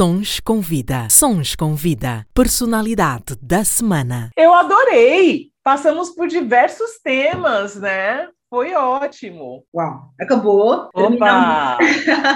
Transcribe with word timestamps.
Sons 0.00 0.40
com 0.40 0.62
Vida. 0.62 1.08
Sons 1.10 1.54
com 1.54 1.74
Vida. 1.74 2.26
Personalidade 2.32 3.36
da 3.42 3.62
semana. 3.64 4.30
Eu 4.34 4.54
adorei! 4.54 5.50
Passamos 5.62 6.08
por 6.08 6.26
diversos 6.26 6.92
temas, 7.04 7.76
né? 7.76 8.26
Foi 8.48 8.72
ótimo. 8.72 9.62
Uau, 9.74 10.10
acabou. 10.18 10.88
Opa! 10.94 11.76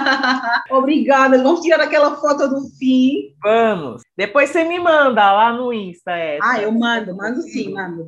Obrigada. 0.69 1.41
Vamos 1.41 1.61
tirar 1.61 1.81
aquela 1.81 2.15
foto 2.17 2.47
do 2.47 2.69
fim. 2.77 3.33
Vamos. 3.41 4.03
Depois 4.15 4.51
você 4.51 4.63
me 4.63 4.77
manda 4.77 5.31
lá 5.31 5.51
no 5.51 5.73
Insta. 5.73 6.11
Essa. 6.11 6.45
Ah, 6.47 6.61
eu 6.61 6.71
mando, 6.71 7.17
mando 7.17 7.41
sim, 7.41 7.73
mando. 7.73 8.05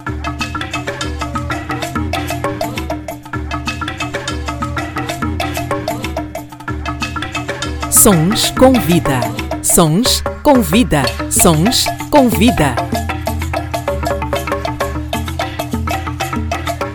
Sons 7.89 8.51
com 8.51 8.71
Vida. 8.73 9.46
Sons 9.75 10.23
com 10.43 10.61
Vida. 10.61 11.03
Sons 11.29 11.85
com 12.09 12.29
Vida. 12.29 12.73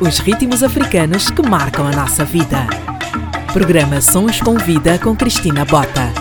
Os 0.01 0.19
ritmos 0.19 0.62
africanos 0.62 1.30
que 1.30 1.43
marcam 1.43 1.87
a 1.87 1.91
nossa 1.91 2.24
vida. 2.24 2.66
Programa 3.52 4.01
Sons 4.01 4.41
com 4.41 4.56
Vida 4.56 4.98
com 4.98 5.15
Cristina 5.15 5.66
Bota. 5.66 6.12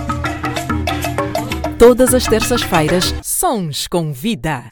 Todas 1.79 2.13
as 2.13 2.25
terças-feiras, 2.25 3.15
Sons 3.23 3.87
com 3.87 4.11
Vida. 4.11 4.65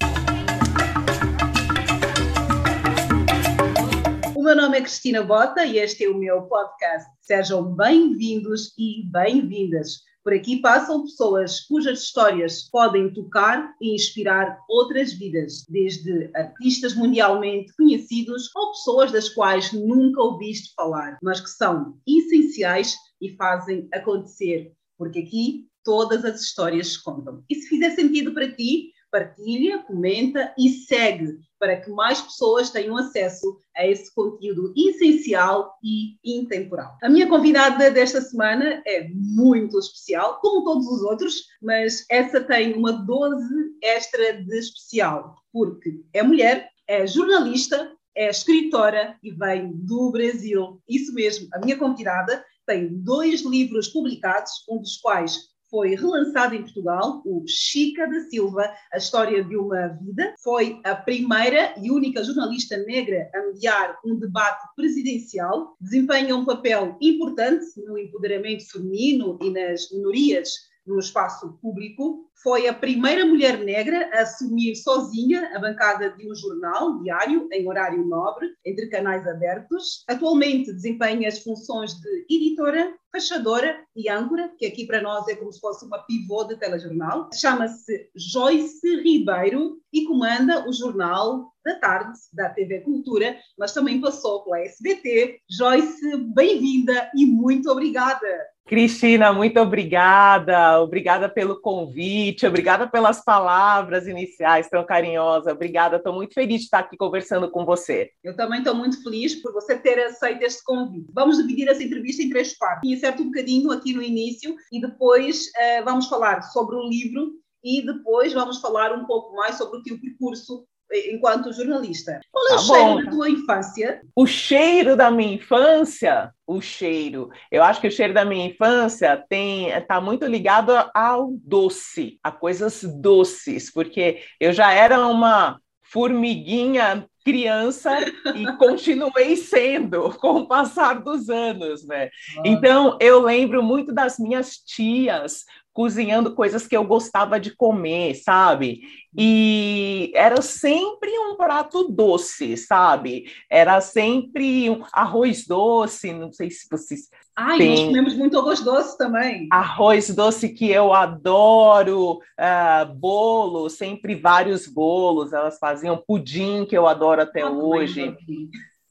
O 4.36 4.44
meu 4.44 4.56
nome 4.56 4.80
é 4.80 4.82
Cristina 4.82 5.24
Bota 5.24 5.66
e 5.66 5.80
este 5.80 6.04
é 6.04 6.10
o 6.10 6.18
meu 6.18 6.42
podcast. 6.42 7.10
Sejam 7.22 7.64
bem-vindos 7.74 8.74
e 8.78 9.10
bem-vindas. 9.10 10.09
Por 10.30 10.36
aqui 10.36 10.58
passam 10.58 11.02
pessoas 11.02 11.62
cujas 11.62 12.04
histórias 12.04 12.70
podem 12.70 13.12
tocar 13.12 13.74
e 13.82 13.96
inspirar 13.96 14.60
outras 14.70 15.12
vidas, 15.12 15.66
desde 15.68 16.30
artistas 16.36 16.94
mundialmente 16.94 17.76
conhecidos 17.76 18.56
ou 18.56 18.70
pessoas 18.70 19.12
das 19.12 19.28
quais 19.28 19.74
nunca 19.74 20.22
ouviste 20.22 20.72
falar, 20.76 21.18
mas 21.24 21.42
que 21.42 21.50
são 21.50 21.98
essenciais 22.06 22.96
e 23.20 23.36
fazem 23.38 23.90
acontecer, 23.92 24.72
porque 25.00 25.18
aqui 25.18 25.68
todas 25.84 26.24
as 26.24 26.42
histórias 26.42 26.96
contam. 26.96 27.44
E 27.50 27.56
se 27.56 27.68
fizer 27.68 27.90
sentido 27.96 28.32
para 28.32 28.52
ti, 28.52 28.92
partilha, 29.12 29.80
comenta 29.80 30.54
e 30.58 30.70
segue 30.70 31.40
para 31.60 31.80
que 31.82 31.90
mais 31.92 32.22
pessoas 32.22 32.70
tenham 32.70 32.96
acesso 32.98 33.58
a 33.76 33.86
esse 33.86 34.14
conteúdo 34.16 34.74
essencial 34.78 35.74
e 35.84 36.18
intemporal. 36.24 36.98
A 37.04 37.10
minha 37.10 37.28
convidada 37.28 37.92
desta 37.92 38.22
semana 38.22 38.82
é 38.88 39.10
muito 39.14 39.78
especial, 39.78 40.40
como 40.40 40.64
todos 40.64 40.88
os 40.88 41.02
outros, 41.04 41.44
mas 41.62 42.06
essa 42.10 42.42
tem 42.42 42.74
uma 42.74 42.94
dose 42.94 43.76
extra 43.84 44.42
de 44.42 44.58
especial, 44.58 45.36
porque 45.52 46.02
é 46.14 46.24
mulher, 46.24 46.70
é 46.88 47.06
jornalista, 47.06 47.92
é 48.16 48.30
escritora 48.30 49.18
e 49.22 49.32
vem 49.32 49.72
do 49.74 50.12
Brasil. 50.12 50.82
Isso 50.88 51.14
mesmo, 51.14 51.48
a 51.54 51.60
minha 51.60 51.78
convidada 51.78 52.44
tem 52.66 52.88
dois 53.02 53.42
livros 53.42 53.88
publicados, 53.88 54.52
um 54.70 54.80
dos 54.80 54.98
quais 54.98 55.49
foi 55.70 55.96
relançado 55.96 56.56
em 56.56 56.62
Portugal, 56.62 57.22
o 57.26 57.44
Chica 57.48 58.08
da 58.08 58.22
Silva, 58.22 58.72
a 58.92 58.98
história 58.98 59.44
de 59.44 59.56
uma 59.56 59.88
vida. 59.88 60.34
Foi 60.44 60.80
a 60.84 60.96
primeira 60.96 61.74
e 61.78 61.92
única 61.92 62.24
jornalista 62.24 62.78
negra 62.78 63.30
a 63.34 63.42
mediar 63.48 63.98
um 64.06 64.16
debate 64.16 64.64
presidencial. 64.76 65.76
Desempenha 65.80 66.36
um 66.36 66.46
papel 66.46 66.98
importante 67.02 67.66
no 67.86 67.98
empoderamento 67.98 68.70
feminino 68.70 69.38
e 69.42 69.50
nas 69.50 69.92
minorias 69.92 70.69
no 70.90 71.00
espaço 71.00 71.58
público. 71.62 72.28
Foi 72.42 72.68
a 72.68 72.74
primeira 72.74 73.26
mulher 73.26 73.60
negra 73.60 74.10
a 74.14 74.22
assumir 74.22 74.76
sozinha 74.76 75.52
a 75.56 75.60
bancada 75.60 76.10
de 76.12 76.30
um 76.30 76.36
jornal 76.36 77.00
diário 77.02 77.48
em 77.52 77.68
horário 77.68 78.04
nobre, 78.06 78.50
entre 78.66 78.88
canais 78.88 79.28
abertos. 79.28 80.04
Atualmente 80.08 80.74
desempenha 80.74 81.28
as 81.28 81.40
funções 81.40 81.94
de 81.94 82.26
editora, 82.30 82.94
fechadora 83.12 83.84
e 83.96 84.10
âncora, 84.10 84.52
que 84.58 84.66
aqui 84.66 84.86
para 84.86 85.02
nós 85.02 85.28
é 85.28 85.36
como 85.36 85.52
se 85.52 85.60
fosse 85.60 85.86
uma 85.86 86.00
pivô 86.00 86.44
de 86.46 86.58
telejornal. 86.58 87.30
Chama-se 87.34 88.10
Joyce 88.16 89.02
Ribeiro 89.02 89.78
e 89.92 90.06
comanda 90.06 90.68
o 90.68 90.74
jornal 90.74 91.52
da 91.66 91.76
tarde 91.76 92.18
da 92.34 92.50
TV 92.50 92.82
Cultura, 92.82 93.38
mas 93.58 93.74
também 93.74 94.00
passou 94.00 94.44
pela 94.44 94.62
SBT. 94.62 95.40
Joyce, 95.50 96.18
bem-vinda 96.34 97.12
e 97.16 97.26
muito 97.26 97.70
obrigada. 97.70 98.28
Cristina, 98.70 99.34
muito 99.34 99.60
obrigada. 99.60 100.80
Obrigada 100.80 101.28
pelo 101.28 101.60
convite, 101.60 102.46
obrigada 102.46 102.88
pelas 102.88 103.24
palavras 103.24 104.06
iniciais 104.06 104.70
tão 104.70 104.86
carinhosas. 104.86 105.52
Obrigada, 105.52 105.98
estou 105.98 106.14
muito 106.14 106.36
feliz 106.36 106.60
de 106.60 106.66
estar 106.66 106.80
aqui 106.80 106.96
conversando 106.96 107.50
com 107.50 107.66
você. 107.66 108.12
Eu 108.24 108.36
também 108.36 108.60
estou 108.60 108.76
muito 108.76 109.02
feliz 109.02 109.34
por 109.42 109.52
você 109.54 109.76
ter 109.76 109.98
aceito 110.06 110.44
este 110.44 110.64
convite. 110.64 111.10
Vamos 111.12 111.38
dividir 111.38 111.68
essa 111.68 111.82
entrevista 111.82 112.22
em 112.22 112.30
três 112.30 112.56
partes. 112.56 112.88
Incerto 112.88 113.24
um 113.24 113.32
bocadinho 113.32 113.72
aqui 113.72 113.92
no 113.92 114.04
início 114.04 114.56
e 114.72 114.80
depois 114.80 115.48
uh, 115.48 115.84
vamos 115.84 116.08
falar 116.08 116.44
sobre 116.44 116.76
o 116.76 116.88
livro 116.88 117.32
e 117.64 117.84
depois 117.84 118.34
vamos 118.34 118.62
falar 118.62 118.94
um 118.94 119.06
pouco 119.06 119.36
mais 119.36 119.58
sobre 119.58 119.80
o 119.80 119.84
teu 119.84 120.00
percurso 120.00 120.64
enquanto 120.92 121.54
jornalista. 121.54 122.20
Qual 122.32 122.46
é 122.48 122.50
tá 122.50 122.56
o 122.56 122.68
bom. 122.68 122.74
cheiro 122.74 123.06
da 123.06 123.12
tua 123.12 123.30
infância? 123.30 124.02
O 124.16 124.26
cheiro 124.26 124.96
da 124.96 125.12
minha 125.12 125.34
infância? 125.36 126.32
O 126.48 126.62
cheiro. 126.62 127.30
Eu 127.52 127.64
acho 127.64 127.80
que 127.80 127.88
o 127.88 127.92
cheiro 127.92 128.14
da 128.14 128.26
minha 128.26 128.48
infância 128.48 129.24
tem 129.30 129.70
está 129.70 130.02
muito 130.02 130.26
ligado 130.26 130.72
ao 130.94 131.32
doce, 131.44 132.20
a 132.24 132.32
coisas 132.32 132.84
doces, 132.84 133.72
porque 133.72 134.22
eu 134.40 134.52
já 134.52 134.74
era 134.74 135.06
uma 135.08 135.60
formiguinha 135.84 137.08
criança 137.24 137.92
e 138.36 138.46
continuei 138.58 139.36
sendo 139.36 140.10
com 140.20 140.40
o 140.40 140.48
passar 140.48 141.02
dos 141.02 141.30
anos, 141.30 141.86
né? 141.86 142.10
Ah. 142.38 142.42
Então 142.46 142.98
eu 143.00 143.22
lembro 143.22 143.62
muito 143.62 143.94
das 143.94 144.18
minhas 144.18 144.58
tias 144.58 145.46
cozinhando 145.74 146.36
coisas 146.36 146.68
que 146.68 146.76
eu 146.76 146.84
gostava 146.84 147.40
de 147.40 147.56
comer, 147.56 148.16
sabe? 148.16 148.82
E 149.18 150.12
era 150.16 150.42
sempre 150.42 151.10
um 151.18 151.36
prato 151.36 151.88
doce, 151.90 152.58
sabe? 152.58 153.26
Era 153.50 153.80
sempre 153.82 154.70
um 154.70 154.84
arroz 154.94 155.48
doce, 155.48 156.14
não 156.14 156.32
sei 156.32 156.50
se 156.52 156.68
vocês. 156.70 157.10
Ai, 157.36 157.58
têm... 157.58 157.70
nós 157.70 157.80
comemos 157.86 158.16
muito 158.16 158.38
arroz 158.38 158.62
doce 158.62 158.98
também. 158.98 159.48
Arroz 159.52 160.14
doce 160.14 160.50
que 160.50 160.70
eu 160.70 160.94
adoro, 160.94 162.18
uh, 162.18 162.94
bolo, 162.96 163.70
sempre 163.70 164.16
vários 164.16 164.68
bolos, 164.68 165.34
elas 165.34 165.58
faziam 165.58 166.04
pudim 166.06 166.66
que 166.66 166.78
eu 166.78 166.88
adoro 166.88 167.22
até 167.22 167.42
ah, 167.42 167.50
hoje. 167.50 168.16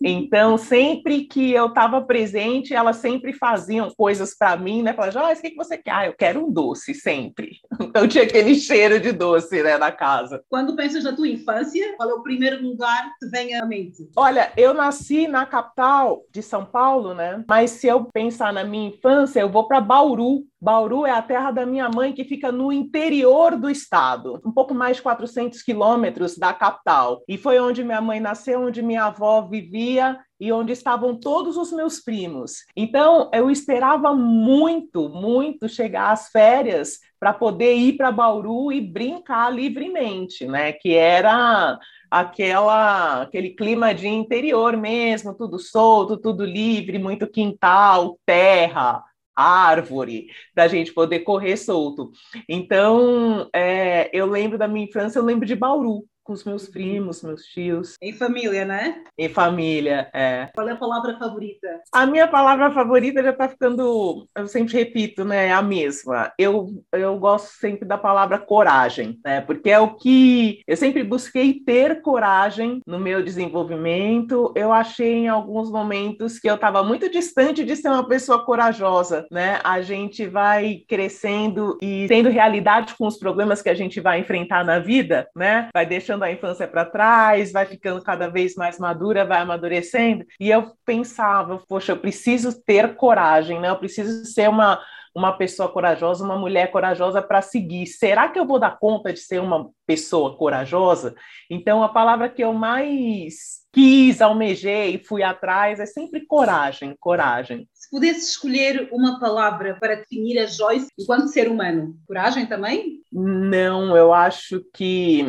Então, 0.03 0.57
sempre 0.57 1.25
que 1.25 1.53
eu 1.53 1.67
estava 1.67 2.01
presente, 2.01 2.75
elas 2.75 2.97
sempre 2.97 3.33
faziam 3.33 3.91
coisas 3.97 4.37
para 4.37 4.57
mim, 4.57 4.83
né? 4.83 4.93
Falavam, 4.93 5.23
Joyce, 5.23 5.41
o 5.41 5.43
que, 5.43 5.51
que 5.51 5.57
você 5.57 5.77
quer? 5.77 5.91
Ah, 5.91 6.07
eu 6.07 6.15
quero 6.15 6.45
um 6.45 6.51
doce, 6.51 6.95
sempre. 6.95 7.59
Então, 7.89 8.07
tinha 8.07 8.25
aquele 8.25 8.55
cheiro 8.55 9.01
de 9.01 9.13
doce, 9.13 9.63
né, 9.63 9.79
na 9.79 9.91
casa. 9.91 10.45
Quando 10.51 10.77
pensas 10.77 11.05
na 11.05 11.17
tua 11.17 11.27
infância, 11.27 11.95
qual 11.97 12.11
é 12.11 12.15
o 12.15 12.23
primeiro 12.23 12.63
lugar 12.63 13.11
que 13.19 13.27
vem 13.29 13.55
à 13.55 13.65
mente? 13.65 14.11
Olha, 14.15 14.53
eu 14.59 14.75
nasci 14.75 15.27
na 15.27 15.47
capital 15.47 16.23
de 16.31 16.43
São 16.43 16.67
Paulo, 16.67 17.15
né? 17.15 17.43
Mas 17.49 17.71
se 17.71 17.87
eu 17.87 18.05
pensar 18.05 18.53
na 18.53 18.63
minha 18.63 18.91
infância, 18.91 19.41
eu 19.41 19.49
vou 19.49 19.67
para 19.67 19.81
Bauru, 19.81 20.45
Bauru 20.61 21.07
é 21.07 21.11
a 21.13 21.23
terra 21.23 21.53
da 21.53 21.65
minha 21.65 21.89
mãe, 21.89 22.13
que 22.13 22.25
fica 22.25 22.51
no 22.51 22.73
interior 22.73 23.57
do 23.57 23.71
estado, 23.71 24.41
um 24.45 24.51
pouco 24.51 24.75
mais 24.75 24.97
de 24.97 25.03
400 25.03 25.63
quilômetros 25.63 26.37
da 26.37 26.53
capital. 26.53 27.23
E 27.29 27.39
foi 27.39 27.61
onde 27.61 27.85
minha 27.85 28.01
mãe 28.01 28.19
nasceu, 28.19 28.63
onde 28.63 28.83
minha 28.83 29.05
avó 29.05 29.43
vivia 29.43 30.19
e 30.41 30.53
onde 30.53 30.73
estavam 30.73 31.19
todos 31.19 31.57
os 31.57 31.73
meus 31.73 32.01
primos. 32.01 32.65
Então, 32.77 33.31
eu 33.33 33.51
esperava 33.51 34.15
muito, 34.15 35.09
muito 35.09 35.69
chegar 35.69 36.11
às 36.11 36.29
férias 36.29 36.99
para 37.21 37.33
poder 37.33 37.75
ir 37.75 37.97
para 37.97 38.13
Bauru 38.13 38.73
e 38.73 38.81
brincar 38.81 39.53
livremente, 39.53 40.47
né? 40.47 40.73
Que 40.73 40.95
era 40.95 41.79
aquela 42.11 43.23
aquele 43.23 43.51
clima 43.51 43.95
de 43.95 44.09
interior 44.09 44.77
mesmo, 44.77 45.35
tudo 45.35 45.59
solto, 45.59 46.17
tudo 46.17 46.45
livre, 46.45 46.99
muito 46.99 47.27
quintal, 47.27 48.19
terra, 48.25 49.03
árvore, 49.39 50.27
da 50.55 50.67
gente 50.67 50.93
poder 50.93 51.21
correr 51.21 51.57
solto. 51.57 52.11
Então, 52.49 53.49
é, 53.55 54.11
eu 54.13 54.27
lembro 54.27 54.59
da 54.59 54.67
minha 54.67 54.87
infância, 54.87 55.19
eu 55.19 55.25
lembro 55.25 55.47
de 55.47 55.55
Bauru, 55.55 56.05
com 56.29 56.35
os 56.35 56.45
meus 56.45 56.69
primos, 56.69 57.23
meus 57.23 57.43
tios. 57.45 57.95
Em 58.03 58.13
família, 58.13 58.67
né? 58.67 59.03
Em 59.17 59.31
família, 59.31 60.11
é. 60.13 60.51
Qual 60.55 60.69
é 60.69 60.73
a 60.73 60.77
palavra 60.77 61.19
favorita? 61.19 61.81
A 61.91 62.05
minha 62.05 62.29
palavra 62.29 62.71
favorita 62.71 63.23
já 63.23 63.31
está 63.31 63.49
ficando, 63.49 64.27
eu 64.37 64.47
sempre 64.47 64.75
repito, 64.75 65.25
né, 65.25 65.51
a 65.51 65.63
mesma. 65.63 66.31
Eu, 66.39 66.69
eu 66.93 67.19
gosto 67.19 67.49
sempre 67.59 67.89
da 67.89 67.97
palavra 67.97 68.39
coragem, 68.39 69.19
né? 69.25 69.41
Porque 69.41 69.71
é 69.71 69.81
o 69.81 69.95
que 69.95 70.61
eu 70.67 70.77
sempre 70.77 71.03
busquei 71.03 71.55
ter 71.55 72.03
coragem 72.03 72.83
no 72.87 72.99
meu 72.99 73.23
desenvolvimento. 73.23 74.53
Eu 74.55 74.71
achei 74.71 75.15
em 75.15 75.29
alguns 75.29 75.71
momentos 75.71 76.39
que 76.39 76.51
eu 76.51 76.57
estava 76.57 76.85
muito 76.85 77.11
distante 77.11 77.65
de 77.65 77.75
ser 77.75 77.89
uma 77.89 78.07
pessoa 78.07 78.45
corajosa, 78.45 79.27
né? 79.33 79.61
A 79.65 79.81
gente 79.81 80.27
vai 80.27 80.83
crescendo 80.87 81.79
e 81.81 82.05
tendo 82.07 82.29
realidade 82.29 82.95
com 82.99 83.07
os 83.07 83.19
problemas 83.19 83.63
que 83.63 83.71
a 83.71 83.75
gente 83.75 83.99
vai 83.99 84.21
enfrentar 84.21 84.63
na 84.63 84.79
vida, 84.79 85.27
né? 85.35 85.71
Vai 85.73 85.87
deixando 85.87 86.18
a 86.25 86.33
infância 86.33 86.67
para 86.67 86.85
trás, 86.85 87.53
vai 87.53 87.67
ficando 87.67 88.03
cada 88.03 88.29
vez 88.29 88.55
mais 88.55 88.79
madura, 88.79 89.25
vai 89.25 89.41
amadurecendo. 89.41 90.25
E 90.41 90.51
eu 90.51 90.73
pensava, 90.85 91.63
poxa, 91.69 91.93
eu 91.93 91.99
preciso 91.99 92.63
ter 92.65 92.97
coragem, 92.97 93.61
né? 93.61 93.71
Eu 93.71 93.79
preciso 93.79 94.25
ser 94.25 94.49
uma 94.49 94.81
uma 95.15 95.37
pessoa 95.37 95.69
corajosa, 95.69 96.25
uma 96.25 96.37
mulher 96.37 96.71
corajosa 96.71 97.21
para 97.21 97.43
seguir. 97.43 97.87
Será 97.87 98.29
que 98.29 98.39
eu 98.39 98.47
vou 98.47 98.59
dar 98.59 98.79
conta 98.79 99.13
de 99.13 99.19
ser 99.19 99.41
uma 99.41 99.71
pessoa 99.87 100.37
corajosa? 100.37 101.15
Então, 101.51 101.83
a 101.83 101.89
palavra 101.89 102.29
que 102.29 102.43
eu 102.43 102.53
mais 102.53 103.67
quis, 103.79 104.21
almejei 104.21 104.97
e 104.97 105.05
fui 105.05 105.23
atrás 105.23 105.79
é 105.79 105.87
sempre 105.87 106.27
coragem, 106.27 106.97
coragem. 106.99 107.69
Se 107.73 107.89
pudesse 107.89 108.31
escolher 108.31 108.89
uma 108.91 109.21
palavra 109.21 109.77
para 109.79 109.95
definir 109.95 110.37
a 110.41 110.47
Joyce 110.47 110.89
enquanto 110.99 111.29
ser 111.29 111.49
humano, 111.49 111.95
coragem 112.05 112.45
também? 112.45 113.03
Não, 113.13 113.97
eu 113.97 114.13
acho 114.13 114.65
que 114.75 115.25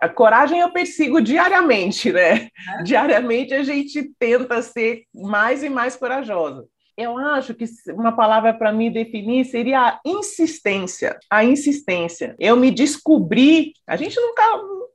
a 0.00 0.08
coragem 0.08 0.60
eu 0.60 0.72
persigo 0.72 1.20
diariamente, 1.20 2.10
né? 2.10 2.48
É. 2.78 2.82
Diariamente 2.82 3.52
a 3.52 3.62
gente 3.62 4.10
tenta 4.18 4.62
ser 4.62 5.02
mais 5.14 5.62
e 5.62 5.68
mais 5.68 5.94
corajosa. 5.94 6.66
Eu 6.96 7.18
acho 7.18 7.54
que 7.54 7.66
uma 7.88 8.12
palavra 8.12 8.54
para 8.54 8.72
me 8.72 8.88
definir 8.90 9.44
seria 9.44 9.80
a 9.80 10.00
insistência. 10.04 11.18
A 11.28 11.44
insistência. 11.44 12.34
Eu 12.38 12.56
me 12.56 12.70
descobri, 12.70 13.72
a 13.86 13.96
gente 13.96 14.18
nunca 14.18 14.42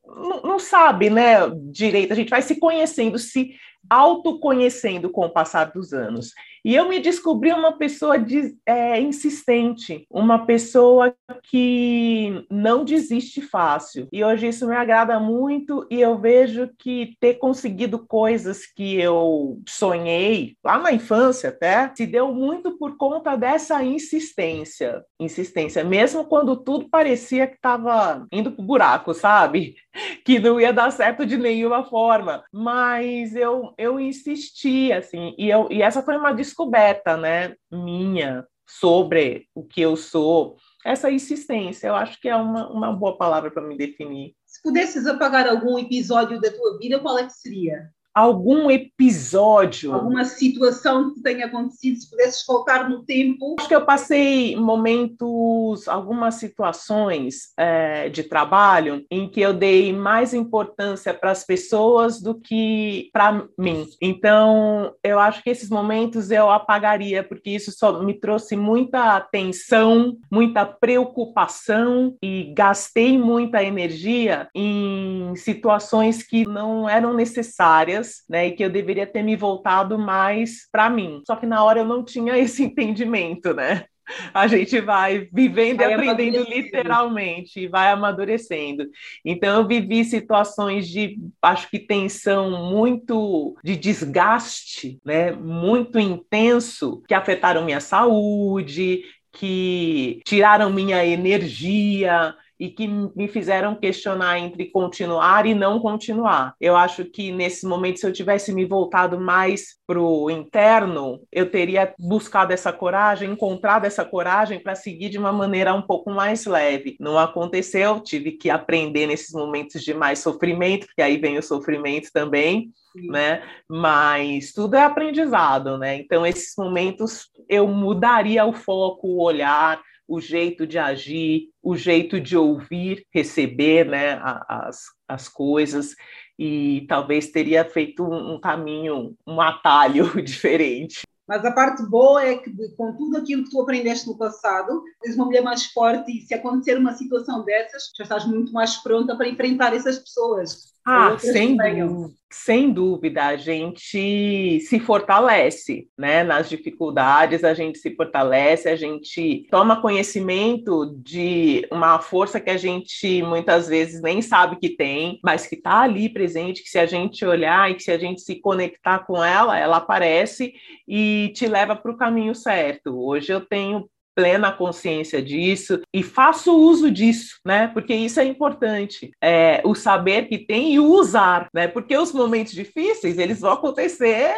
não, 0.08 0.42
não 0.42 0.60
sabe, 0.60 1.10
né, 1.10 1.50
direito, 1.72 2.12
a 2.14 2.16
gente 2.16 2.30
vai 2.30 2.42
se 2.42 2.60
conhecendo, 2.60 3.20
se 3.20 3.52
autoconhecendo 3.90 5.10
com 5.10 5.26
o 5.26 5.30
passar 5.30 5.72
dos 5.72 5.94
anos. 5.94 6.34
E 6.68 6.76
eu 6.76 6.90
me 6.90 7.00
descobri 7.00 7.54
uma 7.54 7.78
pessoa 7.78 8.20
de, 8.20 8.54
é, 8.66 9.00
insistente, 9.00 10.06
uma 10.12 10.46
pessoa 10.46 11.16
que 11.44 12.46
não 12.52 12.84
desiste 12.84 13.42
fácil. 13.42 14.08
E 14.12 14.22
hoje 14.22 14.50
isso 14.50 14.68
me 14.68 14.76
agrada 14.76 15.18
muito 15.18 15.88
e 15.90 16.02
eu 16.02 16.20
vejo 16.20 16.70
que 16.78 17.16
ter 17.22 17.36
conseguido 17.36 18.06
coisas 18.06 18.66
que 18.66 19.00
eu 19.00 19.62
sonhei 19.66 20.58
lá 20.62 20.78
na 20.78 20.92
infância 20.92 21.50
até 21.50 21.90
se 21.96 22.06
deu 22.06 22.34
muito 22.34 22.78
por 22.78 22.98
conta 22.98 23.38
dessa 23.38 23.82
insistência. 23.82 25.06
Insistência, 25.18 25.86
mesmo 25.86 26.26
quando 26.26 26.58
tudo 26.58 26.90
parecia 26.90 27.48
que 27.48 27.56
estava 27.56 28.28
indo 28.30 28.52
para 28.52 28.62
o 28.62 28.66
buraco, 28.66 29.14
sabe? 29.14 29.76
Que 30.24 30.38
não 30.38 30.62
ia 30.62 30.72
dar 30.72 30.92
certo 30.92 31.26
de 31.26 31.38
nenhuma 31.38 31.84
forma. 31.84 32.44
Mas 32.54 33.36
eu, 33.36 33.74
eu 33.78 34.00
insisti, 34.00 34.92
assim, 34.92 35.36
e, 35.38 35.50
eu, 35.50 35.68
e 35.72 35.82
essa 35.82 36.02
foi 36.02 36.18
uma 36.18 36.34
descoberta, 36.34 37.16
né, 37.16 37.56
minha 37.72 38.46
sobre 38.68 39.48
o 39.56 39.64
que 39.64 39.82
eu 39.82 39.96
sou. 39.96 40.58
Essa 40.86 41.12
insistência, 41.12 41.88
eu 41.88 41.96
acho 41.96 42.20
que 42.20 42.28
é 42.28 42.36
uma, 42.36 42.70
uma 42.70 42.92
boa 42.92 43.18
palavra 43.18 43.50
para 43.52 43.62
me 43.62 43.78
definir. 43.78 44.36
Se 44.46 44.62
pudesses 44.62 45.06
apagar 45.06 45.48
algum 45.48 45.78
episódio 45.78 46.40
da 46.42 46.52
tua 46.52 46.78
vida, 46.78 47.00
qual 47.00 47.18
é 47.18 47.26
que 47.26 47.34
seria? 47.34 47.90
Algum 48.18 48.72
episódio. 48.72 49.94
Alguma 49.94 50.26
situação 50.26 51.14
que 51.14 51.22
tenha 51.22 51.46
acontecido, 51.46 52.02
se 52.02 52.10
pudesses 52.10 52.44
voltar 52.48 52.90
no 52.90 53.04
tempo. 53.04 53.56
Acho 53.60 53.68
que 53.68 53.76
eu 53.76 53.86
passei 53.86 54.56
momentos, 54.56 55.88
algumas 55.88 56.34
situações 56.36 57.54
é, 57.56 58.10
de 58.10 58.24
trabalho 58.24 59.06
em 59.12 59.30
que 59.30 59.40
eu 59.40 59.54
dei 59.54 59.94
mais 59.94 60.34
importância 60.34 61.14
para 61.14 61.30
as 61.30 61.44
pessoas 61.44 62.20
do 62.20 62.34
que 62.34 63.12
para 63.14 63.46
mim. 63.56 63.88
Então, 64.02 64.96
eu 65.04 65.20
acho 65.20 65.44
que 65.44 65.52
esses 65.52 65.70
momentos 65.70 66.32
eu 66.32 66.50
apagaria, 66.50 67.24
porque 67.24 67.52
isso 67.52 67.72
só 67.72 68.02
me 68.02 68.16
trouxe 68.16 68.56
muita 68.56 69.16
atenção, 69.16 70.18
muita 70.32 70.66
preocupação 70.66 72.16
e 72.24 72.52
gastei 72.56 73.16
muita 73.16 73.64
energia 73.64 74.50
em 74.56 75.36
situações 75.36 76.24
que 76.24 76.48
não 76.48 76.90
eram 76.90 77.14
necessárias 77.14 78.07
né? 78.30 78.48
E 78.48 78.52
que 78.52 78.64
eu 78.64 78.70
deveria 78.70 79.08
ter 79.08 79.24
me 79.24 79.36
voltado 79.36 79.98
mais 79.98 80.68
para 80.72 80.90
mim. 80.90 81.22
Só 81.26 81.36
que 81.36 81.46
na 81.46 81.64
hora 81.64 81.80
eu 81.80 81.86
não 81.86 82.04
tinha 82.04 82.38
esse 82.40 82.64
entendimento, 82.64 83.54
né? 83.54 83.86
a 84.34 84.48
gente 84.48 84.80
vai 84.80 85.28
vivendo 85.34 85.78
vai 85.78 85.92
e 85.92 85.94
aprendendo 85.94 86.44
literalmente, 86.44 87.62
e 87.62 87.68
vai 87.68 87.90
amadurecendo. 87.92 88.86
Então, 89.24 89.60
eu 89.62 89.68
vivi 89.68 90.06
situações 90.06 90.88
de, 90.88 91.18
acho 91.42 91.70
que 91.70 91.80
tensão 91.80 92.72
muito, 92.72 93.56
de 93.64 93.76
desgaste, 93.76 95.00
né, 95.04 95.32
muito 95.32 96.00
intenso, 96.00 97.04
que 97.08 97.14
afetaram 97.14 97.66
minha 97.66 97.82
saúde, 97.82 99.04
que 99.32 100.22
tiraram 100.26 100.70
minha 100.70 101.06
energia, 101.06 102.34
e 102.60 102.70
que 102.70 102.88
me 102.88 103.28
fizeram 103.28 103.76
questionar 103.76 104.40
entre 104.40 104.66
continuar 104.72 105.46
e 105.46 105.54
não 105.54 105.80
continuar. 105.80 106.56
Eu 106.60 106.76
acho 106.76 107.06
que 107.06 107.32
nesse 107.32 107.66
momento, 107.66 108.00
se 108.00 108.08
eu 108.08 108.14
tivesse 108.14 108.54
me 108.54 108.66
voltado 108.66 109.20
mais 109.20 109.78
para 109.86 110.00
o 110.00 110.30
interno, 110.30 111.22
eu 111.32 111.50
teria 111.50 111.94
buscado 112.00 112.52
essa 112.52 112.74
coragem, 112.74 113.32
encontrado 113.32 113.86
essa 113.86 114.04
coragem 114.04 114.60
para 114.60 114.76
seguir 114.76 115.10
de 115.10 115.18
uma 115.18 115.32
maneira 115.32 115.74
um 115.74 115.82
pouco 115.82 116.10
mais 116.10 116.46
leve. 116.46 116.98
Não 117.00 117.18
aconteceu, 117.18 118.00
tive 118.00 118.32
que 118.32 118.50
aprender 118.50 119.08
nesses 119.08 119.34
momentos 119.34 119.84
de 119.84 119.94
mais 119.94 120.20
sofrimento, 120.20 120.88
porque 120.88 121.02
aí 121.02 121.18
vem 121.18 121.38
o 121.38 121.44
sofrimento 121.44 122.10
também. 122.12 122.72
Né? 122.96 123.44
Mas 123.70 124.52
tudo 124.52 124.76
é 124.76 124.84
aprendizado, 124.84 125.78
né? 125.78 125.98
Então, 125.98 126.26
esses 126.26 126.56
momentos 126.58 127.30
eu 127.48 127.68
mudaria 127.68 128.44
o 128.44 128.54
foco, 128.54 129.08
o 129.08 129.22
olhar, 129.22 129.80
o 130.08 130.22
jeito 130.22 130.66
de 130.66 130.80
agir, 130.80 131.50
o 131.62 131.76
jeito 131.76 132.20
de 132.20 132.38
ouvir, 132.38 133.06
receber 133.14 133.86
né, 133.86 134.20
as, 134.48 134.84
as 135.08 135.28
coisas, 135.28 135.96
e 136.40 136.86
talvez 136.88 137.30
teria 137.32 137.66
feito 137.66 138.04
um, 138.04 138.40
caminho, 138.40 139.16
um 139.26 139.42
atalho 139.42 140.06
diferente. 140.24 141.02
Mas 141.28 141.44
a 141.44 141.52
parte 141.52 141.84
boa 141.90 142.24
é 142.24 142.38
que, 142.38 142.50
com 142.78 142.96
tudo 142.96 143.18
aquilo 143.18 143.44
que 143.44 143.50
tu 143.50 143.62
aprendeste 143.62 144.08
no 144.08 144.18
passado, 144.18 144.82
és 145.04 145.16
uma 145.16 145.26
mulher 145.26 145.44
mais 145.44 145.66
forte 145.66 146.10
e 146.10 146.22
se 146.22 146.34
acontecer 146.34 146.78
uma 146.78 146.94
situação 146.94 147.44
dessas, 147.44 147.92
já 147.98 148.04
estás 148.04 148.26
muito 148.26 148.54
mais 148.54 148.78
pronta 148.78 149.16
para 149.16 149.28
enfrentar 149.28 149.74
essas 149.76 150.00
pessoas. 150.00 150.74
Ah, 150.90 151.18
sem 151.20 151.58
dúvida, 151.58 152.14
sem 152.32 152.72
dúvida, 152.72 153.26
a 153.26 153.36
gente 153.36 154.62
se 154.62 154.80
fortalece, 154.80 155.90
né? 155.98 156.24
Nas 156.24 156.48
dificuldades, 156.48 157.44
a 157.44 157.54
gente 157.54 157.78
se 157.78 157.94
fortalece, 157.94 158.70
a 158.70 158.76
gente 158.78 159.46
toma 159.52 159.82
conhecimento 159.82 160.96
de 161.04 161.68
uma 161.70 162.00
força 162.00 162.40
que 162.40 162.50
a 162.50 162.56
gente 162.56 163.22
muitas 163.22 163.68
vezes 163.68 164.02
nem 164.02 164.22
sabe 164.22 164.56
que 164.56 164.78
tem, 164.78 165.20
mas 165.22 165.46
que 165.46 165.56
está 165.56 165.82
ali 165.82 166.08
presente, 166.08 166.64
que 166.64 166.70
se 166.70 166.80
a 166.80 166.86
gente 166.86 167.26
olhar 167.26 167.70
e 167.70 167.76
que 167.76 167.84
se 167.84 167.92
a 167.92 167.98
gente 167.98 168.22
se 168.22 168.36
conectar 168.36 169.00
com 169.00 169.22
ela, 169.22 169.60
ela 169.60 169.78
aparece 169.78 170.54
e 170.88 171.34
te 171.36 171.48
leva 171.48 171.76
para 171.76 171.92
o 171.92 171.98
caminho 171.98 172.34
certo. 172.34 172.98
Hoje 172.98 173.34
eu 173.34 173.42
tenho 173.42 173.90
plena 174.18 174.52
consciência 174.52 175.22
disso 175.22 175.80
e 175.94 176.02
faço 176.02 176.58
uso 176.58 176.90
disso, 176.90 177.40
né? 177.46 177.68
Porque 177.68 177.94
isso 177.94 178.20
é 178.20 178.26
importante, 178.26 179.12
é, 179.22 179.62
o 179.64 179.76
saber 179.76 180.28
que 180.28 180.40
tem 180.40 180.74
e 180.74 180.80
o 180.80 180.90
usar, 180.90 181.48
né? 181.54 181.68
Porque 181.68 181.96
os 181.96 182.12
momentos 182.12 182.52
difíceis 182.52 183.20
eles 183.20 183.42
vão 183.42 183.52
acontecer 183.52 184.34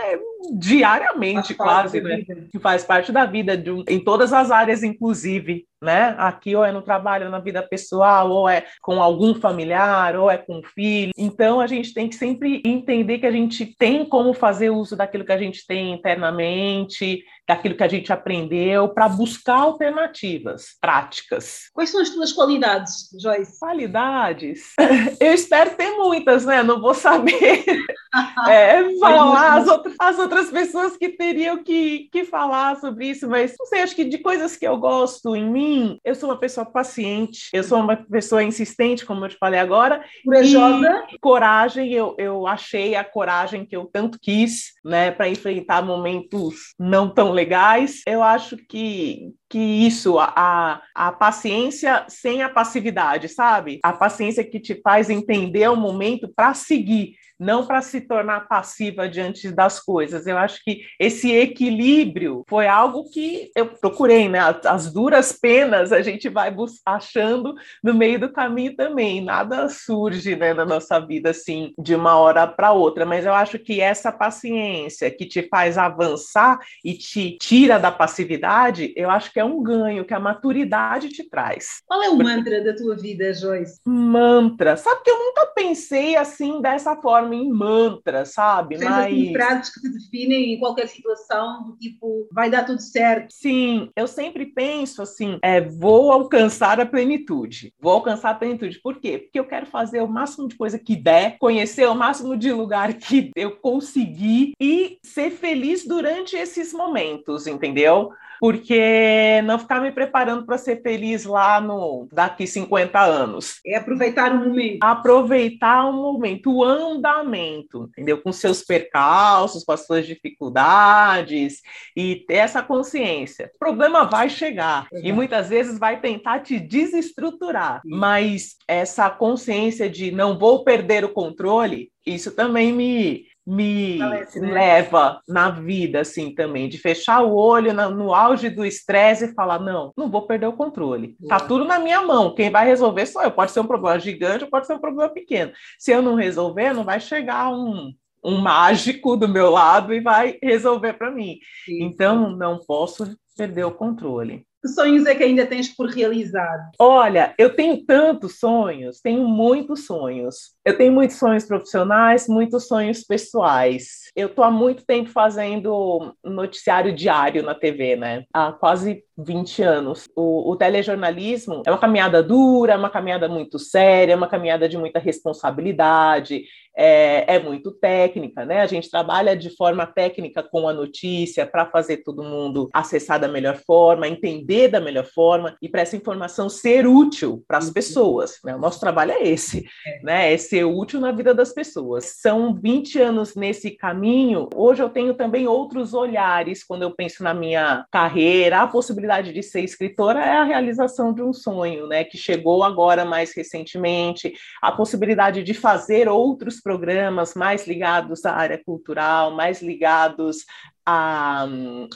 diariamente, 0.51 1.53
quase, 1.53 2.01
né? 2.01 2.25
Que 2.51 2.59
faz 2.59 2.83
parte 2.83 3.13
da 3.13 3.25
vida 3.25 3.55
de 3.55 3.71
um, 3.71 3.85
em 3.87 4.03
todas 4.03 4.33
as 4.33 4.51
áreas, 4.51 4.83
inclusive, 4.83 5.65
né? 5.81 6.13
Aqui 6.17 6.55
ou 6.55 6.65
é 6.65 6.73
no 6.73 6.81
trabalho, 6.81 7.25
ou 7.25 7.31
na 7.31 7.39
vida 7.39 7.61
pessoal, 7.61 8.29
ou 8.29 8.49
é 8.49 8.65
com 8.81 9.01
algum 9.01 9.33
familiar, 9.35 10.17
ou 10.17 10.29
é 10.29 10.37
com 10.37 10.59
um 10.59 10.63
filho. 10.63 11.13
Então 11.17 11.61
a 11.61 11.67
gente 11.67 11.93
tem 11.93 12.09
que 12.09 12.15
sempre 12.15 12.61
entender 12.65 13.19
que 13.19 13.25
a 13.25 13.31
gente 13.31 13.65
tem 13.77 14.03
como 14.03 14.33
fazer 14.33 14.69
uso 14.71 14.97
daquilo 14.97 15.23
que 15.23 15.31
a 15.31 15.37
gente 15.37 15.65
tem 15.65 15.93
internamente, 15.93 17.23
daquilo 17.49 17.75
que 17.75 17.83
a 17.83 17.87
gente 17.87 18.11
aprendeu, 18.11 18.89
para 18.89 19.07
buscar 19.07 19.57
alternativas 19.57 20.77
práticas. 20.81 21.69
Quais 21.73 21.89
são 21.89 22.01
as 22.01 22.09
tuas 22.09 22.33
qualidades, 22.33 23.09
Joyce? 23.21 23.59
Qualidades? 23.59 24.73
Eu 25.19 25.33
espero 25.33 25.71
ter 25.75 25.91
muitas, 25.91 26.45
né? 26.45 26.63
Não 26.63 26.81
vou 26.81 26.93
saber 26.93 27.65
é, 28.47 28.97
falar 28.99 29.59
as 29.59 29.67
outras, 29.67 29.95
as 29.99 30.17
outras 30.17 30.39
outras 30.39 30.49
pessoas 30.49 30.95
que 30.95 31.09
teriam 31.09 31.63
que, 31.63 32.07
que 32.11 32.23
falar 32.23 32.77
sobre 32.77 33.07
isso, 33.07 33.27
mas 33.27 33.55
não 33.59 33.65
sei, 33.65 33.81
acho 33.81 33.95
que 33.95 34.05
de 34.05 34.17
coisas 34.19 34.55
que 34.55 34.65
eu 34.65 34.77
gosto 34.77 35.35
em 35.35 35.49
mim, 35.49 35.99
eu 36.03 36.15
sou 36.15 36.29
uma 36.29 36.37
pessoa 36.37 36.65
paciente, 36.65 37.49
eu 37.53 37.63
sou 37.63 37.79
uma 37.79 37.97
pessoa 37.97 38.43
insistente, 38.43 39.05
como 39.05 39.25
eu 39.25 39.29
te 39.29 39.37
falei 39.37 39.59
agora. 39.59 40.03
Corajosa. 40.23 41.05
E 41.11 41.19
coragem, 41.19 41.91
eu, 41.91 42.15
eu 42.17 42.47
achei 42.47 42.95
a 42.95 43.03
coragem 43.03 43.65
que 43.65 43.75
eu 43.75 43.85
tanto 43.91 44.19
quis, 44.19 44.73
né, 44.83 45.11
para 45.11 45.29
enfrentar 45.29 45.81
momentos 45.81 46.73
não 46.79 47.09
tão 47.09 47.33
legais. 47.39 48.01
Eu 48.05 48.21
acho 48.21 48.57
que, 48.57 49.33
que 49.49 49.57
isso, 49.57 50.19
a, 50.19 50.81
a 50.93 51.11
paciência 51.11 52.05
sem 52.07 52.43
a 52.43 52.49
passividade, 52.49 53.27
sabe? 53.27 53.79
A 53.83 53.91
paciência 53.91 54.43
que 54.43 54.59
te 54.59 54.79
faz 54.81 55.09
entender 55.09 55.67
o 55.69 55.75
momento 55.75 56.31
para 56.35 56.53
seguir 56.53 57.15
não 57.39 57.65
para 57.65 57.81
se 57.81 58.01
tornar 58.01 58.47
passiva 58.47 59.07
diante 59.07 59.49
das 59.49 59.79
coisas. 59.79 60.27
Eu 60.27 60.37
acho 60.37 60.61
que 60.63 60.81
esse 60.99 61.31
equilíbrio 61.31 62.43
foi 62.49 62.67
algo 62.67 63.09
que 63.09 63.49
eu 63.55 63.67
procurei, 63.67 64.27
né? 64.27 64.39
As 64.65 64.91
duras 64.91 65.31
penas 65.31 65.93
a 65.93 66.01
gente 66.01 66.27
vai 66.27 66.53
achando 66.85 67.55
no 67.81 67.93
meio 67.93 68.19
do 68.19 68.33
caminho 68.33 68.75
também. 68.75 69.23
Nada 69.23 69.69
surge 69.69 70.35
né, 70.35 70.53
na 70.53 70.65
nossa 70.65 70.99
vida 70.99 71.29
assim 71.29 71.73
de 71.79 71.95
uma 71.95 72.17
hora 72.17 72.45
para 72.45 72.73
outra, 72.73 73.05
mas 73.05 73.25
eu 73.25 73.33
acho 73.33 73.57
que 73.57 73.79
essa 73.79 74.11
paciência 74.11 75.09
que 75.09 75.25
te 75.25 75.47
faz 75.47 75.77
avançar 75.77 76.59
e 76.83 76.93
te 76.93 77.37
tira 77.37 77.79
da 77.79 77.91
passividade, 77.91 78.91
eu 78.97 79.09
acho 79.09 79.31
que 79.31 79.38
é 79.39 79.43
um 79.43 79.61
ganho 79.61 80.05
que 80.05 80.13
a 80.13 80.19
maturidade 80.19 81.09
te 81.09 81.27
traz. 81.29 81.81
Qual 81.85 82.01
é 82.03 82.09
o 82.09 82.17
mantra 82.17 82.63
da 82.63 82.75
tua 82.75 82.95
vida, 82.95 83.33
Joyce? 83.33 83.79
Mantra. 83.85 84.75
Sabe 84.77 85.01
que 85.03 85.09
eu 85.09 85.17
nunca 85.17 85.47
pensei 85.55 86.15
assim 86.15 86.61
dessa 86.61 86.95
forma 86.95 87.35
em 87.35 87.49
mantra, 87.49 88.25
sabe? 88.25 88.77
Tens 88.77 88.89
Mas... 88.89 89.05
assim, 89.05 89.33
frases 89.33 89.73
que 89.73 89.81
te 89.81 89.89
definem 89.89 90.53
em 90.53 90.59
qualquer 90.59 90.87
situação, 90.87 91.63
do 91.63 91.77
tipo, 91.77 92.27
vai 92.31 92.49
dar 92.49 92.65
tudo 92.65 92.81
certo. 92.81 93.33
Sim, 93.33 93.89
eu 93.95 94.07
sempre 94.07 94.45
penso 94.45 95.01
assim, 95.01 95.37
é, 95.41 95.61
vou 95.61 96.11
alcançar 96.11 96.79
a 96.79 96.85
plenitude. 96.85 97.73
Vou 97.79 97.93
alcançar 97.93 98.31
a 98.31 98.35
plenitude. 98.35 98.79
Por 98.81 98.99
quê? 98.99 99.17
Porque 99.17 99.39
eu 99.39 99.45
quero 99.45 99.65
fazer 99.65 100.01
o 100.01 100.07
máximo 100.07 100.47
de 100.47 100.55
coisa 100.55 100.79
que 100.79 100.95
der, 100.95 101.37
conhecer 101.37 101.87
o 101.87 101.95
máximo 101.95 102.37
de 102.37 102.51
lugar 102.51 102.93
que 102.93 103.31
eu 103.35 103.57
conseguir 103.57 104.53
e 104.59 104.97
ser 105.03 105.31
feliz 105.31 105.85
durante 105.85 106.35
esses 106.35 106.73
momentos, 106.73 107.47
entendeu? 107.47 108.11
Porque 108.39 109.41
não 109.43 109.59
ficar 109.59 109.81
me 109.81 109.91
preparando 109.91 110.45
para 110.45 110.57
ser 110.57 110.81
feliz 110.81 111.25
lá 111.25 111.59
no 111.59 112.07
daqui 112.11 112.47
50 112.47 112.99
anos. 112.99 113.59
É 113.65 113.75
aproveitar 113.75 114.31
o 114.31 114.37
momento. 114.37 114.79
Aproveitar 114.81 115.85
o 115.85 115.93
momento, 115.93 116.51
o 116.51 116.63
andamento, 116.63 117.89
entendeu? 117.89 118.21
Com 118.21 118.31
seus 118.31 118.63
percalços, 118.63 119.63
com 119.63 119.71
as 119.71 119.85
suas 119.85 120.07
dificuldades 120.07 121.61
e 121.95 122.17
ter 122.27 122.35
essa 122.35 122.63
consciência. 122.63 123.51
O 123.55 123.59
problema 123.59 124.05
vai 124.05 124.29
chegar 124.29 124.87
e 125.03 125.11
muitais 125.11 125.49
vezes 125.49 125.77
vai 125.77 125.99
tentar 125.99 126.39
te 126.39 126.59
desestruturar, 126.59 127.81
mas 127.83 128.55
essa 128.67 129.09
consciência 129.09 129.89
de 129.89 130.11
não 130.11 130.37
vou 130.37 130.63
perder 130.63 131.03
o 131.03 131.09
controle, 131.09 131.91
isso 132.05 132.31
também 132.31 132.71
me 132.71 133.25
me 133.45 133.97
né? 133.97 134.27
leva 134.35 135.21
na 135.27 135.49
vida, 135.49 136.01
assim, 136.01 136.33
também, 136.33 136.69
de 136.69 136.77
fechar 136.77 137.21
o 137.23 137.35
olho 137.35 137.73
no, 137.73 137.89
no 137.89 138.13
auge 138.13 138.49
do 138.49 138.65
estresse 138.65 139.25
e 139.25 139.33
falar, 139.33 139.59
não, 139.59 139.91
não 139.97 140.09
vou 140.09 140.27
perder 140.27 140.47
o 140.47 140.53
controle. 140.53 141.15
Tá 141.27 141.39
tudo 141.39 141.65
na 141.65 141.79
minha 141.79 142.01
mão, 142.01 142.35
quem 142.35 142.49
vai 142.49 142.65
resolver 142.65 143.05
sou 143.05 143.23
eu. 143.23 143.31
Pode 143.31 143.51
ser 143.51 143.61
um 143.61 143.67
problema 143.67 143.99
gigante 143.99 144.45
pode 144.45 144.67
ser 144.67 144.73
um 144.73 144.79
problema 144.79 145.09
pequeno. 145.09 145.51
Se 145.77 145.91
eu 145.91 146.01
não 146.01 146.15
resolver, 146.15 146.73
não 146.73 146.83
vai 146.83 146.99
chegar 146.99 147.51
um, 147.51 147.91
um 148.23 148.37
mágico 148.37 149.15
do 149.15 149.27
meu 149.27 149.49
lado 149.49 149.93
e 149.93 149.99
vai 149.99 150.37
resolver 150.41 150.93
para 150.93 151.11
mim. 151.11 151.37
Sim. 151.65 151.83
Então, 151.83 152.29
não 152.29 152.59
posso 152.59 153.15
perder 153.35 153.63
o 153.63 153.71
controle. 153.71 154.45
Que 154.61 154.67
sonhos 154.67 155.05
é 155.05 155.15
que 155.15 155.23
ainda 155.23 155.45
tens 155.45 155.73
por 155.73 155.87
realizar? 155.89 156.69
Olha, 156.77 157.33
eu 157.37 157.55
tenho 157.55 157.85
tantos 157.85 158.39
sonhos, 158.39 158.99
tenho 158.99 159.25
muitos 159.25 159.85
sonhos. 159.85 160.53
Eu 160.65 160.77
tenho 160.77 160.91
muitos 160.91 161.17
sonhos 161.17 161.45
profissionais, 161.45 162.27
muitos 162.27 162.67
sonhos 162.67 163.01
pessoais. 163.03 164.09
Eu 164.13 164.27
estou 164.27 164.43
há 164.43 164.51
muito 164.51 164.85
tempo 164.85 165.09
fazendo 165.09 166.13
noticiário 166.23 166.93
diário 166.93 167.41
na 167.41 167.55
TV, 167.55 167.95
né? 167.95 168.25
Há 168.33 168.51
quase 168.51 169.01
20 169.17 169.63
anos. 169.63 170.07
O, 170.13 170.51
o, 170.51 170.55
telejornalismo 170.57 171.63
é 171.65 171.71
uma 171.71 171.77
caminhada 171.77 172.21
dura, 172.21 172.73
é 172.73 172.77
uma 172.77 172.89
caminhada 172.89 173.29
muito 173.29 173.57
séria, 173.57 174.13
é 174.13 174.15
uma 174.15 174.27
caminhada 174.27 174.67
de 174.67 174.77
muita 174.77 174.99
responsabilidade, 174.99 176.43
é, 176.75 177.35
é 177.35 177.39
muito 177.39 177.71
técnica, 177.71 178.45
né? 178.45 178.61
A 178.61 178.67
gente 178.67 178.89
trabalha 178.89 179.35
de 179.35 179.55
forma 179.55 179.85
técnica 179.85 180.43
com 180.43 180.67
a 180.67 180.73
notícia 180.73 181.45
para 181.45 181.65
fazer 181.65 181.97
todo 181.97 182.23
mundo 182.23 182.69
acessar 182.73 183.19
da 183.19 183.27
melhor 183.27 183.57
forma, 183.57 184.07
entender 184.07 184.69
da 184.69 184.79
melhor 184.79 185.05
forma 185.05 185.55
e 185.61 185.67
para 185.67 185.81
essa 185.81 185.95
informação 185.95 186.49
ser 186.49 186.87
útil 186.87 187.43
para 187.47 187.57
as 187.57 187.67
uhum. 187.67 187.73
pessoas. 187.73 188.39
Né? 188.43 188.55
O 188.55 188.59
nosso 188.59 188.79
trabalho 188.79 189.11
é 189.11 189.23
esse, 189.23 189.65
é. 189.85 190.03
né? 190.03 190.33
É 190.33 190.37
ser 190.37 190.63
útil 190.63 190.99
na 190.99 191.11
vida 191.11 191.33
das 191.33 191.53
pessoas. 191.53 192.15
São 192.19 192.53
20 192.53 192.99
anos 192.99 193.35
nesse 193.35 193.71
caminho. 193.71 194.47
Hoje 194.55 194.81
eu 194.81 194.89
tenho 194.89 195.13
também 195.13 195.47
outros 195.47 195.93
olhares 195.93 196.63
quando 196.63 196.83
eu 196.83 196.91
penso 196.91 197.23
na 197.23 197.33
minha 197.33 197.85
carreira, 197.91 198.61
a 198.61 198.67
possibilidade 198.67 199.09
possibilidade 199.19 199.33
de 199.33 199.43
ser 199.43 199.61
escritora 199.61 200.19
é 200.19 200.37
a 200.37 200.43
realização 200.43 201.13
de 201.13 201.21
um 201.21 201.33
sonho, 201.33 201.87
né, 201.87 202.03
que 202.03 202.17
chegou 202.17 202.63
agora 202.63 203.05
mais 203.05 203.35
recentemente, 203.35 204.33
a 204.61 204.71
possibilidade 204.71 205.43
de 205.43 205.53
fazer 205.53 206.07
outros 206.07 206.58
programas 206.59 207.33
mais 207.33 207.67
ligados 207.67 208.25
à 208.25 208.33
área 208.33 208.61
cultural, 208.63 209.35
mais 209.35 209.61
ligados 209.61 210.45
a, 210.85 211.47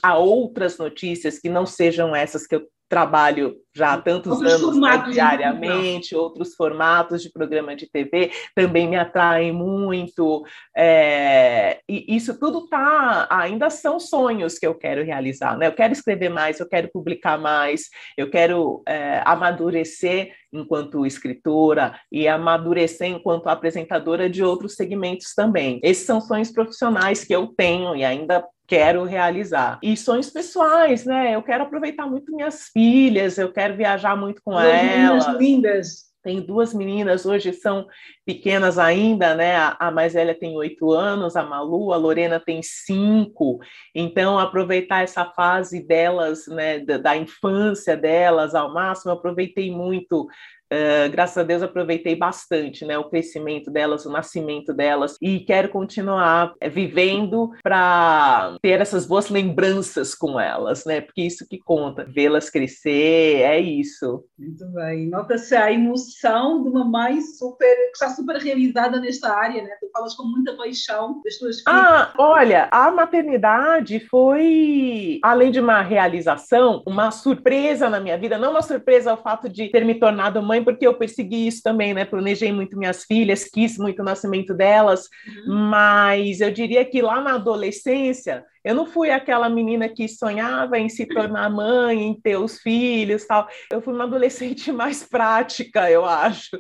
a 0.02 0.18
outras 0.18 0.78
notícias 0.78 1.40
que 1.40 1.50
não 1.50 1.66
sejam 1.66 2.16
essas 2.16 2.46
que 2.46 2.56
eu 2.56 2.68
trabalho 2.94 3.56
já 3.76 3.94
há 3.94 3.98
tantos 4.00 4.34
outros 4.34 4.54
anos 4.54 4.80
né, 4.80 5.04
diariamente, 5.10 6.16
outros 6.16 6.54
formatos 6.54 7.24
de 7.24 7.32
programa 7.32 7.76
de 7.76 7.90
TV 7.90 8.32
também 8.54 8.88
me 8.88 8.96
atraem 8.96 9.52
muito. 9.52 10.46
É, 10.78 11.80
e 11.90 12.16
isso 12.16 12.38
tudo 12.40 12.68
tá, 12.68 13.28
ainda 13.32 13.72
são 13.72 14.00
sonhos 14.00 14.60
que 14.60 14.68
eu 14.68 14.76
quero 14.76 15.04
realizar. 15.04 15.58
Né? 15.58 15.66
Eu 15.66 15.74
quero 15.74 15.92
escrever 15.92 16.30
mais, 16.30 16.60
eu 16.60 16.70
quero 16.70 16.88
publicar 16.94 17.36
mais, 17.40 17.90
eu 18.16 18.30
quero 18.30 18.84
é, 18.88 19.24
amadurecer 19.26 20.32
enquanto 20.54 21.04
escritora 21.04 22.00
e 22.12 22.28
amadurecer 22.28 23.08
enquanto 23.08 23.48
apresentadora 23.48 24.30
de 24.30 24.44
outros 24.44 24.76
segmentos 24.76 25.34
também. 25.34 25.80
Esses 25.82 26.06
são 26.06 26.22
sonhos 26.22 26.52
profissionais 26.52 27.24
que 27.24 27.34
eu 27.34 27.48
tenho 27.48 27.96
e 27.96 28.06
ainda 28.06 28.46
quero 28.68 29.04
realizar. 29.04 29.80
E 29.82 29.96
sonhos 29.98 30.30
pessoais, 30.30 31.06
né? 31.06 31.36
Eu 31.36 31.44
quero 31.44 31.64
aproveitar 31.64 32.08
muito 32.08 32.34
minhas 32.36 32.70
filhas, 32.70 33.38
eu 33.38 33.52
quero 33.52 33.76
viajar 33.76 34.16
muito 34.16 34.42
com 34.44 34.52
Duas 34.52 34.66
elas. 34.66 35.38
lindas. 35.38 36.14
Tenho 36.24 36.42
duas 36.42 36.74
meninas, 36.74 37.26
hoje 37.26 37.52
são 37.52 37.86
pequenas 38.26 38.80
ainda, 38.80 39.36
né? 39.36 39.58
A, 39.78 39.92
mais 39.92 40.14
velha 40.14 40.34
tem 40.34 40.56
oito 40.56 40.90
anos, 40.94 41.36
a 41.36 41.44
Malu, 41.44 41.92
a 41.92 41.98
Lorena 41.98 42.40
tem 42.40 42.62
cinco. 42.64 43.60
Então, 43.94 44.40
aproveitar 44.40 45.04
essa 45.04 45.26
fase 45.26 45.86
delas, 45.86 46.48
né, 46.48 46.80
da, 46.80 46.98
da 46.98 47.18
infância 47.18 47.98
delas 47.98 48.56
ao 48.56 48.74
máximo, 48.74 49.12
aproveitei 49.12 49.70
muito 49.70 50.26
Uh, 50.74 51.12
graças 51.12 51.38
a 51.38 51.44
Deus 51.44 51.62
aproveitei 51.62 52.16
bastante 52.16 52.84
né, 52.84 52.98
o 52.98 53.04
crescimento 53.04 53.70
delas, 53.70 54.08
o 54.08 54.12
nascimento 54.12 54.74
delas, 54.74 55.16
e 55.22 55.40
quero 55.42 55.70
continuar 55.70 56.54
eh, 56.60 56.68
vivendo 56.68 57.52
para 57.62 58.58
ter 58.60 58.82
essas 58.82 59.06
boas 59.06 59.30
lembranças 59.30 60.16
com 60.16 60.40
elas, 60.40 60.84
né? 60.84 61.00
Porque 61.00 61.22
isso 61.22 61.48
que 61.48 61.60
conta, 61.60 62.04
vê-las 62.04 62.50
crescer, 62.50 63.42
é 63.42 63.60
isso. 63.60 64.24
Muito 64.38 64.66
bem. 64.70 65.08
Nota-se 65.10 65.56
a 65.56 65.72
emoção 65.72 66.64
de 66.64 66.70
uma 66.70 66.86
mãe 66.86 67.22
super, 67.22 67.76
que 67.92 67.92
está 67.94 68.10
super 68.10 68.38
realizada 68.38 69.00
nesta 69.00 69.32
área, 69.32 69.62
né? 69.62 69.70
Tu 69.80 69.90
falas 69.92 70.16
com 70.16 70.24
muita 70.24 70.56
paixão 70.56 71.22
das 71.24 71.38
tuas 71.38 71.58
filhas. 71.58 71.66
Ah, 71.68 72.14
olha, 72.18 72.68
a 72.72 72.90
maternidade 72.90 74.00
foi, 74.10 75.20
além 75.24 75.52
de 75.52 75.60
uma 75.60 75.82
realização, 75.82 76.82
uma 76.88 77.12
surpresa 77.12 77.90
na 77.90 78.00
minha 78.00 78.18
vida, 78.18 78.40
não 78.40 78.52
uma 78.52 78.62
surpresa 78.64 79.14
o 79.14 79.18
fato 79.18 79.48
de 79.48 79.70
ter 79.70 79.86
me 79.86 79.96
tornado 79.96 80.42
mãe 80.42 80.63
porque 80.64 80.86
eu 80.88 80.94
persegui 80.94 81.48
isso 81.48 81.62
também, 81.62 81.94
né? 81.94 82.06
Planejei 82.06 82.52
muito 82.52 82.78
minhas 82.78 83.04
filhas, 83.04 83.46
quis 83.46 83.78
muito 83.78 84.02
o 84.02 84.06
nascimento 84.06 84.54
delas, 84.54 85.08
uhum. 85.46 85.70
mas 85.70 86.42
eu 86.42 86.52
diria 86.52 86.86
que 86.86 87.02
lá 87.02 87.22
na 87.22 87.36
adolescência 87.36 88.46
Eu 88.64 88.76
não 88.76 88.86
fui 88.86 89.10
aquela 89.10 89.50
menina 89.50 89.90
que 89.90 90.08
sonhava 90.08 90.80
em 90.80 90.88
se 90.88 91.06
tornar 91.06 91.50
mãe, 91.50 92.02
em 92.02 92.14
ter 92.14 92.38
os 92.38 92.60
filhos, 92.60 93.26
tal. 93.26 93.48
Eu 93.70 93.82
fui 93.82 93.94
uma 93.94 94.06
adolescente 94.06 94.72
mais 94.74 95.04
prática, 95.04 95.90
eu 95.92 96.06
acho. 96.06 96.58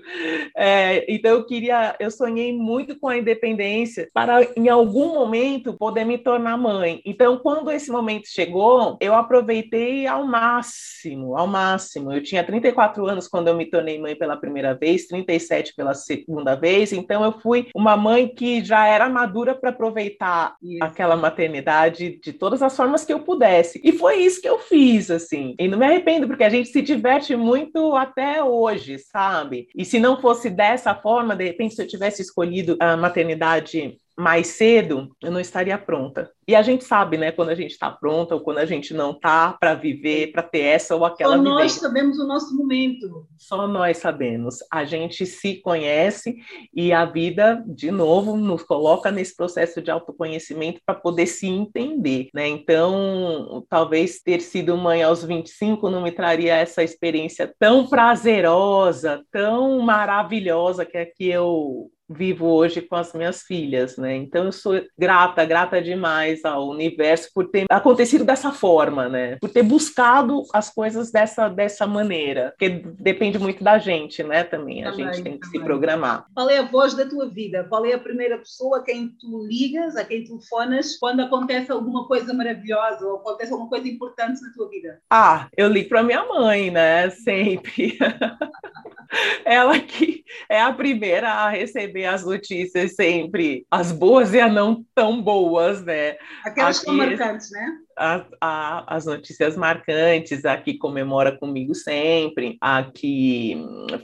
É, 0.55 1.05
então 1.07 1.31
eu 1.31 1.45
queria, 1.45 1.95
eu 1.99 2.11
sonhei 2.11 2.51
muito 2.51 2.99
com 2.99 3.07
a 3.07 3.17
independência 3.17 4.09
para 4.13 4.43
em 4.57 4.67
algum 4.67 5.13
momento 5.13 5.73
poder 5.73 6.03
me 6.03 6.17
tornar 6.17 6.57
mãe. 6.57 7.01
Então 7.05 7.37
quando 7.37 7.71
esse 7.71 7.89
momento 7.89 8.27
chegou, 8.27 8.97
eu 8.99 9.15
aproveitei 9.15 10.05
ao 10.05 10.25
máximo, 10.25 11.37
ao 11.37 11.47
máximo. 11.47 12.11
Eu 12.11 12.21
tinha 12.21 12.43
34 12.43 13.07
anos 13.07 13.27
quando 13.27 13.47
eu 13.47 13.55
me 13.55 13.65
tornei 13.65 13.99
mãe 13.99 14.15
pela 14.15 14.35
primeira 14.35 14.73
vez, 14.73 15.07
37 15.07 15.73
pela 15.73 15.93
segunda 15.93 16.55
vez. 16.55 16.91
Então 16.91 17.23
eu 17.23 17.31
fui 17.39 17.69
uma 17.73 17.95
mãe 17.95 18.27
que 18.27 18.63
já 18.63 18.85
era 18.85 19.07
madura 19.07 19.55
para 19.55 19.69
aproveitar 19.69 20.55
Isso. 20.61 20.83
aquela 20.83 21.15
maternidade 21.15 21.92
de 21.93 22.33
todas 22.33 22.61
as 22.61 22.75
formas 22.75 23.05
que 23.05 23.13
eu 23.13 23.19
pudesse. 23.19 23.79
E 23.83 23.91
foi 23.93 24.17
isso 24.17 24.41
que 24.41 24.49
eu 24.49 24.59
fiz, 24.59 25.09
assim. 25.09 25.55
E 25.57 25.67
não 25.67 25.77
me 25.77 25.85
arrependo, 25.85 26.27
porque 26.27 26.43
a 26.43 26.49
gente 26.49 26.69
se 26.69 26.81
diverte 26.81 27.35
muito 27.35 27.95
até 27.95 28.43
hoje, 28.43 28.97
sabe? 28.99 29.67
E 29.75 29.85
se 29.85 29.99
não 29.99 30.19
fosse 30.19 30.49
dessa 30.49 30.93
forma, 30.95 31.35
de 31.35 31.45
repente, 31.45 31.75
se 31.75 31.81
eu 31.81 31.87
tivesse 31.87 32.21
escolhido 32.21 32.75
a 32.79 32.97
maternidade 32.97 33.97
mais 34.17 34.47
cedo, 34.47 35.09
eu 35.21 35.31
não 35.31 35.39
estaria 35.39 35.77
pronta. 35.77 36.29
E 36.47 36.55
a 36.55 36.61
gente 36.61 36.83
sabe, 36.83 37.17
né, 37.17 37.31
quando 37.31 37.49
a 37.49 37.55
gente 37.55 37.71
está 37.71 37.89
pronta 37.89 38.35
ou 38.35 38.41
quando 38.41 38.57
a 38.57 38.65
gente 38.65 38.93
não 38.93 39.11
está 39.11 39.55
para 39.59 39.73
viver, 39.73 40.31
para 40.31 40.43
ter 40.43 40.61
essa 40.61 40.95
ou 40.95 41.05
aquela 41.05 41.35
Só 41.35 41.41
vivência. 41.41 41.61
nós 41.61 41.71
sabemos 41.73 42.19
o 42.19 42.27
nosso 42.27 42.55
momento. 42.55 43.27
Só 43.37 43.67
nós 43.67 43.97
sabemos. 43.97 44.57
A 44.71 44.83
gente 44.83 45.25
se 45.25 45.55
conhece 45.61 46.35
e 46.73 46.91
a 46.91 47.05
vida, 47.05 47.63
de 47.67 47.91
novo, 47.91 48.35
nos 48.35 48.63
coloca 48.63 49.11
nesse 49.11 49.35
processo 49.35 49.81
de 49.81 49.91
autoconhecimento 49.91 50.81
para 50.85 50.95
poder 50.95 51.27
se 51.27 51.47
entender, 51.47 52.29
né? 52.33 52.47
Então, 52.47 53.65
talvez 53.69 54.21
ter 54.21 54.41
sido 54.41 54.75
mãe 54.77 55.03
aos 55.03 55.23
25 55.23 55.89
não 55.89 56.01
me 56.01 56.11
traria 56.11 56.55
essa 56.55 56.83
experiência 56.83 57.53
tão 57.59 57.87
prazerosa, 57.87 59.23
tão 59.31 59.79
maravilhosa 59.79 60.85
que 60.85 60.97
é 60.97 61.05
que 61.05 61.27
eu 61.27 61.89
vivo 62.09 62.47
hoje 62.47 62.81
com 62.81 62.95
as 62.95 63.13
minhas 63.13 63.41
filhas, 63.43 63.97
né? 63.97 64.15
Então 64.15 64.45
eu 64.45 64.51
sou 64.51 64.81
grata, 64.97 65.43
grata 65.45 65.81
demais 65.81 66.32
ao 66.43 66.69
universo 66.69 67.29
por 67.33 67.49
ter 67.49 67.65
acontecido 67.69 68.23
dessa 68.23 68.51
forma, 68.51 69.07
né? 69.09 69.37
Por 69.39 69.49
ter 69.49 69.63
buscado 69.63 70.43
as 70.53 70.69
coisas 70.69 71.11
dessa 71.11 71.49
dessa 71.49 71.85
maneira, 71.85 72.51
porque 72.51 72.69
depende 72.99 73.37
muito 73.39 73.63
da 73.63 73.77
gente, 73.77 74.23
né? 74.23 74.43
Também 74.43 74.83
a 74.83 74.91
também, 74.91 75.05
gente 75.05 75.23
tem 75.23 75.33
que 75.33 75.39
também. 75.39 75.59
se 75.59 75.65
programar. 75.65 76.25
Qual 76.33 76.49
é 76.49 76.59
a 76.59 76.63
voz 76.63 76.93
da 76.93 77.05
tua 77.05 77.29
vida? 77.29 77.65
Qual 77.69 77.85
é 77.85 77.93
a 77.93 77.99
primeira 77.99 78.37
pessoa 78.37 78.77
a 78.77 78.83
quem 78.83 79.09
tu 79.19 79.45
ligas, 79.47 79.95
a 79.95 80.03
quem 80.03 80.23
telefonas 80.23 80.97
quando 80.97 81.21
acontece 81.21 81.71
alguma 81.71 82.07
coisa 82.07 82.33
maravilhosa 82.33 83.05
ou 83.05 83.17
acontece 83.17 83.51
alguma 83.51 83.69
coisa 83.69 83.87
importante 83.87 84.41
na 84.41 84.53
tua 84.53 84.69
vida? 84.69 84.99
Ah, 85.09 85.47
eu 85.55 85.67
ligo 85.67 85.89
para 85.89 86.03
minha 86.03 86.25
mãe, 86.25 86.71
né? 86.71 87.09
Sempre. 87.09 87.97
Ela 89.45 89.79
que 89.79 90.23
é 90.49 90.59
a 90.61 90.73
primeira 90.73 91.29
a 91.29 91.49
receber 91.49 92.05
as 92.05 92.25
notícias 92.25 92.95
sempre, 92.95 93.65
as 93.69 93.91
boas 93.91 94.33
e 94.33 94.39
as 94.39 94.51
não 94.51 94.83
tão 94.95 95.21
boas, 95.21 95.83
né? 95.83 96.17
Aquelas 96.45 96.79
que 96.79 96.85
são 96.85 96.93
marcantes, 96.93 97.51
né? 97.51 97.77
A, 97.97 98.25
a, 98.41 98.95
as 98.95 99.05
notícias 99.05 99.55
marcantes, 99.55 100.45
a 100.45 100.57
que 100.57 100.77
comemora 100.77 101.37
comigo 101.37 101.75
sempre, 101.75 102.57
a 102.59 102.83
que 102.83 103.55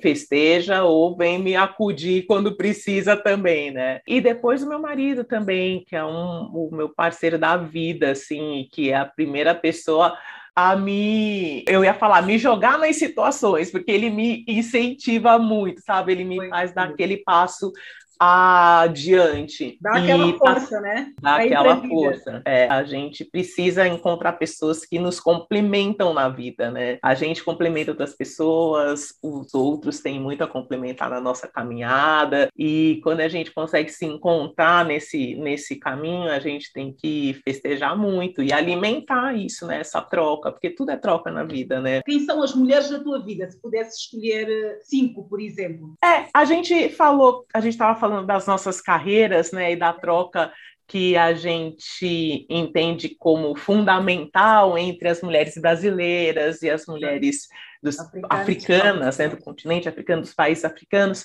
festeja 0.02 0.84
ou 0.84 1.18
vem 1.18 1.40
me 1.40 1.56
acudir 1.56 2.26
quando 2.26 2.56
precisa 2.56 3.16
também, 3.16 3.72
né? 3.72 4.02
E 4.08 4.22
depois 4.22 4.64
o 4.64 4.70
meu 4.70 4.80
marido 4.80 5.24
também, 5.24 5.84
que 5.86 5.96
é 5.96 6.04
um, 6.04 6.50
o 6.54 6.70
meu 6.72 6.90
parceiro 6.90 7.38
da 7.38 7.58
vida, 7.58 8.12
assim, 8.12 8.68
que 8.72 8.92
é 8.92 8.96
a 8.96 9.06
primeira 9.06 9.56
pessoa 9.56 10.18
a 10.56 10.76
me, 10.76 11.64
eu 11.68 11.86
ia 11.86 11.94
falar, 11.94 12.22
me 12.22 12.38
jogar 12.38 12.78
nas 12.78 12.98
situações, 12.98 13.72
porque 13.72 13.92
ele 13.92 14.10
me 14.10 14.44
incentiva 14.46 15.40
muito, 15.40 15.82
sabe? 15.82 16.12
Ele 16.12 16.26
me 16.26 16.36
Foi 16.36 16.50
faz 16.50 16.74
dar 16.74 16.90
aquele 16.90 17.18
passo 17.18 17.72
adiante. 18.20 19.78
Dá 19.80 19.94
aquela 19.94 20.34
força, 20.34 20.82
né? 20.82 21.14
Dá 21.22 21.38
aquela 21.38 21.82
força. 21.88 22.42
É, 22.46 22.68
a 22.68 22.84
gente 22.84 23.24
precisa 23.24 23.88
encontrar 23.88 24.34
pessoas 24.34 24.86
que 24.86 25.00
nos 25.00 25.20
complementam 25.20 26.14
na 26.14 26.28
vida, 26.28 26.70
né? 26.70 27.00
A 27.02 27.16
gente 27.16 27.44
complementa 27.44 27.92
outras 27.92 28.14
pessoas, 28.14 29.14
os 29.24 29.54
outros 29.54 30.02
têm 30.02 30.20
muito 30.20 30.44
a 30.44 30.48
complementar 30.48 31.10
na 31.10 31.22
nossa 31.22 31.48
caminhada, 31.48 32.50
e 32.58 33.00
quando 33.04 33.22
a 33.22 33.30
gente 33.30 33.52
consegue 33.54 33.90
se 33.90 34.06
encontrar 34.06 34.84
nesse, 34.84 35.36
nesse 35.36 35.78
caminho, 35.78 36.30
a 36.30 36.40
gente 36.40 36.74
tem 36.74 36.92
que 36.92 37.40
festejar 37.46 37.98
muito 37.98 38.44
e 38.44 38.52
alimentar 38.52 39.34
isso, 39.34 39.66
né? 39.66 39.80
Essa 39.80 40.02
troca, 40.02 40.52
porque 40.52 40.70
tudo 40.70 40.92
é 40.92 40.98
troca 40.98 41.32
na 41.32 41.44
vida, 41.44 41.80
né? 41.80 42.02
Quem 42.06 42.20
são 42.26 42.44
as 42.44 42.54
mulheres 42.54 42.90
da 42.90 43.00
tua 43.00 43.24
vida? 43.24 43.50
Se 43.50 43.60
pudesse 43.62 43.98
escolher 43.98 44.50
eh, 44.50 44.80
cinco, 44.84 45.28
por 45.28 45.40
exemplo. 45.40 45.94
É, 46.04 46.26
a 46.34 46.44
gente 46.44 46.90
falou, 46.90 47.46
a 47.54 47.62
gente 47.62 47.74
estava 47.74 47.98
falando 47.98 48.09
falando 48.10 48.26
das 48.26 48.48
nossas 48.48 48.82
carreiras, 48.82 49.52
né, 49.52 49.74
e 49.74 49.76
da 49.76 49.94
troca 49.94 50.52
que 50.88 51.16
a 51.16 51.34
gente 51.34 52.48
entende 52.50 53.10
como 53.10 53.56
fundamental 53.56 54.76
entre 54.76 55.08
as 55.08 55.22
mulheres 55.22 55.56
brasileiras 55.56 56.64
e 56.64 56.70
as 56.70 56.88
mulheres 56.88 57.48
dos, 57.82 57.98
africanas, 58.28 59.20
né, 59.20 59.28
do 59.28 59.38
continente 59.38 59.88
africano, 59.88 60.24
dos 60.24 60.34
países 60.34 60.66
africanos. 60.66 61.24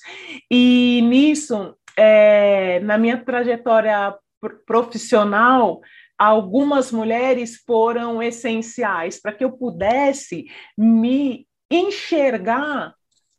E 0.50 1.00
nisso, 1.02 1.74
é, 1.96 2.78
na 2.80 2.98
minha 2.98 3.16
trajetória 3.16 4.14
profissional, 4.66 5.80
algumas 6.18 6.92
mulheres 6.92 7.56
foram 7.66 8.22
essenciais 8.22 9.18
para 9.18 9.32
que 9.32 9.42
eu 9.42 9.52
pudesse 9.52 10.44
me 10.76 11.46
enxergar 11.70 12.92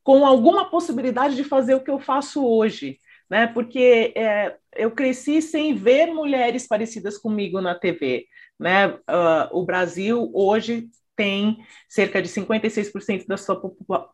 com 0.03 0.25
alguma 0.25 0.71
possibilidade 0.71 1.35
de 1.35 1.43
fazer 1.43 1.75
o 1.75 1.83
que 1.83 1.91
eu 1.91 1.99
faço 1.99 2.43
hoje 2.43 2.99
né? 3.29 3.47
Porque 3.47 4.13
é, 4.15 4.57
eu 4.75 4.91
cresci 4.91 5.41
sem 5.41 5.73
ver 5.73 6.07
mulheres 6.07 6.67
parecidas 6.67 7.17
comigo 7.17 7.61
na 7.61 7.75
TV, 7.75 8.25
né? 8.59 8.87
Uh, 8.89 9.49
o 9.51 9.65
Brasil 9.65 10.31
hoje 10.33 10.89
tem 11.15 11.57
cerca 11.87 12.21
de 12.21 12.27
56% 12.27 13.25
da 13.25 13.37
sua 13.37 13.59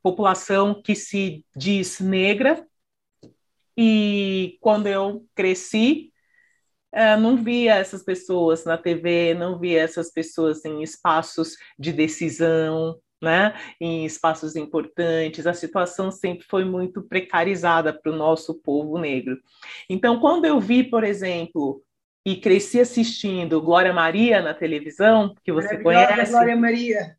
população 0.03 0.81
que 0.81 0.95
se 0.95 1.43
diz 1.55 1.99
negra, 1.99 2.65
e 3.77 4.57
quando 4.61 4.87
eu 4.87 5.25
cresci, 5.33 6.11
uh, 6.93 7.19
não 7.19 7.41
via 7.41 7.75
essas 7.75 8.03
pessoas 8.03 8.65
na 8.65 8.77
TV, 8.77 9.33
não 9.33 9.57
via 9.59 9.81
essas 9.81 10.11
pessoas 10.11 10.63
em 10.65 10.83
espaços 10.83 11.55
de 11.79 11.91
decisão, 11.91 12.99
né, 13.21 13.53
em 13.79 14.03
espaços 14.05 14.55
importantes, 14.55 15.45
a 15.45 15.53
situação 15.53 16.11
sempre 16.11 16.45
foi 16.49 16.65
muito 16.65 17.03
precarizada 17.03 17.93
para 17.93 18.11
o 18.11 18.15
nosso 18.15 18.55
povo 18.55 18.97
negro. 18.97 19.37
Então, 19.89 20.19
quando 20.19 20.45
eu 20.45 20.59
vi, 20.59 20.83
por 20.83 21.03
exemplo, 21.03 21.83
e 22.25 22.35
cresci 22.35 22.79
assistindo 22.79 23.61
Glória 23.61 23.93
Maria 23.93 24.41
na 24.41 24.53
televisão, 24.53 25.35
que 25.43 25.51
você 25.51 25.77
conhece. 25.77 26.31
Glória 26.31 26.55
Maria. 26.55 27.15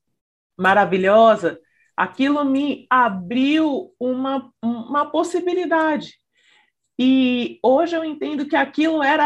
Maravilhosa. 0.59 1.59
Aquilo 1.97 2.45
me 2.45 2.87
abriu 2.91 3.95
uma, 3.99 4.51
uma 4.63 5.11
possibilidade. 5.11 6.15
E 6.99 7.59
hoje 7.63 7.97
eu 7.97 8.05
entendo 8.05 8.47
que 8.47 8.57
aquilo 8.57 9.03
era 9.03 9.25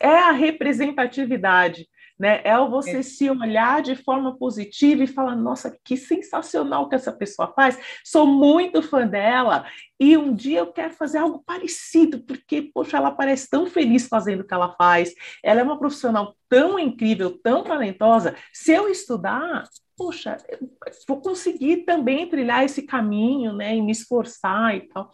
é 0.00 0.18
a 0.18 0.30
representatividade 0.30 1.88
né? 2.18 2.40
É 2.44 2.58
o 2.58 2.70
você 2.70 2.98
é. 2.98 3.02
se 3.02 3.28
olhar 3.28 3.82
de 3.82 3.96
forma 3.96 4.36
positiva 4.36 5.02
e 5.02 5.06
falar, 5.08 5.34
nossa, 5.34 5.76
que 5.84 5.96
sensacional 5.96 6.88
que 6.88 6.94
essa 6.94 7.12
pessoa 7.12 7.52
faz, 7.54 7.78
sou 8.04 8.26
muito 8.26 8.82
fã 8.82 9.06
dela, 9.06 9.66
e 9.98 10.16
um 10.16 10.34
dia 10.34 10.60
eu 10.60 10.72
quero 10.72 10.94
fazer 10.94 11.18
algo 11.18 11.42
parecido, 11.44 12.20
porque, 12.24 12.62
poxa, 12.62 12.96
ela 12.96 13.10
parece 13.10 13.48
tão 13.48 13.66
feliz 13.66 14.06
fazendo 14.06 14.40
o 14.40 14.46
que 14.46 14.54
ela 14.54 14.74
faz, 14.76 15.12
ela 15.42 15.60
é 15.60 15.64
uma 15.64 15.78
profissional 15.78 16.34
tão 16.48 16.78
incrível, 16.78 17.38
tão 17.42 17.64
talentosa, 17.64 18.36
se 18.52 18.72
eu 18.72 18.88
estudar, 18.88 19.64
poxa, 19.96 20.36
vou 21.08 21.20
conseguir 21.20 21.78
também 21.78 22.28
trilhar 22.28 22.64
esse 22.64 22.82
caminho, 22.82 23.52
né, 23.52 23.76
e 23.76 23.82
me 23.82 23.92
esforçar 23.92 24.76
e 24.76 24.82
tal. 24.88 25.10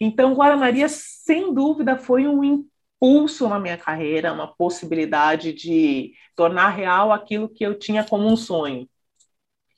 Então, 0.00 0.34
Glória 0.34 0.56
Maria, 0.56 0.88
sem 0.88 1.52
dúvida, 1.52 1.96
foi 1.96 2.26
um 2.26 2.64
impulso 2.96 3.48
na 3.48 3.58
minha 3.58 3.76
carreira, 3.76 4.32
uma 4.32 4.46
possibilidade 4.46 5.52
de 5.52 6.12
tornar 6.34 6.70
real 6.70 7.12
aquilo 7.12 7.48
que 7.48 7.64
eu 7.64 7.78
tinha 7.78 8.04
como 8.04 8.26
um 8.26 8.36
sonho. 8.36 8.88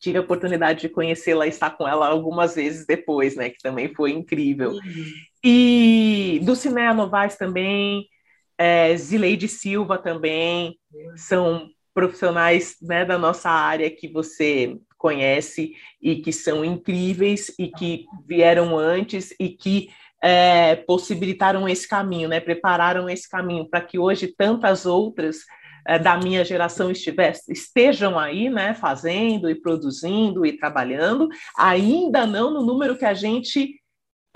Tive 0.01 0.19
a 0.19 0.21
oportunidade 0.21 0.81
de 0.83 0.89
conhecê-la 0.89 1.47
e 1.47 1.51
estar 1.51 1.71
com 1.71 1.87
ela 1.87 2.07
algumas 2.07 2.55
vezes 2.55 2.87
depois, 2.87 3.35
né, 3.35 3.51
que 3.51 3.59
também 3.59 3.93
foi 3.93 4.13
incrível. 4.13 4.71
Uhum. 4.71 5.13
E 5.43 6.41
do 6.45 6.55
Cineia 6.55 6.95
Novaes 6.95 7.37
também, 7.37 8.07
é, 8.57 8.97
Zileide 8.97 9.49
Silva 9.49 9.99
também, 9.99 10.79
uhum. 10.93 11.17
são 11.17 11.71
profissionais 11.93 12.77
né, 12.81 13.05
da 13.05 13.19
nossa 13.19 13.51
área 13.51 13.91
que 13.91 14.07
você 14.07 14.79
conhece 14.97 15.73
e 16.01 16.17
que 16.17 16.33
são 16.33 16.65
incríveis 16.65 17.53
e 17.59 17.69
que 17.69 18.05
vieram 18.27 18.77
antes 18.79 19.35
e 19.39 19.49
que 19.49 19.91
é, 20.23 20.77
possibilitaram 20.77 21.69
esse 21.69 21.87
caminho, 21.87 22.29
né? 22.29 22.41
prepararam 22.41 23.09
esse 23.09 23.29
caminho 23.29 23.69
para 23.69 23.81
que 23.81 23.99
hoje 23.99 24.35
tantas 24.37 24.87
outras 24.87 25.39
é, 25.87 25.99
da 25.99 26.17
minha 26.17 26.45
geração 26.45 26.91
estivesse, 26.91 27.51
estejam 27.53 28.19
aí, 28.19 28.51
né, 28.51 28.75
fazendo 28.75 29.49
e 29.49 29.55
produzindo 29.55 30.45
e 30.45 30.53
trabalhando, 30.53 31.29
ainda 31.57 32.27
não 32.27 32.51
no 32.51 32.63
número 32.63 32.97
que 32.97 33.07
a 33.07 33.15
gente 33.15 33.81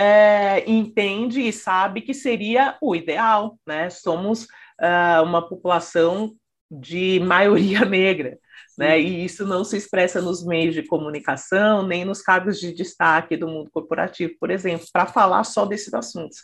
é, 0.01 0.69
entende 0.69 1.43
e 1.43 1.53
sabe 1.53 2.01
que 2.01 2.15
seria 2.15 2.77
o 2.81 2.97
ideal, 2.97 3.59
né? 3.67 3.91
Somos 3.91 4.45
uh, 4.81 5.23
uma 5.23 5.47
população 5.47 6.35
de 6.71 7.21
maioria 7.21 7.85
negra, 7.87 8.39
né? 8.77 9.01
E 9.01 9.25
isso 9.25 9.47
não 9.47 9.65
se 9.65 9.77
expressa 9.77 10.21
nos 10.21 10.45
meios 10.45 10.75
de 10.75 10.83
comunicação, 10.83 11.87
nem 11.87 12.05
nos 12.05 12.23
cargos 12.23 12.59
de 12.59 12.73
destaque 12.73 13.37
do 13.37 13.49
mundo 13.49 13.71
corporativo, 13.71 14.35
por 14.41 14.51
exemplo, 14.51 14.87
para 14.93 15.07
falar 15.07 15.45
só 15.45 15.65
desses 15.65 15.93
assuntos. 15.95 16.39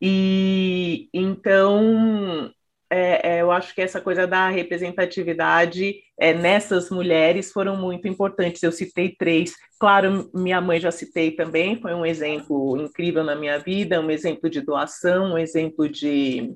E 0.00 1.08
então 1.12 2.52
é, 2.90 3.38
é, 3.38 3.42
eu 3.42 3.50
acho 3.50 3.74
que 3.74 3.80
essa 3.80 4.00
coisa 4.00 4.26
da 4.26 4.48
representatividade 4.48 5.96
é, 6.16 6.32
nessas 6.32 6.90
mulheres 6.90 7.50
foram 7.50 7.76
muito 7.76 8.06
importantes. 8.06 8.62
Eu 8.62 8.70
citei 8.70 9.14
três. 9.18 9.52
Claro, 9.80 10.30
minha 10.32 10.60
mãe 10.60 10.78
já 10.78 10.92
citei 10.92 11.32
também, 11.32 11.80
foi 11.80 11.92
um 11.92 12.06
exemplo 12.06 12.80
incrível 12.80 13.24
na 13.24 13.34
minha 13.34 13.58
vida, 13.58 14.00
um 14.00 14.10
exemplo 14.10 14.48
de 14.48 14.60
doação, 14.60 15.32
um 15.32 15.38
exemplo 15.38 15.88
de, 15.88 16.54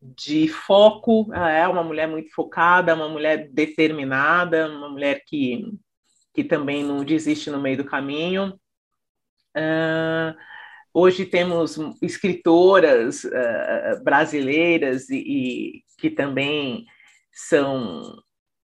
de 0.00 0.48
foco. 0.48 1.30
Ela 1.32 1.50
é 1.50 1.68
uma 1.68 1.82
mulher 1.82 2.08
muito 2.08 2.32
focada, 2.32 2.94
uma 2.94 3.08
mulher 3.08 3.48
determinada, 3.50 4.68
uma 4.68 4.88
mulher 4.88 5.22
que, 5.26 5.66
que 6.34 6.44
também 6.44 6.84
não 6.84 7.04
desiste 7.04 7.50
no 7.50 7.60
meio 7.60 7.78
do 7.78 7.84
caminho. 7.84 8.58
Uh, 9.56 10.34
Hoje 10.92 11.24
temos 11.24 11.78
escritoras 12.02 13.22
uh, 13.22 14.02
brasileiras 14.02 15.08
e, 15.08 15.16
e, 15.16 15.82
que 15.96 16.10
também 16.10 16.84
são 17.32 18.18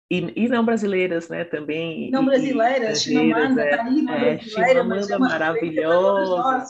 e, 0.08 0.32
e, 0.36 0.48
não 0.48 0.64
brasileiras, 0.64 1.28
né? 1.28 1.42
Também 1.42 2.10
não 2.12 2.24
brasileiras, 2.24 3.02
Chimamanda, 3.02 3.62
é, 3.62 3.76
tá 3.76 3.82
aí, 3.82 4.00
uma 4.00 4.16
é, 4.16 4.38
Chimamanda 4.38 5.14
é 5.14 5.18
maravilhosa, 5.18 6.64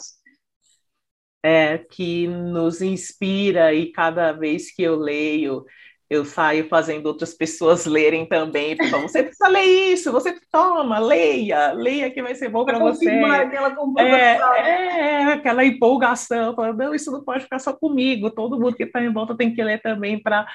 é 1.43 1.79
que 1.79 2.27
nos 2.29 2.81
inspira 2.81 3.75
e 3.75 3.91
cada 3.91 4.33
vez 4.33 4.73
que 4.75 4.83
eu 4.83 4.97
leio 4.97 5.65
eu 6.13 6.27
saio 6.27 6.69
fazendo 6.69 7.07
outras 7.07 7.33
pessoas 7.33 7.87
lerem 7.87 8.27
também. 8.27 8.77
Então, 8.79 9.03
você 9.03 9.23
precisa 9.23 9.49
ler 9.49 9.65
isso, 9.65 10.13
você 10.13 10.39
toma, 10.51 10.99
leia, 10.99 11.73
leia 11.73 12.11
que 12.11 12.23
vai 12.23 12.35
ser 12.35 12.51
bom 12.51 12.67
para 12.67 12.79
você. 12.79 13.09
Aquela 13.09 13.71
é, 13.99 15.23
é, 15.23 15.25
aquela 15.33 15.65
empolgação, 15.65 16.55
falando, 16.55 16.77
não, 16.77 16.95
isso 16.95 17.11
não 17.11 17.25
pode 17.25 17.45
ficar 17.45 17.59
só 17.59 17.73
comigo, 17.73 18.31
todo 18.31 18.61
mundo 18.61 18.77
que 18.77 18.83
está 18.83 19.03
em 19.03 19.13
volta 19.13 19.35
tem 19.35 19.55
que 19.55 19.65
ler 19.65 19.81
também 19.81 20.23
para 20.23 20.47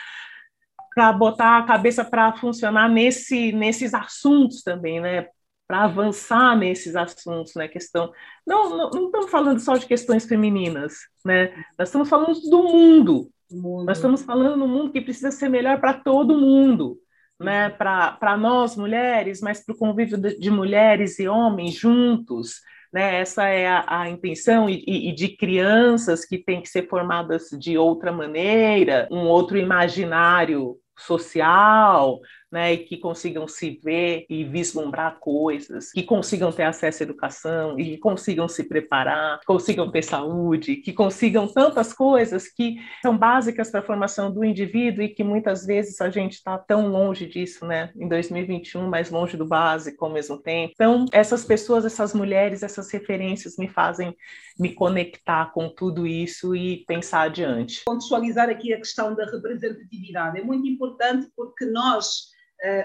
para 0.93 1.13
botar 1.13 1.60
a 1.60 1.63
cabeça 1.63 2.04
para 2.04 2.34
funcionar 2.34 2.89
nesse, 2.89 3.52
nesses 3.52 3.93
assuntos 3.93 4.63
também, 4.63 5.00
né? 5.00 5.28
Para 5.67 5.84
avançar 5.84 6.58
nesses 6.58 6.95
assuntos, 6.95 7.53
né? 7.56 7.67
Questão. 7.67 8.12
Não, 8.45 8.69
não, 8.69 8.89
não 8.89 9.06
estamos 9.08 9.30
falando 9.30 9.60
só 9.60 9.75
de 9.75 9.86
questões 9.86 10.25
femininas, 10.25 10.93
né? 11.25 11.53
Nós 11.77 11.89
estamos 11.89 12.08
falando 12.08 12.39
do 12.49 12.63
mundo, 12.63 13.30
Mundo. 13.51 13.86
Nós 13.86 13.97
estamos 13.97 14.23
falando 14.23 14.58
no 14.58 14.67
mundo 14.67 14.91
que 14.91 15.01
precisa 15.01 15.32
ser 15.32 15.49
melhor 15.49 15.80
para 15.80 15.93
todo 15.93 16.38
mundo, 16.38 16.97
né? 17.39 17.69
para 17.69 18.38
nós 18.38 18.75
mulheres, 18.75 19.39
mas 19.41 19.63
para 19.63 19.73
o 19.73 19.77
convívio 19.77 20.17
de, 20.17 20.38
de, 20.38 20.51
mulheres 20.51 21.17
e 21.19 21.27
homens 21.27 21.75
juntos. 21.75 22.60
Né? 22.91 23.21
Essa 23.21 23.47
é 23.47 23.67
a, 23.67 23.86
a 23.88 24.10
intenção, 24.10 24.69
e, 24.69 24.84
e, 24.86 25.15
de 25.15 25.30
crianças 25.30 26.25
que 26.25 26.38
têm 26.38 26.62
que 26.62 26.67
ser 26.67 26.89
formadas 26.89 27.49
de 27.58 27.77
outra 27.77 28.12
maneira, 28.12 29.08
um 29.10 29.27
outro 29.27 29.58
imaginário 29.58 30.77
social, 30.97 32.19
né, 32.51 32.73
e 32.73 32.77
que 32.77 32.97
consigam 32.97 33.47
se 33.47 33.79
ver 33.83 34.25
e 34.29 34.43
vislumbrar 34.43 35.19
coisas, 35.19 35.91
que 35.91 36.03
consigam 36.03 36.51
ter 36.51 36.63
acesso 36.63 37.03
à 37.03 37.05
educação 37.05 37.79
e 37.79 37.91
que 37.91 37.97
consigam 37.97 38.47
se 38.47 38.63
preparar, 38.63 39.39
que 39.39 39.45
consigam 39.45 39.91
ter 39.91 40.03
saúde, 40.03 40.77
que 40.77 40.93
consigam 40.93 41.47
tantas 41.47 41.93
coisas 41.93 42.47
que 42.47 42.77
são 43.01 43.17
básicas 43.17 43.69
para 43.69 43.81
a 43.81 43.83
formação 43.83 44.31
do 44.31 44.43
indivíduo 44.43 45.03
e 45.03 45.10
que 45.10 45.23
muitas 45.23 45.65
vezes 45.65 45.99
a 45.99 46.10
gente 46.10 46.33
está 46.33 46.57
tão 46.57 46.88
longe 46.88 47.25
disso, 47.25 47.65
né, 47.65 47.91
em 47.97 48.07
2021, 48.07 48.88
mais 48.88 49.10
longe 49.12 49.36
do 49.36 49.45
básico 49.45 50.05
ao 50.05 50.12
mesmo 50.12 50.38
tempo. 50.38 50.71
Então, 50.73 51.05
essas 51.12 51.43
pessoas, 51.43 51.86
essas 51.86 52.13
mulheres, 52.13 52.63
essas 52.63 52.89
referências 52.91 53.57
me 53.57 53.67
fazem 53.67 54.15
me 54.57 54.73
conectar 54.73 55.51
com 55.51 55.69
tudo 55.69 56.07
isso 56.07 56.55
e 56.55 56.83
pensar 56.88 57.23
adiante. 57.23 57.83
Contextualizar 57.86 58.49
aqui 58.49 58.73
a 58.73 58.77
questão 58.77 59.13
da 59.13 59.25
representatividade 59.25 60.39
é 60.39 60.43
muito 60.43 60.67
importante 60.67 61.27
porque 61.36 61.65
nós 61.65 62.38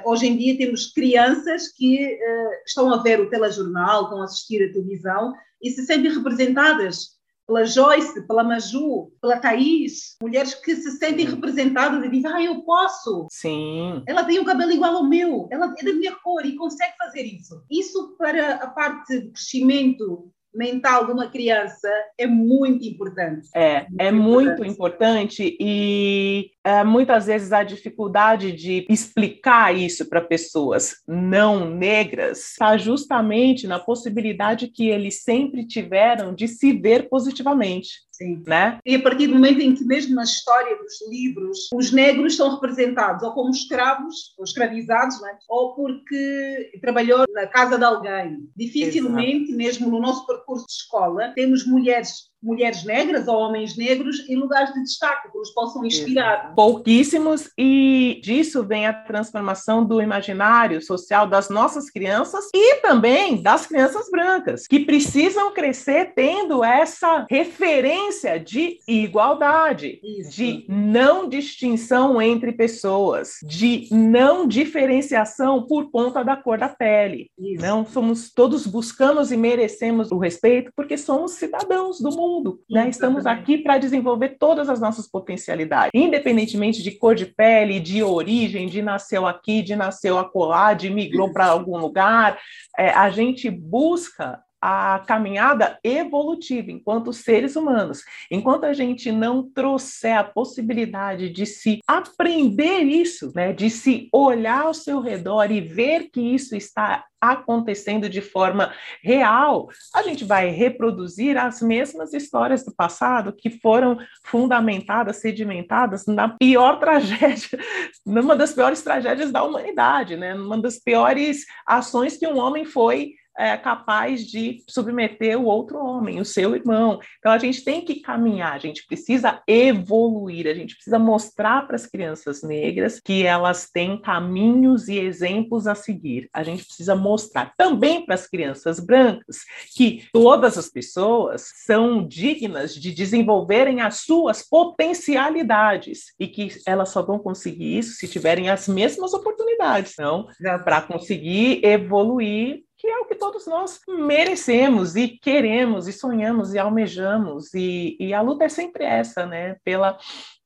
hoje 0.04 0.26
em 0.26 0.36
dia 0.36 0.58
temos 0.58 0.92
crianças 0.92 1.68
que 1.68 2.04
uh, 2.04 2.50
estão 2.66 2.92
a 2.92 3.02
ver 3.02 3.20
o 3.20 3.30
telejornal, 3.30 4.04
estão 4.04 4.20
a 4.20 4.24
assistir 4.24 4.62
a 4.62 4.72
televisão 4.72 5.32
e 5.62 5.70
se 5.70 5.84
sentem 5.86 6.12
representadas 6.12 7.12
pela 7.46 7.64
Joyce, 7.64 8.26
pela 8.26 8.44
Maju, 8.44 9.12
pela 9.20 9.38
Thaís, 9.38 10.16
mulheres 10.22 10.54
que 10.54 10.74
se 10.76 10.92
sentem 10.92 11.26
representadas 11.26 12.04
e 12.04 12.08
dizem, 12.08 12.32
ah, 12.32 12.42
eu 12.42 12.62
posso. 12.62 13.26
Sim. 13.30 14.02
Ela 14.06 14.24
tem 14.24 14.38
o 14.38 14.42
um 14.42 14.44
cabelo 14.44 14.72
igual 14.72 14.96
ao 14.96 15.08
meu, 15.08 15.48
ela 15.50 15.74
é 15.78 15.84
da 15.84 15.92
minha 15.92 16.14
cor 16.16 16.44
e 16.46 16.56
consegue 16.56 16.96
fazer 16.96 17.22
isso. 17.22 17.62
Isso 17.70 18.14
para 18.16 18.54
a 18.56 18.68
parte 18.68 19.20
de 19.20 19.30
crescimento 19.30 20.32
mental 20.54 21.06
de 21.06 21.12
uma 21.12 21.28
criança 21.28 21.88
é 22.18 22.26
muito 22.26 22.84
importante. 22.84 23.48
É, 23.54 23.80
muito 23.80 24.00
é 24.00 24.08
importante. 24.08 24.22
muito 24.22 24.64
importante 24.64 25.56
e 25.58 26.50
é, 26.64 26.84
muitas 26.84 27.26
vezes 27.26 27.52
a 27.52 27.62
dificuldade 27.62 28.52
de 28.52 28.86
explicar 28.88 29.74
isso 29.74 30.08
para 30.08 30.20
pessoas 30.20 30.96
não 31.06 31.68
negras 31.68 32.50
está 32.50 32.76
justamente 32.76 33.66
na 33.66 33.78
possibilidade 33.78 34.68
que 34.68 34.88
eles 34.88 35.22
sempre 35.22 35.66
tiveram 35.66 36.34
de 36.34 36.46
se 36.46 36.72
ver 36.72 37.08
positivamente. 37.08 38.02
Sim. 38.12 38.42
Né? 38.46 38.78
E 38.84 38.94
a 38.94 39.02
partir 39.02 39.26
do 39.26 39.34
momento 39.34 39.60
em 39.60 39.74
que, 39.74 39.84
mesmo 39.84 40.14
na 40.14 40.24
história 40.24 40.76
dos 40.76 41.10
livros, 41.10 41.70
os 41.74 41.90
negros 41.90 42.36
são 42.36 42.54
representados 42.54 43.22
ou 43.22 43.32
como 43.32 43.50
escravos, 43.50 44.34
ou 44.38 44.44
escravizados, 44.44 45.20
né? 45.22 45.38
ou 45.48 45.74
porque 45.74 46.70
trabalhou 46.80 47.24
na 47.32 47.46
casa 47.46 47.78
de 47.78 47.84
alguém. 47.84 48.48
Dificilmente, 48.54 49.44
Exato. 49.44 49.56
mesmo 49.56 49.90
no 49.90 50.00
nosso 50.00 50.26
percurso 50.26 50.66
de 50.66 50.72
escola, 50.72 51.32
temos 51.34 51.66
mulheres 51.66 52.31
mulheres 52.42 52.84
negras 52.84 53.28
ou 53.28 53.36
homens 53.36 53.76
negros 53.76 54.28
em 54.28 54.36
lugares 54.36 54.74
de 54.74 54.82
destaque, 54.82 55.30
que 55.30 55.38
os 55.38 55.50
possam 55.50 55.84
inspirar. 55.84 56.54
Pouquíssimos, 56.54 57.50
e 57.56 58.20
disso 58.22 58.64
vem 58.64 58.86
a 58.86 58.92
transformação 58.92 59.84
do 59.84 60.02
imaginário 60.02 60.82
social 60.82 61.26
das 61.26 61.48
nossas 61.48 61.88
crianças 61.88 62.48
e 62.54 62.76
também 62.76 63.40
das 63.40 63.66
crianças 63.66 64.10
brancas, 64.10 64.66
que 64.66 64.80
precisam 64.80 65.52
crescer 65.52 66.12
tendo 66.14 66.64
essa 66.64 67.26
referência 67.30 68.40
de 68.40 68.78
igualdade, 68.88 70.00
Isso. 70.02 70.30
de 70.32 70.66
não 70.68 71.28
distinção 71.28 72.20
entre 72.20 72.52
pessoas, 72.52 73.36
de 73.44 73.88
não 73.90 74.46
diferenciação 74.46 75.62
por 75.66 75.90
conta 75.90 76.24
da 76.24 76.36
cor 76.36 76.58
da 76.58 76.68
pele. 76.68 77.30
Isso. 77.38 77.62
Não 77.62 77.86
somos 77.86 78.32
todos 78.32 78.66
buscamos 78.66 79.30
e 79.30 79.36
merecemos 79.36 80.10
o 80.10 80.18
respeito 80.18 80.72
porque 80.74 80.96
somos 80.96 81.32
cidadãos 81.32 82.00
do 82.00 82.10
mundo 82.10 82.31
mundo. 82.32 82.60
Né? 82.68 82.88
Estamos 82.88 83.26
aqui 83.26 83.58
para 83.58 83.78
desenvolver 83.78 84.36
todas 84.38 84.68
as 84.68 84.80
nossas 84.80 85.06
potencialidades, 85.08 85.90
independentemente 85.94 86.82
de 86.82 86.92
cor 86.92 87.14
de 87.14 87.26
pele, 87.26 87.78
de 87.78 88.02
origem, 88.02 88.66
de 88.66 88.80
nasceu 88.80 89.26
aqui, 89.26 89.62
de 89.62 89.76
nasceu 89.76 90.18
acolá, 90.18 90.72
de 90.74 90.88
migrou 90.88 91.32
para 91.32 91.46
algum 91.46 91.76
lugar. 91.76 92.38
É, 92.78 92.90
a 92.90 93.10
gente 93.10 93.50
busca 93.50 94.40
a 94.62 95.00
caminhada 95.00 95.76
evolutiva 95.82 96.70
enquanto 96.70 97.12
seres 97.12 97.56
humanos. 97.56 98.04
Enquanto 98.30 98.62
a 98.62 98.72
gente 98.72 99.10
não 99.10 99.42
trouxer 99.50 100.16
a 100.16 100.22
possibilidade 100.22 101.28
de 101.30 101.44
se 101.44 101.80
aprender 101.84 102.82
isso, 102.82 103.32
né, 103.34 103.52
de 103.52 103.68
se 103.68 104.08
olhar 104.12 104.62
ao 104.62 104.74
seu 104.74 105.00
redor 105.00 105.50
e 105.50 105.60
ver 105.60 106.10
que 106.12 106.20
isso 106.20 106.54
está 106.54 107.04
acontecendo 107.20 108.08
de 108.08 108.20
forma 108.20 108.72
real, 109.02 109.68
a 109.94 110.02
gente 110.02 110.24
vai 110.24 110.48
reproduzir 110.50 111.36
as 111.36 111.62
mesmas 111.62 112.12
histórias 112.12 112.64
do 112.64 112.74
passado 112.74 113.32
que 113.32 113.48
foram 113.48 113.96
fundamentadas, 114.24 115.20
sedimentadas 115.20 116.04
na 116.06 116.28
pior 116.28 116.80
tragédia, 116.80 117.58
numa 118.04 118.34
das 118.34 118.52
piores 118.52 118.82
tragédias 118.82 119.30
da 119.30 119.44
humanidade, 119.44 120.16
né? 120.16 120.34
Numa 120.34 120.60
das 120.60 120.80
piores 120.80 121.46
ações 121.64 122.16
que 122.16 122.26
um 122.26 122.38
homem 122.38 122.64
foi 122.64 123.14
é, 123.36 123.56
capaz 123.56 124.26
de 124.26 124.62
submeter 124.68 125.38
o 125.38 125.44
outro 125.44 125.78
homem, 125.78 126.20
o 126.20 126.24
seu 126.24 126.54
irmão. 126.54 127.00
Então 127.18 127.32
a 127.32 127.38
gente 127.38 127.64
tem 127.64 127.84
que 127.84 128.00
caminhar, 128.00 128.52
a 128.52 128.58
gente 128.58 128.86
precisa 128.86 129.42
evoluir, 129.46 130.46
a 130.46 130.54
gente 130.54 130.74
precisa 130.74 130.98
mostrar 130.98 131.66
para 131.66 131.76
as 131.76 131.86
crianças 131.86 132.42
negras 132.42 133.00
que 133.00 133.24
elas 133.24 133.70
têm 133.70 134.00
caminhos 134.00 134.88
e 134.88 134.98
exemplos 134.98 135.66
a 135.66 135.74
seguir. 135.74 136.28
A 136.32 136.42
gente 136.42 136.64
precisa 136.64 136.94
mostrar 136.94 137.52
também 137.56 138.04
para 138.04 138.14
as 138.14 138.26
crianças 138.26 138.78
brancas 138.78 139.38
que 139.74 140.04
todas 140.12 140.58
as 140.58 140.68
pessoas 140.68 141.50
são 141.64 142.06
dignas 142.06 142.74
de 142.74 142.92
desenvolverem 142.92 143.80
as 143.80 144.00
suas 144.00 144.42
potencialidades 144.42 146.12
e 146.18 146.26
que 146.26 146.48
elas 146.66 146.90
só 146.90 147.02
vão 147.02 147.18
conseguir 147.18 147.78
isso 147.78 147.94
se 147.94 148.08
tiverem 148.08 148.50
as 148.50 148.68
mesmas 148.68 149.14
oportunidades, 149.14 149.94
não? 149.98 150.26
Para 150.64 150.82
conseguir 150.82 151.64
evoluir 151.64 152.62
que 152.82 152.88
é 152.88 152.98
o 152.98 153.04
que 153.04 153.14
todos 153.14 153.46
nós 153.46 153.80
merecemos 153.86 154.96
e 154.96 155.06
queremos 155.06 155.86
e 155.86 155.92
sonhamos 155.92 156.52
e 156.52 156.58
almejamos 156.58 157.54
e, 157.54 157.96
e 158.00 158.12
a 158.12 158.20
luta 158.20 158.42
é 158.42 158.48
sempre 158.48 158.82
essa, 158.82 159.24
né? 159.24 159.56
Pela 159.64 159.96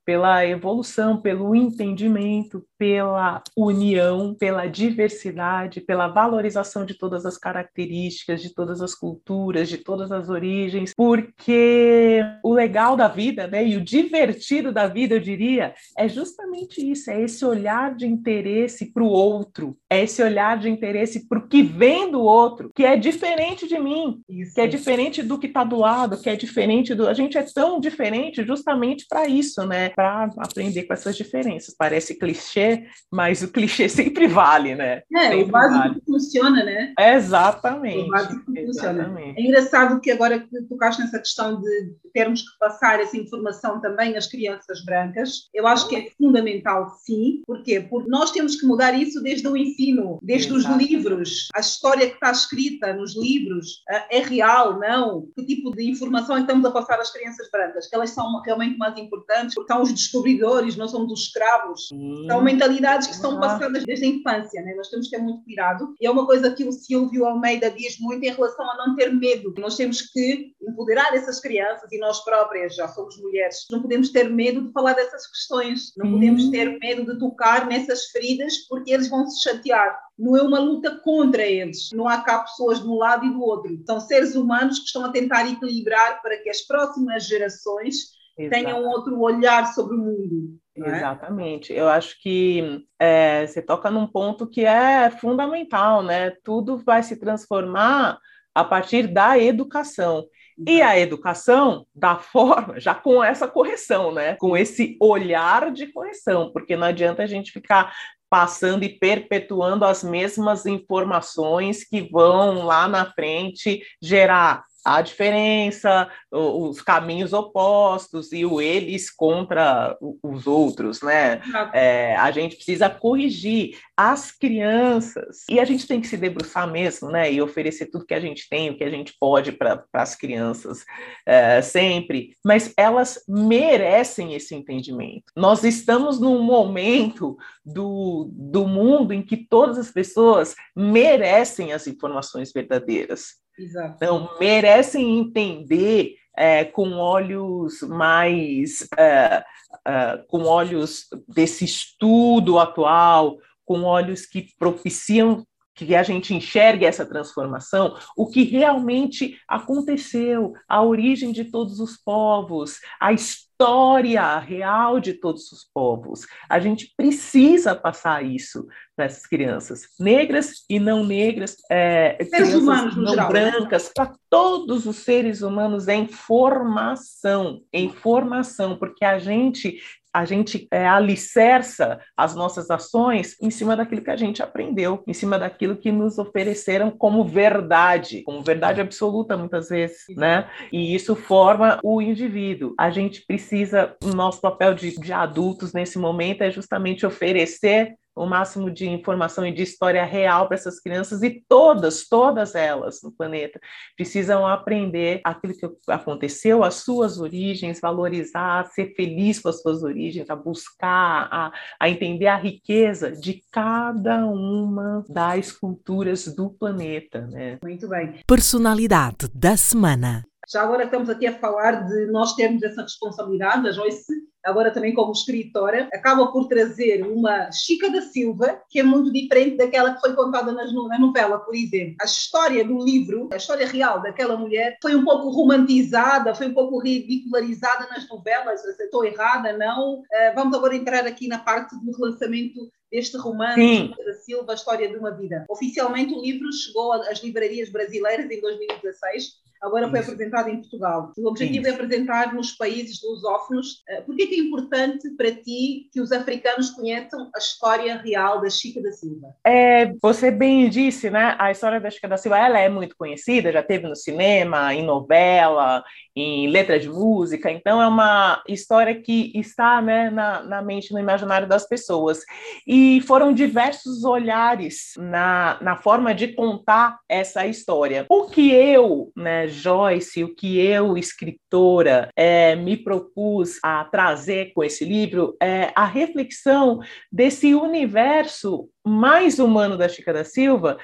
pela 0.04 0.46
evolução, 0.46 1.20
pelo 1.20 1.52
entendimento, 1.52 2.64
pela 2.78 3.42
união, 3.56 4.34
pela 4.34 4.66
diversidade, 4.66 5.80
pela 5.80 6.08
valorização 6.08 6.84
de 6.84 6.94
todas 6.94 7.24
as 7.24 7.38
características, 7.38 8.42
de 8.42 8.54
todas 8.54 8.80
as 8.80 8.94
culturas, 8.94 9.68
de 9.68 9.78
todas 9.78 10.12
as 10.12 10.28
origens, 10.28 10.92
porque 10.96 12.22
o 12.42 12.52
legal 12.52 12.96
da 12.96 13.08
vida, 13.08 13.46
né, 13.46 13.66
e 13.66 13.76
o 13.76 13.84
divertido 13.84 14.72
da 14.72 14.86
vida, 14.86 15.14
eu 15.14 15.20
diria, 15.20 15.74
é 15.96 16.08
justamente 16.08 16.80
isso, 16.80 17.10
é 17.10 17.22
esse 17.22 17.44
olhar 17.44 17.94
de 17.94 18.06
interesse 18.06 18.92
para 18.92 19.02
o 19.02 19.08
outro, 19.08 19.76
é 19.90 20.02
esse 20.02 20.22
olhar 20.22 20.58
de 20.58 20.68
interesse 20.68 21.28
para 21.28 21.38
o 21.38 21.48
que 21.48 21.62
vem 21.62 22.10
do 22.10 22.20
outro, 22.20 22.70
que 22.74 22.84
é 22.84 22.96
diferente 22.96 23.66
de 23.68 23.78
mim, 23.78 24.20
isso. 24.28 24.54
que 24.54 24.60
é 24.60 24.66
diferente 24.66 25.22
do 25.22 25.38
que 25.38 25.46
está 25.46 25.64
do 25.64 25.76
lado, 25.76 26.20
que 26.20 26.28
é 26.28 26.36
diferente 26.36 26.94
do... 26.94 27.08
A 27.08 27.14
gente 27.14 27.38
é 27.38 27.42
tão 27.42 27.80
diferente 27.80 28.44
justamente 28.44 29.06
para 29.08 29.26
isso, 29.26 29.64
né, 29.66 29.90
para 29.90 30.30
aprender 30.38 30.84
com 30.84 30.92
essas 30.92 31.16
diferenças. 31.16 31.74
Parece 31.76 32.18
clichê, 32.18 32.65
mas 33.10 33.42
o 33.42 33.48
clichê 33.48 33.88
sempre 33.90 34.26
vale, 34.26 34.74
né? 34.74 35.02
É, 35.14 35.22
sempre 35.22 35.42
o 35.42 35.46
básico 35.48 35.78
vale. 35.78 36.02
funciona, 36.06 36.64
né? 36.64 36.94
Exatamente. 36.98 38.08
O 38.08 38.10
básico 38.10 38.44
funciona. 38.44 39.14
É 39.36 39.40
engraçado 39.40 40.00
que 40.00 40.10
agora 40.10 40.40
que 40.40 40.62
tocaste 40.68 41.02
nessa 41.02 41.18
questão 41.18 41.60
de 41.60 41.94
termos 42.12 42.42
que 42.42 42.58
passar 42.58 43.00
essa 43.00 43.16
informação 43.16 43.80
também 43.80 44.16
às 44.16 44.26
crianças 44.26 44.84
brancas, 44.84 45.48
eu 45.54 45.66
acho 45.66 45.88
que 45.88 45.96
é 45.96 46.10
fundamental, 46.16 46.88
sim. 47.04 47.42
Porquê? 47.46 47.80
Porque 47.80 48.08
nós 48.08 48.30
temos 48.30 48.56
que 48.56 48.66
mudar 48.66 48.92
isso 48.94 49.22
desde 49.22 49.46
o 49.48 49.56
ensino, 49.56 50.18
desde 50.22 50.54
Exato. 50.54 50.76
os 50.76 50.82
livros. 50.82 51.48
A 51.54 51.60
história 51.60 52.08
que 52.08 52.14
está 52.14 52.30
escrita 52.30 52.92
nos 52.92 53.16
livros 53.16 53.82
eh, 53.88 54.18
é 54.18 54.20
real, 54.20 54.78
não? 54.78 55.26
Que 55.34 55.44
tipo 55.44 55.70
de 55.70 55.88
informação 55.90 56.38
estamos 56.38 56.64
a 56.64 56.70
passar 56.70 56.98
às 57.00 57.12
crianças 57.12 57.48
brancas? 57.50 57.86
Que 57.86 57.94
elas 57.94 58.10
são 58.10 58.40
realmente 58.42 58.76
mais 58.76 58.96
importantes, 58.98 59.54
porque 59.54 59.72
são 59.72 59.82
os 59.82 59.92
descobridores, 59.92 60.76
não 60.76 60.88
somos 60.88 61.12
os 61.12 61.20
escravos. 61.20 61.88
Sim. 61.88 62.26
São 62.26 62.42
mentalidades 62.56 63.06
que 63.06 63.14
são 63.14 63.38
passadas 63.38 63.84
desde 63.84 64.06
a 64.06 64.08
infância, 64.08 64.62
né? 64.62 64.74
nós 64.74 64.88
temos 64.88 65.08
que 65.08 65.16
ter 65.16 65.22
muito 65.22 65.44
cuidado. 65.44 65.94
E 66.00 66.06
é 66.06 66.10
uma 66.10 66.26
coisa 66.26 66.50
que 66.50 66.64
o 66.64 66.72
Silvio 66.72 67.26
Almeida 67.26 67.70
diz 67.70 67.98
muito 68.00 68.24
em 68.24 68.32
relação 68.32 68.68
a 68.70 68.76
não 68.76 68.96
ter 68.96 69.12
medo. 69.12 69.54
Nós 69.58 69.76
temos 69.76 70.00
que 70.00 70.52
empoderar 70.60 71.14
essas 71.14 71.40
crianças 71.40 71.90
e 71.92 71.98
nós 71.98 72.24
próprias, 72.24 72.74
já 72.74 72.88
somos 72.88 73.16
mulheres, 73.20 73.66
não 73.70 73.82
podemos 73.82 74.10
ter 74.10 74.28
medo 74.28 74.66
de 74.66 74.72
falar 74.72 74.94
dessas 74.94 75.26
questões, 75.26 75.92
não 75.96 76.10
podemos 76.12 76.48
ter 76.50 76.78
medo 76.78 77.12
de 77.12 77.18
tocar 77.18 77.66
nessas 77.66 78.06
feridas 78.06 78.66
porque 78.68 78.92
eles 78.92 79.08
vão 79.08 79.28
se 79.28 79.42
chatear. 79.42 79.98
Não 80.18 80.36
é 80.36 80.42
uma 80.42 80.58
luta 80.58 80.98
contra 81.04 81.44
eles, 81.44 81.90
não 81.92 82.08
há 82.08 82.22
cá 82.22 82.38
pessoas 82.38 82.80
de 82.80 82.88
um 82.88 82.94
lado 82.94 83.26
e 83.26 83.30
do 83.30 83.42
outro. 83.42 83.78
São 83.86 84.00
seres 84.00 84.34
humanos 84.34 84.78
que 84.78 84.86
estão 84.86 85.04
a 85.04 85.12
tentar 85.12 85.46
equilibrar 85.46 86.22
para 86.22 86.38
que 86.38 86.48
as 86.48 86.62
próximas 86.62 87.26
gerações 87.26 88.16
Exato. 88.38 88.50
tenham 88.50 88.84
outro 88.84 89.20
olhar 89.20 89.74
sobre 89.74 89.94
o 89.94 89.98
mundo. 89.98 90.58
É? 90.76 90.96
Exatamente. 90.96 91.72
Eu 91.72 91.88
acho 91.88 92.20
que 92.20 92.84
é, 92.98 93.46
você 93.46 93.62
toca 93.62 93.90
num 93.90 94.06
ponto 94.06 94.46
que 94.46 94.64
é 94.64 95.10
fundamental, 95.10 96.02
né? 96.02 96.32
Tudo 96.44 96.76
vai 96.76 97.02
se 97.02 97.16
transformar 97.16 98.18
a 98.54 98.64
partir 98.64 99.06
da 99.06 99.38
educação. 99.38 100.26
E 100.66 100.80
a 100.80 100.98
educação 100.98 101.86
da 101.94 102.16
forma, 102.18 102.80
já 102.80 102.94
com 102.94 103.22
essa 103.22 103.46
correção, 103.46 104.12
né? 104.12 104.34
Com 104.36 104.56
esse 104.56 104.96
olhar 105.00 105.70
de 105.72 105.86
correção, 105.88 106.50
porque 106.52 106.76
não 106.76 106.86
adianta 106.86 107.22
a 107.22 107.26
gente 107.26 107.52
ficar 107.52 107.94
passando 108.28 108.82
e 108.82 108.88
perpetuando 108.88 109.84
as 109.84 110.02
mesmas 110.02 110.66
informações 110.66 111.84
que 111.84 112.02
vão 112.10 112.64
lá 112.64 112.88
na 112.88 113.06
frente 113.12 113.80
gerar 114.02 114.64
a 114.86 115.02
diferença, 115.02 116.08
os 116.30 116.80
caminhos 116.80 117.32
opostos 117.32 118.32
e 118.32 118.46
o 118.46 118.60
eles 118.60 119.10
contra 119.10 119.98
os 120.22 120.46
outros, 120.46 121.02
né? 121.02 121.42
É, 121.72 122.14
a 122.14 122.30
gente 122.30 122.54
precisa 122.54 122.88
corrigir 122.88 123.76
as 123.96 124.30
crianças 124.30 125.44
e 125.50 125.58
a 125.58 125.64
gente 125.64 125.88
tem 125.88 126.00
que 126.00 126.06
se 126.06 126.16
debruçar 126.16 126.70
mesmo, 126.70 127.10
né? 127.10 127.32
E 127.32 127.42
oferecer 127.42 127.86
tudo 127.86 128.06
que 128.06 128.14
a 128.14 128.20
gente 128.20 128.48
tem, 128.48 128.70
o 128.70 128.78
que 128.78 128.84
a 128.84 128.90
gente 128.90 129.12
pode 129.18 129.50
para 129.50 129.84
as 129.92 130.14
crianças 130.14 130.84
é, 131.26 131.60
sempre, 131.60 132.36
mas 132.44 132.72
elas 132.76 133.24
merecem 133.28 134.34
esse 134.34 134.54
entendimento. 134.54 135.32
Nós 135.34 135.64
estamos 135.64 136.20
num 136.20 136.42
momento 136.42 137.36
do, 137.64 138.30
do 138.32 138.68
mundo 138.68 139.12
em 139.12 139.22
que 139.22 139.36
todas 139.36 139.78
as 139.78 139.90
pessoas 139.90 140.54
merecem 140.76 141.72
as 141.72 141.88
informações 141.88 142.52
verdadeiras. 142.52 143.44
Exato. 143.58 143.94
Então, 143.96 144.30
merecem 144.38 145.18
entender 145.18 146.16
é, 146.36 146.64
com 146.64 146.92
olhos 146.92 147.80
mais 147.82 148.86
é, 148.96 149.44
é, 149.86 150.24
com 150.28 150.42
olhos 150.42 151.06
desse 151.28 151.64
estudo 151.64 152.58
atual, 152.58 153.38
com 153.64 153.82
olhos 153.82 154.26
que 154.26 154.48
propiciam 154.58 155.46
que 155.76 155.94
a 155.94 156.02
gente 156.02 156.34
enxergue 156.34 156.86
essa 156.86 157.04
transformação, 157.04 157.96
o 158.16 158.26
que 158.26 158.44
realmente 158.44 159.38
aconteceu, 159.46 160.54
a 160.66 160.82
origem 160.82 161.32
de 161.32 161.44
todos 161.44 161.80
os 161.80 161.98
povos, 161.98 162.80
a 162.98 163.12
história 163.12 164.38
real 164.38 164.98
de 164.98 165.12
todos 165.12 165.52
os 165.52 165.64
povos. 165.72 166.26
A 166.48 166.58
gente 166.58 166.92
precisa 166.96 167.74
passar 167.74 168.24
isso 168.24 168.66
para 168.96 169.04
essas 169.04 169.26
crianças, 169.26 169.82
negras 170.00 170.64
e 170.68 170.80
não 170.80 171.04
negras, 171.04 171.56
é, 171.70 172.16
crianças 172.24 172.54
humanos, 172.54 172.96
não 172.96 173.08
geral, 173.08 173.32
né? 173.32 173.50
brancas, 173.50 173.90
para 173.94 174.14
todos 174.30 174.86
os 174.86 174.96
seres 174.96 175.42
humanos 175.42 175.88
em 175.88 176.08
formação, 176.08 177.60
em 177.70 177.90
formação, 177.90 178.78
porque 178.78 179.04
a 179.04 179.18
gente 179.18 179.78
a 180.16 180.24
gente 180.24 180.66
é, 180.70 180.86
alicerça 180.86 182.00
as 182.16 182.34
nossas 182.34 182.70
ações 182.70 183.36
em 183.38 183.50
cima 183.50 183.76
daquilo 183.76 184.00
que 184.00 184.10
a 184.10 184.16
gente 184.16 184.42
aprendeu, 184.42 185.04
em 185.06 185.12
cima 185.12 185.38
daquilo 185.38 185.76
que 185.76 185.92
nos 185.92 186.16
ofereceram 186.16 186.90
como 186.90 187.22
verdade, 187.22 188.22
como 188.22 188.42
verdade 188.42 188.80
absoluta 188.80 189.36
muitas 189.36 189.68
vezes, 189.68 190.04
né? 190.16 190.48
E 190.72 190.94
isso 190.94 191.14
forma 191.14 191.78
o 191.84 192.00
indivíduo. 192.00 192.72
A 192.78 192.88
gente 192.88 193.26
precisa, 193.26 193.94
o 194.02 194.08
nosso 194.08 194.40
papel 194.40 194.72
de, 194.72 194.98
de 194.98 195.12
adultos 195.12 195.74
nesse 195.74 195.98
momento 195.98 196.40
é 196.40 196.50
justamente 196.50 197.04
oferecer 197.04 197.94
o 198.16 198.24
máximo 198.26 198.70
de 198.70 198.88
informação 198.88 199.46
e 199.46 199.52
de 199.52 199.62
história 199.62 200.04
real 200.04 200.48
para 200.48 200.56
essas 200.56 200.80
crianças 200.80 201.22
e 201.22 201.44
todas, 201.46 202.08
todas 202.08 202.54
elas 202.54 203.00
no 203.02 203.12
planeta 203.12 203.60
precisam 203.94 204.46
aprender 204.46 205.20
aquilo 205.22 205.54
que 205.54 205.92
aconteceu, 205.92 206.64
as 206.64 206.76
suas 206.76 207.20
origens, 207.20 207.78
valorizar, 207.78 208.66
ser 208.68 208.94
feliz 208.94 209.38
com 209.38 209.50
as 209.50 209.60
suas 209.60 209.82
origens, 209.82 210.30
a 210.30 210.34
buscar, 210.34 211.28
a, 211.30 211.52
a 211.78 211.90
entender 211.90 212.26
a 212.26 212.36
riqueza 212.36 213.12
de 213.12 213.42
cada 213.52 214.24
uma 214.24 215.04
das 215.08 215.52
culturas 215.52 216.26
do 216.34 216.50
planeta. 216.50 217.26
Né? 217.26 217.58
Muito 217.62 217.86
bem. 217.88 218.20
Personalidade 218.26 219.28
da 219.34 219.56
semana. 219.56 220.24
Já 220.48 220.62
agora 220.62 220.84
estamos 220.84 221.08
aqui 221.10 221.26
a 221.26 221.38
falar 221.38 221.86
de 221.88 222.06
nós 222.06 222.34
termos 222.34 222.62
essa 222.62 222.82
responsabilidade, 222.82 223.68
a 223.68 223.72
Joyce 223.72 224.26
agora 224.46 224.70
também 224.70 224.94
como 224.94 225.10
escritora, 225.10 225.88
acaba 225.92 226.30
por 226.30 226.46
trazer 226.46 227.02
uma 227.02 227.50
Chica 227.50 227.90
da 227.90 228.00
Silva, 228.00 228.62
que 228.70 228.78
é 228.78 228.82
muito 228.82 229.12
diferente 229.12 229.56
daquela 229.56 229.94
que 229.94 230.00
foi 230.00 230.14
contada 230.14 230.52
nas, 230.52 230.72
na 230.72 230.98
novela, 231.00 231.40
por 231.40 231.52
exemplo. 231.52 231.96
A 232.00 232.04
história 232.04 232.64
do 232.64 232.78
livro, 232.78 233.28
a 233.32 233.36
história 233.36 233.66
real 233.66 234.00
daquela 234.00 234.36
mulher, 234.36 234.78
foi 234.80 234.94
um 234.94 235.04
pouco 235.04 235.30
romantizada, 235.30 236.32
foi 236.32 236.46
um 236.46 236.54
pouco 236.54 236.78
ridicularizada 236.78 237.88
nas 237.88 238.08
novelas, 238.08 238.64
estou 238.64 239.04
errada, 239.04 239.52
não. 239.52 239.98
Uh, 239.98 240.34
vamos 240.36 240.56
agora 240.56 240.76
entrar 240.76 241.04
aqui 241.06 241.26
na 241.26 241.40
parte 241.40 241.74
do 241.84 241.90
relançamento 241.90 242.70
deste 242.90 243.16
romance 243.16 243.60
Chica 243.60 244.04
da 244.04 244.12
Silva, 244.12 244.52
A 244.52 244.54
História 244.54 244.88
de 244.88 244.96
uma 244.96 245.10
Vida. 245.10 245.44
Oficialmente 245.50 246.14
o 246.14 246.22
livro 246.22 246.52
chegou 246.52 246.92
às 246.92 247.20
livrarias 247.20 247.68
brasileiras 247.68 248.30
em 248.30 248.40
2016 248.40 249.44
agora 249.66 249.90
foi 249.90 250.00
apresentado 250.00 250.48
em 250.48 250.60
Portugal. 250.60 251.12
O 251.16 251.28
objetivo 251.28 251.66
Isso. 251.66 251.70
é 251.70 251.74
apresentar 251.74 252.34
nos 252.34 252.52
países 252.52 253.00
lusófonos. 253.02 253.84
Uh, 253.88 254.04
Por 254.04 254.16
que 254.16 254.22
é 254.22 254.38
importante 254.38 255.10
para 255.10 255.30
ti 255.32 255.88
que 255.92 256.00
os 256.00 256.12
africanos 256.12 256.70
conheçam 256.70 257.30
a 257.34 257.38
história 257.38 257.96
real 257.96 258.40
da 258.40 258.50
Chica 258.50 258.82
da 258.82 258.92
Silva? 258.92 259.34
É, 259.44 259.92
você 260.00 260.30
bem 260.30 260.68
disse, 260.68 261.10
né? 261.10 261.36
A 261.38 261.50
história 261.50 261.80
da 261.80 261.90
Chica 261.90 262.08
da 262.08 262.16
Silva 262.16 262.38
ela 262.38 262.58
é 262.58 262.68
muito 262.68 262.96
conhecida, 262.96 263.52
já 263.52 263.62
teve 263.62 263.86
no 263.86 263.96
cinema, 263.96 264.74
em 264.74 264.82
novela, 264.82 265.84
em 266.16 266.48
letra 266.48 266.78
de 266.78 266.88
música, 266.88 267.50
então 267.50 267.80
é 267.80 267.86
uma 267.86 268.42
história 268.48 268.94
que 268.94 269.30
está 269.34 269.82
né, 269.82 270.08
na, 270.08 270.42
na 270.42 270.62
mente, 270.62 270.92
no 270.92 270.98
imaginário 270.98 271.46
das 271.46 271.68
pessoas. 271.68 272.20
E 272.66 273.02
foram 273.02 273.34
diversos 273.34 274.02
olhares 274.02 274.94
na, 274.96 275.58
na 275.60 275.76
forma 275.76 276.14
de 276.14 276.28
contar 276.28 276.98
essa 277.06 277.46
história. 277.46 278.06
O 278.08 278.24
que 278.24 278.50
eu, 278.50 279.12
né, 279.14 279.46
Joyce, 279.56 280.22
o 280.22 280.34
que 280.34 280.58
eu, 280.58 280.96
escritora, 280.96 282.10
é, 282.16 282.54
me 282.54 282.76
propus 282.76 283.58
a 283.62 283.84
trazer 283.84 284.52
com 284.52 284.62
esse 284.62 284.84
livro 284.84 285.36
é 285.42 285.72
a 285.74 285.84
reflexão 285.84 286.80
desse 287.10 287.54
universo 287.54 288.68
mais 288.84 289.38
humano 289.38 289.76
da 289.76 289.88
Chica 289.88 290.12
da 290.12 290.24
Silva, 290.24 290.78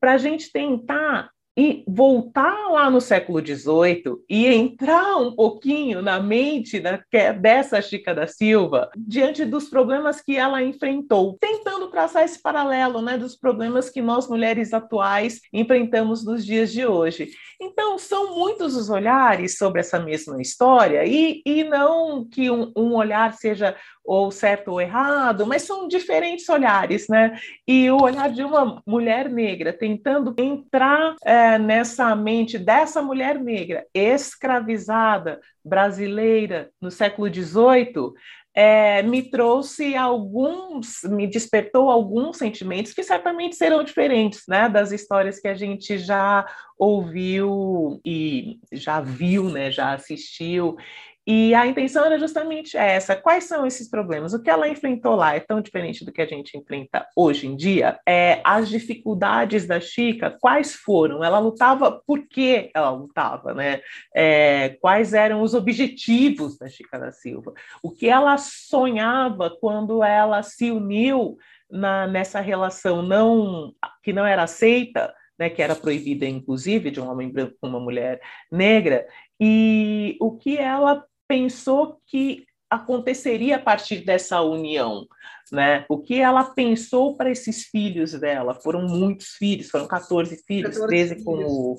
para 0.00 0.14
a 0.14 0.18
gente 0.18 0.50
tentar 0.50 1.30
e 1.56 1.84
voltar 1.86 2.70
lá 2.70 2.90
no 2.90 3.00
século 3.00 3.44
XVIII 3.44 4.16
e 4.28 4.46
entrar 4.46 5.16
um 5.18 5.34
pouquinho 5.34 6.00
na 6.00 6.18
mente 6.18 6.80
da, 6.80 6.98
dessa 7.38 7.82
Chica 7.82 8.14
da 8.14 8.26
Silva 8.26 8.90
diante 8.96 9.44
dos 9.44 9.68
problemas 9.68 10.22
que 10.22 10.36
ela 10.36 10.62
enfrentou, 10.62 11.36
tentando 11.38 11.81
traçar 11.92 12.24
esse 12.24 12.42
paralelo 12.42 13.00
né, 13.00 13.16
dos 13.16 13.36
problemas 13.36 13.88
que 13.88 14.02
nós 14.02 14.28
mulheres 14.28 14.72
atuais 14.72 15.40
enfrentamos 15.52 16.24
nos 16.24 16.44
dias 16.44 16.72
de 16.72 16.84
hoje. 16.84 17.30
Então, 17.60 17.96
são 17.98 18.34
muitos 18.34 18.74
os 18.74 18.90
olhares 18.90 19.56
sobre 19.56 19.80
essa 19.80 20.00
mesma 20.00 20.40
história, 20.42 21.04
e, 21.06 21.42
e 21.46 21.62
não 21.62 22.28
que 22.28 22.50
um, 22.50 22.72
um 22.76 22.94
olhar 22.94 23.34
seja 23.34 23.76
ou 24.04 24.30
certo 24.32 24.72
ou 24.72 24.80
errado, 24.80 25.46
mas 25.46 25.62
são 25.62 25.86
diferentes 25.86 26.48
olhares, 26.48 27.06
né? 27.08 27.38
E 27.66 27.88
o 27.90 28.02
olhar 28.02 28.30
de 28.30 28.42
uma 28.42 28.82
mulher 28.84 29.28
negra 29.28 29.72
tentando 29.72 30.34
entrar 30.38 31.14
é, 31.24 31.56
nessa 31.58 32.14
mente 32.16 32.58
dessa 32.58 33.00
mulher 33.00 33.38
negra 33.38 33.86
escravizada 33.94 35.40
brasileira 35.64 36.70
no 36.80 36.90
século 36.90 37.32
XVIII 37.32 38.12
é, 38.54 39.02
me 39.02 39.22
trouxe 39.22 39.96
alguns, 39.96 41.02
me 41.04 41.26
despertou 41.26 41.90
alguns 41.90 42.36
sentimentos 42.36 42.92
que 42.92 43.02
certamente 43.02 43.56
serão 43.56 43.82
diferentes, 43.82 44.42
né, 44.46 44.68
das 44.68 44.92
histórias 44.92 45.40
que 45.40 45.48
a 45.48 45.54
gente 45.54 45.96
já 45.98 46.46
ouviu 46.82 48.00
e 48.04 48.58
já 48.72 49.00
viu, 49.00 49.48
né, 49.48 49.70
já 49.70 49.94
assistiu. 49.94 50.76
E 51.24 51.54
a 51.54 51.64
intenção 51.64 52.04
era 52.04 52.18
justamente 52.18 52.76
essa: 52.76 53.14
quais 53.14 53.44
são 53.44 53.64
esses 53.64 53.88
problemas? 53.88 54.34
O 54.34 54.42
que 54.42 54.50
ela 54.50 54.68
enfrentou 54.68 55.14
lá 55.14 55.36
é 55.36 55.38
tão 55.38 55.60
diferente 55.60 56.04
do 56.04 56.10
que 56.10 56.20
a 56.20 56.26
gente 56.26 56.58
enfrenta 56.58 57.06
hoje 57.14 57.46
em 57.46 57.54
dia? 57.54 58.00
É, 58.04 58.40
as 58.42 58.68
dificuldades 58.68 59.64
da 59.64 59.78
Chica, 59.78 60.36
quais 60.40 60.74
foram? 60.74 61.22
Ela 61.22 61.38
lutava 61.38 62.02
por 62.04 62.26
que 62.26 62.72
ela 62.74 62.90
lutava, 62.90 63.54
né? 63.54 63.80
É, 64.12 64.70
quais 64.80 65.14
eram 65.14 65.42
os 65.42 65.54
objetivos 65.54 66.58
da 66.58 66.68
Chica 66.68 66.98
da 66.98 67.12
Silva? 67.12 67.52
O 67.80 67.92
que 67.92 68.08
ela 68.08 68.36
sonhava 68.38 69.48
quando 69.48 70.02
ela 70.02 70.42
se 70.42 70.72
uniu 70.72 71.36
na, 71.70 72.08
nessa 72.08 72.40
relação 72.40 73.00
não 73.00 73.72
que 74.02 74.12
não 74.12 74.26
era 74.26 74.42
aceita? 74.42 75.14
Né, 75.38 75.48
que 75.48 75.62
era 75.62 75.74
proibida, 75.74 76.26
inclusive, 76.26 76.90
de 76.90 77.00
um 77.00 77.10
homem 77.10 77.28
branco 77.28 77.56
com 77.60 77.66
uma 77.66 77.80
mulher 77.80 78.20
negra, 78.50 79.06
e 79.40 80.16
o 80.20 80.36
que 80.36 80.58
ela 80.58 81.04
pensou 81.26 81.98
que 82.06 82.44
aconteceria 82.72 83.56
a 83.56 83.58
partir 83.58 84.04
dessa 84.04 84.40
união, 84.40 85.06
né? 85.50 85.84
O 85.88 85.98
que 85.98 86.18
ela 86.20 86.44
pensou 86.44 87.16
para 87.16 87.30
esses 87.30 87.64
filhos 87.64 88.12
dela? 88.18 88.54
Foram 88.54 88.82
muitos 88.82 89.32
filhos, 89.32 89.68
foram 89.68 89.86
14 89.86 90.42
filhos, 90.46 90.78
14 90.78 90.86
13 90.86 91.24
com 91.24 91.34
o, 91.44 91.76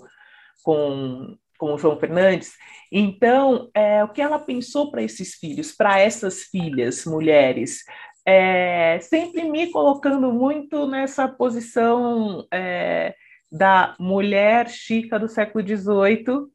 com, 0.63 1.35
com 1.57 1.73
o 1.73 1.77
João 1.79 1.99
Fernandes. 1.99 2.53
Então, 2.91 3.71
é, 3.73 4.03
o 4.03 4.09
que 4.09 4.21
ela 4.21 4.37
pensou 4.37 4.91
para 4.91 5.01
esses 5.01 5.33
filhos, 5.33 5.71
para 5.71 5.99
essas 5.99 6.43
filhas, 6.43 7.05
mulheres? 7.05 7.83
É, 8.25 8.99
sempre 9.01 9.43
me 9.49 9.71
colocando 9.71 10.31
muito 10.31 10.85
nessa 10.87 11.27
posição 11.27 12.45
é, 12.53 13.15
da 13.53 13.95
mulher 13.99 14.67
chica 14.67 15.19
do 15.19 15.29
século 15.29 15.63
XVIII, 15.63 16.47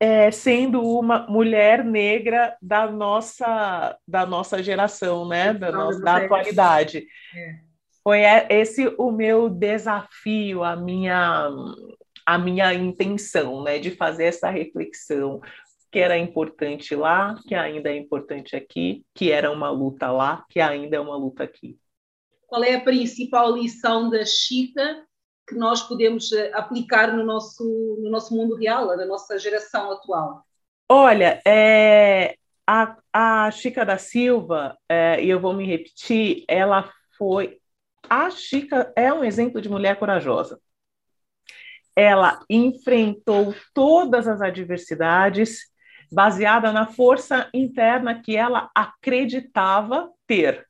é, 0.00 0.30
sendo 0.30 0.82
uma 0.82 1.26
mulher 1.28 1.84
negra 1.84 2.56
da 2.60 2.90
nossa 2.90 3.96
da 4.08 4.24
nossa 4.24 4.62
geração, 4.62 5.28
né, 5.28 5.52
da, 5.52 5.70
nossa, 5.70 6.00
da 6.00 6.16
atualidade. 6.16 7.06
É. 7.36 7.72
Foi 8.02 8.20
esse 8.48 8.92
o 8.98 9.12
meu 9.12 9.50
desafio, 9.50 10.64
a 10.64 10.74
minha 10.74 11.50
a 12.24 12.38
minha 12.38 12.72
intenção, 12.72 13.62
né, 13.62 13.78
de 13.78 13.90
fazer 13.90 14.24
essa 14.24 14.48
reflexão 14.48 15.40
que 15.90 15.98
era 15.98 16.16
importante 16.16 16.96
lá, 16.96 17.38
que 17.46 17.54
ainda 17.54 17.90
é 17.90 17.96
importante 17.96 18.56
aqui, 18.56 19.04
que 19.14 19.30
era 19.30 19.50
uma 19.50 19.68
luta 19.68 20.10
lá, 20.10 20.46
que 20.48 20.58
ainda 20.58 20.96
é 20.96 21.00
uma 21.00 21.16
luta 21.16 21.44
aqui. 21.44 21.76
Qual 22.46 22.64
é 22.64 22.74
a 22.74 22.80
principal 22.80 23.54
lição 23.54 24.08
da 24.08 24.24
Chica 24.24 25.06
que 25.46 25.54
nós 25.54 25.82
podemos 25.82 26.32
eh, 26.32 26.50
aplicar 26.54 27.16
no 27.16 27.24
nosso, 27.24 27.64
no 28.00 28.10
nosso 28.10 28.34
mundo 28.34 28.54
real, 28.56 28.86
na 28.96 29.04
nossa 29.04 29.38
geração 29.38 29.90
atual? 29.92 30.44
Olha, 30.88 31.40
é, 31.46 32.36
a, 32.66 32.96
a 33.12 33.50
Chica 33.50 33.84
da 33.84 33.98
Silva, 33.98 34.76
é, 34.88 35.22
e 35.22 35.28
eu 35.28 35.40
vou 35.40 35.52
me 35.52 35.66
repetir, 35.66 36.44
ela 36.48 36.90
foi. 37.16 37.58
A 38.08 38.30
Chica 38.30 38.92
é 38.96 39.12
um 39.12 39.24
exemplo 39.24 39.60
de 39.60 39.68
mulher 39.68 39.98
corajosa. 39.98 40.60
Ela 41.94 42.40
enfrentou 42.48 43.54
todas 43.74 44.26
as 44.26 44.40
adversidades 44.40 45.72
baseada 46.10 46.72
na 46.72 46.86
força 46.86 47.48
interna 47.54 48.20
que 48.20 48.36
ela 48.36 48.70
acreditava 48.74 50.10
ter. 50.26 50.66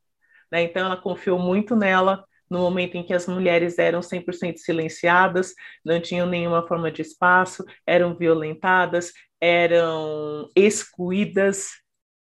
Né? 0.51 0.63
Então, 0.63 0.87
ela 0.87 0.97
confiou 0.97 1.39
muito 1.39 1.75
nela, 1.75 2.25
no 2.53 2.59
momento 2.59 2.97
em 2.97 3.03
que 3.03 3.15
as 3.15 3.27
mulheres 3.27 3.79
eram 3.79 4.01
100% 4.01 4.59
silenciadas, 4.59 5.55
não 5.83 5.99
tinham 5.99 6.27
nenhuma 6.27 6.67
forma 6.69 6.93
de 6.93 7.01
espaço, 7.01 7.65
eram 7.87 8.15
violentadas, 8.15 9.11
eram 9.41 10.51
excluídas 10.55 11.71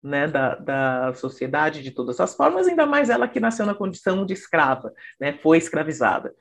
né, 0.01 0.27
da, 0.27 0.55
da 0.55 1.13
sociedade 1.13 1.83
de 1.83 1.91
todas 1.91 2.19
as 2.21 2.33
formas, 2.33 2.65
ainda 2.65 2.85
mais 2.85 3.09
ela 3.09 3.27
que 3.27 3.41
nasceu 3.41 3.65
na 3.65 3.75
condição 3.75 4.25
de 4.25 4.33
escrava, 4.33 4.93
né, 5.19 5.33
foi 5.33 5.57
escravizada. 5.57 6.33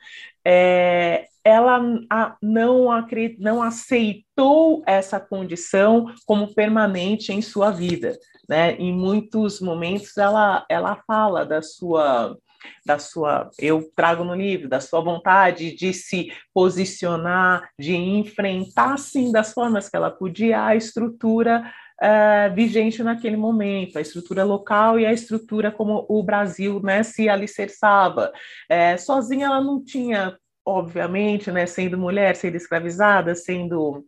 É, 0.46 1.26
ela 1.44 1.82
a, 2.08 2.36
não, 2.40 2.92
acred, 2.92 3.38
não 3.40 3.60
aceitou 3.60 4.84
essa 4.86 5.18
condição 5.18 6.06
como 6.24 6.54
permanente 6.54 7.32
em 7.32 7.42
sua 7.42 7.72
vida. 7.72 8.16
Né? 8.48 8.76
Em 8.76 8.92
muitos 8.92 9.60
momentos 9.60 10.16
ela, 10.16 10.64
ela 10.68 11.02
fala 11.06 11.44
da 11.44 11.60
sua 11.60 12.36
da 12.84 12.98
sua, 12.98 13.50
eu 13.58 13.90
trago 13.94 14.24
no 14.24 14.34
livro, 14.34 14.68
da 14.68 14.80
sua 14.80 15.00
vontade 15.00 15.74
de 15.74 15.92
se 15.92 16.32
posicionar, 16.52 17.68
de 17.78 17.94
enfrentar, 17.94 18.98
sim, 18.98 19.32
das 19.32 19.52
formas 19.52 19.88
que 19.88 19.96
ela 19.96 20.10
podia, 20.10 20.64
a 20.64 20.76
estrutura 20.76 21.72
uh, 22.00 22.54
vigente 22.54 23.02
naquele 23.02 23.36
momento, 23.36 23.98
a 23.98 24.00
estrutura 24.00 24.42
local 24.44 24.98
e 24.98 25.06
a 25.06 25.12
estrutura 25.12 25.70
como 25.70 26.06
o 26.08 26.22
Brasil 26.22 26.80
né, 26.82 27.02
se 27.02 27.28
alicerçava. 27.28 28.32
É, 28.68 28.96
sozinha 28.96 29.46
ela 29.46 29.60
não 29.60 29.82
tinha 29.82 30.36
obviamente, 30.64 31.50
né, 31.50 31.66
sendo 31.66 31.98
mulher, 31.98 32.36
sendo 32.36 32.56
escravizada, 32.56 33.34
sendo, 33.34 34.04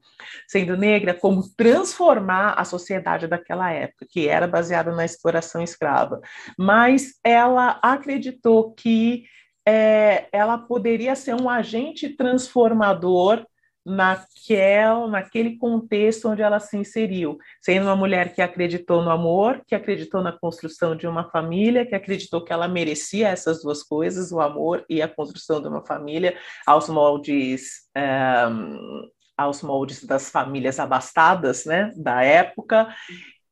sendo 0.47 0.77
negra, 0.77 1.15
como 1.15 1.43
transformar 1.57 2.55
a 2.55 2.65
sociedade 2.65 3.27
daquela 3.27 3.71
época, 3.73 4.07
que 4.09 4.29
era 4.29 4.47
baseada 4.47 4.93
na 4.93 5.05
exploração 5.05 5.63
escrava. 5.63 6.21
Mas 6.59 7.15
ela 7.25 7.79
acreditou 7.83 8.73
que 8.75 9.25
é, 9.67 10.27
ela 10.33 10.59
poderia 10.59 11.15
ser 11.15 11.35
um 11.35 11.49
agente 11.49 12.17
transformador 12.17 13.47
naquel, 13.85 15.09
naquele 15.09 15.57
contexto 15.57 16.29
onde 16.29 16.43
ela 16.43 16.61
se 16.61 16.77
inseriu, 16.77 17.37
sendo 17.61 17.87
uma 17.87 17.97
mulher 17.97 18.35
que 18.35 18.41
acreditou 18.41 19.03
no 19.03 19.11
amor, 19.11 19.63
que 19.67 19.75
acreditou 19.75 20.23
na 20.23 20.33
construção 20.33 20.95
de 20.95 21.07
uma 21.07 21.29
família, 21.31 21.85
que 21.85 21.95
acreditou 21.95 22.45
que 22.45 22.53
ela 22.53 22.69
merecia 22.69 23.29
essas 23.29 23.63
duas 23.63 23.83
coisas, 23.83 24.31
o 24.31 24.41
amor 24.41 24.85
e 24.89 25.03
a 25.03 25.09
construção 25.09 25.61
de 25.61 25.69
uma 25.69 25.85
família, 25.85 26.37
aos 26.67 26.89
moldes 26.89 27.89
um, 27.97 28.01
eh, 28.01 29.23
aos 29.37 29.63
moldes 29.63 30.05
das 30.05 30.31
famílias 30.31 30.79
abastadas, 30.79 31.65
né, 31.65 31.93
da 31.97 32.23
época, 32.23 32.95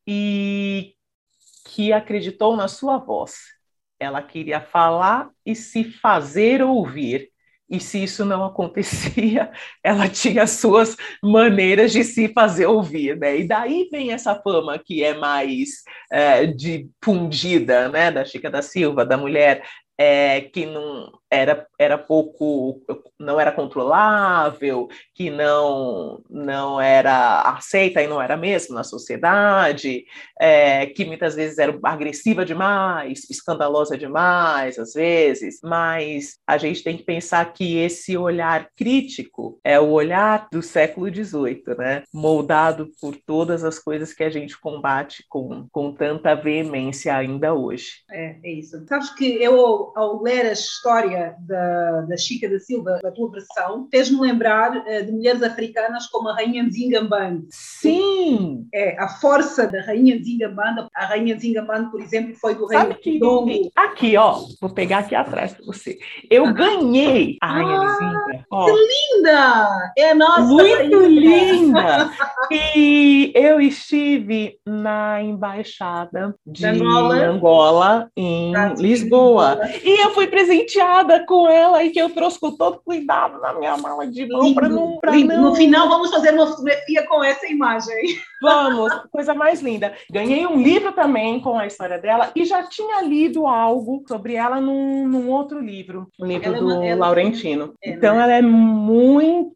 e 0.06 0.94
que 1.66 1.92
acreditou 1.92 2.56
na 2.56 2.68
sua 2.68 2.98
voz. 2.98 3.38
Ela 3.98 4.22
queria 4.22 4.60
falar 4.60 5.30
e 5.44 5.54
se 5.54 5.84
fazer 5.84 6.62
ouvir 6.62 7.30
e 7.70 7.78
se 7.78 8.02
isso 8.02 8.24
não 8.24 8.44
acontecia, 8.44 9.50
ela 9.84 10.08
tinha 10.08 10.46
suas 10.46 10.96
maneiras 11.22 11.92
de 11.92 12.02
se 12.02 12.28
fazer 12.32 12.66
ouvir, 12.66 13.16
né? 13.16 13.38
E 13.38 13.46
daí 13.46 13.88
vem 13.90 14.10
essa 14.10 14.34
fama 14.34 14.78
que 14.78 15.04
é 15.04 15.14
mais 15.14 15.82
é, 16.10 16.46
difundida, 16.46 17.88
né, 17.88 18.10
da 18.10 18.24
Chica 18.24 18.50
da 18.50 18.60
Silva, 18.60 19.06
da 19.06 19.16
mulher 19.16 19.62
é, 19.96 20.40
que 20.40 20.66
não 20.66 21.19
era, 21.30 21.66
era 21.78 21.96
pouco, 21.96 22.80
não 23.18 23.38
era 23.38 23.52
controlável, 23.52 24.88
que 25.14 25.30
não, 25.30 26.22
não 26.28 26.80
era 26.80 27.42
aceita 27.42 28.02
e 28.02 28.08
não 28.08 28.20
era 28.20 28.36
mesmo 28.36 28.74
na 28.74 28.82
sociedade, 28.82 30.04
é, 30.40 30.86
que 30.86 31.04
muitas 31.04 31.34
vezes 31.34 31.58
era 31.58 31.78
agressiva 31.82 32.44
demais, 32.44 33.28
escandalosa 33.30 33.96
demais, 33.96 34.78
às 34.78 34.92
vezes, 34.92 35.60
mas 35.62 36.38
a 36.46 36.58
gente 36.58 36.82
tem 36.82 36.96
que 36.96 37.04
pensar 37.04 37.52
que 37.52 37.78
esse 37.78 38.16
olhar 38.16 38.68
crítico 38.76 39.60
é 39.64 39.78
o 39.78 39.90
olhar 39.90 40.48
do 40.50 40.62
século 40.62 41.12
XVIII, 41.12 41.62
né? 41.78 42.02
moldado 42.12 42.90
por 43.00 43.16
todas 43.16 43.64
as 43.64 43.78
coisas 43.78 44.12
que 44.12 44.24
a 44.24 44.30
gente 44.30 44.58
combate 44.58 45.24
com, 45.28 45.66
com 45.70 45.92
tanta 45.92 46.34
veemência 46.34 47.14
ainda 47.14 47.54
hoje. 47.54 48.02
É, 48.10 48.36
é 48.42 48.52
isso. 48.52 48.84
Sabes 48.88 49.10
que 49.10 49.42
eu 49.42 49.92
ao, 49.94 50.22
ler 50.22 50.46
a 50.46 50.52
história 50.52 51.19
da, 51.40 52.00
da 52.02 52.16
Chica 52.16 52.48
da 52.48 52.58
Silva, 52.58 52.98
da 53.02 53.10
tua 53.10 53.30
versão, 53.30 53.88
fez-me 53.90 54.20
lembrar 54.20 54.76
uh, 54.76 55.04
de 55.04 55.12
mulheres 55.12 55.42
africanas 55.42 56.06
como 56.06 56.28
a 56.28 56.34
Rainha 56.34 56.62
Nzingambane. 56.62 57.46
Sim! 57.50 58.66
É, 58.72 59.00
a 59.00 59.08
força 59.08 59.66
da 59.66 59.80
Rainha 59.82 60.16
Nzingambane. 60.18 60.88
A 60.94 61.06
Rainha 61.06 61.34
Nzingambane, 61.34 61.90
por 61.90 62.00
exemplo, 62.00 62.34
foi 62.36 62.54
do 62.54 62.66
Reino 62.66 62.94
que, 62.94 63.18
Dongo. 63.18 63.70
Aqui, 63.76 64.16
ó, 64.16 64.38
vou 64.60 64.70
pegar 64.70 64.98
aqui 64.98 65.14
atrás 65.14 65.52
para 65.54 65.64
você. 65.64 65.98
Eu 66.30 66.46
ah. 66.46 66.52
ganhei 66.52 67.36
a 67.40 67.52
Rainha 67.52 67.78
ah, 67.78 67.84
Nzinga. 67.84 68.44
Que 68.50 69.18
linda! 69.18 69.92
É 69.96 70.10
a 70.10 70.14
nossa 70.14 70.42
Muito 70.42 70.76
rainha. 70.76 71.08
linda! 71.08 72.10
e 72.50 73.32
eu 73.34 73.60
estive 73.60 74.58
na 74.66 75.22
embaixada 75.22 76.34
de 76.46 76.66
Angola, 76.66 77.16
Angola 77.16 78.10
em 78.16 78.52
Lisboa. 78.78 79.60
E 79.82 80.04
eu 80.04 80.10
fui 80.10 80.26
presenteada 80.26 81.09
com 81.18 81.48
ela 81.48 81.82
e 81.82 81.90
que 81.90 81.98
eu 81.98 82.10
trouxe 82.10 82.38
com 82.38 82.56
todo 82.56 82.80
cuidado 82.84 83.40
na 83.40 83.52
minha 83.52 83.76
mala 83.76 84.06
de 84.06 84.28
mão 84.28 84.54
para 84.54 84.68
não, 84.68 85.00
não. 85.26 85.42
No 85.42 85.54
final, 85.54 85.88
vamos 85.88 86.10
fazer 86.10 86.32
uma 86.32 86.46
fotografia 86.46 87.06
com 87.06 87.24
essa 87.24 87.46
imagem. 87.46 87.96
Vamos, 88.40 88.92
coisa 89.10 89.34
mais 89.34 89.60
linda. 89.60 89.92
Ganhei 90.10 90.46
um 90.46 90.62
livro 90.62 90.92
também 90.92 91.40
com 91.40 91.58
a 91.58 91.66
história 91.66 91.98
dela 91.98 92.30
e 92.34 92.44
já 92.44 92.62
tinha 92.62 93.02
lido 93.02 93.46
algo 93.46 94.04
sobre 94.06 94.34
ela 94.34 94.60
num, 94.60 95.08
num 95.08 95.28
outro 95.28 95.58
livro, 95.60 96.08
o 96.18 96.24
um 96.24 96.28
livro 96.28 96.46
ela 96.46 96.58
do 96.58 96.82
é 96.82 96.94
uma, 96.94 97.06
Laurentino. 97.06 97.74
É, 97.82 97.90
então, 97.90 98.16
né? 98.16 98.22
ela 98.22 98.32
é 98.34 98.42
muito 98.42 99.50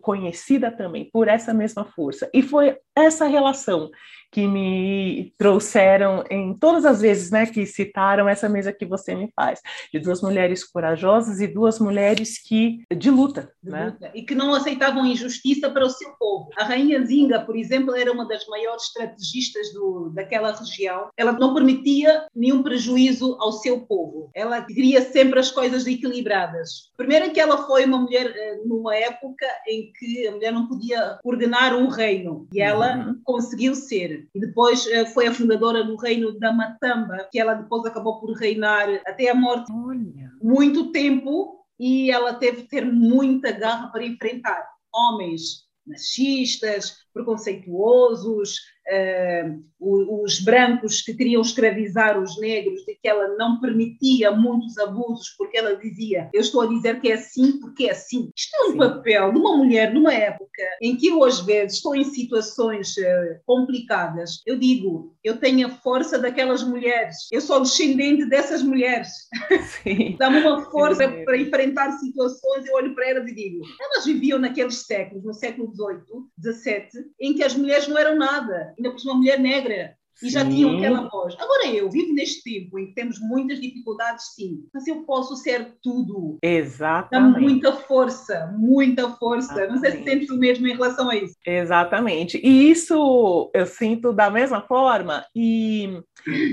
conhecida 0.00 0.70
também 0.70 1.08
por 1.12 1.28
essa 1.28 1.52
mesma 1.52 1.84
força. 1.84 2.28
E 2.32 2.42
foi 2.42 2.76
essa 2.94 3.26
relação 3.26 3.90
que 4.30 4.46
me 4.46 5.32
trouxeram 5.38 6.24
em 6.30 6.54
todas 6.54 6.84
as 6.84 7.00
vezes, 7.00 7.30
né, 7.30 7.46
que 7.46 7.64
citaram 7.66 8.28
essa 8.28 8.48
mesa 8.48 8.72
que 8.72 8.86
você 8.86 9.14
me 9.14 9.30
faz, 9.34 9.60
de 9.92 9.98
duas 9.98 10.20
mulheres 10.22 10.64
corajosas 10.64 11.40
e 11.40 11.46
duas 11.46 11.78
mulheres 11.78 12.38
que 12.38 12.82
de 12.94 13.10
luta, 13.10 13.50
de 13.62 13.70
né? 13.70 13.86
Luta. 13.86 14.10
E 14.14 14.22
que 14.22 14.34
não 14.34 14.54
aceitavam 14.54 15.06
injustiça 15.06 15.70
para 15.70 15.84
o 15.84 15.90
seu 15.90 16.10
povo. 16.18 16.50
A 16.56 16.64
rainha 16.64 17.04
Zinga, 17.04 17.40
por 17.40 17.56
exemplo, 17.56 17.94
era 17.94 18.12
uma 18.12 18.26
das 18.26 18.46
maiores 18.46 18.84
estrategistas 18.84 19.72
do, 19.72 20.10
daquela 20.14 20.52
região. 20.52 21.08
Ela 21.16 21.32
não 21.32 21.54
permitia 21.54 22.26
nenhum 22.34 22.62
prejuízo 22.62 23.36
ao 23.40 23.52
seu 23.52 23.80
povo. 23.80 24.30
Ela 24.34 24.62
queria 24.62 25.00
sempre 25.02 25.38
as 25.38 25.50
coisas 25.50 25.86
equilibradas. 25.86 26.90
Primeiro 26.96 27.30
que 27.30 27.40
ela 27.40 27.66
foi 27.66 27.84
uma 27.84 27.98
mulher 27.98 28.26
eh, 28.34 28.60
numa 28.64 28.94
época 28.94 29.46
em 29.66 29.92
que 29.92 30.26
a 30.26 30.32
mulher 30.32 30.52
não 30.52 30.66
podia 30.66 31.18
coordenar 31.22 31.74
um 31.74 31.88
reino 31.88 32.46
e 32.52 32.60
ela 32.60 32.96
uhum. 32.96 33.20
conseguiu 33.24 33.74
ser 33.74 34.15
e 34.34 34.40
depois 34.40 34.86
eh, 34.86 35.06
foi 35.06 35.26
a 35.26 35.34
fundadora 35.34 35.84
do 35.84 35.96
reino 35.96 36.38
da 36.38 36.52
Matamba, 36.52 37.28
que 37.30 37.38
ela 37.38 37.54
depois 37.54 37.84
acabou 37.84 38.20
por 38.20 38.32
reinar 38.32 38.88
até 39.06 39.28
a 39.28 39.34
morte 39.34 39.70
Olha. 39.72 40.30
muito 40.42 40.92
tempo 40.92 41.64
e 41.78 42.10
ela 42.10 42.34
teve 42.34 42.62
que 42.62 42.68
ter 42.68 42.84
muita 42.84 43.52
garra 43.52 43.88
para 43.88 44.04
enfrentar 44.04 44.66
homens 44.92 45.66
machistas, 45.86 46.96
preconceituosos, 47.14 48.56
uh, 48.86 49.66
os 49.78 50.40
brancos 50.40 51.02
que 51.02 51.14
queriam 51.14 51.42
escravizar 51.42 52.18
os 52.18 52.38
negros, 52.40 52.84
de 52.86 52.94
que 52.94 53.08
ela 53.08 53.36
não 53.36 53.60
permitia 53.60 54.30
muitos 54.30 54.78
abusos, 54.78 55.30
porque 55.36 55.58
ela 55.58 55.76
dizia: 55.76 56.30
Eu 56.32 56.40
estou 56.40 56.62
a 56.62 56.66
dizer 56.66 57.00
que 57.00 57.10
é 57.10 57.14
assim 57.14 57.58
porque 57.60 57.84
é 57.84 57.92
assim. 57.92 58.30
Isto 58.34 58.56
é 58.56 58.68
um 58.68 58.72
Sim. 58.72 58.78
papel 58.78 59.32
de 59.32 59.38
uma 59.38 59.56
mulher 59.56 59.92
numa 59.92 60.12
época 60.12 60.62
em 60.80 60.96
que 60.96 61.08
eu, 61.08 61.22
às 61.24 61.40
vezes, 61.40 61.76
estou 61.76 61.94
em 61.94 62.04
situações 62.04 62.96
uh, 62.96 63.40
complicadas. 63.44 64.42
Eu 64.46 64.58
digo: 64.58 65.14
Eu 65.22 65.38
tenho 65.38 65.66
a 65.66 65.70
força 65.70 66.18
daquelas 66.18 66.62
mulheres, 66.62 67.16
eu 67.30 67.40
sou 67.40 67.60
descendente 67.60 68.26
dessas 68.26 68.62
mulheres. 68.62 69.08
Dá-me 70.18 70.40
uma 70.40 70.62
força 70.70 71.08
para 71.24 71.36
enfrentar 71.36 71.92
situações. 71.98 72.66
Eu 72.66 72.74
olho 72.74 72.94
para 72.94 73.10
elas 73.10 73.28
e 73.28 73.34
digo: 73.34 73.62
Elas 73.80 74.06
viviam 74.06 74.38
naqueles 74.38 74.86
séculos, 74.86 75.24
no 75.24 75.34
século 75.34 75.72
XVIII, 75.74 76.54
XVII, 76.54 77.04
em 77.20 77.34
que 77.34 77.42
as 77.42 77.54
mulheres 77.54 77.86
não 77.88 77.98
eram 77.98 78.16
nada 78.16 78.74
ainda 78.76 78.90
por 78.90 79.00
uma 79.02 79.14
mulher 79.14 79.38
negra, 79.38 79.96
e 80.22 80.30
já 80.30 80.44
sim. 80.44 80.50
tinham 80.50 80.76
aquela 80.78 81.08
voz. 81.08 81.34
Agora 81.38 81.66
eu 81.66 81.90
vivo 81.90 82.14
neste 82.14 82.42
tempo 82.42 82.78
em 82.78 82.86
que 82.86 82.94
temos 82.94 83.20
muitas 83.20 83.60
dificuldades, 83.60 84.34
sim, 84.34 84.64
mas 84.72 84.86
eu 84.86 85.02
posso 85.04 85.36
ser 85.36 85.74
tudo. 85.82 86.38
Exatamente. 86.42 87.34
Dá 87.34 87.40
muita 87.40 87.72
força, 87.72 88.54
muita 88.56 89.10
força. 89.16 89.52
Exatamente. 89.52 89.72
Não 89.72 89.78
sei 89.78 89.92
se 89.92 90.04
sentes 90.04 90.30
o 90.30 90.38
mesmo 90.38 90.66
em 90.66 90.72
relação 90.72 91.10
a 91.10 91.16
isso. 91.16 91.34
Exatamente. 91.46 92.40
E 92.42 92.70
isso 92.70 93.50
eu 93.54 93.66
sinto 93.66 94.12
da 94.12 94.30
mesma 94.30 94.62
forma, 94.62 95.24
e 95.34 96.00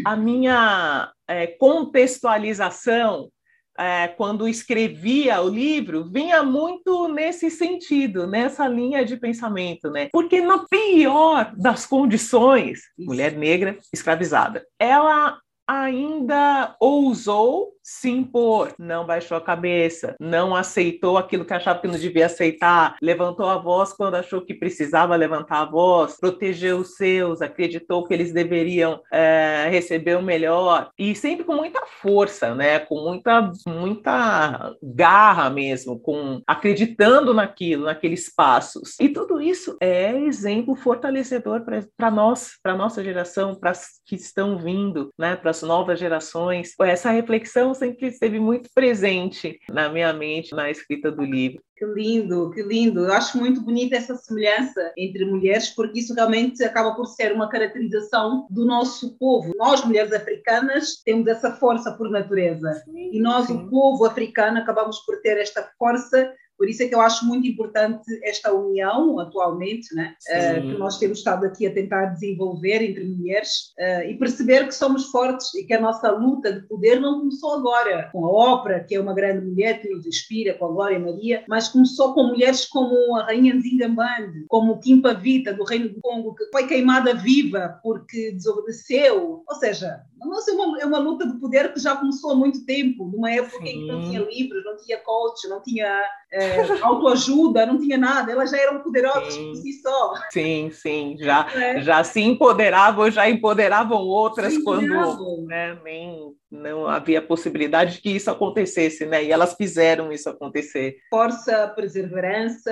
a 0.05 0.15
minha 0.15 1.11
é, 1.28 1.47
contextualização 1.47 3.30
é, 3.78 4.07
quando 4.07 4.47
escrevia 4.47 5.41
o 5.41 5.49
livro, 5.49 6.05
vinha 6.05 6.43
muito 6.43 7.07
nesse 7.07 7.49
sentido, 7.49 8.28
nessa 8.28 8.67
linha 8.67 9.03
de 9.03 9.17
pensamento, 9.17 9.89
né? 9.89 10.09
Porque 10.11 10.41
na 10.41 10.65
pior 10.69 11.53
das 11.55 11.86
condições, 11.86 12.82
mulher 12.97 13.34
negra 13.34 13.78
escravizada, 13.91 14.65
ela 14.80 15.39
ainda 15.67 16.76
ousou 16.80 17.72
se 17.84 18.09
impor, 18.09 18.73
não 18.79 19.05
baixou 19.05 19.36
a 19.36 19.41
cabeça, 19.41 20.15
não 20.19 20.55
aceitou 20.55 21.17
aquilo 21.17 21.43
que 21.43 21.53
achava 21.53 21.79
que 21.79 21.88
não 21.88 21.99
devia 21.99 22.27
aceitar, 22.27 22.95
levantou 23.01 23.49
a 23.49 23.57
voz 23.57 23.91
quando 23.91 24.15
achou 24.15 24.41
que 24.41 24.53
precisava 24.53 25.15
levantar 25.15 25.61
a 25.61 25.65
voz, 25.65 26.17
protegeu 26.17 26.77
os 26.77 26.95
seus, 26.95 27.41
acreditou 27.41 28.05
que 28.07 28.13
eles 28.13 28.31
deveriam 28.31 29.01
é, 29.11 29.67
receber 29.69 30.15
o 30.17 30.21
melhor 30.21 30.89
e 30.97 31.13
sempre 31.13 31.43
com 31.43 31.55
muita 31.55 31.86
força, 32.01 32.55
né? 32.55 32.79
Com 32.79 33.01
muita, 33.01 33.51
muita 33.67 34.73
garra 34.81 35.49
mesmo, 35.49 35.99
com 35.99 36.41
acreditando 36.47 37.34
naquilo, 37.34 37.86
naqueles 37.86 38.34
passos. 38.34 38.95
E 38.99 39.09
tudo 39.09 39.41
isso 39.41 39.75
é 39.81 40.15
exemplo 40.15 40.75
fortalecedor 40.75 41.63
para 41.97 42.11
nós, 42.11 42.51
para 42.61 42.77
nossa 42.77 43.03
geração, 43.03 43.55
para 43.55 43.71
as 43.71 44.01
que 44.05 44.15
estão 44.15 44.57
vindo, 44.57 45.09
né? 45.19 45.36
Para 45.36 45.49
as 45.51 45.61
novas 45.61 45.99
gerações. 45.99 46.73
Essa 46.79 47.11
reflexão 47.11 47.72
sempre 47.74 48.07
esteve 48.07 48.39
muito 48.39 48.69
presente 48.74 49.59
na 49.69 49.89
minha 49.89 50.11
mente 50.13 50.53
na 50.53 50.69
escrita 50.69 51.11
do 51.11 51.24
livro. 51.24 51.61
Que 51.76 51.86
lindo, 51.86 52.49
que 52.51 52.61
lindo. 52.61 53.05
Eu 53.05 53.13
acho 53.13 53.38
muito 53.38 53.59
bonita 53.61 53.95
essa 53.95 54.15
semelhança 54.15 54.93
entre 54.97 55.26
mulheres, 55.26 55.69
porque 55.69 55.99
isso 55.99 56.13
realmente 56.13 56.63
acaba 56.63 56.95
por 56.95 57.05
ser 57.07 57.34
uma 57.34 57.49
caracterização 57.49 58.47
do 58.49 58.65
nosso 58.65 59.17
povo. 59.17 59.53
Nós, 59.57 59.84
mulheres 59.84 60.13
africanas, 60.13 61.01
temos 61.03 61.28
essa 61.28 61.51
força 61.53 61.91
por 61.91 62.09
natureza. 62.09 62.74
Sim, 62.86 63.09
e 63.13 63.19
nós, 63.19 63.47
sim. 63.47 63.53
o 63.53 63.69
povo 63.69 64.05
africano, 64.05 64.59
acabamos 64.59 64.99
por 64.99 65.21
ter 65.21 65.38
esta 65.38 65.69
força 65.78 66.32
por 66.58 66.70
isso 66.70 66.84
é 66.84 66.88
que 66.88 66.95
eu 66.95 67.01
acho 67.01 67.26
muito 67.26 67.47
importante 67.47 68.04
esta 68.24 68.54
união 68.54 69.20
atualmente, 69.20 69.93
né? 69.95 70.16
Uh, 70.30 70.62
que 70.62 70.78
nós 70.78 70.97
temos 70.97 71.20
estado 71.20 71.45
aqui 71.45 71.66
a 71.66 71.74
tentar 71.74 72.06
desenvolver 72.08 72.82
entre 72.82 73.04
mulheres 73.04 73.74
uh, 73.80 74.08
e 74.08 74.18
perceber 74.18 74.68
que 74.68 74.76
somos 74.76 75.06
fortes 75.06 75.54
e 75.56 75.66
que 75.66 75.74
a 75.74 75.82
nossa 75.82 76.12
luta 76.12 76.54
de 76.54 76.68
poder 76.68 76.99
não 76.99 77.20
começou 77.20 77.54
agora 77.56 78.10
com 78.12 78.26
a 78.26 78.32
ópera, 78.32 78.84
que 78.84 78.95
é 78.95 78.99
uma 78.99 79.14
grande 79.14 79.45
mulher 79.45 79.82
que 79.82 79.89
nos 79.89 80.06
inspira, 80.06 80.54
com 80.54 80.66
a 80.66 80.72
Glória 80.72 80.99
Maria, 80.99 81.43
mas 81.47 81.70
começou 81.70 82.14
com 82.14 82.28
mulheres 82.28 82.66
como 82.66 83.16
a 83.18 83.26
Rainha 83.26 83.54
Nzingambande, 83.54 84.45
como 84.47 84.80
Kimpa 84.80 85.14
Vita, 85.14 85.54
do 85.54 85.64
Reino 85.64 85.89
do 85.89 86.01
Congo, 86.01 86.36
que 86.36 86.45
foi 86.51 86.68
queimada 86.68 87.14
viva 87.14 87.80
porque 87.84 88.32
desobedeceu. 88.32 89.43
Ou 89.47 89.56
seja, 89.56 90.01
nossa, 90.26 90.51
é 90.51 90.53
uma, 90.53 90.82
é 90.82 90.86
uma 90.86 90.99
luta 90.99 91.28
de 91.28 91.39
poder 91.39 91.74
que 91.74 91.80
já 91.80 91.95
começou 91.95 92.32
há 92.32 92.36
muito 92.36 92.65
tempo, 92.65 93.05
numa 93.05 93.32
época 93.32 93.57
Sim. 93.57 93.67
em 93.67 93.80
que 93.82 93.88
não 93.88 94.01
tinha 94.01 94.19
livros, 94.21 94.63
não 94.65 94.78
tinha 94.78 94.97
coach, 94.99 95.47
não 95.47 95.61
tinha 95.61 96.03
é, 96.32 96.61
autoajuda, 96.82 97.65
não 97.65 97.80
tinha 97.80 97.97
nada, 97.97 98.32
elas 98.32 98.51
já 98.51 98.57
eram 98.57 98.82
poderosas 98.82 99.34
sim. 99.34 99.47
por 99.49 99.55
si 99.55 99.74
só. 99.74 100.13
Sim, 100.32 100.71
sim, 100.71 101.15
já, 101.19 101.47
é. 101.55 101.82
já 101.82 102.03
se 102.03 102.21
empoderavam, 102.21 103.09
já 103.11 103.30
empoderavam 103.30 103.99
outras 103.99 104.53
sim, 104.53 104.63
quando 104.63 105.45
né, 105.47 105.78
nem 105.84 106.34
não 106.51 106.88
havia 106.88 107.21
possibilidade 107.21 107.95
de 107.95 108.01
que 108.01 108.11
isso 108.11 108.30
acontecesse, 108.30 109.05
né? 109.05 109.24
E 109.24 109.32
elas 109.32 109.55
fizeram 109.55 110.11
isso 110.11 110.30
acontecer. 110.30 110.97
Força, 111.09 111.67
perseverança, 111.76 112.71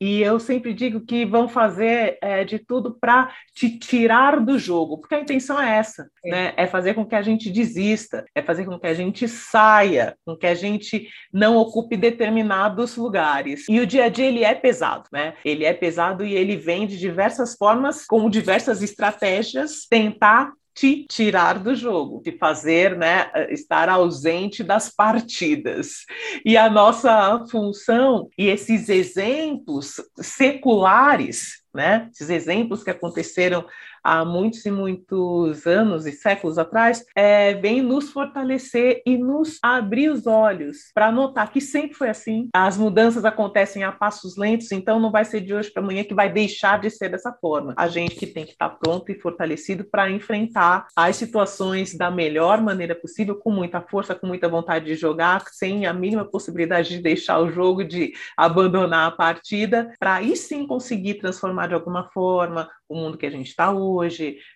e 0.00 0.22
eu 0.22 0.38
sempre 0.38 0.72
digo 0.72 1.00
que 1.00 1.24
vão 1.24 1.48
fazer 1.48 2.18
é, 2.22 2.44
de 2.44 2.58
tudo 2.58 2.96
para 3.00 3.32
te 3.54 3.78
tirar 3.78 4.38
do 4.40 4.58
jogo, 4.58 4.98
porque 4.98 5.14
a 5.14 5.20
intenção 5.20 5.60
é 5.60 5.76
essa, 5.76 6.08
é. 6.24 6.30
né? 6.30 6.52
É 6.56 6.66
fazer 6.66 6.94
com 6.94 7.04
que 7.04 7.14
a 7.14 7.22
gente 7.22 7.50
desista, 7.50 8.24
é 8.34 8.40
fazer 8.40 8.64
com 8.64 8.78
que 8.78 8.86
a 8.86 8.94
gente 8.94 9.26
saia, 9.26 10.16
com 10.24 10.36
que 10.36 10.46
a 10.46 10.54
gente 10.54 11.08
não 11.32 11.56
ocupe 11.56 11.96
determinados 11.96 12.96
lugares. 12.96 13.64
E 13.68 13.80
o 13.80 13.86
dia 13.86 14.04
a 14.04 14.08
dia 14.08 14.26
ele 14.26 14.44
é 14.44 14.54
pesado, 14.54 15.08
né? 15.12 15.34
Ele 15.44 15.64
é 15.64 15.72
pesado 15.72 16.24
e 16.24 16.34
ele 16.34 16.56
vem 16.56 16.86
de 16.86 16.98
diversas 16.98 17.56
formas, 17.56 18.06
com 18.06 18.30
diversas 18.30 18.82
estratégias, 18.82 19.86
tentar 19.88 20.52
te 20.78 21.04
tirar 21.08 21.58
do 21.58 21.74
jogo, 21.74 22.22
te 22.22 22.30
fazer 22.38 22.96
né, 22.96 23.32
estar 23.50 23.88
ausente 23.88 24.62
das 24.62 24.88
partidas. 24.88 26.04
E 26.44 26.56
a 26.56 26.70
nossa 26.70 27.44
função, 27.50 28.28
e 28.38 28.46
esses 28.46 28.88
exemplos 28.88 30.00
seculares, 30.20 31.64
né, 31.74 32.08
esses 32.12 32.30
exemplos 32.30 32.84
que 32.84 32.90
aconteceram 32.90 33.66
há 34.08 34.24
muitos 34.24 34.64
e 34.64 34.70
muitos 34.70 35.66
anos 35.66 36.06
e 36.06 36.12
séculos 36.12 36.56
atrás, 36.56 37.04
é, 37.14 37.52
vem 37.52 37.82
nos 37.82 38.10
fortalecer 38.10 39.02
e 39.04 39.18
nos 39.18 39.58
abrir 39.62 40.08
os 40.08 40.26
olhos 40.26 40.90
para 40.94 41.12
notar 41.12 41.52
que 41.52 41.60
sempre 41.60 41.92
foi 41.92 42.08
assim. 42.08 42.48
As 42.54 42.78
mudanças 42.78 43.26
acontecem 43.26 43.84
a 43.84 43.92
passos 43.92 44.38
lentos, 44.38 44.72
então 44.72 44.98
não 44.98 45.10
vai 45.10 45.26
ser 45.26 45.42
de 45.42 45.52
hoje 45.52 45.70
para 45.70 45.82
amanhã 45.82 46.04
que 46.04 46.14
vai 46.14 46.32
deixar 46.32 46.80
de 46.80 46.88
ser 46.88 47.10
dessa 47.10 47.32
forma. 47.32 47.74
A 47.76 47.86
gente 47.86 48.16
que 48.16 48.26
tem 48.26 48.46
que 48.46 48.52
estar 48.52 48.70
pronto 48.70 49.12
e 49.12 49.20
fortalecido 49.20 49.84
para 49.84 50.10
enfrentar 50.10 50.86
as 50.96 51.16
situações 51.16 51.94
da 51.94 52.10
melhor 52.10 52.62
maneira 52.62 52.94
possível, 52.94 53.36
com 53.36 53.50
muita 53.50 53.82
força, 53.82 54.14
com 54.14 54.26
muita 54.26 54.48
vontade 54.48 54.86
de 54.86 54.94
jogar, 54.94 55.44
sem 55.52 55.84
a 55.84 55.92
mínima 55.92 56.24
possibilidade 56.24 56.88
de 56.88 57.02
deixar 57.02 57.40
o 57.40 57.50
jogo, 57.50 57.84
de 57.84 58.14
abandonar 58.34 59.08
a 59.08 59.10
partida, 59.10 59.92
para 60.00 60.14
aí 60.14 60.34
sim 60.34 60.66
conseguir 60.66 61.14
transformar 61.14 61.66
de 61.66 61.74
alguma 61.74 62.08
forma 62.10 62.70
o 62.88 62.94
mundo 62.94 63.18
que 63.18 63.26
a 63.26 63.30
gente 63.30 63.48
está 63.48 63.70
hoje 63.70 63.97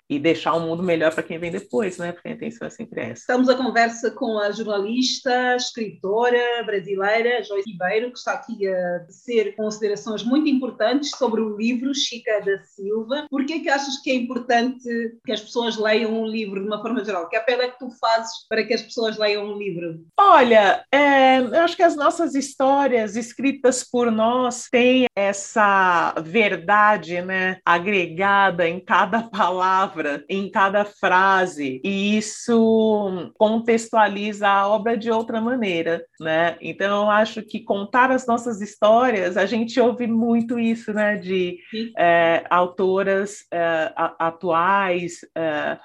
e 0.09 0.19
deixar 0.19 0.55
um 0.55 0.67
mundo 0.67 0.83
melhor 0.83 1.13
para 1.15 1.23
quem 1.23 1.39
vem 1.39 1.51
depois, 1.51 1.97
né? 1.99 2.13
Porque 2.13 2.29
a 2.29 2.33
intenção 2.33 2.67
é 2.67 2.71
sempre 2.71 3.01
essa. 3.01 3.21
Estamos 3.21 3.49
a 3.49 3.57
conversa 3.57 4.11
com 4.11 4.39
a 4.39 4.51
jornalista, 4.51 5.57
escritora 5.57 6.63
brasileira 6.65 7.43
Joyce 7.43 7.71
Ribeiro, 7.71 8.13
que 8.13 8.19
está 8.19 8.33
aqui 8.33 8.69
a 8.69 9.01
tecer 9.07 9.57
considerações 9.57 10.23
muito 10.23 10.49
importantes 10.49 11.11
sobre 11.11 11.41
o 11.41 11.57
livro 11.57 11.95
Chica 11.95 12.41
da 12.41 12.59
Silva. 12.63 13.27
Por 13.31 13.47
que 13.47 13.55
é 13.55 13.59
que 13.61 13.69
achas 13.69 13.99
que 13.99 14.11
é 14.11 14.15
importante 14.15 14.85
que 15.25 15.33
as 15.33 15.41
pessoas 15.41 15.79
leiam 15.79 16.13
um 16.13 16.27
livro 16.27 16.61
de 16.61 16.67
uma 16.67 16.81
forma 16.83 17.05
geral? 17.05 17.29
Que 17.29 17.37
apelo 17.37 17.63
é 17.63 17.69
que 17.69 17.79
tu 17.79 17.89
fazes 17.99 18.47
para 18.49 18.65
que 18.65 18.75
as 18.75 18.83
pessoas 18.83 19.17
leiam 19.17 19.47
um 19.47 19.57
livro? 19.57 20.05
Olha, 20.19 20.85
é, 20.93 21.39
eu 21.39 21.61
acho 21.61 21.77
que 21.77 21.83
as 21.83 21.97
nossas 21.97 22.35
histórias 22.35 23.17
escritas 23.17 23.83
por 23.83 24.11
nós 24.11 24.69
têm 24.71 25.07
essa 25.17 26.15
verdade, 26.23 27.23
né? 27.23 27.59
Agregada 27.65 28.69
em 28.69 28.79
cada 28.79 29.22
palavra, 29.23 30.25
em 30.29 30.51
cada 30.51 30.85
frase, 30.85 31.81
e 31.85 32.17
isso 32.17 33.33
contextualiza 33.39 34.49
a 34.49 34.69
obra 34.69 34.97
de 34.97 35.11
outra 35.11 35.41
maneira, 35.41 36.05
né? 36.21 36.57
Então, 36.61 37.05
eu 37.05 37.11
acho 37.11 37.43
que 37.43 37.61
contar 37.61 38.11
as 38.11 38.27
nossas 38.27 38.61
histórias, 38.61 39.37
a 39.37 39.47
gente 39.47 39.81
ouve 39.81 40.07
muito 40.07 40.59
isso, 40.59 40.93
né, 40.93 41.17
de 41.17 41.59
é, 41.97 42.45
autoras 42.51 43.45
é, 43.53 43.93
atuais, 44.19 45.21
é, 45.37 45.79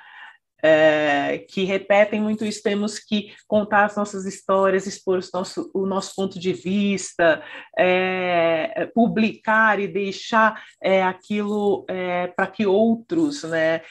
é, 0.63 1.45
que 1.49 1.63
repetem 1.63 2.21
muito 2.21 2.45
isso, 2.45 2.63
temos 2.63 2.99
que 2.99 3.33
contar 3.47 3.85
as 3.85 3.95
nossas 3.95 4.25
histórias, 4.25 4.87
expor 4.87 5.19
o 5.19 5.37
nosso, 5.37 5.71
o 5.73 5.85
nosso 5.85 6.15
ponto 6.15 6.39
de 6.39 6.53
vista, 6.53 7.43
é, 7.77 8.89
publicar 8.93 9.79
e 9.79 9.87
deixar 9.87 10.61
é, 10.81 11.03
aquilo 11.03 11.85
é, 11.87 12.27
para 12.27 12.47
que 12.47 12.65
outros 12.65 13.43
né, 13.43 13.81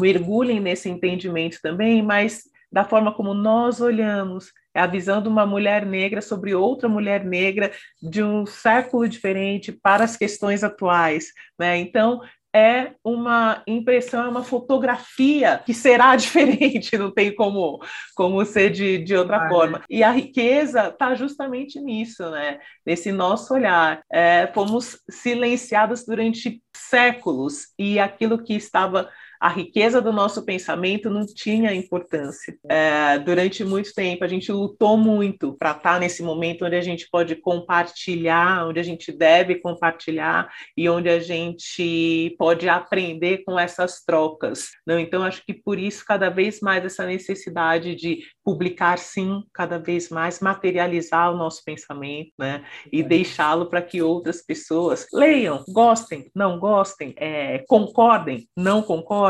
mergulhem 0.00 0.60
nesse 0.60 0.88
entendimento 0.88 1.58
também, 1.62 2.02
mas 2.02 2.42
da 2.74 2.84
forma 2.84 3.14
como 3.14 3.32
nós 3.32 3.80
olhamos, 3.80 4.52
é 4.74 4.80
a 4.80 4.86
visão 4.86 5.22
de 5.22 5.28
uma 5.28 5.46
mulher 5.46 5.86
negra 5.86 6.20
sobre 6.20 6.54
outra 6.56 6.88
mulher 6.88 7.24
negra 7.24 7.70
de 8.02 8.20
um 8.20 8.44
século 8.44 9.08
diferente 9.08 9.70
para 9.70 10.02
as 10.02 10.16
questões 10.16 10.64
atuais. 10.64 11.26
Né? 11.56 11.78
Então, 11.78 12.20
é 12.54 12.92
uma 13.02 13.62
impressão, 13.66 14.24
é 14.24 14.28
uma 14.28 14.44
fotografia 14.44 15.60
que 15.66 15.74
será 15.74 16.14
diferente, 16.16 16.96
não 16.96 17.10
tem 17.10 17.34
como, 17.34 17.82
como 18.14 18.44
ser 18.44 18.70
de, 18.70 18.98
de 18.98 19.16
outra 19.16 19.46
ah, 19.46 19.48
forma. 19.48 19.78
É. 19.78 19.82
E 19.90 20.02
a 20.02 20.10
riqueza 20.10 20.88
está 20.88 21.14
justamente 21.14 21.80
nisso, 21.80 22.30
né? 22.30 22.60
nesse 22.86 23.10
nosso 23.10 23.52
olhar. 23.54 24.02
É, 24.12 24.48
fomos 24.54 24.98
silenciadas 25.10 26.04
durante 26.06 26.62
séculos 26.76 27.72
e 27.78 27.98
aquilo 27.98 28.42
que 28.42 28.54
estava 28.54 29.10
a 29.40 29.48
riqueza 29.48 30.00
do 30.00 30.12
nosso 30.12 30.44
pensamento 30.44 31.10
não 31.10 31.26
tinha 31.26 31.74
importância. 31.74 32.56
É, 32.68 33.18
durante 33.18 33.64
muito 33.64 33.92
tempo, 33.92 34.24
a 34.24 34.28
gente 34.28 34.50
lutou 34.52 34.96
muito 34.96 35.54
para 35.58 35.72
estar 35.72 36.00
nesse 36.00 36.22
momento 36.22 36.64
onde 36.64 36.76
a 36.76 36.80
gente 36.80 37.08
pode 37.10 37.36
compartilhar, 37.36 38.66
onde 38.66 38.80
a 38.80 38.82
gente 38.82 39.12
deve 39.12 39.56
compartilhar 39.56 40.48
e 40.76 40.88
onde 40.88 41.08
a 41.08 41.18
gente 41.18 42.34
pode 42.38 42.68
aprender 42.68 43.42
com 43.44 43.58
essas 43.58 44.02
trocas. 44.04 44.68
Não? 44.86 44.98
Então, 44.98 45.22
acho 45.22 45.44
que 45.44 45.54
por 45.54 45.78
isso, 45.78 46.04
cada 46.06 46.30
vez 46.30 46.60
mais, 46.60 46.84
essa 46.84 47.04
necessidade 47.04 47.94
de 47.94 48.20
publicar, 48.44 48.98
sim, 48.98 49.42
cada 49.52 49.78
vez 49.78 50.10
mais, 50.10 50.40
materializar 50.40 51.32
o 51.32 51.36
nosso 51.36 51.62
pensamento 51.64 52.30
né? 52.38 52.64
e 52.92 53.02
deixá-lo 53.02 53.66
para 53.66 53.82
que 53.82 54.02
outras 54.02 54.42
pessoas 54.42 55.06
leiam, 55.12 55.64
gostem, 55.68 56.30
não 56.34 56.58
gostem, 56.58 57.14
é, 57.16 57.64
concordem, 57.66 58.48
não 58.56 58.82
concordem 58.82 59.23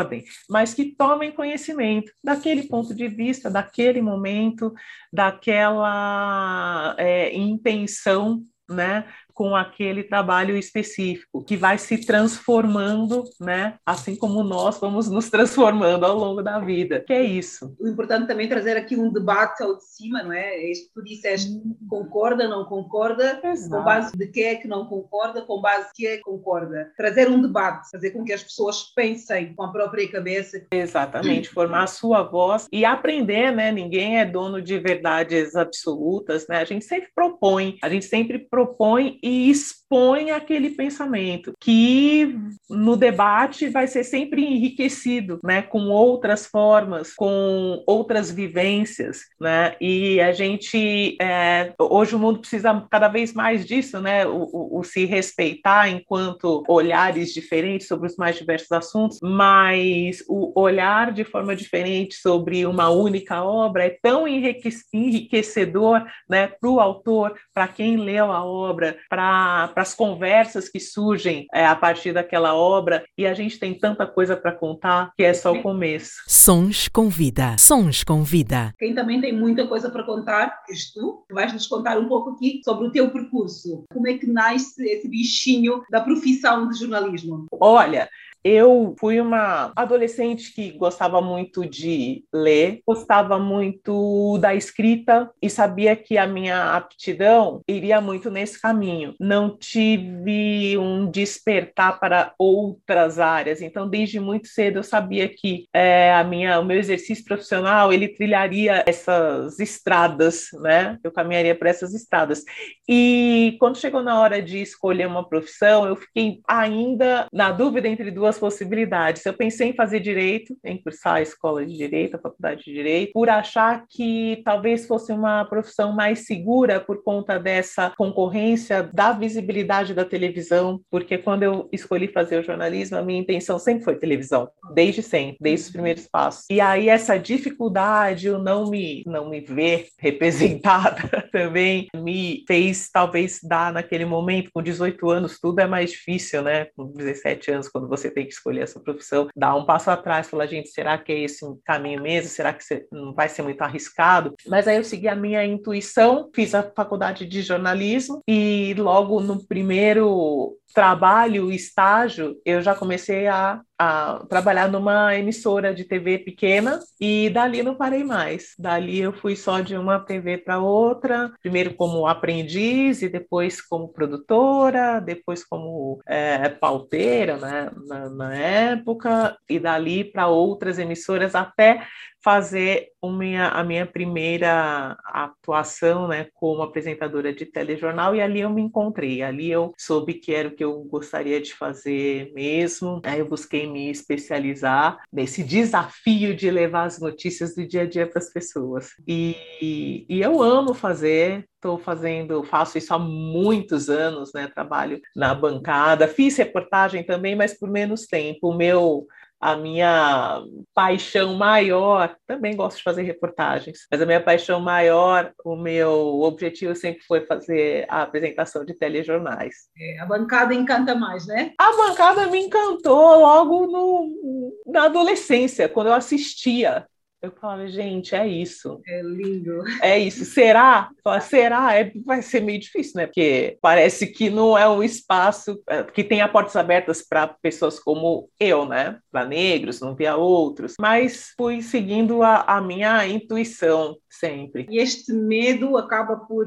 mas 0.48 0.74
que 0.74 0.94
tomem 0.96 1.32
conhecimento 1.32 2.12
daquele 2.22 2.64
ponto 2.64 2.94
de 2.94 3.08
vista, 3.08 3.50
daquele 3.50 4.00
momento, 4.00 4.72
daquela 5.12 6.94
é, 6.98 7.34
intenção 7.34 8.42
né, 8.68 9.06
com 9.34 9.56
aquele 9.56 10.04
trabalho 10.04 10.56
específico, 10.56 11.44
que 11.44 11.56
vai 11.56 11.76
se 11.76 11.98
transformando, 11.98 13.24
né? 13.40 13.74
Assim 13.84 14.14
como 14.16 14.42
nós 14.42 14.78
vamos 14.78 15.10
nos 15.10 15.28
transformando 15.28 16.06
ao 16.06 16.16
longo 16.16 16.40
da 16.42 16.60
vida. 16.60 17.00
Que 17.00 17.12
é 17.12 17.22
isso. 17.22 17.74
O 17.80 17.88
importante 17.88 18.28
também 18.28 18.46
é 18.46 18.48
trazer 18.48 18.76
aqui 18.76 18.96
um 18.96 19.12
debate 19.12 19.62
ao 19.62 19.76
de 19.76 19.84
cima, 19.84 20.22
não 20.22 20.32
é? 20.32 20.54
É 20.54 20.70
isto 20.70 20.92
tu 20.94 21.02
disseste, 21.02 21.50
hum. 21.50 21.76
concorda, 21.88 22.46
não 22.46 22.64
concorda, 22.64 23.40
Exato. 23.42 23.70
com 23.70 23.84
base 23.84 24.16
de 24.16 24.26
que 24.28 24.42
é 24.42 24.54
que 24.54 24.68
não 24.68 24.86
concorda, 24.86 25.42
com 25.42 25.60
base 25.60 25.88
de 25.88 25.92
que 25.94 26.06
é 26.06 26.16
que 26.16 26.22
concorda. 26.22 26.92
Trazer 26.96 27.28
um 27.28 27.40
debate, 27.40 27.90
fazer 27.90 28.12
com 28.12 28.24
que 28.24 28.32
as 28.32 28.42
pessoas 28.42 28.82
pensem 28.94 29.54
com 29.54 29.64
a 29.64 29.72
própria 29.72 30.08
cabeça. 30.10 30.64
Exatamente, 30.72 31.48
formar 31.48 31.84
a 31.84 31.88
sua 31.88 32.22
voz 32.22 32.68
e 32.72 32.84
aprender, 32.84 33.50
né? 33.50 33.72
Ninguém 33.72 34.20
é 34.20 34.24
dono 34.24 34.62
de 34.62 34.78
verdades 34.78 35.56
absolutas, 35.56 36.46
né? 36.46 36.58
A 36.58 36.64
gente 36.64 36.84
sempre 36.84 37.08
propõe, 37.14 37.78
a 37.82 37.88
gente 37.88 38.04
sempre 38.04 38.38
propõe 38.38 39.18
e 39.24 39.48
expõe 39.48 40.30
aquele 40.32 40.68
pensamento, 40.68 41.54
que 41.58 42.36
no 42.68 42.94
debate 42.94 43.70
vai 43.70 43.86
ser 43.86 44.04
sempre 44.04 44.44
enriquecido, 44.44 45.40
né, 45.42 45.62
com 45.62 45.88
outras 45.88 46.46
formas, 46.46 47.14
com 47.14 47.82
outras 47.86 48.30
vivências, 48.30 49.20
né, 49.40 49.76
e 49.80 50.20
a 50.20 50.30
gente, 50.32 51.16
é, 51.18 51.72
hoje 51.80 52.14
o 52.14 52.18
mundo 52.18 52.40
precisa 52.40 52.86
cada 52.90 53.08
vez 53.08 53.32
mais 53.32 53.64
disso, 53.64 53.98
né, 53.98 54.26
o, 54.26 54.42
o, 54.52 54.80
o 54.80 54.84
se 54.84 55.06
respeitar 55.06 55.88
enquanto 55.88 56.62
olhares 56.68 57.32
diferentes 57.32 57.88
sobre 57.88 58.08
os 58.08 58.16
mais 58.16 58.36
diversos 58.36 58.72
assuntos, 58.72 59.20
mas 59.22 60.22
o 60.28 60.52
olhar 60.60 61.12
de 61.12 61.24
forma 61.24 61.56
diferente 61.56 62.16
sobre 62.16 62.66
uma 62.66 62.90
única 62.90 63.42
obra 63.42 63.86
é 63.86 63.98
tão 64.02 64.26
enriquecedor, 64.28 66.04
né, 66.28 66.48
para 66.48 66.68
o 66.68 66.78
autor, 66.78 67.38
para 67.54 67.68
quem 67.68 67.96
leu 67.96 68.30
a 68.30 68.44
obra, 68.44 68.98
para 69.14 69.70
as 69.76 69.94
conversas 69.94 70.68
que 70.68 70.80
surgem 70.80 71.46
é, 71.54 71.64
a 71.64 71.76
partir 71.76 72.12
daquela 72.12 72.52
obra, 72.52 73.04
e 73.16 73.24
a 73.24 73.32
gente 73.32 73.60
tem 73.60 73.72
tanta 73.72 74.06
coisa 74.06 74.36
para 74.36 74.50
contar 74.50 75.12
que 75.16 75.22
é 75.22 75.32
só 75.32 75.52
o 75.52 75.62
começo. 75.62 76.14
Sons 76.26 76.88
com 76.88 77.08
vida, 77.08 77.56
sons 77.56 78.02
com 78.02 78.24
vida. 78.24 78.74
Quem 78.76 78.92
também 78.92 79.20
tem 79.20 79.32
muita 79.32 79.68
coisa 79.68 79.88
para 79.88 80.02
contar 80.02 80.64
és 80.68 80.92
tu, 80.92 81.24
vais 81.30 81.52
nos 81.52 81.68
contar 81.68 81.96
um 81.96 82.08
pouco 82.08 82.30
aqui 82.30 82.60
sobre 82.64 82.88
o 82.88 82.90
teu 82.90 83.08
percurso. 83.10 83.84
Como 83.92 84.08
é 84.08 84.14
que 84.14 84.26
nasce 84.26 84.82
esse 84.84 85.08
bichinho 85.08 85.82
da 85.90 86.00
profissão 86.00 86.68
de 86.68 86.76
jornalismo? 86.76 87.46
Olha, 87.52 88.08
Eu 88.44 88.94
fui 89.00 89.18
uma 89.18 89.72
adolescente 89.74 90.52
que 90.52 90.72
gostava 90.72 91.22
muito 91.22 91.64
de 91.64 92.24
ler, 92.30 92.80
gostava 92.86 93.38
muito 93.38 94.36
da 94.36 94.54
escrita 94.54 95.30
e 95.40 95.48
sabia 95.48 95.96
que 95.96 96.18
a 96.18 96.26
minha 96.26 96.76
aptidão 96.76 97.62
iria 97.66 98.02
muito 98.02 98.30
nesse 98.30 98.60
caminho. 98.60 99.14
Não 99.18 99.56
tive 99.56 100.76
um 100.76 101.10
despertar 101.10 101.98
para 101.98 102.34
outras 102.38 103.18
áreas, 103.18 103.62
então 103.62 103.88
desde 103.88 104.20
muito 104.20 104.46
cedo 104.48 104.80
eu 104.80 104.82
sabia 104.82 105.26
que 105.26 105.66
é, 105.72 106.12
a 106.12 106.22
minha, 106.22 106.60
o 106.60 106.64
meu 106.66 106.78
exercício 106.78 107.24
profissional 107.24 107.94
ele 107.94 108.08
trilharia 108.08 108.84
essas 108.86 109.58
estradas, 109.58 110.48
né? 110.60 110.98
Eu 111.02 111.10
caminharia 111.10 111.54
por 111.54 111.66
essas 111.66 111.94
estradas. 111.94 112.44
E 112.88 113.56
quando 113.58 113.78
chegou 113.78 114.02
na 114.02 114.20
hora 114.20 114.42
de 114.42 114.60
escolher 114.60 115.06
uma 115.06 115.26
profissão, 115.26 115.86
eu 115.86 115.96
fiquei 115.96 116.40
ainda 116.46 117.26
na 117.32 117.50
dúvida 117.50 117.88
entre 117.88 118.10
duas 118.10 118.38
possibilidades. 118.38 119.24
Eu 119.24 119.32
pensei 119.32 119.70
em 119.70 119.74
fazer 119.74 120.00
direito, 120.00 120.56
em 120.62 120.80
cursar 120.80 121.16
a 121.16 121.22
escola 121.22 121.64
de 121.64 121.76
direito, 121.76 122.16
a 122.16 122.20
faculdade 122.20 122.64
de 122.64 122.72
direito, 122.72 123.12
por 123.12 123.28
achar 123.28 123.84
que 123.88 124.42
talvez 124.44 124.86
fosse 124.86 125.12
uma 125.12 125.44
profissão 125.44 125.94
mais 125.94 126.26
segura 126.26 126.78
por 126.78 127.02
conta 127.02 127.38
dessa 127.38 127.90
concorrência 127.96 128.82
da 128.92 129.12
visibilidade 129.12 129.94
da 129.94 130.04
televisão, 130.04 130.80
porque 130.90 131.16
quando 131.16 131.42
eu 131.42 131.68
escolhi 131.72 132.08
fazer 132.08 132.38
o 132.40 132.44
jornalismo, 132.44 132.98
a 132.98 133.02
minha 133.02 133.20
intenção 133.20 133.58
sempre 133.58 133.84
foi 133.84 133.96
televisão, 133.96 134.48
desde 134.74 135.02
sempre, 135.02 135.38
desde 135.40 135.66
os 135.66 135.72
primeiros 135.72 136.06
passos. 136.06 136.44
E 136.50 136.60
aí 136.60 136.88
essa 136.88 137.16
dificuldade, 137.16 138.28
o 138.28 138.38
não 138.38 138.70
me 138.70 139.02
não 139.06 139.28
me 139.28 139.40
ver 139.40 139.88
representada 139.98 141.28
também 141.32 141.88
me 141.96 142.44
fez 142.46 142.73
talvez 142.92 143.40
dar 143.42 143.72
naquele 143.72 144.04
momento 144.04 144.50
com 144.52 144.62
18 144.62 145.10
anos 145.10 145.38
tudo 145.40 145.60
é 145.60 145.66
mais 145.66 145.90
difícil, 145.90 146.42
né? 146.42 146.66
Com 146.76 146.92
17 146.92 147.50
anos 147.50 147.68
quando 147.68 147.88
você 147.88 148.10
tem 148.10 148.26
que 148.26 148.32
escolher 148.32 148.62
essa 148.62 148.80
profissão, 148.80 149.28
dar 149.34 149.54
um 149.54 149.66
passo 149.66 149.90
atrás, 149.90 150.28
falar, 150.28 150.46
gente, 150.46 150.68
será 150.68 150.98
que 150.98 151.12
é 151.12 151.20
esse 151.20 151.44
caminho 151.64 152.02
mesmo? 152.02 152.28
Será 152.30 152.52
que 152.52 152.64
não 152.90 153.14
vai 153.14 153.28
ser 153.28 153.42
muito 153.42 153.62
arriscado? 153.62 154.34
Mas 154.48 154.66
aí 154.68 154.76
eu 154.76 154.84
segui 154.84 155.08
a 155.08 155.16
minha 155.16 155.44
intuição, 155.44 156.30
fiz 156.34 156.54
a 156.54 156.62
faculdade 156.62 157.26
de 157.26 157.42
jornalismo 157.42 158.22
e 158.28 158.74
logo 158.76 159.20
no 159.20 159.44
primeiro 159.46 160.56
trabalho, 160.74 161.52
estágio, 161.52 162.36
eu 162.44 162.60
já 162.60 162.74
comecei 162.74 163.28
a, 163.28 163.60
a, 163.78 164.24
trabalhar 164.28 164.68
numa 164.68 165.16
emissora 165.16 165.72
de 165.72 165.84
TV 165.84 166.18
pequena 166.18 166.80
e 167.00 167.30
dali 167.30 167.62
não 167.62 167.76
parei 167.76 168.02
mais. 168.02 168.54
Dali 168.58 169.00
eu 169.00 169.12
fui 169.12 169.36
só 169.36 169.60
de 169.60 169.76
uma 169.76 170.00
TV 170.00 170.38
para 170.38 170.58
outra, 170.58 171.32
primeiro 171.40 171.74
como 171.74 172.08
aprendiz 172.08 173.02
e 173.02 173.08
depois 173.08 173.62
como 173.62 173.92
produtora, 173.92 175.00
depois 175.00 175.44
como 175.44 176.00
é, 176.06 176.48
pauteira 176.48 177.36
né, 177.36 177.70
na, 177.86 178.10
na 178.10 178.34
época, 178.34 179.38
e 179.48 179.60
dali 179.60 180.04
para 180.04 180.26
outras 180.26 180.78
emissoras 180.78 181.36
até 181.36 181.86
fazer 182.24 182.88
minha, 183.04 183.48
a 183.48 183.62
minha 183.62 183.84
primeira 183.84 184.96
atuação 185.04 186.08
né, 186.08 186.28
como 186.32 186.62
apresentadora 186.62 187.34
de 187.34 187.44
telejornal 187.44 188.16
e 188.16 188.20
ali 188.22 188.40
eu 188.40 188.48
me 188.48 188.62
encontrei, 188.62 189.20
ali 189.20 189.50
eu 189.50 189.74
soube 189.76 190.14
que 190.14 190.32
era 190.32 190.48
o 190.48 190.50
que 190.50 190.64
eu 190.64 190.82
gostaria 190.84 191.38
de 191.38 191.52
fazer 191.52 192.32
mesmo, 192.32 193.02
aí 193.04 193.18
eu 193.18 193.28
busquei 193.28 193.70
me 193.70 193.90
especializar 193.90 195.04
nesse 195.12 195.44
desafio 195.44 196.34
de 196.34 196.50
levar 196.50 196.84
as 196.84 196.98
notícias 196.98 197.54
do 197.54 197.66
dia 197.66 197.82
a 197.82 197.86
dia 197.86 198.06
para 198.06 198.18
as 198.18 198.32
pessoas. 198.32 198.88
E, 199.06 200.06
e 200.08 200.22
eu 200.22 200.42
amo 200.42 200.72
fazer, 200.72 201.46
estou 201.64 201.78
fazendo, 201.78 202.42
faço 202.44 202.76
isso 202.78 202.92
há 202.94 202.98
muitos 202.98 203.88
anos, 203.88 204.32
né? 204.34 204.46
Trabalho 204.46 205.00
na 205.16 205.34
bancada, 205.34 206.06
fiz 206.06 206.36
reportagem 206.36 207.02
também, 207.02 207.34
mas 207.34 207.58
por 207.58 207.70
menos 207.70 208.06
tempo. 208.06 208.48
O 208.48 208.56
meu 208.56 209.06
a 209.44 209.58
minha 209.58 210.42
paixão 210.72 211.34
maior, 211.34 212.16
também 212.26 212.56
gosto 212.56 212.78
de 212.78 212.82
fazer 212.82 213.02
reportagens, 213.02 213.80
mas 213.90 214.00
a 214.00 214.06
minha 214.06 214.20
paixão 214.20 214.58
maior, 214.58 215.30
o 215.44 215.54
meu 215.54 216.22
objetivo 216.22 216.74
sempre 216.74 217.02
foi 217.02 217.26
fazer 217.26 217.84
a 217.90 218.00
apresentação 218.00 218.64
de 218.64 218.72
telejornais. 218.72 219.54
É, 219.78 220.00
a 220.00 220.06
bancada 220.06 220.54
encanta 220.54 220.94
mais, 220.94 221.26
né? 221.26 221.52
A 221.58 221.76
bancada 221.76 222.26
me 222.28 222.38
encantou 222.38 223.20
logo 223.20 223.66
no, 223.66 224.54
na 224.66 224.84
adolescência, 224.84 225.68
quando 225.68 225.88
eu 225.88 225.92
assistia 225.92 226.86
eu 227.24 227.32
falava, 227.32 227.66
gente, 227.66 228.14
é 228.14 228.26
isso. 228.26 228.80
É 228.86 229.02
lindo. 229.02 229.62
É 229.82 229.98
isso. 229.98 230.24
Será? 230.24 230.90
Fala, 231.02 231.20
será? 231.20 231.74
É, 231.74 231.92
vai 232.04 232.22
ser 232.22 232.40
meio 232.40 232.60
difícil, 232.60 232.92
né? 232.96 233.06
Porque 233.06 233.58
parece 233.60 234.06
que 234.06 234.30
não 234.30 234.56
é 234.56 234.68
um 234.68 234.82
espaço 234.82 235.62
é, 235.68 235.82
que 235.82 236.04
tenha 236.04 236.28
portas 236.28 236.56
abertas 236.56 237.02
para 237.02 237.28
pessoas 237.28 237.78
como 237.78 238.28
eu, 238.38 238.66
né? 238.66 238.98
Para 239.10 239.24
negros, 239.24 239.80
não 239.80 239.94
via 239.94 240.16
outros. 240.16 240.74
Mas 240.78 241.32
fui 241.36 241.62
seguindo 241.62 242.22
a, 242.22 242.42
a 242.42 242.60
minha 242.60 243.06
intuição 243.06 243.96
sempre. 244.08 244.66
E 244.70 244.78
este 244.78 245.12
medo 245.12 245.76
acaba 245.76 246.16
por 246.16 246.46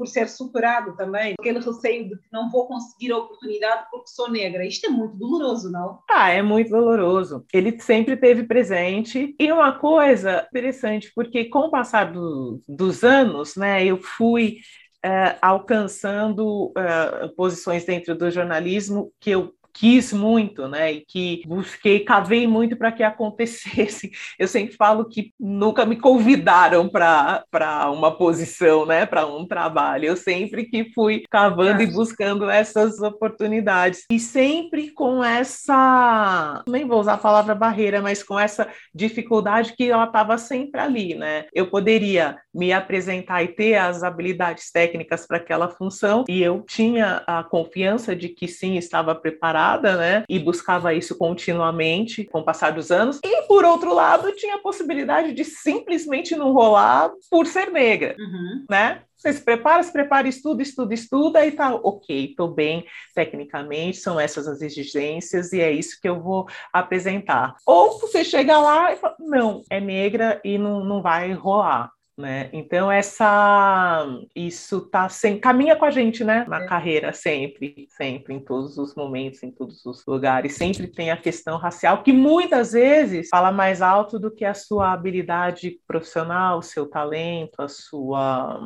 por 0.00 0.06
ser 0.06 0.30
superado 0.30 0.96
também, 0.96 1.34
aquele 1.38 1.58
receio 1.58 2.08
de 2.08 2.16
que 2.16 2.28
não 2.32 2.50
vou 2.50 2.66
conseguir 2.66 3.12
a 3.12 3.18
oportunidade 3.18 3.84
porque 3.90 4.08
sou 4.08 4.30
negra. 4.30 4.64
Isto 4.64 4.86
é 4.86 4.88
muito 4.88 5.14
doloroso, 5.14 5.70
não? 5.70 5.98
Ah, 6.08 6.30
é 6.30 6.40
muito 6.40 6.70
doloroso. 6.70 7.44
Ele 7.52 7.78
sempre 7.78 8.16
teve 8.16 8.44
presente. 8.44 9.36
E 9.38 9.52
uma 9.52 9.78
coisa 9.78 10.46
interessante, 10.48 11.12
porque 11.14 11.44
com 11.44 11.66
o 11.66 11.70
passar 11.70 12.10
do, 12.10 12.62
dos 12.66 13.04
anos, 13.04 13.56
né, 13.56 13.84
eu 13.84 13.98
fui 13.98 14.56
Uh, 15.02 15.32
alcançando 15.40 16.74
uh, 16.76 17.34
posições 17.34 17.86
dentro 17.86 18.14
do 18.14 18.30
jornalismo 18.30 19.10
que 19.18 19.30
eu 19.30 19.54
quis 19.72 20.12
muito, 20.12 20.68
né, 20.68 20.92
e 20.92 21.00
que 21.06 21.42
busquei, 21.46 22.00
cavei 22.00 22.46
muito 22.46 22.76
para 22.76 22.92
que 22.92 23.02
acontecesse. 23.04 24.10
Eu 24.38 24.48
sempre 24.48 24.76
falo 24.76 25.04
que 25.04 25.32
nunca 25.38 25.84
me 25.84 25.96
convidaram 25.96 26.88
para 26.88 27.90
uma 27.90 28.16
posição, 28.16 28.86
né, 28.86 29.06
para 29.06 29.26
um 29.26 29.46
trabalho. 29.46 30.06
Eu 30.06 30.16
sempre 30.16 30.64
que 30.64 30.92
fui 30.92 31.24
cavando 31.30 31.82
é. 31.82 31.84
e 31.84 31.92
buscando 31.92 32.48
essas 32.48 33.00
oportunidades. 33.00 34.04
E 34.10 34.18
sempre 34.18 34.90
com 34.90 35.22
essa, 35.22 36.62
nem 36.68 36.86
vou 36.86 37.00
usar 37.00 37.14
a 37.14 37.18
palavra 37.18 37.54
barreira, 37.54 38.00
mas 38.00 38.22
com 38.22 38.38
essa 38.38 38.68
dificuldade 38.94 39.74
que 39.76 39.90
ela 39.90 40.04
estava 40.04 40.36
sempre 40.38 40.80
ali, 40.80 41.14
né? 41.14 41.46
Eu 41.52 41.70
poderia 41.70 42.38
me 42.52 42.72
apresentar 42.72 43.42
e 43.42 43.48
ter 43.48 43.76
as 43.76 44.02
habilidades 44.02 44.70
técnicas 44.70 45.26
para 45.26 45.36
aquela 45.36 45.68
função, 45.68 46.24
e 46.28 46.42
eu 46.42 46.64
tinha 46.68 47.22
a 47.26 47.42
confiança 47.44 48.14
de 48.14 48.28
que 48.28 48.48
sim, 48.48 48.76
estava 48.76 49.14
preparada, 49.14 49.60
né? 49.78 50.24
E 50.28 50.38
buscava 50.38 50.94
isso 50.94 51.16
continuamente 51.16 52.24
com 52.24 52.40
o 52.40 52.44
passar 52.44 52.72
dos 52.72 52.90
anos. 52.90 53.20
E 53.24 53.42
por 53.42 53.64
outro 53.64 53.94
lado, 53.94 54.32
tinha 54.32 54.56
a 54.56 54.60
possibilidade 54.60 55.32
de 55.32 55.44
simplesmente 55.44 56.34
não 56.34 56.52
rolar 56.52 57.10
por 57.30 57.46
ser 57.46 57.70
negra, 57.70 58.16
uhum. 58.18 58.64
né? 58.68 59.02
Você 59.20 59.34
se 59.34 59.42
prepara, 59.42 59.82
se 59.82 59.92
prepara, 59.92 60.26
estuda, 60.26 60.62
estuda, 60.62 60.94
estuda 60.94 61.46
e 61.46 61.52
tá 61.52 61.74
ok, 61.74 62.30
estou 62.30 62.48
bem 62.48 62.86
tecnicamente, 63.14 63.98
são 63.98 64.18
essas 64.18 64.48
as 64.48 64.62
exigências 64.62 65.52
e 65.52 65.60
é 65.60 65.70
isso 65.70 66.00
que 66.00 66.08
eu 66.08 66.22
vou 66.22 66.46
apresentar. 66.72 67.54
Ou 67.66 68.00
você 68.00 68.24
chega 68.24 68.58
lá 68.58 68.94
e 68.94 68.96
fala, 68.96 69.16
não, 69.20 69.62
é 69.68 69.78
negra 69.78 70.40
e 70.42 70.56
não, 70.56 70.82
não 70.82 71.02
vai 71.02 71.34
rolar. 71.34 71.90
Né? 72.20 72.50
Então 72.52 72.92
essa 72.92 74.06
isso 74.36 74.82
tá 74.82 75.08
sem 75.08 75.38
caminha 75.38 75.74
com 75.74 75.86
a 75.86 75.90
gente, 75.90 76.22
né? 76.22 76.44
Na 76.46 76.62
é. 76.62 76.66
carreira 76.66 77.12
sempre, 77.12 77.88
sempre 77.88 78.34
em 78.34 78.40
todos 78.40 78.76
os 78.76 78.94
momentos, 78.94 79.42
em 79.42 79.50
todos 79.50 79.84
os 79.86 80.04
lugares, 80.04 80.54
sempre 80.54 80.86
tem 80.86 81.10
a 81.10 81.16
questão 81.16 81.56
racial 81.56 82.02
que 82.02 82.12
muitas 82.12 82.72
vezes 82.72 83.28
fala 83.30 83.50
mais 83.50 83.80
alto 83.80 84.18
do 84.18 84.30
que 84.30 84.44
a 84.44 84.52
sua 84.52 84.92
habilidade 84.92 85.80
profissional, 85.86 86.58
o 86.58 86.62
seu 86.62 86.86
talento, 86.86 87.62
a 87.62 87.68
sua 87.68 88.60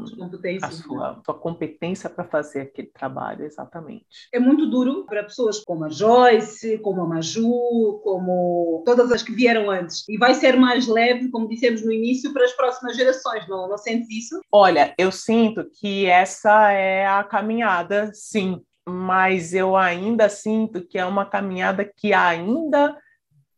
a 0.60 0.70
sua, 0.70 1.20
sua 1.24 1.34
competência 1.34 2.10
para 2.10 2.24
fazer 2.24 2.62
aquele 2.62 2.88
trabalho, 2.88 3.44
exatamente. 3.44 4.28
É 4.32 4.40
muito 4.40 4.66
duro 4.66 5.04
para 5.04 5.22
pessoas 5.22 5.60
como 5.60 5.84
a 5.84 5.88
Joyce, 5.88 6.78
como 6.78 7.02
a 7.02 7.06
Maju, 7.06 8.00
como 8.02 8.82
todas 8.84 9.12
as 9.12 9.22
que 9.22 9.32
vieram 9.32 9.70
antes. 9.70 10.04
E 10.08 10.18
vai 10.18 10.34
ser 10.34 10.56
mais 10.56 10.86
leve, 10.86 11.30
como 11.30 11.48
dissemos 11.48 11.84
no 11.84 11.92
início, 11.92 12.32
para 12.32 12.44
as 12.44 12.52
próximas 12.52 12.96
gerações 12.96 13.43
não, 13.48 13.68
não 13.68 13.76
isso? 14.10 14.40
Olha, 14.50 14.94
eu 14.98 15.10
sinto 15.10 15.68
que 15.80 16.06
essa 16.06 16.70
é 16.72 17.06
a 17.06 17.22
caminhada, 17.24 18.10
sim, 18.12 18.60
mas 18.86 19.54
eu 19.54 19.76
ainda 19.76 20.28
sinto 20.28 20.86
que 20.86 20.98
é 20.98 21.04
uma 21.04 21.24
caminhada 21.24 21.84
que 21.84 22.12
ainda 22.12 22.96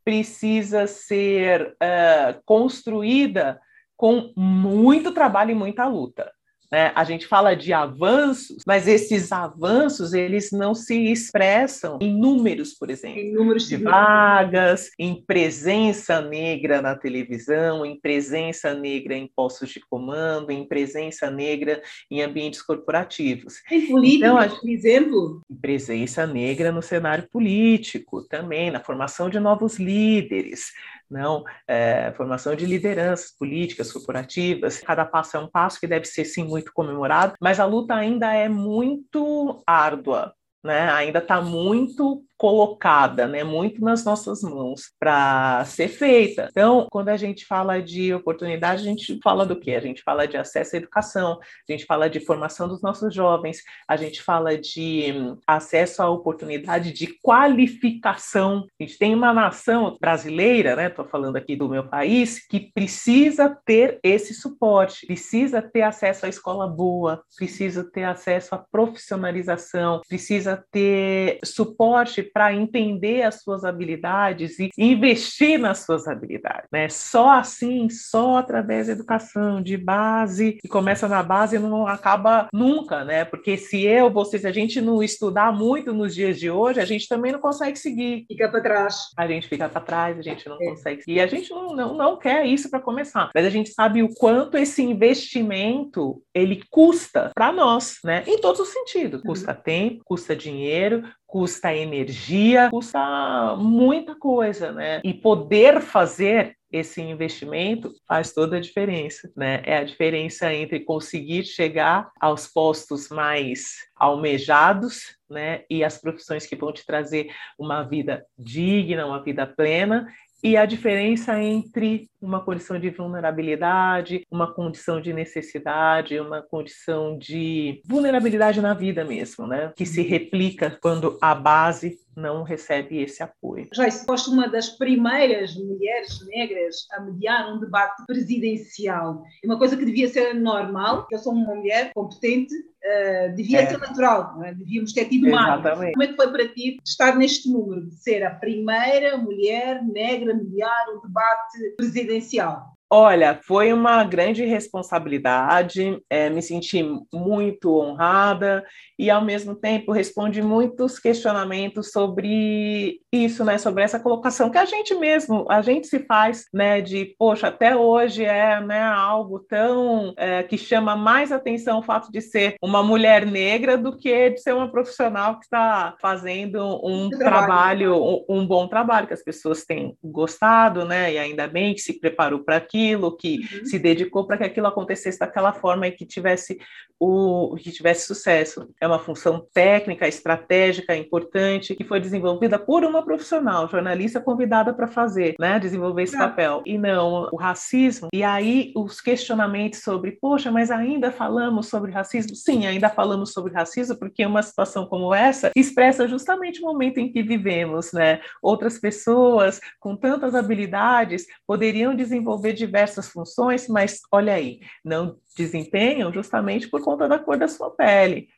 precisa 0.05 0.87
ser 0.87 1.77
uh, 1.83 2.41
construída 2.45 3.61
com 3.97 4.33
muito 4.37 5.13
trabalho 5.13 5.51
e 5.51 5.55
muita 5.55 5.87
luta. 5.87 6.31
Né? 6.77 6.93
A 6.95 7.05
gente 7.05 7.27
fala 7.27 7.57
de 7.57 7.73
avanços, 7.73 8.63
mas 8.67 8.87
esses 8.87 9.33
avanços 9.33 10.13
eles 10.13 10.53
não 10.53 10.75
se 10.75 11.11
expressam 11.11 11.99
em 12.03 12.13
números, 12.13 12.75
por 12.75 12.91
exemplo, 12.91 13.19
em 13.19 13.33
números 13.33 13.67
de 13.67 13.79
vagas, 13.79 14.91
em 14.99 15.25
presença 15.25 16.21
negra 16.21 16.83
na 16.83 16.95
televisão, 16.95 17.87
em 17.87 17.99
presença 17.99 18.75
negra 18.75 19.15
em 19.15 19.27
postos 19.27 19.71
de 19.71 19.81
comando, 19.89 20.51
em 20.51 20.69
presença 20.69 21.31
negra 21.31 21.81
em 22.11 22.21
ambientes 22.21 22.61
corporativos. 22.61 23.55
Em 23.73 23.87
política, 23.87 24.27
então, 24.27 24.59
por 24.61 24.69
exemplo? 24.69 25.41
Presença 25.63 26.27
negra 26.27 26.71
no 26.71 26.83
cenário 26.83 27.27
político 27.33 28.23
também, 28.29 28.71
na 28.71 28.81
formação 28.81 29.31
de 29.31 29.41
novos 29.41 29.79
líderes 29.79 30.73
não 31.11 31.45
é, 31.69 32.13
formação 32.17 32.55
de 32.55 32.67
lideranças 32.67 33.31
políticas, 33.37 33.93
corporativas. 33.93 34.81
Cada 34.81 35.05
passo 35.05 35.37
é 35.37 35.41
um 35.41 35.49
passo 35.49 35.81
que 35.81 35.87
deve 35.87 36.07
ser 36.07 36.25
sim 36.25 36.45
muito 36.45 36.73
comemorado, 36.73 37.35
mas 37.41 37.61
a 37.61 37.65
luta 37.65 37.95
ainda 37.95 38.33
é 38.33 38.49
muito 38.49 39.63
árdua. 39.67 40.35
Né, 40.65 40.91
ainda 40.91 41.21
está 41.21 41.41
muito 41.41 42.25
colocada, 42.37 43.27
né, 43.27 43.43
muito 43.43 43.83
nas 43.83 44.05
nossas 44.05 44.43
mãos 44.43 44.93
para 44.99 45.65
ser 45.65 45.89
feita. 45.89 46.49
Então, 46.51 46.87
quando 46.91 47.09
a 47.09 47.17
gente 47.17 47.47
fala 47.47 47.81
de 47.81 48.13
oportunidade, 48.13 48.83
a 48.83 48.85
gente 48.85 49.19
fala 49.23 49.47
do 49.47 49.59
quê? 49.59 49.73
A 49.73 49.81
gente 49.81 50.03
fala 50.03 50.27
de 50.27 50.37
acesso 50.37 50.77
à 50.77 50.79
educação, 50.79 51.39
a 51.69 51.73
gente 51.73 51.87
fala 51.87 52.11
de 52.11 52.21
formação 52.21 52.69
dos 52.69 52.83
nossos 52.83 53.15
jovens, 53.15 53.63
a 53.89 53.97
gente 53.97 54.23
fala 54.23 54.57
de 54.57 55.13
hum, 55.17 55.39
acesso 55.47 56.03
à 56.03 56.11
oportunidade 56.11 56.93
de 56.93 57.19
qualificação. 57.23 58.67
A 58.79 58.85
gente 58.85 58.99
tem 58.99 59.15
uma 59.15 59.33
nação 59.33 59.97
brasileira, 60.01 60.77
né, 60.77 60.89
estou 60.89 61.07
falando 61.07 61.37
aqui 61.37 61.57
do 61.57 61.69
meu 61.69 61.89
país, 61.89 62.47
que 62.47 62.71
precisa 62.73 63.57
ter 63.65 63.99
esse 64.03 64.35
suporte, 64.35 65.07
precisa 65.07 65.63
ter 65.63 65.83
acesso 65.83 66.27
à 66.27 66.29
escola 66.29 66.67
boa, 66.67 67.23
precisa 67.37 67.83
ter 67.83 68.05
acesso 68.05 68.55
à 68.55 68.59
profissionalização, 68.59 70.01
precisa 70.07 70.63
ter 70.71 71.39
suporte 71.45 72.26
para 72.33 72.55
entender 72.55 73.23
as 73.23 73.43
suas 73.43 73.65
habilidades 73.65 74.59
e 74.59 74.71
investir 74.79 75.59
nas 75.59 75.79
suas 75.79 76.07
habilidades. 76.07 76.69
Né? 76.73 76.89
Só 76.89 77.31
assim, 77.31 77.89
só 77.89 78.37
através 78.37 78.87
da 78.87 78.93
educação 78.93 79.63
de 79.63 79.77
base, 79.77 80.55
que 80.55 80.69
começa 80.69 81.09
na 81.09 81.23
base 81.23 81.57
e 81.57 81.59
não 81.59 81.87
acaba 81.87 82.49
nunca, 82.53 83.05
né? 83.05 83.25
Porque 83.25 83.57
se 83.57 83.85
eu, 83.85 84.11
você, 84.11 84.39
se 84.39 84.47
a 84.47 84.53
gente 84.53 84.81
não 84.81 85.03
estudar 85.03 85.53
muito 85.53 85.93
nos 85.93 86.15
dias 86.15 86.39
de 86.39 86.51
hoje, 86.51 86.81
a 86.81 86.85
gente 86.85 87.09
também 87.09 87.33
não 87.33 87.41
consegue 87.41 87.79
seguir. 87.79 88.25
Fica 88.29 88.49
para 88.49 88.61
trás. 88.61 88.97
A 89.17 89.27
gente 89.27 89.49
fica 89.49 89.69
para 89.69 89.81
trás, 89.81 90.19
a 90.19 90.23
gente 90.23 90.49
não 90.49 90.57
é. 90.61 90.67
consegue. 90.67 91.03
E 91.07 91.21
a 91.21 91.27
gente 91.27 91.51
não, 91.51 91.75
não, 91.75 91.95
não 91.95 92.19
quer 92.19 92.47
isso 92.47 92.71
para 92.71 92.81
começar. 92.81 93.31
Mas 93.35 93.45
a 93.45 93.51
gente 93.51 93.71
sabe 93.71 94.03
o 94.03 94.13
quanto 94.15 94.57
esse 94.57 94.83
investimento 94.83 96.23
ele 96.35 96.63
custa 96.71 97.31
para 97.35 97.53
nós, 97.53 97.99
né? 98.05 98.25
Em 98.27 98.39
todos 98.41 98.61
os 98.61 98.69
sentidos. 98.69 99.23
Custa 99.23 99.53
uhum. 99.53 99.63
tempo, 99.63 100.03
custa 100.05 100.37
dinheiro, 100.37 101.03
custa 101.27 101.75
energia, 101.75 102.71
custa 102.71 103.57
muita 103.57 104.15
coisa, 104.15 104.73
né? 104.73 105.01
E 105.05 105.13
poder 105.13 105.81
fazer 105.81 106.57
esse 106.71 107.01
investimento 107.01 107.93
faz 108.07 108.33
toda 108.33 108.57
a 108.57 108.61
diferença, 108.61 109.31
né? 109.37 109.63
É 109.65 109.79
a 109.79 109.85
diferença 109.85 110.53
entre 110.53 110.81
conseguir 110.81 111.45
chegar 111.45 112.11
aos 112.21 112.47
postos 112.47 113.09
mais 113.09 113.77
almejados, 113.95 115.17
né? 115.29 115.63
E 115.71 115.83
as 115.85 115.99
profissões 115.99 116.47
que 116.47 116.57
vão 116.57 116.73
te 116.73 116.85
trazer 116.85 117.29
uma 117.59 117.83
vida 117.83 118.25
digna, 118.39 119.07
uma 119.07 119.23
vida 119.23 119.47
plena 119.47 120.07
e 120.43 120.57
a 120.57 120.67
diferença 120.67 121.41
entre 121.43 122.09
uma 122.21 122.41
condição 122.41 122.79
de 122.79 122.91
vulnerabilidade, 122.91 124.23
uma 124.31 124.53
condição 124.53 125.01
de 125.01 125.13
necessidade, 125.13 126.21
uma 126.21 126.43
condição 126.43 127.19
de 127.19 127.81
vulnerabilidade 127.87 128.61
na 128.61 128.75
vida 128.75 129.05
mesmo, 129.05 129.47
né? 129.47 129.73
Que 129.77 129.87
se 129.87 130.03
replica 130.03 130.79
quando 130.81 131.19
a 131.21 131.35
base 131.35 131.99
não 132.17 132.43
recebe 132.43 133.03
esse 133.03 133.23
apoio. 133.23 133.69
Joyce, 133.75 134.07
foste 134.07 134.31
uma 134.31 134.49
das 134.49 134.71
primeiras 134.71 135.55
mulheres 135.55 136.27
negras 136.27 136.87
a 136.93 137.01
mediar 137.01 137.53
um 137.53 137.61
debate 137.61 138.05
presidencial. 138.07 139.23
É 139.45 139.47
uma 139.47 139.59
coisa 139.59 139.77
que 139.77 139.85
devia 139.85 140.09
ser 140.09 140.35
normal, 140.35 141.07
eu 141.11 141.19
sou 141.19 141.33
uma 141.33 141.55
mulher 141.55 141.93
competente, 141.95 142.55
uh, 142.55 143.35
devia 143.37 143.61
é. 143.61 143.67
ser 143.67 143.79
natural, 143.79 144.43
é? 144.43 144.55
devíamos 144.55 144.93
ter 144.93 145.07
tido 145.07 145.31
mais. 145.31 145.63
Como 145.63 146.03
é 146.03 146.07
que 146.07 146.17
foi 146.17 146.33
para 146.33 146.49
ti 146.49 146.79
estar 146.85 147.17
neste 147.17 147.51
número, 147.51 147.87
de 147.87 147.95
ser 147.97 148.25
a 148.25 148.31
primeira 148.31 149.19
mulher 149.19 149.85
negra 149.85 150.33
a 150.33 150.37
mediar 150.37 150.87
um 150.95 151.01
debate 151.01 151.75
presidencial? 151.77 152.76
Olha, 152.89 153.41
foi 153.43 153.73
uma 153.73 154.05
grande 154.05 154.45
responsabilidade, 154.45 156.01
é, 156.09 156.31
me 156.31 156.41
senti 156.41 156.85
muito 157.13 157.81
honrada 157.81 158.65
e, 158.97 159.11
ao 159.11 159.25
mesmo 159.25 159.57
tempo, 159.57 159.91
respondi 159.91 160.41
muitos 160.41 161.01
questionamentos 161.01 161.91
sobre 161.91 163.01
isso, 163.13 163.45
né, 163.45 163.59
sobre 163.59 163.83
essa 163.83 163.99
colocação 163.99 164.51
que 164.51 164.59
a 164.59 164.65
gente 164.65 164.95
mesmo, 164.95 165.47
a 165.51 165.63
gente 165.63 165.89
se 165.89 165.99
faz, 166.01 166.45
né, 166.55 166.81
de, 166.81 167.15
poxa, 167.19 167.49
até 167.49 167.77
hoje 167.77 168.25
é, 168.25 168.61
né, 168.61 168.81
algo 168.83 169.41
tão, 169.41 170.15
é, 170.17 170.45
que 170.45 170.57
chama 170.57 170.95
mais 170.95 171.33
atenção 171.33 171.81
o 171.81 171.83
fato 171.83 172.13
de 172.13 172.21
ser 172.21 172.55
uma 172.63 172.85
mulher 172.85 173.27
negra 173.27 173.77
do 173.77 173.97
que 173.97 174.31
de 174.31 174.41
ser 174.41 174.55
uma 174.55 174.71
profissional 174.71 175.41
que 175.41 175.45
está 175.47 175.97
fazendo 176.01 176.81
um 176.87 177.11
trabalho, 177.11 177.97
um, 177.97 178.25
um 178.29 178.47
bom 178.47 178.69
trabalho, 178.69 179.09
que 179.09 179.15
as 179.15 179.25
pessoas 179.25 179.65
têm 179.65 179.97
gostado, 180.05 180.85
né, 180.85 181.15
e 181.15 181.19
ainda 181.19 181.49
bem 181.49 181.75
que 181.75 181.81
se 181.81 181.99
preparou 181.99 182.45
para 182.45 182.57
aquilo, 182.57 182.76
aquilo, 182.77 183.17
que 183.17 183.39
uhum. 183.39 183.65
se 183.65 183.79
dedicou 183.79 184.27
para 184.27 184.39
que 184.39 184.45
aquilo 184.45 184.67
acontecesse 184.67 185.19
daquela 185.19 185.53
forma 185.53 185.87
e 185.87 185.93
que 185.93 186.05
tivesse 186.05 186.59
o 186.99 187.57
que 187.57 187.71
tivesse 187.71 188.07
sucesso. 188.07 188.69
É 188.81 188.87
uma 188.87 188.99
função 188.99 189.47
técnica, 189.53 190.09
estratégica, 190.09 190.97
importante, 190.97 191.75
que 191.75 191.85
foi 191.85 192.01
desenvolvida 192.01 192.59
por 192.59 192.85
uma 192.85 193.05
profissional, 193.05 193.69
jornalista 193.69 194.19
convidada 194.19 194.73
para 194.73 194.89
fazer, 194.89 195.35
né, 195.39 195.59
desenvolver 195.59 196.05
esse 196.05 196.17
papel. 196.17 196.63
E 196.65 196.79
não 196.79 197.29
o 197.33 197.37
racismo. 197.37 198.09
E 198.15 198.23
aí 198.23 198.73
os 198.75 199.01
questionamentos 199.01 199.81
sobre, 199.81 200.13
poxa, 200.13 200.51
mas 200.51 200.71
ainda 200.71 201.13
falamos 201.13 201.69
sobre 201.69 201.93
racismo? 201.93 202.35
Sim, 202.35 202.67
ainda 202.67 202.89
falamos 202.89 203.33
sobre 203.33 203.53
racismo, 203.53 203.97
porque 203.97 204.25
uma 204.25 204.43
situação 204.43 204.87
como 204.87 205.15
essa 205.15 205.51
expressa 205.55 206.09
justamente 206.09 206.63
o 206.63 206.65
momento 206.65 206.99
em 206.99 207.13
que 207.13 207.23
vivemos, 207.23 207.93
né? 207.93 208.21
Outras 208.43 208.79
pessoas 208.79 209.61
com 209.79 209.95
tantas 209.95 210.35
habilidades 210.35 211.27
poderiam 211.47 211.95
desenvolver 211.95 212.55
diversas 212.67 213.09
funções, 213.09 213.69
mas 213.69 214.01
olha 214.13 214.35
aí, 214.35 214.61
não 214.85 215.19
desempenham 215.37 216.13
justamente 216.13 216.69
por 216.69 216.83
conta 216.83 217.09
da 217.09 217.19
cor 217.19 217.39
da 217.39 217.49
sua 217.49 217.71
pele. 217.71 218.29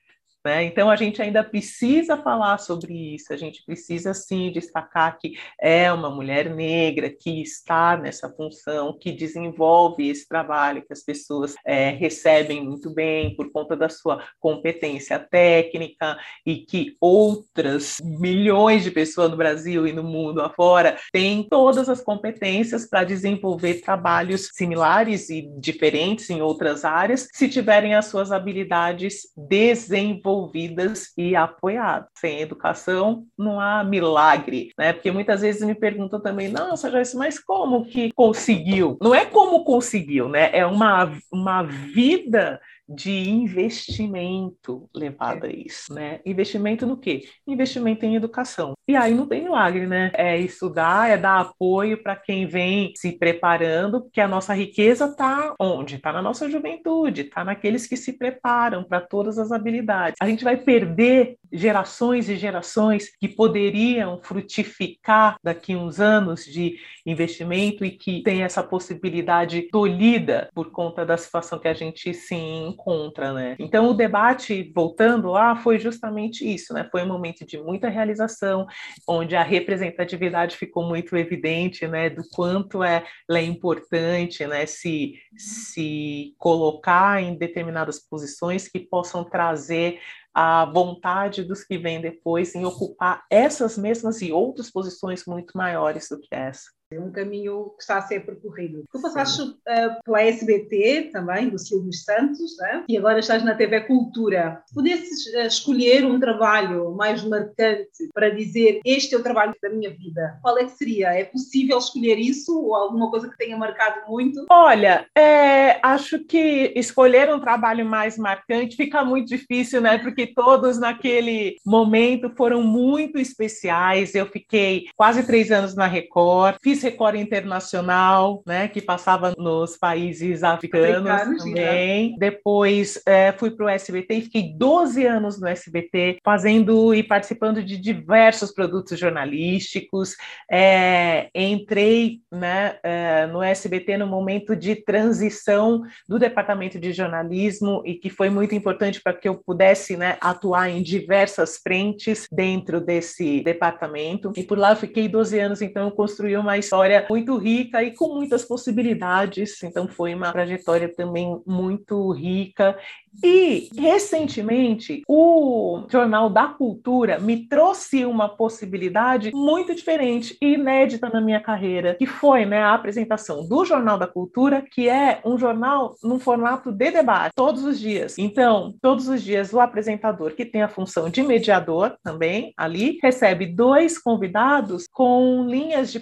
Né? 0.44 0.64
Então, 0.64 0.88
a 0.88 0.94
gente 0.94 1.20
ainda 1.20 1.42
precisa 1.42 2.16
falar 2.16 2.58
sobre 2.58 3.14
isso, 3.14 3.32
a 3.32 3.36
gente 3.36 3.64
precisa, 3.64 4.14
sim, 4.14 4.52
destacar 4.52 5.18
que 5.18 5.36
é 5.60 5.92
uma 5.92 6.10
mulher 6.10 6.54
negra 6.54 7.10
que 7.10 7.42
está 7.42 7.96
nessa 7.96 8.30
função, 8.30 8.96
que 8.96 9.10
desenvolve 9.10 10.08
esse 10.08 10.28
trabalho, 10.28 10.84
que 10.86 10.92
as 10.92 11.02
pessoas 11.02 11.54
é, 11.66 11.90
recebem 11.90 12.64
muito 12.64 12.94
bem 12.94 13.34
por 13.34 13.50
conta 13.50 13.76
da 13.76 13.88
sua 13.88 14.22
competência 14.38 15.18
técnica 15.18 16.16
e 16.46 16.58
que 16.58 16.96
outras 17.00 17.98
milhões 18.00 18.84
de 18.84 18.92
pessoas 18.92 19.30
no 19.30 19.36
Brasil 19.36 19.86
e 19.88 19.92
no 19.92 20.04
mundo 20.04 20.40
afora 20.40 20.96
têm 21.12 21.42
todas 21.42 21.88
as 21.88 22.00
competências 22.00 22.88
para 22.88 23.02
desenvolver 23.02 23.80
trabalhos 23.80 24.50
similares 24.52 25.30
e 25.30 25.50
diferentes 25.58 26.30
em 26.30 26.40
outras 26.40 26.84
áreas, 26.84 27.28
se 27.34 27.48
tiverem 27.48 27.94
as 27.94 28.06
suas 28.06 28.30
habilidades 28.30 29.22
desenvolvidas 29.36 30.27
desenvolvidas 30.28 31.12
e 31.16 31.34
apoiadas. 31.34 32.08
Sem 32.14 32.40
educação 32.40 33.24
não 33.36 33.60
há 33.60 33.82
milagre, 33.82 34.72
né? 34.78 34.92
Porque 34.92 35.10
muitas 35.10 35.40
vezes 35.40 35.62
me 35.62 35.74
perguntam 35.74 36.20
também, 36.20 36.48
nossa, 36.48 36.90
Joyce, 36.90 37.16
mas 37.16 37.38
como 37.38 37.86
que 37.86 38.12
conseguiu? 38.12 38.98
Não 39.00 39.14
é 39.14 39.24
como 39.24 39.64
conseguiu, 39.64 40.28
né? 40.28 40.50
É 40.52 40.66
uma, 40.66 41.12
uma 41.32 41.62
vida 41.62 42.60
de 42.88 43.28
investimento 43.28 44.88
levado 44.94 45.44
a 45.44 45.50
isso, 45.50 45.92
né? 45.92 46.20
Investimento 46.24 46.86
no 46.86 46.96
quê? 46.96 47.24
Investimento 47.46 48.06
em 48.06 48.14
educação. 48.14 48.72
E 48.88 48.96
aí 48.96 49.14
não 49.14 49.26
tem 49.26 49.42
milagre, 49.42 49.86
né? 49.86 50.10
É 50.14 50.38
estudar, 50.38 51.10
é 51.10 51.18
dar 51.18 51.40
apoio 51.40 52.02
para 52.02 52.16
quem 52.16 52.46
vem 52.46 52.92
se 52.96 53.18
preparando, 53.18 54.00
porque 54.00 54.20
a 54.20 54.28
nossa 54.28 54.54
riqueza 54.54 55.04
está 55.04 55.54
onde? 55.60 55.96
Está 55.96 56.12
na 56.12 56.22
nossa 56.22 56.48
juventude, 56.48 57.22
está 57.22 57.44
naqueles 57.44 57.86
que 57.86 57.96
se 57.96 58.14
preparam 58.16 58.82
para 58.82 59.00
todas 59.00 59.38
as 59.38 59.52
habilidades. 59.52 60.16
A 60.20 60.26
gente 60.26 60.42
vai 60.42 60.56
perder 60.56 61.36
gerações 61.52 62.28
e 62.28 62.36
gerações 62.36 63.10
que 63.18 63.28
poderiam 63.28 64.20
frutificar 64.22 65.36
daqui 65.42 65.74
uns 65.74 66.00
anos 66.00 66.44
de 66.44 66.78
investimento 67.06 67.84
e 67.84 67.90
que 67.90 68.22
tem 68.22 68.42
essa 68.42 68.62
possibilidade 68.62 69.62
tolhida 69.70 70.48
por 70.54 70.70
conta 70.70 71.04
da 71.04 71.16
situação 71.16 71.58
que 71.58 71.68
a 71.68 71.74
gente 71.74 72.12
se 72.12 72.34
encontra, 72.34 73.32
né? 73.32 73.56
Então 73.58 73.88
o 73.90 73.94
debate 73.94 74.70
voltando 74.74 75.30
lá 75.30 75.56
foi 75.56 75.78
justamente 75.78 76.46
isso, 76.46 76.72
né? 76.74 76.86
Foi 76.90 77.02
um 77.02 77.08
momento 77.08 77.46
de 77.46 77.58
muita 77.58 77.88
realização, 77.88 78.66
onde 79.06 79.34
a 79.34 79.42
representatividade 79.42 80.56
ficou 80.56 80.86
muito 80.86 81.16
evidente, 81.16 81.86
né? 81.86 82.10
Do 82.10 82.22
quanto 82.30 82.82
é, 82.82 83.04
é 83.30 83.42
importante, 83.42 84.46
né? 84.46 84.66
Se 84.66 85.14
se 85.36 86.34
colocar 86.38 87.22
em 87.22 87.36
determinadas 87.36 87.98
posições 87.98 88.68
que 88.68 88.80
possam 88.80 89.24
trazer 89.24 90.00
a 90.40 90.64
vontade 90.66 91.42
dos 91.42 91.64
que 91.64 91.76
vêm 91.76 92.00
depois 92.00 92.54
em 92.54 92.64
ocupar 92.64 93.24
essas 93.28 93.76
mesmas 93.76 94.22
e 94.22 94.30
outras 94.30 94.70
posições 94.70 95.24
muito 95.26 95.58
maiores 95.58 96.06
do 96.08 96.20
que 96.20 96.28
essa. 96.30 96.77
É 96.90 96.98
um 96.98 97.12
caminho 97.12 97.74
que 97.76 97.82
está 97.82 97.98
a 97.98 98.02
ser 98.02 98.24
percorrido. 98.24 98.82
Tu 98.90 99.02
passaste 99.02 99.42
uh, 99.42 99.54
pela 100.02 100.22
SBT 100.22 101.10
também, 101.12 101.50
do 101.50 101.58
Silvio 101.58 101.92
Santos, 101.92 102.56
né? 102.58 102.84
e 102.88 102.96
agora 102.96 103.18
estás 103.18 103.44
na 103.44 103.54
TV 103.54 103.82
Cultura. 103.82 104.62
Pudesses 104.72 105.26
uh, 105.34 105.46
escolher 105.46 106.06
um 106.06 106.18
trabalho 106.18 106.94
mais 106.96 107.22
marcante 107.22 108.08
para 108.14 108.30
dizer 108.30 108.80
este 108.86 109.14
é 109.14 109.18
o 109.18 109.22
trabalho 109.22 109.54
da 109.62 109.68
minha 109.68 109.90
vida, 109.90 110.38
qual 110.40 110.56
é 110.56 110.64
que 110.64 110.70
seria? 110.70 111.12
É 111.12 111.24
possível 111.24 111.76
escolher 111.76 112.18
isso 112.18 112.58
ou 112.58 112.74
alguma 112.74 113.10
coisa 113.10 113.28
que 113.28 113.36
tenha 113.36 113.56
marcado 113.56 114.08
muito? 114.08 114.46
Olha, 114.48 115.06
é, 115.14 115.78
acho 115.82 116.20
que 116.20 116.72
escolher 116.74 117.28
um 117.28 117.38
trabalho 117.38 117.84
mais 117.84 118.16
marcante 118.16 118.76
fica 118.76 119.04
muito 119.04 119.28
difícil, 119.28 119.82
né? 119.82 119.98
Porque 119.98 120.26
todos 120.26 120.78
naquele 120.78 121.56
momento 121.66 122.32
foram 122.34 122.62
muito 122.62 123.18
especiais. 123.18 124.14
Eu 124.14 124.24
fiquei 124.24 124.86
quase 124.96 125.26
três 125.26 125.52
anos 125.52 125.74
na 125.74 125.86
Record, 125.86 126.56
fiz 126.62 126.77
fiz 126.78 126.82
Record 126.82 127.16
Internacional, 127.16 128.42
né, 128.46 128.68
que 128.68 128.80
passava 128.80 129.34
nos 129.36 129.76
países 129.76 130.42
africanos, 130.42 131.06
africanos 131.06 131.44
também. 131.44 132.10
Já. 132.10 132.16
Depois 132.18 133.02
é, 133.06 133.32
fui 133.32 133.50
para 133.50 133.66
o 133.66 133.68
SBT 133.68 134.14
e 134.14 134.22
fiquei 134.22 134.54
12 134.56 135.04
anos 135.04 135.40
no 135.40 135.46
SBT, 135.46 136.18
fazendo 136.24 136.94
e 136.94 137.02
participando 137.02 137.62
de 137.62 137.76
diversos 137.76 138.52
produtos 138.52 138.98
jornalísticos. 138.98 140.14
É, 140.50 141.28
entrei 141.34 142.20
né, 142.30 142.76
é, 142.82 143.26
no 143.26 143.42
SBT 143.42 143.98
no 143.98 144.06
momento 144.06 144.54
de 144.54 144.76
transição 144.76 145.82
do 146.08 146.18
departamento 146.18 146.78
de 146.78 146.92
jornalismo 146.92 147.82
e 147.84 147.94
que 147.94 148.10
foi 148.10 148.30
muito 148.30 148.54
importante 148.54 149.00
para 149.02 149.14
que 149.14 149.28
eu 149.28 149.34
pudesse 149.34 149.96
né, 149.96 150.16
atuar 150.20 150.70
em 150.70 150.82
diversas 150.82 151.56
frentes 151.56 152.26
dentro 152.30 152.80
desse 152.80 153.40
departamento. 153.42 154.32
E 154.36 154.42
por 154.42 154.58
lá 154.58 154.72
eu 154.72 154.76
fiquei 154.76 155.08
12 155.08 155.38
anos, 155.38 155.62
então 155.62 155.86
eu 155.86 155.90
construí 155.90 156.36
uma 156.36 156.56
história 156.68 157.06
muito 157.08 157.36
rica 157.38 157.82
e 157.82 157.92
com 157.92 158.14
muitas 158.14 158.44
possibilidades. 158.44 159.62
Então, 159.62 159.88
foi 159.88 160.14
uma 160.14 160.30
trajetória 160.30 160.88
também 160.88 161.40
muito 161.46 162.12
rica 162.12 162.76
e, 163.22 163.68
recentemente, 163.76 165.02
o 165.08 165.84
Jornal 165.88 166.30
da 166.30 166.46
Cultura 166.46 167.18
me 167.18 167.48
trouxe 167.48 168.04
uma 168.04 168.28
possibilidade 168.28 169.32
muito 169.34 169.74
diferente 169.74 170.36
e 170.40 170.54
inédita 170.54 171.08
na 171.08 171.20
minha 171.20 171.40
carreira, 171.40 171.94
que 171.94 172.06
foi 172.06 172.44
né, 172.44 172.62
a 172.62 172.74
apresentação 172.74 173.46
do 173.46 173.64
Jornal 173.64 173.98
da 173.98 174.06
Cultura, 174.06 174.62
que 174.62 174.88
é 174.88 175.20
um 175.24 175.36
jornal 175.36 175.96
num 176.02 176.18
formato 176.18 176.70
de 176.70 176.90
debate, 176.90 177.32
todos 177.34 177.64
os 177.64 177.80
dias. 177.80 178.16
Então, 178.18 178.74
todos 178.80 179.08
os 179.08 179.22
dias, 179.22 179.52
o 179.52 179.60
apresentador, 179.60 180.32
que 180.32 180.44
tem 180.44 180.62
a 180.62 180.68
função 180.68 181.10
de 181.10 181.22
mediador 181.22 181.96
também 182.04 182.52
ali, 182.56 182.98
recebe 183.02 183.46
dois 183.46 183.98
convidados 183.98 184.86
com 184.92 185.44
linhas 185.48 185.90
de 185.90 185.98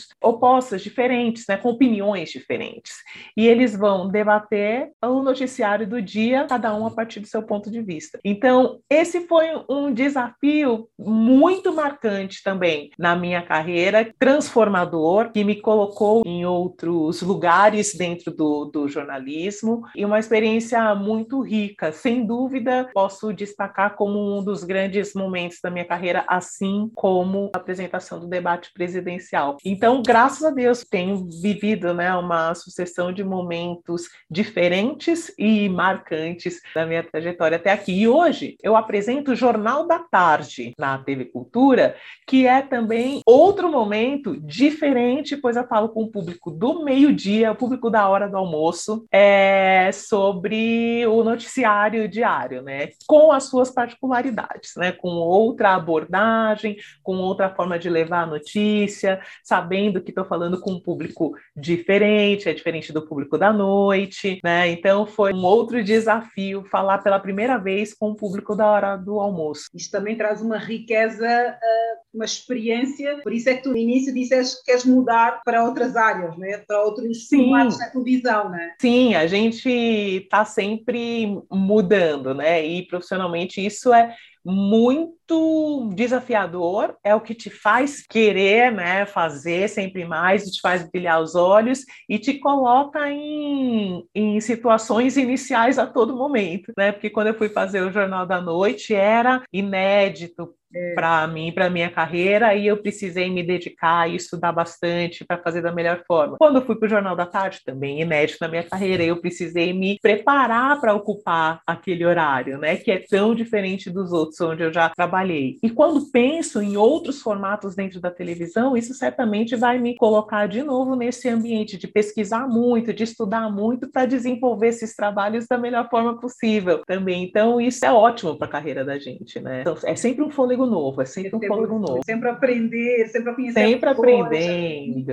pensamentos 0.00 0.08
opostas, 0.22 0.82
diferentes, 0.82 1.44
né, 1.48 1.56
com 1.56 1.70
opiniões 1.70 2.30
diferentes. 2.30 2.94
E 3.36 3.46
eles 3.46 3.76
vão 3.76 4.08
debater 4.08 4.90
o 5.02 5.22
noticiário 5.22 5.86
do 5.86 6.00
dia 6.00 6.46
cada 6.48 6.74
um 6.74 6.86
a 6.86 6.90
partir 6.90 7.20
do 7.20 7.26
seu 7.26 7.42
ponto 7.42 7.70
de 7.70 7.82
vista. 7.82 8.18
Então, 8.24 8.80
esse 8.88 9.26
foi 9.26 9.48
um 9.68 9.92
desafio 9.92 10.88
muito 10.98 11.72
marcante 11.72 12.42
também 12.42 12.90
na 12.98 13.16
minha 13.16 13.42
carreira, 13.42 14.12
transformador, 14.18 15.30
que 15.32 15.44
me 15.44 15.56
colocou 15.56 16.22
em 16.24 16.44
outros 16.44 17.22
lugares 17.22 17.94
dentro 17.94 18.30
do, 18.30 18.66
do 18.66 18.88
jornalismo 18.88 19.82
e 19.94 20.04
uma 20.04 20.18
experiência 20.18 20.94
muito 20.94 21.40
rica. 21.40 21.92
Sem 21.92 22.24
dúvida, 22.24 22.88
posso 22.92 23.32
destacar 23.32 23.96
como 23.96 24.38
um 24.38 24.42
dos 24.42 24.64
grandes 24.64 25.14
momentos 25.14 25.58
da 25.62 25.70
minha 25.70 25.84
carreira, 25.84 26.24
assim 26.28 26.90
como 26.94 27.50
a 27.54 27.58
apresentação 27.58 28.20
do 28.20 28.26
debate 28.26 28.70
presidencial. 28.72 29.56
Então, 29.64 29.89
graças 30.00 30.44
a 30.44 30.50
Deus, 30.50 30.84
tenho 30.84 31.26
vivido 31.42 31.92
né, 31.92 32.14
uma 32.14 32.54
sucessão 32.54 33.12
de 33.12 33.24
momentos 33.24 34.04
diferentes 34.30 35.32
e 35.38 35.68
marcantes 35.68 36.60
da 36.74 36.86
minha 36.86 37.02
trajetória 37.02 37.56
até 37.56 37.72
aqui. 37.72 37.92
E 38.02 38.06
hoje 38.06 38.56
eu 38.62 38.76
apresento 38.76 39.32
o 39.32 39.34
Jornal 39.34 39.86
da 39.86 39.98
Tarde 39.98 40.72
na 40.78 40.98
TV 40.98 41.24
Cultura, 41.24 41.96
que 42.26 42.46
é 42.46 42.62
também 42.62 43.20
outro 43.26 43.70
momento 43.70 44.38
diferente, 44.40 45.36
pois 45.36 45.56
eu 45.56 45.66
falo 45.66 45.88
com 45.88 46.04
o 46.04 46.10
público 46.10 46.50
do 46.50 46.84
meio-dia, 46.84 47.52
o 47.52 47.56
público 47.56 47.90
da 47.90 48.08
hora 48.08 48.28
do 48.28 48.36
almoço, 48.36 49.06
é, 49.10 49.90
sobre 49.92 51.06
o 51.06 51.24
noticiário 51.24 52.08
diário, 52.08 52.62
né? 52.62 52.90
Com 53.06 53.32
as 53.32 53.44
suas 53.44 53.70
particularidades, 53.70 54.72
né? 54.76 54.92
Com 54.92 55.08
outra 55.08 55.74
abordagem, 55.74 56.76
com 57.02 57.16
outra 57.16 57.48
forma 57.48 57.78
de 57.78 57.88
levar 57.90 58.22
a 58.22 58.26
notícia, 58.26 59.20
sabendo 59.42 59.79
que 60.02 60.10
estou 60.10 60.24
falando 60.24 60.60
com 60.60 60.72
um 60.72 60.80
público 60.80 61.32
diferente, 61.56 62.48
é 62.48 62.52
diferente 62.52 62.92
do 62.92 63.06
público 63.06 63.38
da 63.38 63.52
noite, 63.52 64.40
né? 64.44 64.68
Então 64.68 65.06
foi 65.06 65.32
um 65.32 65.44
outro 65.44 65.82
desafio 65.82 66.64
falar 66.64 66.98
pela 66.98 67.18
primeira 67.18 67.56
vez 67.56 67.94
com 67.94 68.10
o 68.10 68.16
público 68.16 68.54
da 68.54 68.66
hora 68.66 68.96
do 68.96 69.20
almoço. 69.20 69.64
Isto 69.74 69.92
também 69.92 70.16
traz 70.16 70.42
uma 70.42 70.58
riqueza, 70.58 71.26
ah, 71.26 71.96
uma 72.12 72.24
experiência, 72.24 73.20
por 73.22 73.32
isso 73.32 73.48
é 73.48 73.54
que 73.54 73.62
tu 73.62 73.70
no 73.70 73.76
início 73.76 74.12
disseste 74.12 74.58
que 74.58 74.66
queres 74.66 74.84
mudar 74.84 75.40
para 75.44 75.64
outras 75.64 75.96
áreas, 75.96 76.36
né? 76.36 76.58
para 76.66 76.82
outros 76.82 77.26
formatos 77.28 77.78
na 77.78 77.88
televisão. 77.88 78.50
Né? 78.50 78.74
Sim, 78.80 79.14
a 79.14 79.26
gente 79.26 79.68
está 79.68 80.44
sempre 80.44 81.40
mudando, 81.50 82.34
né? 82.34 82.64
E 82.64 82.86
profissionalmente 82.86 83.64
isso 83.64 83.94
é 83.94 84.14
muito 84.44 85.90
desafiador, 85.94 86.96
é 87.04 87.14
o 87.14 87.20
que 87.20 87.34
te 87.34 87.50
faz 87.50 88.02
querer 88.06 88.72
né, 88.72 89.06
fazer 89.06 89.68
sempre 89.68 90.04
mais, 90.04 90.44
te 90.44 90.60
faz 90.60 90.88
brilhar 90.90 91.20
os 91.22 91.34
olhos 91.34 91.84
e 92.08 92.18
te 92.18 92.38
coloca 92.38 93.10
em, 93.10 94.04
em 94.14 94.40
situações 94.40 95.16
iniciais 95.16 95.78
a 95.78 95.86
todo 95.86 96.16
momento, 96.16 96.72
né? 96.76 96.92
Porque 96.92 97.10
quando 97.10 97.28
eu 97.28 97.34
fui 97.34 97.48
fazer 97.48 97.82
o 97.82 97.92
Jornal 97.92 98.26
da 98.26 98.40
Noite 98.40 98.94
era 98.94 99.42
inédito, 99.52 100.54
é. 100.74 100.94
para 100.94 101.26
mim, 101.26 101.52
para 101.52 101.70
minha 101.70 101.90
carreira, 101.90 102.54
e 102.54 102.66
eu 102.66 102.76
precisei 102.76 103.30
me 103.30 103.42
dedicar 103.42 104.08
e 104.08 104.16
estudar 104.16 104.52
bastante 104.52 105.24
para 105.24 105.38
fazer 105.38 105.62
da 105.62 105.72
melhor 105.72 106.02
forma. 106.06 106.36
Quando 106.38 106.56
eu 106.56 106.66
fui 106.66 106.76
para 106.76 106.86
o 106.86 106.90
Jornal 106.90 107.16
da 107.16 107.26
Tarde, 107.26 107.60
também 107.64 108.00
inédito 108.00 108.38
na 108.40 108.48
minha 108.48 108.62
carreira, 108.62 109.02
eu 109.02 109.20
precisei 109.20 109.72
me 109.72 109.98
preparar 110.00 110.80
para 110.80 110.94
ocupar 110.94 111.60
aquele 111.66 112.04
horário, 112.04 112.58
né, 112.58 112.76
que 112.76 112.90
é 112.90 113.04
tão 113.08 113.34
diferente 113.34 113.90
dos 113.90 114.12
outros 114.12 114.40
onde 114.40 114.62
eu 114.62 114.72
já 114.72 114.88
trabalhei. 114.88 115.58
E 115.62 115.70
quando 115.70 116.10
penso 116.10 116.62
em 116.62 116.76
outros 116.76 117.20
formatos 117.20 117.74
dentro 117.74 118.00
da 118.00 118.10
televisão, 118.10 118.76
isso 118.76 118.94
certamente 118.94 119.56
vai 119.56 119.78
me 119.78 119.96
colocar 119.96 120.46
de 120.46 120.62
novo 120.62 120.94
nesse 120.94 121.28
ambiente 121.28 121.76
de 121.76 121.88
pesquisar 121.88 122.46
muito, 122.48 122.92
de 122.92 123.04
estudar 123.04 123.50
muito 123.50 123.90
para 123.90 124.06
desenvolver 124.06 124.68
esses 124.68 124.94
trabalhos 124.94 125.46
da 125.46 125.58
melhor 125.58 125.88
forma 125.88 126.18
possível 126.18 126.82
também. 126.86 127.24
Então, 127.24 127.60
isso 127.60 127.84
é 127.84 127.92
ótimo 127.92 128.36
para 128.36 128.46
a 128.46 128.50
carreira 128.50 128.84
da 128.84 128.98
gente, 128.98 129.40
né? 129.40 129.62
Então, 129.62 129.76
é 129.84 129.94
sempre 129.96 130.24
um 130.24 130.30
fôlego 130.30 130.59
novo, 130.66 131.02
é 131.02 131.04
sempre 131.04 131.34
um 131.36 131.40
fôlego 131.40 131.78
novo. 131.78 132.00
Sempre 132.04 132.28
aprender, 132.28 133.08
sempre 133.08 133.34
conhecer. 133.34 133.60
Sempre 133.60 133.90
aprendendo. 133.90 135.10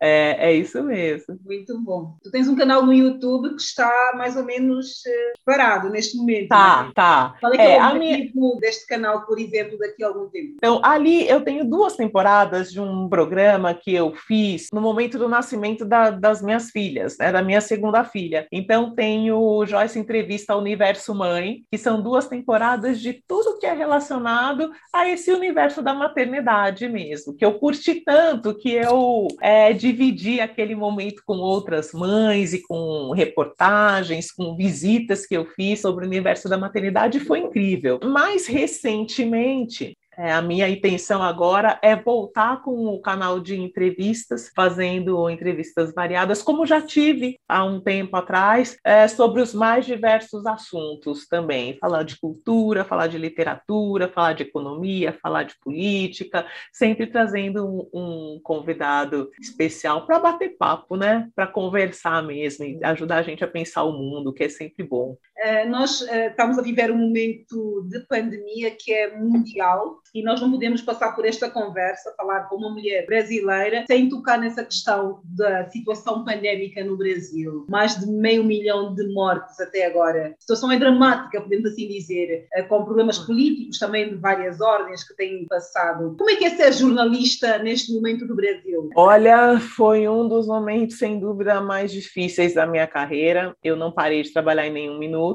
É, 0.00 0.50
é 0.50 0.52
isso 0.54 0.82
mesmo. 0.82 1.38
Muito 1.44 1.80
bom. 1.80 2.16
Tu 2.22 2.30
tens 2.30 2.48
um 2.48 2.56
canal 2.56 2.84
no 2.84 2.92
YouTube 2.92 3.50
que 3.50 3.62
está 3.62 4.12
mais 4.16 4.36
ou 4.36 4.44
menos 4.44 5.04
eh, 5.06 5.32
parado 5.44 5.88
neste 5.90 6.16
momento. 6.16 6.48
Tá, 6.48 6.84
né? 6.84 6.92
tá. 6.94 7.34
Qual 7.40 7.52
é, 7.52 7.56
que 7.56 7.62
é, 7.62 7.76
é 7.76 7.82
o 7.82 7.86
objetivo 7.86 8.40
minha... 8.40 8.60
deste 8.60 8.86
canal, 8.86 9.26
por 9.26 9.38
exemplo, 9.38 9.78
daqui 9.78 10.04
a 10.04 10.08
algum 10.08 10.28
tempo? 10.28 10.54
Então, 10.56 10.80
ali 10.82 11.28
eu 11.28 11.42
tenho 11.42 11.64
duas 11.64 11.96
temporadas 11.96 12.70
de 12.70 12.80
um 12.80 13.08
programa 13.08 13.74
que 13.74 13.94
eu 13.94 14.14
fiz 14.14 14.68
no 14.72 14.80
momento 14.80 15.18
do 15.18 15.28
nascimento 15.28 15.84
da, 15.84 16.10
das 16.10 16.42
minhas 16.42 16.70
filhas, 16.70 17.16
né, 17.18 17.32
da 17.32 17.42
minha 17.42 17.60
segunda 17.60 18.04
filha. 18.04 18.46
Então, 18.52 18.94
tenho 18.94 19.64
Joyce 19.66 19.98
Entrevista 19.98 20.52
ao 20.52 20.60
Universo 20.60 21.14
Mãe, 21.14 21.62
que 21.70 21.78
são 21.78 22.02
duas 22.02 22.28
temporadas 22.28 23.00
de 23.00 23.22
tudo 23.26 23.58
que 23.58 23.66
é 23.66 23.72
relacionado 23.72 24.55
relacionado 24.56 24.72
a 24.92 25.08
esse 25.08 25.30
universo 25.30 25.82
da 25.82 25.92
maternidade 25.92 26.88
mesmo, 26.88 27.34
que 27.34 27.44
eu 27.44 27.58
curti 27.58 28.02
tanto 28.04 28.54
que 28.54 28.72
eu 28.72 29.28
é, 29.40 29.72
dividi 29.72 30.40
aquele 30.40 30.74
momento 30.74 31.22
com 31.26 31.34
outras 31.34 31.92
mães 31.92 32.52
e 32.52 32.62
com 32.62 33.12
reportagens, 33.12 34.32
com 34.32 34.56
visitas 34.56 35.26
que 35.26 35.36
eu 35.36 35.44
fiz 35.44 35.80
sobre 35.80 36.04
o 36.04 36.08
universo 36.08 36.48
da 36.48 36.58
maternidade, 36.58 37.20
foi 37.20 37.40
incrível. 37.40 38.00
Mais 38.02 38.46
recentemente, 38.46 39.96
é, 40.18 40.32
a 40.32 40.40
minha 40.40 40.68
intenção 40.68 41.22
agora 41.22 41.78
é 41.82 41.94
voltar 41.94 42.62
com 42.62 42.86
o 42.86 43.00
canal 43.00 43.38
de 43.38 43.60
entrevistas, 43.60 44.50
fazendo 44.54 45.28
entrevistas 45.28 45.92
variadas, 45.92 46.42
como 46.42 46.66
já 46.66 46.80
tive 46.80 47.38
há 47.46 47.64
um 47.64 47.80
tempo 47.80 48.16
atrás, 48.16 48.78
é, 48.82 49.06
sobre 49.08 49.42
os 49.42 49.52
mais 49.52 49.84
diversos 49.84 50.46
assuntos 50.46 51.26
também. 51.28 51.76
Falar 51.78 52.02
de 52.02 52.18
cultura, 52.18 52.84
falar 52.84 53.08
de 53.08 53.18
literatura, 53.18 54.08
falar 54.08 54.32
de 54.32 54.44
economia, 54.44 55.18
falar 55.22 55.42
de 55.42 55.54
política, 55.60 56.46
sempre 56.72 57.06
trazendo 57.06 57.66
um, 57.66 57.88
um 57.92 58.40
convidado 58.42 59.30
especial 59.40 60.06
para 60.06 60.18
bater 60.18 60.56
papo, 60.56 60.96
né? 60.96 61.28
Para 61.34 61.46
conversar 61.46 62.22
mesmo 62.22 62.64
e 62.64 62.78
ajudar 62.84 63.18
a 63.18 63.22
gente 63.22 63.44
a 63.44 63.48
pensar 63.48 63.84
o 63.84 63.92
mundo, 63.92 64.32
que 64.32 64.44
é 64.44 64.48
sempre 64.48 64.82
bom. 64.82 65.16
É, 65.38 65.66
nós 65.66 66.02
é, 66.08 66.28
estamos 66.28 66.58
a 66.58 66.62
viver 66.62 66.90
um 66.90 66.96
momento 66.96 67.86
de 67.88 68.00
pandemia 68.00 68.70
que 68.70 68.92
é 68.92 69.16
mundial 69.16 70.00
e 70.14 70.22
nós 70.22 70.40
não 70.40 70.50
podemos 70.50 70.80
passar 70.80 71.12
por 71.14 71.26
esta 71.26 71.50
conversa, 71.50 72.14
falar 72.16 72.48
com 72.48 72.56
uma 72.56 72.70
mulher 72.70 73.04
brasileira, 73.06 73.84
sem 73.86 74.08
tocar 74.08 74.38
nessa 74.38 74.64
questão 74.64 75.20
da 75.24 75.68
situação 75.68 76.24
pandémica 76.24 76.82
no 76.82 76.96
Brasil. 76.96 77.66
Mais 77.68 77.98
de 77.98 78.06
meio 78.06 78.42
milhão 78.42 78.94
de 78.94 79.12
mortes 79.12 79.60
até 79.60 79.86
agora. 79.86 80.28
A 80.28 80.40
situação 80.40 80.72
é 80.72 80.78
dramática, 80.78 81.40
podemos 81.40 81.70
assim 81.70 81.86
dizer, 81.86 82.46
eh, 82.52 82.62
com 82.62 82.84
problemas 82.84 83.18
políticos 83.18 83.78
também 83.78 84.08
de 84.08 84.16
várias 84.16 84.60
ordens 84.60 85.06
que 85.06 85.14
têm 85.16 85.46
passado. 85.46 86.14
Como 86.16 86.30
é 86.30 86.36
que 86.36 86.46
é 86.46 86.50
ser 86.50 86.72
jornalista 86.72 87.58
neste 87.58 87.92
momento 87.92 88.26
do 88.26 88.34
Brasil? 88.34 88.90
Olha, 88.96 89.60
foi 89.60 90.08
um 90.08 90.26
dos 90.26 90.46
momentos, 90.46 90.98
sem 90.98 91.18
dúvida, 91.18 91.60
mais 91.60 91.92
difíceis 91.92 92.54
da 92.54 92.66
minha 92.66 92.86
carreira. 92.86 93.54
Eu 93.62 93.76
não 93.76 93.92
parei 93.92 94.22
de 94.22 94.32
trabalhar 94.32 94.66
em 94.66 94.72
nenhum 94.72 94.98
minuto. 94.98 95.25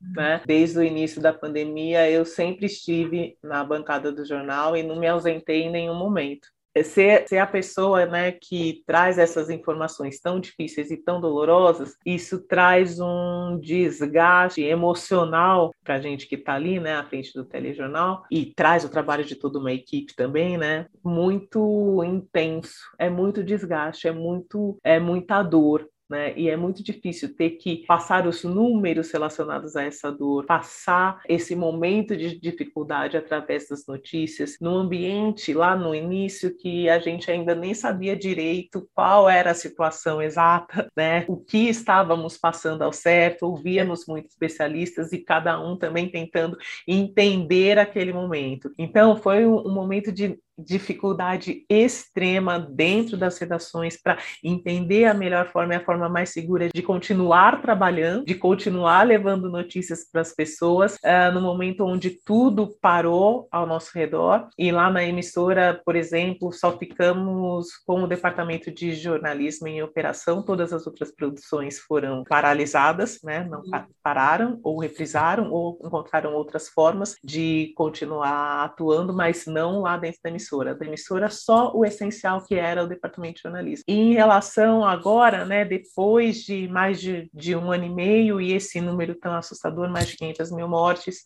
Né? 0.00 0.40
Desde 0.46 0.78
o 0.78 0.82
início 0.82 1.20
da 1.20 1.32
pandemia, 1.32 2.08
eu 2.10 2.24
sempre 2.24 2.66
estive 2.66 3.36
na 3.42 3.64
bancada 3.64 4.12
do 4.12 4.24
jornal 4.24 4.76
e 4.76 4.82
não 4.82 4.96
me 4.96 5.08
ausentei 5.08 5.62
em 5.62 5.70
nenhum 5.70 5.94
momento. 5.94 6.48
É 6.74 6.82
ser, 6.84 7.26
ser 7.26 7.38
a 7.38 7.46
pessoa 7.46 8.06
né, 8.06 8.30
que 8.30 8.84
traz 8.86 9.18
essas 9.18 9.50
informações 9.50 10.20
tão 10.20 10.38
difíceis 10.38 10.90
e 10.92 10.96
tão 10.96 11.20
dolorosas, 11.20 11.96
isso 12.06 12.46
traz 12.46 13.00
um 13.00 13.58
desgaste 13.60 14.62
emocional 14.62 15.72
para 15.82 15.96
a 15.96 16.00
gente 16.00 16.28
que 16.28 16.36
está 16.36 16.54
ali 16.54 16.78
né, 16.78 16.94
à 16.94 17.04
frente 17.04 17.32
do 17.34 17.44
telejornal 17.44 18.22
e 18.30 18.52
traz 18.54 18.84
o 18.84 18.88
trabalho 18.88 19.24
de 19.24 19.34
toda 19.34 19.58
uma 19.58 19.72
equipe 19.72 20.14
também, 20.14 20.56
né, 20.56 20.86
muito 21.02 22.04
intenso. 22.04 22.78
É 22.96 23.10
muito 23.10 23.42
desgaste, 23.42 24.06
é, 24.06 24.12
muito, 24.12 24.78
é 24.84 25.00
muita 25.00 25.42
dor. 25.42 25.88
Né? 26.08 26.32
E 26.38 26.48
é 26.48 26.56
muito 26.56 26.82
difícil 26.82 27.34
ter 27.34 27.50
que 27.50 27.84
passar 27.86 28.26
os 28.26 28.42
números 28.42 29.10
relacionados 29.10 29.76
a 29.76 29.82
essa 29.82 30.10
dor, 30.10 30.46
passar 30.46 31.20
esse 31.28 31.54
momento 31.54 32.16
de 32.16 32.38
dificuldade 32.40 33.16
através 33.16 33.68
das 33.68 33.86
notícias, 33.86 34.56
num 34.58 34.74
ambiente 34.74 35.52
lá 35.52 35.76
no 35.76 35.94
início 35.94 36.56
que 36.56 36.88
a 36.88 36.98
gente 36.98 37.30
ainda 37.30 37.54
nem 37.54 37.74
sabia 37.74 38.16
direito 38.16 38.88
qual 38.94 39.28
era 39.28 39.50
a 39.50 39.54
situação 39.54 40.22
exata, 40.22 40.90
né? 40.96 41.26
O 41.28 41.36
que 41.36 41.68
estávamos 41.68 42.38
passando 42.38 42.82
ao 42.82 42.92
certo, 42.92 43.42
ouvíamos 43.42 44.06
muitos 44.06 44.32
especialistas 44.32 45.12
e 45.12 45.18
cada 45.18 45.60
um 45.60 45.76
também 45.76 46.08
tentando 46.08 46.56
entender 46.86 47.78
aquele 47.78 48.14
momento. 48.14 48.72
Então 48.78 49.14
foi 49.14 49.44
um 49.44 49.70
momento 49.70 50.10
de 50.10 50.38
dificuldade 50.58 51.64
extrema 51.68 52.58
dentro 52.58 53.16
das 53.16 53.38
redações 53.38 54.00
para 54.00 54.18
entender 54.42 55.04
a 55.04 55.14
melhor 55.14 55.50
forma 55.50 55.74
e 55.74 55.76
a 55.76 55.84
forma 55.84 56.08
mais 56.08 56.30
segura 56.30 56.68
de 56.74 56.82
continuar 56.82 57.62
trabalhando, 57.62 58.24
de 58.24 58.34
continuar 58.34 59.06
levando 59.06 59.50
notícias 59.50 60.08
para 60.10 60.20
as 60.20 60.34
pessoas 60.34 60.96
uh, 60.96 61.32
no 61.32 61.40
momento 61.40 61.84
onde 61.84 62.10
tudo 62.10 62.76
parou 62.80 63.46
ao 63.50 63.66
nosso 63.66 63.90
redor. 63.94 64.48
E 64.58 64.72
lá 64.72 64.90
na 64.90 65.04
emissora, 65.04 65.80
por 65.84 65.94
exemplo, 65.94 66.52
só 66.52 66.76
ficamos 66.76 67.68
com 67.86 68.02
o 68.02 68.08
departamento 68.08 68.70
de 68.72 68.94
jornalismo 68.94 69.68
em 69.68 69.82
operação, 69.82 70.42
todas 70.42 70.72
as 70.72 70.86
outras 70.86 71.14
produções 71.14 71.78
foram 71.78 72.24
paralisadas, 72.24 73.18
né? 73.22 73.46
não 73.48 73.60
uhum. 73.60 73.84
pararam 74.02 74.60
ou 74.62 74.80
reprisaram 74.80 75.50
ou 75.52 75.78
encontraram 75.84 76.34
outras 76.34 76.68
formas 76.68 77.14
de 77.22 77.72
continuar 77.76 78.64
atuando, 78.64 79.12
mas 79.12 79.46
não 79.46 79.82
lá 79.82 79.96
dentro 79.96 80.20
da 80.22 80.30
emissora 80.30 80.47
emissora, 80.48 80.74
da 80.74 80.86
emissora 80.86 81.28
só 81.28 81.72
o 81.74 81.84
essencial 81.84 82.42
que 82.44 82.54
era 82.54 82.82
o 82.82 82.86
departamento 82.86 83.36
de 83.36 83.42
jornalismo. 83.42 83.84
E 83.86 83.94
em 83.94 84.14
relação 84.14 84.84
agora, 84.84 85.44
né, 85.44 85.64
depois 85.64 86.42
de 86.42 86.68
mais 86.68 87.00
de, 87.00 87.30
de 87.32 87.54
um 87.54 87.70
ano 87.70 87.84
e 87.84 87.90
meio 87.90 88.40
e 88.40 88.52
esse 88.52 88.80
número 88.80 89.14
tão 89.14 89.34
assustador, 89.34 89.88
mais 89.90 90.08
de 90.08 90.16
500 90.16 90.52
mil 90.52 90.68
mortes, 90.68 91.22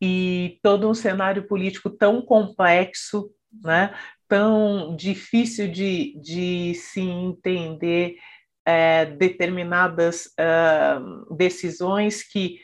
e 0.00 0.58
todo 0.62 0.88
um 0.88 0.94
cenário 0.94 1.46
político 1.46 1.90
tão 1.90 2.20
complexo, 2.22 3.30
né, 3.62 3.94
tão 4.26 4.94
difícil 4.96 5.68
de, 5.68 6.18
de 6.20 6.74
se 6.74 7.00
entender 7.00 8.16
é, 8.66 9.06
determinadas 9.06 10.26
uh, 10.38 11.34
decisões 11.34 12.22
que 12.22 12.60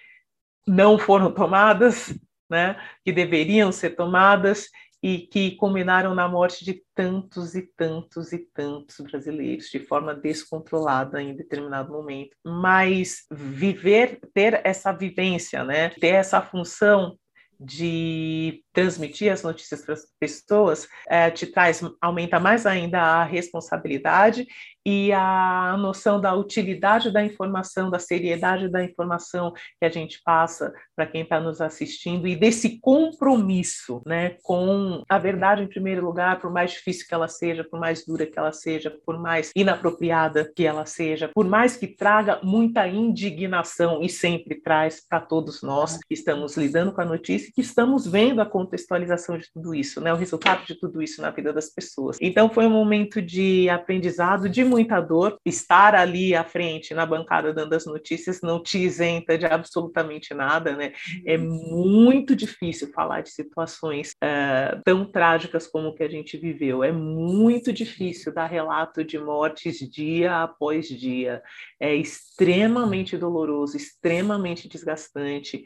não 0.67 0.99
foram 0.99 1.33
tomadas, 1.33 2.15
né, 2.51 2.77
que 3.05 3.11
deveriam 3.11 3.73
ser 3.73 3.91
tomadas 3.91 4.69
e 5.05 5.19
que 5.19 5.51
culminaram 5.57 6.15
na 6.15 6.27
morte 6.27 6.65
de 6.65 6.83
tantos 6.95 7.55
e 7.55 7.61
tantos 7.77 8.33
e 8.33 8.39
tantos 8.39 8.97
brasileiros 9.01 9.67
de 9.67 9.79
forma 9.79 10.15
descontrolada 10.15 11.23
em 11.23 11.37
determinado 11.37 11.93
momento. 11.93 12.35
Mas 12.43 13.27
viver, 13.31 14.19
ter 14.33 14.63
essa 14.65 14.93
vivência, 14.93 15.63
né, 15.63 15.91
ter 15.91 16.15
essa 16.15 16.41
função 16.41 17.19
de 17.61 18.65
transmitir 18.73 19.31
as 19.31 19.43
notícias 19.43 19.83
para 19.83 19.93
as 19.93 20.07
pessoas 20.19 20.89
é, 21.07 21.31
te 21.31 21.47
traz 21.47 21.83
aumenta 22.01 22.41
mais 22.41 22.65
ainda 22.65 22.99
a 22.99 23.25
responsabilidade 23.25 24.47
e 24.87 25.13
a 25.13 25.77
noção 25.79 26.21
da 26.21 26.35
utilidade 26.35 27.11
da 27.11 27.25
informação, 27.25 27.91
da 27.91 27.99
seriedade 27.99 28.69
da 28.69 28.85
informação 28.85 29.53
que 29.53 29.85
a 29.85 29.89
gente 29.89 30.21
passa 30.25 30.73
para 30.95 31.07
quem 31.07 31.23
está 31.23 31.41
nos 31.41 31.61
assistindo 31.61 32.29
e 32.29 32.37
desse 32.37 32.79
compromisso, 32.81 34.03
né, 34.07 34.37
com 34.43 35.03
a 35.09 35.19
verdade 35.19 35.63
em 35.63 35.69
primeiro 35.69 36.05
lugar, 36.05 36.41
por 36.41 36.53
mais 36.53 36.73
difícil 36.73 37.07
que 37.09 37.15
ela 37.15 37.29
seja, 37.29 37.65
por 37.65 37.81
mais 37.81 38.05
dura 38.05 38.27
que 38.27 38.39
ela 38.39 38.53
seja, 38.53 38.95
por 39.05 39.19
mais 39.19 39.51
inapropriada 39.57 40.51
que 40.55 40.67
ela 40.67 40.85
seja, 40.85 41.31
por 41.35 41.47
mais 41.47 41.77
que 41.77 41.87
traga 41.87 42.41
muita 42.43 42.87
indignação 42.87 44.03
e 44.03 44.09
sempre 44.09 44.61
traz 44.61 45.05
para 45.09 45.21
todos 45.21 45.63
nós 45.63 45.99
que 46.07 46.15
estamos 46.15 46.57
lidando 46.57 46.93
com 46.93 47.01
a 47.01 47.05
notícia, 47.05 47.51
que 47.55 47.61
estamos 47.61 48.07
vendo 48.07 48.41
a 48.41 48.47
contextualização 48.47 49.39
de 49.39 49.51
tudo 49.53 49.75
isso, 49.75 50.01
né, 50.01 50.13
o 50.13 50.17
resultado 50.17 50.65
de 50.67 50.75
tudo 50.75 51.03
isso 51.03 51.23
na 51.23 51.31
vida 51.31 51.53
das 51.53 51.71
pessoas. 51.71 52.19
Então 52.21 52.51
foi 52.51 52.67
um 52.67 52.71
momento 52.71 53.23
de 53.23 53.69
aprendizado, 53.69 54.49
de 54.49 54.63
muita 54.75 55.01
dor. 55.01 55.39
Estar 55.45 55.95
ali 55.95 56.35
à 56.35 56.43
frente, 56.43 56.93
na 56.93 57.07
bancada, 57.07 57.53
dando 57.53 57.75
as 57.75 57.87
notícias, 57.87 58.41
não 58.43 58.61
te 58.61 58.79
isenta 58.79 59.39
de 59.39 59.47
absolutamente 59.47 60.35
nada, 60.35 60.77
né? 60.77 60.93
É 61.25 61.39
muito 61.39 62.35
difícil 62.35 62.91
falar 62.93 63.23
de 63.23 63.31
situações 63.31 64.11
uh, 64.23 64.83
tão 64.85 65.05
trágicas 65.05 65.67
como 65.69 65.89
o 65.89 65.95
que 65.95 66.03
a 66.03 66.11
gente 66.11 66.37
viveu. 66.37 66.83
É 66.83 66.91
muito 66.91 67.73
difícil 67.73 68.35
dar 68.35 68.47
relato 68.47 69.05
de 69.05 69.19
mortes 69.19 69.79
dia 69.79 70.43
após 70.43 70.89
dia. 70.89 71.41
É 71.79 71.95
extremamente 71.95 73.17
doloroso, 73.17 73.77
extremamente 73.77 74.69
desgastante 74.69 75.65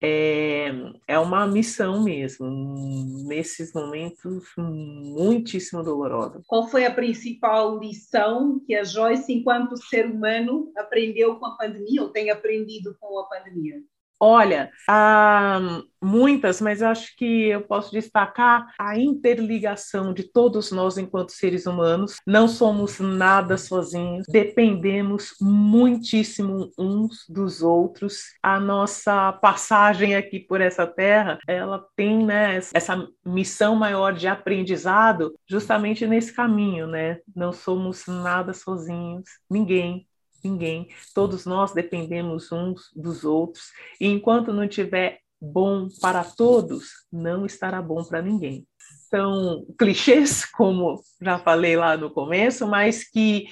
é, 0.00 0.68
é 1.06 1.18
uma 1.18 1.46
missão 1.46 2.02
mesmo, 2.02 2.48
nesses 3.26 3.72
momentos 3.72 4.44
muitíssimo 4.56 5.82
dolorosos. 5.82 6.44
Qual 6.46 6.68
foi 6.68 6.84
a 6.84 6.94
principal 6.94 7.78
lição 7.78 8.60
que 8.66 8.74
a 8.74 8.84
Joyce, 8.84 9.32
enquanto 9.32 9.76
ser 9.76 10.06
humano, 10.06 10.72
aprendeu 10.76 11.36
com 11.36 11.46
a 11.46 11.56
pandemia 11.56 12.02
ou 12.02 12.10
tem 12.10 12.30
aprendido 12.30 12.96
com 13.00 13.18
a 13.18 13.24
pandemia? 13.24 13.76
Olha, 14.20 14.70
há 14.88 15.60
muitas, 16.02 16.60
mas 16.60 16.82
acho 16.82 17.16
que 17.16 17.48
eu 17.48 17.62
posso 17.62 17.92
destacar 17.92 18.66
a 18.78 18.98
interligação 18.98 20.12
de 20.12 20.24
todos 20.24 20.72
nós 20.72 20.98
enquanto 20.98 21.30
seres 21.30 21.66
humanos. 21.66 22.16
Não 22.26 22.48
somos 22.48 22.98
nada 22.98 23.56
sozinhos, 23.56 24.26
dependemos 24.28 25.34
muitíssimo 25.40 26.70
uns 26.76 27.24
dos 27.28 27.62
outros. 27.62 28.34
A 28.42 28.58
nossa 28.58 29.32
passagem 29.34 30.16
aqui 30.16 30.40
por 30.40 30.60
essa 30.60 30.86
terra, 30.86 31.38
ela 31.46 31.84
tem 31.94 32.24
né, 32.26 32.56
essa 32.74 33.06
missão 33.24 33.76
maior 33.76 34.12
de 34.12 34.26
aprendizado 34.26 35.32
justamente 35.48 36.06
nesse 36.06 36.32
caminho, 36.32 36.88
né? 36.88 37.18
Não 37.34 37.52
somos 37.52 38.04
nada 38.06 38.52
sozinhos, 38.52 39.24
ninguém 39.48 40.08
ninguém. 40.42 40.88
Todos 41.14 41.44
nós 41.44 41.72
dependemos 41.72 42.50
uns 42.52 42.90
dos 42.94 43.24
outros. 43.24 43.64
E 44.00 44.06
enquanto 44.06 44.52
não 44.52 44.68
tiver 44.68 45.20
bom 45.40 45.88
para 46.00 46.24
todos, 46.24 46.88
não 47.12 47.46
estará 47.46 47.80
bom 47.80 48.04
para 48.04 48.22
ninguém. 48.22 48.66
São 49.10 49.64
clichês, 49.78 50.44
como 50.52 51.00
já 51.20 51.38
falei 51.38 51.76
lá 51.76 51.96
no 51.96 52.10
começo, 52.10 52.66
mas 52.66 53.08
que 53.08 53.46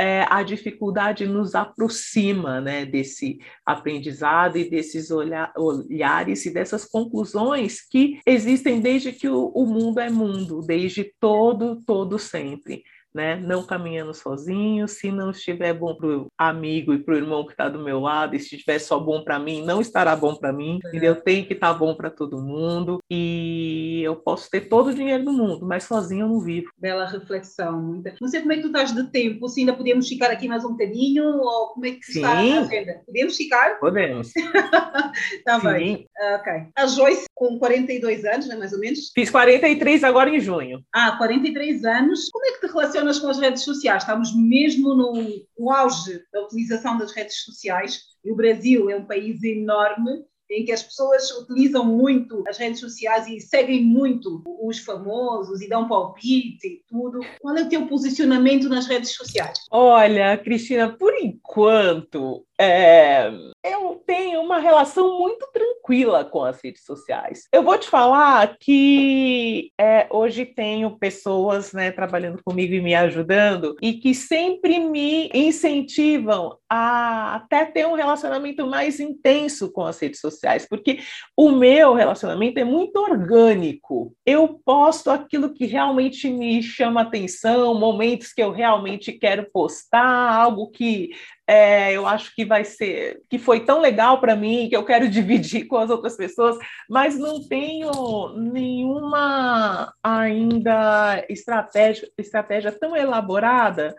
é, 0.00 0.24
a 0.30 0.44
dificuldade 0.44 1.26
nos 1.26 1.56
aproxima 1.56 2.60
né, 2.60 2.86
desse 2.86 3.38
aprendizado 3.66 4.56
e 4.56 4.70
desses 4.70 5.10
olhar, 5.10 5.52
olhares 5.56 6.46
e 6.46 6.52
dessas 6.52 6.84
conclusões 6.84 7.80
que 7.80 8.20
existem 8.24 8.80
desde 8.80 9.10
que 9.10 9.28
o, 9.28 9.48
o 9.48 9.66
mundo 9.66 9.98
é 9.98 10.08
mundo, 10.08 10.60
desde 10.60 11.12
todo, 11.18 11.82
todo 11.84 12.16
sempre 12.16 12.84
né? 13.14 13.36
Não 13.36 13.64
caminhando 13.64 14.14
sozinho, 14.14 14.86
se 14.86 15.10
não 15.10 15.30
estiver 15.30 15.72
bom 15.72 15.94
para 15.94 16.06
o 16.06 16.26
amigo 16.36 16.92
e 16.92 16.98
para 16.98 17.14
o 17.14 17.16
irmão 17.16 17.44
que 17.44 17.52
está 17.52 17.68
do 17.68 17.78
meu 17.78 18.00
lado, 18.00 18.36
e 18.36 18.40
se 18.40 18.56
estiver 18.56 18.78
só 18.78 18.98
bom 18.98 19.22
para 19.22 19.38
mim, 19.38 19.64
não 19.64 19.80
estará 19.80 20.14
bom 20.14 20.34
para 20.34 20.52
mim, 20.52 20.78
é. 20.84 20.88
entendeu? 20.88 21.16
Tem 21.16 21.44
que 21.44 21.54
estar 21.54 21.72
tá 21.72 21.78
bom 21.78 21.94
para 21.94 22.10
todo 22.10 22.42
mundo 22.42 22.98
e 23.10 23.87
eu 24.02 24.16
posso 24.16 24.50
ter 24.50 24.68
todo 24.68 24.88
o 24.88 24.94
dinheiro 24.94 25.24
do 25.24 25.32
mundo, 25.32 25.64
mas 25.66 25.84
sozinho 25.84 26.24
eu 26.24 26.28
não 26.28 26.40
vivo. 26.40 26.70
Bela 26.78 27.06
reflexão. 27.06 28.02
Não 28.20 28.28
sei 28.28 28.40
como 28.40 28.52
é 28.52 28.56
que 28.56 28.62
tu 28.62 28.68
estás 28.68 28.94
de 28.94 29.04
tempo, 29.10 29.48
se 29.48 29.60
ainda 29.60 29.72
podemos 29.72 30.08
ficar 30.08 30.30
aqui 30.30 30.48
mais 30.48 30.64
um 30.64 30.72
bocadinho 30.72 31.24
ou 31.24 31.68
como 31.68 31.86
é 31.86 31.92
que 31.92 32.04
Sim. 32.04 32.20
está 32.20 32.32
a 32.32 32.60
agenda? 32.60 33.02
Podemos 33.06 33.36
ficar? 33.36 33.78
Podemos. 33.80 34.32
Está 34.36 35.58
bem. 35.60 36.06
Uh, 36.18 36.34
ok. 36.36 36.52
A 36.76 36.86
Joyce, 36.86 37.24
com 37.34 37.58
42 37.58 38.24
anos, 38.24 38.48
né, 38.48 38.56
mais 38.56 38.72
ou 38.72 38.80
menos? 38.80 39.10
Fiz 39.14 39.30
43 39.30 40.04
agora 40.04 40.30
em 40.30 40.40
junho. 40.40 40.82
Ah, 40.94 41.16
43 41.16 41.84
anos. 41.84 42.28
Como 42.30 42.44
é 42.46 42.52
que 42.52 42.60
te 42.60 42.72
relaciona 42.72 42.98
relacionas 42.98 43.18
com 43.18 43.28
as 43.28 43.38
redes 43.38 43.62
sociais. 43.62 44.02
Estamos 44.02 44.34
mesmo 44.34 44.94
no, 44.94 45.12
no 45.58 45.70
auge 45.70 46.22
da 46.32 46.42
utilização 46.42 46.98
das 46.98 47.12
redes 47.12 47.42
sociais 47.44 48.02
e 48.24 48.32
o 48.32 48.36
Brasil 48.36 48.90
é 48.90 48.96
um 48.96 49.04
país 49.04 49.42
enorme 49.42 50.24
em 50.50 50.64
que 50.64 50.72
as 50.72 50.82
pessoas 50.82 51.30
utilizam 51.38 51.84
muito 51.84 52.42
as 52.48 52.56
redes 52.56 52.80
sociais 52.80 53.26
e 53.26 53.40
seguem 53.40 53.84
muito 53.84 54.42
os 54.62 54.78
famosos 54.78 55.60
e 55.60 55.68
dão 55.68 55.88
palpite 55.88 56.66
e 56.66 56.82
tudo. 56.88 57.20
Qual 57.40 57.56
é 57.56 57.62
o 57.62 57.68
teu 57.68 57.86
posicionamento 57.86 58.68
nas 58.68 58.86
redes 58.86 59.14
sociais? 59.14 59.58
Olha, 59.70 60.36
Cristina, 60.38 60.96
por 60.96 61.14
enquanto, 61.14 62.44
é, 62.60 63.30
eu 63.64 64.02
tenho 64.04 64.40
uma 64.40 64.58
relação 64.58 65.18
muito 65.18 65.46
tranquila 65.52 66.24
com 66.24 66.42
as 66.42 66.60
redes 66.62 66.84
sociais. 66.84 67.44
Eu 67.52 67.62
vou 67.62 67.78
te 67.78 67.88
falar 67.88 68.56
que 68.58 69.70
é, 69.80 70.08
hoje 70.10 70.44
tenho 70.44 70.98
pessoas 70.98 71.72
né, 71.72 71.92
trabalhando 71.92 72.42
comigo 72.42 72.74
e 72.74 72.80
me 72.80 72.94
ajudando 72.94 73.76
e 73.80 73.94
que 73.94 74.12
sempre 74.14 74.80
me 74.80 75.30
incentivam 75.32 76.58
a 76.68 77.36
até 77.36 77.64
ter 77.64 77.86
um 77.86 77.94
relacionamento 77.94 78.66
mais 78.66 78.98
intenso 78.98 79.72
com 79.72 79.82
as 79.82 79.98
redes 79.98 80.20
sociais, 80.20 80.66
porque 80.68 80.98
o 81.36 81.52
meu 81.52 81.94
relacionamento 81.94 82.58
é 82.58 82.64
muito 82.64 82.96
orgânico. 82.96 84.14
Eu 84.26 84.60
posto 84.64 85.10
aquilo 85.10 85.54
que 85.54 85.64
realmente 85.64 86.28
me 86.28 86.62
chama 86.62 87.02
atenção, 87.02 87.74
momentos 87.74 88.32
que 88.32 88.42
eu 88.42 88.50
realmente 88.50 89.12
quero 89.12 89.48
postar, 89.52 90.34
algo 90.34 90.70
que 90.70 91.10
é, 91.48 91.94
eu 91.94 92.06
acho 92.06 92.34
que 92.34 92.44
vai 92.44 92.62
ser, 92.62 93.22
que 93.30 93.38
foi 93.38 93.64
tão 93.64 93.80
legal 93.80 94.20
para 94.20 94.36
mim, 94.36 94.68
que 94.68 94.76
eu 94.76 94.84
quero 94.84 95.08
dividir 95.08 95.66
com 95.66 95.78
as 95.78 95.88
outras 95.88 96.14
pessoas, 96.14 96.58
mas 96.90 97.18
não 97.18 97.48
tenho 97.48 97.90
nenhuma 98.36 99.94
ainda 100.02 101.24
estratégia, 101.30 102.06
estratégia 102.18 102.70
tão 102.70 102.94
elaborada 102.94 103.96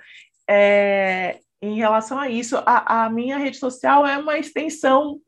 é, 0.47 1.39
em 1.59 1.75
relação 1.75 2.19
a 2.19 2.29
isso. 2.29 2.55
A, 2.65 3.05
a 3.05 3.09
minha 3.09 3.39
rede 3.39 3.57
social 3.57 4.05
é 4.05 4.15
uma 4.15 4.37
extensão 4.37 5.19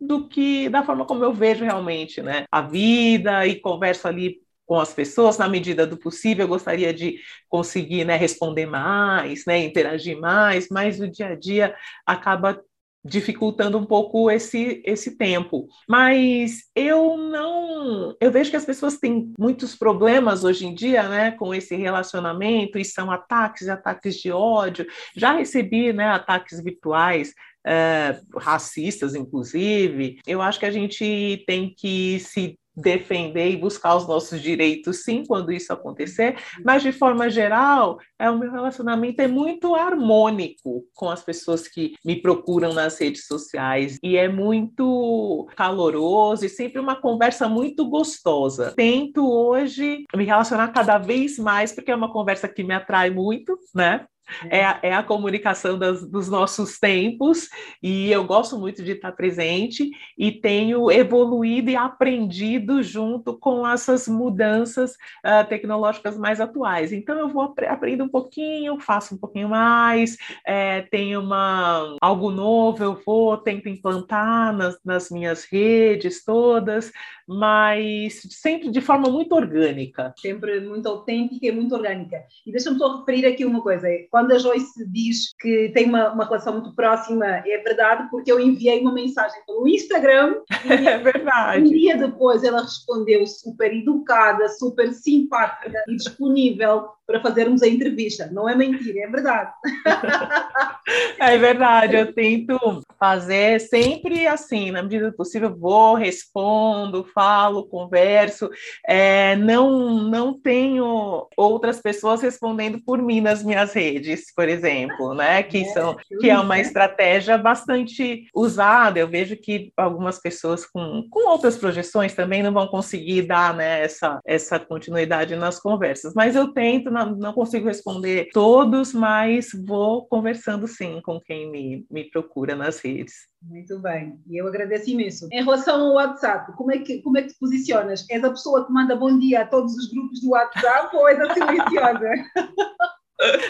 do 0.00 0.26
que 0.26 0.70
da 0.70 0.82
forma 0.82 1.04
como 1.04 1.22
eu 1.22 1.34
vejo 1.34 1.64
realmente, 1.64 2.22
né? 2.22 2.44
A 2.50 2.62
vida 2.62 3.46
e 3.46 3.60
converso 3.60 4.08
ali 4.08 4.40
com 4.68 4.78
as 4.78 4.92
pessoas, 4.92 5.38
na 5.38 5.48
medida 5.48 5.86
do 5.86 5.96
possível, 5.96 6.44
eu 6.44 6.48
gostaria 6.48 6.92
de 6.92 7.18
conseguir 7.48 8.04
né, 8.04 8.16
responder 8.16 8.66
mais, 8.66 9.46
né, 9.46 9.64
interagir 9.64 10.20
mais, 10.20 10.68
mas 10.70 11.00
o 11.00 11.08
dia 11.08 11.28
a 11.28 11.34
dia 11.34 11.74
acaba 12.06 12.62
dificultando 13.02 13.78
um 13.78 13.86
pouco 13.86 14.30
esse, 14.30 14.82
esse 14.84 15.16
tempo. 15.16 15.66
Mas 15.88 16.64
eu 16.76 17.16
não. 17.16 18.14
Eu 18.20 18.30
vejo 18.30 18.50
que 18.50 18.56
as 18.56 18.66
pessoas 18.66 18.98
têm 18.98 19.32
muitos 19.38 19.74
problemas 19.74 20.44
hoje 20.44 20.66
em 20.66 20.74
dia 20.74 21.08
né, 21.08 21.30
com 21.30 21.54
esse 21.54 21.74
relacionamento, 21.74 22.78
e 22.78 22.84
são 22.84 23.10
ataques 23.10 23.70
ataques 23.70 24.16
de 24.16 24.30
ódio. 24.30 24.86
Já 25.16 25.32
recebi 25.32 25.94
né, 25.94 26.08
ataques 26.08 26.62
virtuais. 26.62 27.32
É, 27.66 28.18
racistas, 28.34 29.14
inclusive, 29.14 30.20
eu 30.26 30.40
acho 30.40 30.58
que 30.58 30.64
a 30.64 30.70
gente 30.70 31.44
tem 31.46 31.74
que 31.76 32.18
se 32.20 32.58
defender 32.80 33.50
e 33.50 33.56
buscar 33.56 33.96
os 33.96 34.06
nossos 34.06 34.40
direitos, 34.40 35.04
sim, 35.04 35.24
quando 35.26 35.52
isso 35.52 35.72
acontecer, 35.72 36.36
mas 36.64 36.82
de 36.82 36.92
forma 36.92 37.28
geral, 37.28 37.98
é 38.18 38.30
o 38.30 38.38
meu 38.38 38.50
relacionamento 38.50 39.20
é 39.20 39.28
muito 39.28 39.74
harmônico 39.74 40.84
com 40.94 41.10
as 41.10 41.22
pessoas 41.22 41.68
que 41.68 41.94
me 42.04 42.20
procuram 42.20 42.72
nas 42.72 42.98
redes 42.98 43.26
sociais 43.26 43.98
e 44.02 44.16
é 44.16 44.28
muito 44.28 45.48
caloroso 45.56 46.44
e 46.44 46.48
sempre 46.48 46.80
uma 46.80 46.96
conversa 46.96 47.48
muito 47.48 47.88
gostosa. 47.88 48.72
Tento 48.76 49.28
hoje 49.28 50.04
me 50.14 50.24
relacionar 50.24 50.68
cada 50.68 50.98
vez 50.98 51.38
mais 51.38 51.72
porque 51.72 51.90
é 51.90 51.96
uma 51.96 52.12
conversa 52.12 52.48
que 52.48 52.62
me 52.62 52.74
atrai 52.74 53.10
muito, 53.10 53.58
né? 53.74 54.06
É, 54.50 54.64
a, 54.64 54.78
é 54.82 54.94
a 54.94 55.02
comunicação 55.02 55.78
das, 55.78 56.08
dos 56.08 56.28
nossos 56.28 56.78
tempos, 56.78 57.48
e 57.82 58.10
eu 58.10 58.24
gosto 58.24 58.58
muito 58.58 58.82
de 58.82 58.92
estar 58.92 59.12
presente 59.12 59.90
e 60.16 60.32
tenho 60.32 60.90
evoluído 60.90 61.70
e 61.70 61.76
aprendido 61.76 62.82
junto 62.82 63.38
com 63.38 63.66
essas 63.66 64.08
mudanças 64.08 64.92
uh, 64.92 65.46
tecnológicas 65.48 66.18
mais 66.18 66.40
atuais. 66.40 66.92
Então, 66.92 67.18
eu 67.18 67.28
vou 67.28 67.42
ap 67.42 67.58
aprendo 67.68 68.04
um 68.04 68.08
pouquinho, 68.08 68.80
faço 68.80 69.14
um 69.14 69.18
pouquinho 69.18 69.48
mais, 69.48 70.16
é, 70.46 70.82
tenho 70.82 71.20
uma, 71.20 71.96
algo 72.00 72.30
novo, 72.30 72.82
eu 72.82 73.00
vou, 73.04 73.36
tento 73.36 73.68
implantar 73.68 74.56
nas, 74.56 74.78
nas 74.84 75.10
minhas 75.10 75.44
redes 75.44 76.24
todas, 76.24 76.92
mas 77.28 78.22
sempre 78.30 78.70
de 78.70 78.80
forma 78.80 79.10
muito 79.10 79.34
orgânica. 79.34 80.14
Sempre 80.16 80.60
muito 80.60 80.88
autêntica 80.88 81.46
e 81.46 81.52
muito 81.52 81.74
orgânica. 81.74 82.24
E 82.46 82.50
deixa-me 82.50 82.78
só 82.78 82.98
referir 82.98 83.26
aqui 83.26 83.44
uma 83.44 83.60
coisa: 83.60 83.86
quando 84.10 84.32
a 84.32 84.38
Joyce 84.38 84.88
diz 84.90 85.34
que 85.38 85.70
tem 85.74 85.84
uma, 85.86 86.12
uma 86.12 86.24
relação 86.24 86.54
muito 86.54 86.74
próxima, 86.74 87.26
é 87.26 87.58
verdade, 87.58 88.08
porque 88.10 88.32
eu 88.32 88.40
enviei 88.40 88.80
uma 88.80 88.92
mensagem 88.92 89.40
pelo 89.46 89.68
Instagram. 89.68 90.40
é 90.64 90.98
verdade. 90.98 91.60
Um 91.60 91.64
dia 91.64 91.98
depois 91.98 92.42
ela 92.42 92.62
respondeu 92.62 93.26
super 93.26 93.74
educada, 93.74 94.48
super 94.48 94.92
simpática 94.92 95.84
e 95.86 95.96
disponível 95.96 96.97
para 97.08 97.22
fazermos 97.22 97.62
a 97.62 97.66
entrevista. 97.66 98.28
Não 98.30 98.46
é 98.46 98.54
mentira, 98.54 99.00
é 99.00 99.06
verdade. 99.06 99.50
é 101.18 101.38
verdade, 101.38 101.96
eu 101.96 102.12
tento 102.12 102.82
fazer 102.98 103.60
sempre 103.60 104.26
assim, 104.26 104.70
na 104.70 104.82
medida 104.82 105.10
do 105.10 105.16
possível, 105.16 105.56
vou, 105.56 105.94
respondo, 105.94 107.08
falo, 107.14 107.66
converso. 107.66 108.50
É, 108.86 109.36
não, 109.36 110.02
não 110.02 110.38
tenho 110.38 111.26
outras 111.34 111.80
pessoas 111.80 112.20
respondendo 112.20 112.78
por 112.84 113.00
mim 113.00 113.22
nas 113.22 113.42
minhas 113.42 113.72
redes, 113.72 114.30
por 114.34 114.46
exemplo, 114.46 115.14
né? 115.14 115.42
Que, 115.42 115.62
é, 115.62 115.72
são, 115.72 115.96
que 116.20 116.28
é 116.28 116.38
uma 116.38 116.58
estratégia 116.58 117.38
bastante 117.38 118.26
usada. 118.34 118.98
Eu 118.98 119.08
vejo 119.08 119.34
que 119.34 119.72
algumas 119.78 120.18
pessoas 120.18 120.66
com, 120.66 121.06
com 121.10 121.26
outras 121.30 121.56
projeções 121.56 122.14
também 122.14 122.42
não 122.42 122.52
vão 122.52 122.66
conseguir 122.66 123.22
dar 123.22 123.54
né, 123.54 123.82
essa, 123.82 124.20
essa 124.26 124.58
continuidade 124.58 125.36
nas 125.36 125.58
conversas, 125.58 126.12
mas 126.14 126.36
eu 126.36 126.48
tento 126.52 126.90
não, 127.04 127.16
não 127.16 127.32
consigo 127.32 127.66
responder 127.66 128.30
todos, 128.32 128.92
mas 128.92 129.50
vou 129.66 130.06
conversando 130.06 130.66
sim 130.66 131.00
com 131.02 131.20
quem 131.20 131.50
me, 131.50 131.86
me 131.90 132.10
procura 132.10 132.54
nas 132.54 132.80
redes. 132.80 133.28
Muito 133.42 133.78
bem, 133.80 134.18
e 134.26 134.40
eu 134.40 134.46
agradeço 134.46 134.90
imenso. 134.90 135.28
Em 135.32 135.42
relação 135.42 135.80
ao 135.80 135.94
WhatsApp, 135.94 136.52
como 136.56 136.72
é 136.72 136.78
que, 136.78 137.00
como 137.02 137.18
é 137.18 137.22
que 137.22 137.28
te 137.28 137.38
posicionas? 137.38 138.04
És 138.10 138.24
a 138.24 138.30
pessoa 138.30 138.66
que 138.66 138.72
manda 138.72 138.96
bom 138.96 139.16
dia 139.18 139.42
a 139.42 139.46
todos 139.46 139.74
os 139.74 139.90
grupos 139.92 140.20
do 140.20 140.30
WhatsApp 140.30 140.96
ou 140.96 141.08
és 141.08 141.20
a 141.20 141.34
silenciosa? 141.34 142.10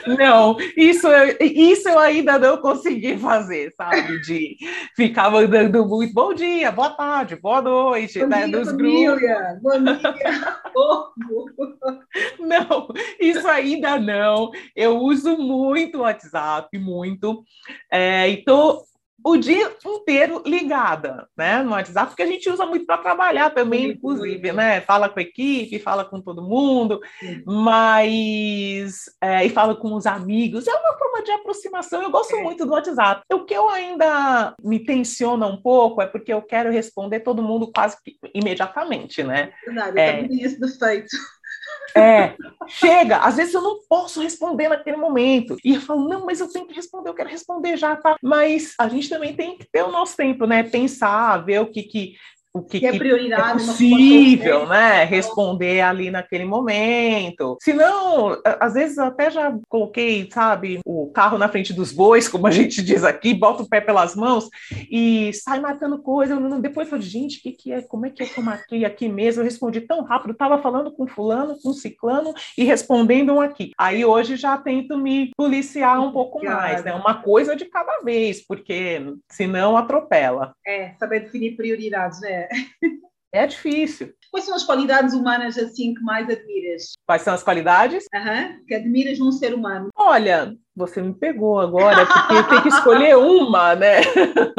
Não, 0.06 0.56
isso, 0.76 1.06
isso 1.40 1.88
eu 1.88 1.98
ainda 1.98 2.38
não 2.38 2.56
consegui 2.56 3.18
fazer, 3.18 3.72
sabe? 3.76 4.20
De 4.22 4.56
ficar 4.96 5.30
mandando 5.30 5.86
muito 5.86 6.14
bom 6.14 6.32
dia, 6.32 6.72
boa 6.72 6.90
tarde, 6.90 7.36
boa 7.36 7.60
noite, 7.60 8.18
bom 8.20 8.26
né? 8.26 8.46
Dia, 8.46 8.58
nos 8.58 8.70
família, 8.70 9.60
grupos. 9.60 9.82
Bom 10.74 11.12
dia, 11.84 12.06
Não, 12.38 12.88
isso 13.20 13.46
ainda 13.46 13.98
não. 13.98 14.50
Eu 14.74 14.98
uso 14.98 15.36
muito 15.36 15.98
o 15.98 16.02
WhatsApp, 16.02 16.78
muito. 16.78 17.44
É, 17.92 18.28
e 18.28 18.42
tô 18.42 18.82
o 19.24 19.36
dia 19.36 19.72
inteiro 19.84 20.42
ligada, 20.46 21.28
né, 21.36 21.62
no 21.62 21.72
WhatsApp, 21.72 22.08
porque 22.08 22.22
a 22.22 22.26
gente 22.26 22.48
usa 22.48 22.64
muito 22.64 22.86
para 22.86 22.98
trabalhar 22.98 23.50
também, 23.50 23.86
muito, 23.86 23.98
inclusive, 23.98 24.38
muito. 24.38 24.56
né? 24.56 24.80
Fala 24.80 25.08
com 25.08 25.18
a 25.18 25.22
equipe, 25.22 25.78
fala 25.78 26.04
com 26.04 26.20
todo 26.20 26.42
mundo, 26.42 27.00
Sim. 27.18 27.42
mas 27.44 29.04
é, 29.20 29.44
e 29.44 29.50
fala 29.50 29.74
com 29.74 29.94
os 29.94 30.06
amigos. 30.06 30.66
É 30.66 30.72
uma 30.72 30.96
forma 30.96 31.22
de 31.22 31.32
aproximação. 31.32 32.02
Eu 32.02 32.10
gosto 32.10 32.36
é. 32.36 32.42
muito 32.42 32.64
do 32.64 32.72
WhatsApp. 32.72 33.22
O 33.32 33.44
que 33.44 33.54
eu 33.54 33.68
ainda 33.68 34.54
me 34.62 34.78
tensiona 34.78 35.46
um 35.46 35.60
pouco 35.60 36.00
é 36.00 36.06
porque 36.06 36.32
eu 36.32 36.42
quero 36.42 36.70
responder 36.70 37.20
todo 37.20 37.42
mundo 37.42 37.70
quase 37.74 37.96
que 38.02 38.16
imediatamente, 38.34 39.22
né? 39.22 39.52
Verdade, 39.66 39.98
é, 39.98 40.10
eu 40.10 40.22
também 40.22 40.42
isso 40.42 40.60
defeito. 40.60 41.16
É, 41.98 42.36
chega, 42.66 43.18
às 43.18 43.36
vezes 43.36 43.54
eu 43.54 43.62
não 43.62 43.80
posso 43.88 44.20
responder 44.20 44.68
naquele 44.68 44.96
momento. 44.96 45.56
E 45.64 45.74
eu 45.74 45.80
falo, 45.80 46.08
não, 46.08 46.24
mas 46.24 46.40
eu 46.40 46.50
tenho 46.50 46.66
que 46.66 46.74
responder, 46.74 47.08
eu 47.08 47.14
quero 47.14 47.28
responder 47.28 47.76
já, 47.76 47.96
tá? 47.96 48.16
Mas 48.22 48.74
a 48.78 48.88
gente 48.88 49.08
também 49.08 49.34
tem 49.34 49.56
que 49.56 49.66
ter 49.70 49.82
o 49.82 49.90
nosso 49.90 50.16
tempo, 50.16 50.46
né? 50.46 50.62
Pensar, 50.62 51.44
ver 51.44 51.60
o 51.60 51.70
que, 51.70 51.82
que 51.82 52.14
o 52.52 52.62
que, 52.62 52.80
que 52.80 52.86
é 52.86 52.96
prioridade, 52.96 53.62
é 53.62 53.66
possível, 53.66 54.66
né? 54.66 55.04
Responder 55.04 55.80
ali 55.80 56.10
naquele 56.10 56.44
momento. 56.44 57.56
Se 57.62 57.72
não, 57.72 58.40
às 58.60 58.74
vezes 58.74 58.98
até 58.98 59.30
já 59.30 59.56
coloquei, 59.68 60.28
sabe, 60.32 60.80
o 60.84 61.10
carro 61.12 61.38
na 61.38 61.48
frente 61.48 61.72
dos 61.72 61.92
bois, 61.92 62.26
como 62.28 62.46
a 62.46 62.50
gente 62.50 62.80
diz 62.82 63.04
aqui, 63.04 63.34
bota 63.34 63.62
o 63.62 63.68
pé 63.68 63.80
pelas 63.80 64.16
mãos 64.16 64.48
e 64.90 65.30
sai 65.34 65.60
marcando 65.60 66.02
coisa. 66.02 66.36
Depois 66.58 66.86
eu 66.86 66.90
falo, 66.90 67.02
gente, 67.02 67.42
que 67.42 67.52
que 67.52 67.72
é? 67.72 67.82
Como 67.82 68.06
é 68.06 68.10
que 68.10 68.22
é 68.22 68.26
que 68.26 68.38
eu 68.38 68.44
marquei 68.44 68.84
aqui 68.84 69.08
mesmo? 69.08 69.40
Eu 69.40 69.44
respondi 69.44 69.80
tão 69.82 70.02
rápido, 70.02 70.32
estava 70.32 70.60
falando 70.60 70.90
com 70.90 71.06
fulano, 71.06 71.56
com 71.62 71.72
ciclano 71.72 72.34
e 72.56 72.64
respondendo 72.64 73.34
um 73.34 73.40
aqui. 73.40 73.72
Aí 73.78 74.04
hoje 74.04 74.36
já 74.36 74.56
tento 74.56 74.96
me 74.96 75.30
policiar 75.36 76.00
um 76.00 76.12
pouco 76.12 76.42
mais, 76.44 76.82
né? 76.82 76.94
Uma 76.94 77.22
coisa 77.22 77.54
de 77.54 77.66
cada 77.66 78.00
vez, 78.00 78.44
porque 78.44 79.14
senão 79.30 79.76
atropela. 79.76 80.54
É, 80.66 80.94
saber 80.98 81.20
definir 81.20 81.56
prioridades, 81.56 82.20
né? 82.20 82.37
É 83.32 83.46
difícil. 83.46 84.14
Quais 84.30 84.46
são 84.46 84.54
as 84.54 84.64
qualidades 84.64 85.14
humanas 85.14 85.58
assim 85.58 85.94
que 85.94 86.02
mais 86.02 86.28
admiras? 86.28 86.92
Quais 87.06 87.22
são 87.22 87.34
as 87.34 87.42
qualidades? 87.42 88.04
Uhum, 88.14 88.64
que 88.66 88.74
admiras 88.74 89.18
num 89.18 89.32
ser 89.32 89.54
humano. 89.54 89.88
Olha, 89.94 90.54
você 90.74 91.02
me 91.02 91.14
pegou 91.14 91.58
agora, 91.58 92.06
porque 92.06 92.42
tem 92.44 92.62
que 92.62 92.68
escolher 92.68 93.16
uma, 93.16 93.74
né? 93.74 94.00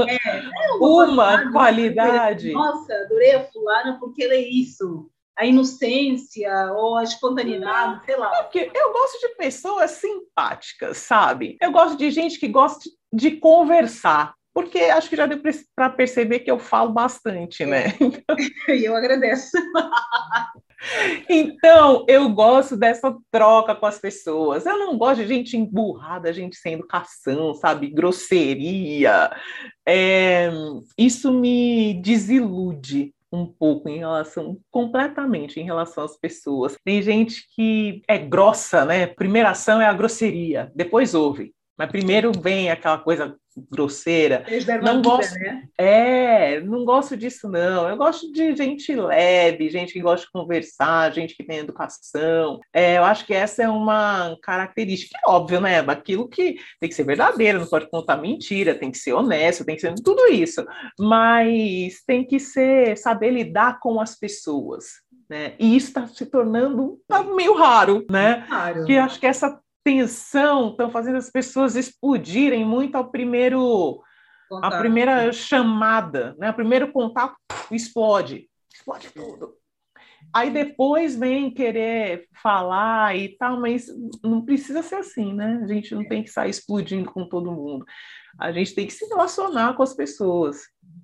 É, 0.08 0.16
é 0.16 0.72
uma, 0.80 1.06
uma 1.06 1.52
qualidade. 1.52 2.52
Nossa, 2.52 2.94
adorei 2.94 3.34
a 3.34 3.44
fulana 3.46 3.98
porque 4.00 4.24
ela 4.24 4.34
é 4.34 4.42
isso. 4.42 5.10
A 5.38 5.46
inocência 5.46 6.52
ou 6.74 6.98
a 6.98 7.04
espontaneidade, 7.04 8.06
sei 8.06 8.18
lá. 8.18 8.32
É 8.40 8.44
porque 8.44 8.72
eu 8.76 8.92
gosto 8.92 9.20
de 9.20 9.36
pessoas 9.36 9.92
simpáticas, 9.92 10.98
sabe? 10.98 11.58
Eu 11.62 11.72
gosto 11.72 11.98
de 11.98 12.12
gente 12.12 12.40
que 12.40 12.48
gosta 12.48 12.90
de 13.14 13.32
conversar 13.32 14.34
porque 14.54 14.80
acho 14.80 15.10
que 15.10 15.16
já 15.16 15.26
deu 15.26 15.42
para 15.76 15.90
perceber 15.90 16.40
que 16.40 16.52
eu 16.52 16.60
falo 16.60 16.92
bastante, 16.92 17.66
né? 17.66 17.94
E 18.68 18.86
eu 18.86 18.96
agradeço. 18.96 19.52
Então, 21.28 22.06
eu 22.08 22.30
gosto 22.30 22.78
dessa 22.78 23.14
troca 23.30 23.76
com 23.76 23.86
as 23.86 24.00
pessoas. 24.00 24.66
Eu 24.66 24.80
não 24.80 24.98
gosto 24.98 25.22
de 25.22 25.28
gente 25.28 25.58
emburrada, 25.58 26.32
gente 26.32 26.56
sem 26.56 26.74
educação, 26.74 27.54
sabe? 27.54 27.90
Grosseria. 27.90 29.30
É, 29.86 30.50
isso 30.98 31.34
me 31.34 31.96
desilude 31.96 33.14
um 33.32 33.46
pouco 33.46 33.90
em 33.90 34.00
relação, 34.00 34.58
completamente 34.72 35.60
em 35.60 35.66
relação 35.66 36.04
às 36.04 36.18
pessoas. 36.18 36.78
Tem 36.84 37.02
gente 37.02 37.44
que 37.54 38.02
é 38.08 38.18
grossa, 38.18 38.86
né? 38.86 39.06
Primeira 39.06 39.52
ação 39.52 39.82
é 39.82 39.86
a 39.86 39.94
grosseria, 39.94 40.72
depois 40.74 41.14
ouve. 41.14 41.54
Mas 41.80 41.92
primeiro 41.92 42.34
vem 42.34 42.70
aquela 42.70 42.98
coisa 42.98 43.38
grosseira. 43.72 44.46
Não 44.84 45.02
gosto, 45.02 45.34
né? 45.36 45.64
É, 45.78 46.60
não 46.60 46.84
gosto 46.84 47.16
disso 47.16 47.48
não. 47.48 47.88
Eu 47.88 47.96
gosto 47.96 48.30
de 48.34 48.54
gente 48.54 48.94
leve, 48.94 49.70
gente 49.70 49.94
que 49.94 50.02
gosta 50.02 50.26
de 50.26 50.32
conversar, 50.34 51.14
gente 51.14 51.38
que 51.38 51.44
tem 51.44 51.60
educação. 51.60 52.60
É, 52.74 52.98
eu 52.98 53.06
acho 53.06 53.26
que 53.26 53.34
essa 53.34 53.64
é 53.64 53.70
uma 53.70 54.38
característica, 54.44 55.18
é 55.26 55.30
óbvio, 55.30 55.62
né? 55.62 55.80
Aquilo 55.80 56.28
que 56.28 56.58
tem 56.82 56.90
que 56.90 56.96
ser 56.96 57.06
verdadeiro, 57.06 57.60
não 57.60 57.68
pode 57.68 57.90
contar 57.90 58.18
mentira, 58.18 58.76
tem 58.76 58.92
que 58.92 58.98
ser 58.98 59.14
honesto, 59.14 59.64
tem 59.64 59.76
que 59.76 59.82
ser 59.82 59.96
tudo 60.04 60.28
isso. 60.28 60.66
Mas 61.00 62.04
tem 62.06 62.26
que 62.26 62.42
ser 62.42 62.98
saber 62.98 63.32
lidar 63.32 63.80
com 63.80 64.02
as 64.02 64.20
pessoas. 64.20 65.00
Né? 65.30 65.54
E 65.58 65.78
isso 65.78 65.88
está 65.90 66.08
se 66.08 66.26
tornando 66.26 67.00
meio 67.36 67.54
raro, 67.54 68.06
né? 68.10 68.46
Raro. 68.50 68.84
Que 68.84 68.98
acho 68.98 69.20
que 69.20 69.28
essa 69.28 69.62
tensão 69.84 70.72
estão 70.72 70.90
fazendo 70.90 71.18
as 71.18 71.30
pessoas 71.30 71.76
explodirem 71.76 72.66
muito 72.66 72.96
ao 72.96 73.10
primeiro 73.10 74.02
contato. 74.50 74.74
a 74.74 74.80
primeira 74.80 75.32
chamada, 75.32 76.36
né? 76.38 76.50
O 76.50 76.56
primeiro 76.56 76.92
contato 76.92 77.36
explode, 77.72 78.50
explode 78.74 79.10
tudo. 79.12 79.60
Aí 80.34 80.52
depois 80.52 81.16
vem 81.16 81.52
querer 81.52 82.28
falar 82.42 83.18
e 83.18 83.30
tal, 83.38 83.60
mas 83.60 83.88
não 84.24 84.44
precisa 84.44 84.84
ser 84.84 84.96
assim, 84.96 85.34
né? 85.34 85.62
A 85.64 85.68
gente 85.68 85.96
não 85.96 86.08
tem 86.08 86.24
que 86.24 86.30
sair 86.30 86.52
explodindo 86.52 87.12
com 87.12 87.28
todo 87.28 87.52
mundo. 87.52 87.86
A 88.40 88.52
gente 88.52 88.76
tem 88.76 88.86
que 88.86 88.94
se 88.94 89.06
relacionar 89.08 89.74
com 89.76 89.82
as 89.82 89.94
pessoas. 89.94 90.62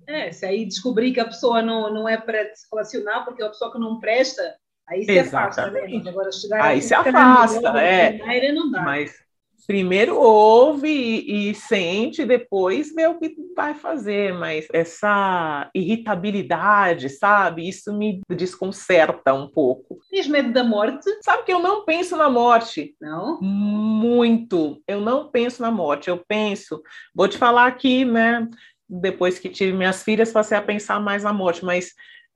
É, 0.08 0.32
se 0.32 0.46
aí 0.46 0.66
descobrir 0.66 1.12
que 1.12 1.20
a 1.20 1.26
pessoa 1.26 1.62
não, 1.62 1.92
não 1.92 2.08
é 2.08 2.18
para 2.18 2.54
se 2.54 2.68
relacionar 2.72 3.26
porque 3.26 3.42
é 3.42 3.46
uma 3.46 3.52
pessoa 3.52 3.72
que 3.72 3.80
não 3.80 4.00
presta, 4.00 4.56
Aí 4.88 5.04
se 5.04 5.20
afasta, 5.20 5.72
né? 5.72 6.02
Agora 6.08 6.32
chegar 6.32 6.64
Aí 6.64 6.82
se 6.82 6.94
afasta, 6.94 7.82
é. 7.82 8.52
Não 8.52 8.70
dá. 8.70 8.84
Mas 8.84 9.26
primeiro 9.66 10.16
ouve 10.20 10.88
e, 10.88 11.50
e, 11.50 11.56
sente, 11.56 12.24
depois 12.24 12.94
vê 12.94 13.08
o 13.08 13.18
que 13.18 13.36
vai 13.56 13.74
fazer. 13.74 14.34
Mas 14.34 14.68
essa 14.72 15.70
irritabilidade, 15.74 17.10
sabe? 17.10 17.68
Isso 17.68 17.92
me 17.98 18.22
desconcerta 18.30 19.34
um 19.34 19.50
pouco. 19.50 20.00
Tens 20.12 20.28
medo 20.28 20.54
da 20.54 20.64
morte? 20.64 21.10
Sabe 21.24 21.44
que 21.44 21.54
eu 21.54 21.60
não 21.60 21.84
penso 21.84 22.16
na 22.16 22.30
morte. 22.30 22.96
Não? 23.02 23.40
Muito. 23.42 24.82
Eu 24.88 25.02
não 25.02 25.30
penso 25.30 25.62
na 25.62 25.72
morte. 25.72 26.10
Eu 26.10 26.24
penso, 26.28 26.82
vou 27.14 27.28
te 27.28 27.38
falar 27.38 27.68
aqui, 27.68 28.06
né? 28.06 28.48
Depois 28.88 29.40
que 29.40 29.50
tive 29.50 29.76
minhas 29.76 30.04
filhas, 30.04 30.32
passei 30.32 30.58
a 30.58 30.62
pensar 30.62 31.00
mais 31.00 31.24
na 31.24 31.34
morte, 31.34 31.66
mas 31.66 31.92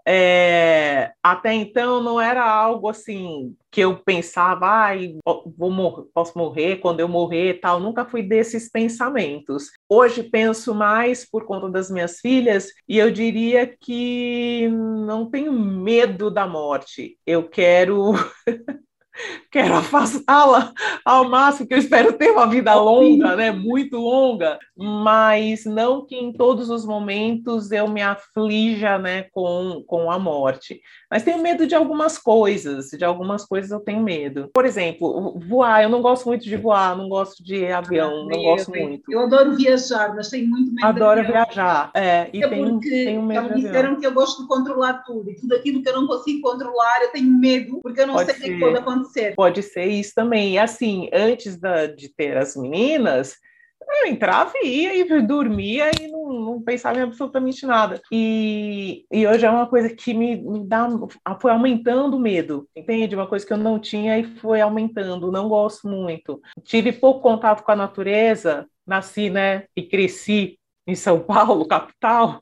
é, 0.08 1.12
até 1.22 1.54
então 1.54 2.02
não 2.02 2.20
era 2.20 2.44
algo 2.44 2.90
assim 2.90 3.56
que 3.72 3.82
eu 3.82 3.98
pensava, 4.00 4.66
ai, 4.66 5.16
vou 5.58 5.70
mor 5.70 6.08
posso 6.14 6.36
morrer 6.38 6.78
quando 6.78 7.00
eu 7.00 7.08
morrer, 7.08 7.60
tal. 7.60 7.80
Nunca 7.80 8.04
fui 8.06 8.24
desses 8.24 8.70
pensamentos. 8.70 9.70
Hoje 9.88 10.24
penso 10.24 10.74
mais 10.74 11.30
por 11.30 11.46
conta 11.46 11.70
das 11.70 11.92
minhas 11.92 12.20
filhas 12.20 12.70
e 12.88 12.98
eu 12.98 13.12
diria 13.12 13.68
que 13.68 14.68
não 14.70 15.30
tenho 15.30 15.52
medo 15.54 16.32
da 16.32 16.48
morte. 16.48 17.18
Eu 17.26 17.48
quero 17.48 18.14
quero 19.52 19.76
afastá-la 19.76 20.74
ao 21.04 21.28
máximo, 21.28 21.68
que 21.68 21.74
eu 21.74 21.78
espero 21.78 22.14
ter 22.14 22.32
uma 22.32 22.48
vida 22.48 22.74
longa, 22.76 23.36
né, 23.36 23.52
muito 23.52 23.98
longa, 23.98 24.58
mas 24.76 25.66
não 25.66 26.06
que 26.06 26.16
em 26.16 26.32
todos 26.32 26.70
os 26.70 26.86
momentos 26.86 27.72
eu 27.72 27.88
me 27.88 28.02
aflija, 28.02 28.98
né, 28.98 29.24
com, 29.32 29.84
com 29.88 30.12
a 30.12 30.20
morte. 30.20 30.82
Mas 31.10 31.24
tenho 31.24 31.42
medo 31.42 31.66
de 31.66 31.74
algumas 31.74 32.18
coisas, 32.18 32.90
de 32.90 33.04
algumas 33.04 33.46
coisas 33.46 33.72
eu 33.72 33.80
tenho 33.80 34.02
medo. 34.02 34.50
Por 34.54 34.66
exemplo, 34.66 35.40
voar, 35.40 35.84
eu 35.84 35.90
não 35.90 36.02
gosto 36.02 36.28
muito 36.28 36.44
de 36.44 36.56
voar, 36.56 36.96
não 36.96 37.10
gosto 37.10 37.44
de 37.44 37.66
avião, 37.72 38.28
não 38.28 38.44
gosto 38.44 38.76
eu, 38.76 38.88
muito. 38.88 39.12
Eu 39.12 39.22
adoro 39.22 39.56
viajar, 39.56 40.16
mas 40.16 40.30
tenho 40.30 40.48
muito 40.48 40.72
medo 40.72 40.86
Adoro 40.86 41.26
viajar, 41.26 41.92
é, 41.96 42.30
e 42.32 42.44
é 42.44 42.48
tenho, 42.48 42.74
porque 42.74 42.90
tenho 42.90 43.24
medo 43.24 43.50
já 43.50 43.56
me 43.56 43.62
disseram 43.62 44.00
que 44.00 44.06
eu 44.06 44.14
gosto 44.14 44.44
de 44.44 44.48
controlar 44.48 45.04
tudo, 45.06 45.32
e 45.32 45.36
tudo 45.36 45.56
aquilo 45.56 45.82
que 45.82 45.90
eu 45.90 45.94
não 45.94 46.08
consigo 46.08 46.42
controlar, 46.42 47.02
eu 47.02 47.12
tenho 47.12 47.32
medo, 47.32 47.80
porque 47.82 48.02
eu 48.02 48.08
não 48.08 48.14
Pode 48.14 48.34
sei 48.34 48.36
o 48.36 48.54
que 48.54 48.60
pode 48.60 48.78
acontecer 48.78 49.00
acontecer. 49.00 49.36
Pode 49.36 49.64
ser 49.64 49.86
isso 49.86 50.14
também. 50.16 50.54
E 50.54 50.60
assim, 50.60 51.10
antes 51.14 51.58
da, 51.58 51.88
de 51.88 52.10
ter 52.10 52.38
as 52.38 52.56
meninas, 52.56 53.36
eu 53.82 54.08
entrava 54.08 54.54
e 54.64 54.84
ia 54.84 54.96
e 54.96 55.22
dormia 55.22 55.92
e 56.00 56.08
não, 56.08 56.34
não, 56.34 56.62
pensava 56.62 57.00
em 57.00 57.04
absolutamente 57.04 57.66
nada. 57.66 58.02
E, 58.12 59.06
e 59.12 59.28
hoje 59.28 59.46
é 59.46 59.50
uma 59.50 59.68
coisa 59.68 59.90
que 59.90 60.14
me, 60.14 60.38
me 60.38 60.66
dá, 60.66 60.88
foi 61.42 61.52
aumentando 61.52 62.18
o 62.18 62.20
medo, 62.20 62.68
entende? 62.76 63.16
Uma 63.16 63.28
coisa 63.28 63.46
que 63.46 63.54
eu 63.54 63.58
não 63.58 63.80
tinha 63.80 64.18
e 64.18 64.24
foi 64.38 64.62
aumentando, 64.62 65.32
não 65.32 65.50
gosto 65.50 65.88
muito. 65.88 66.42
Tive 66.64 66.92
pouco 66.92 67.22
contato 67.22 67.64
com 67.64 67.72
a 67.72 67.76
natureza, 67.76 68.68
nasci, 68.86 69.30
né, 69.30 69.66
e 69.76 69.84
cresci 69.84 70.58
em 70.88 70.96
São 70.96 71.20
Paulo, 71.20 71.68
capital, 71.68 72.42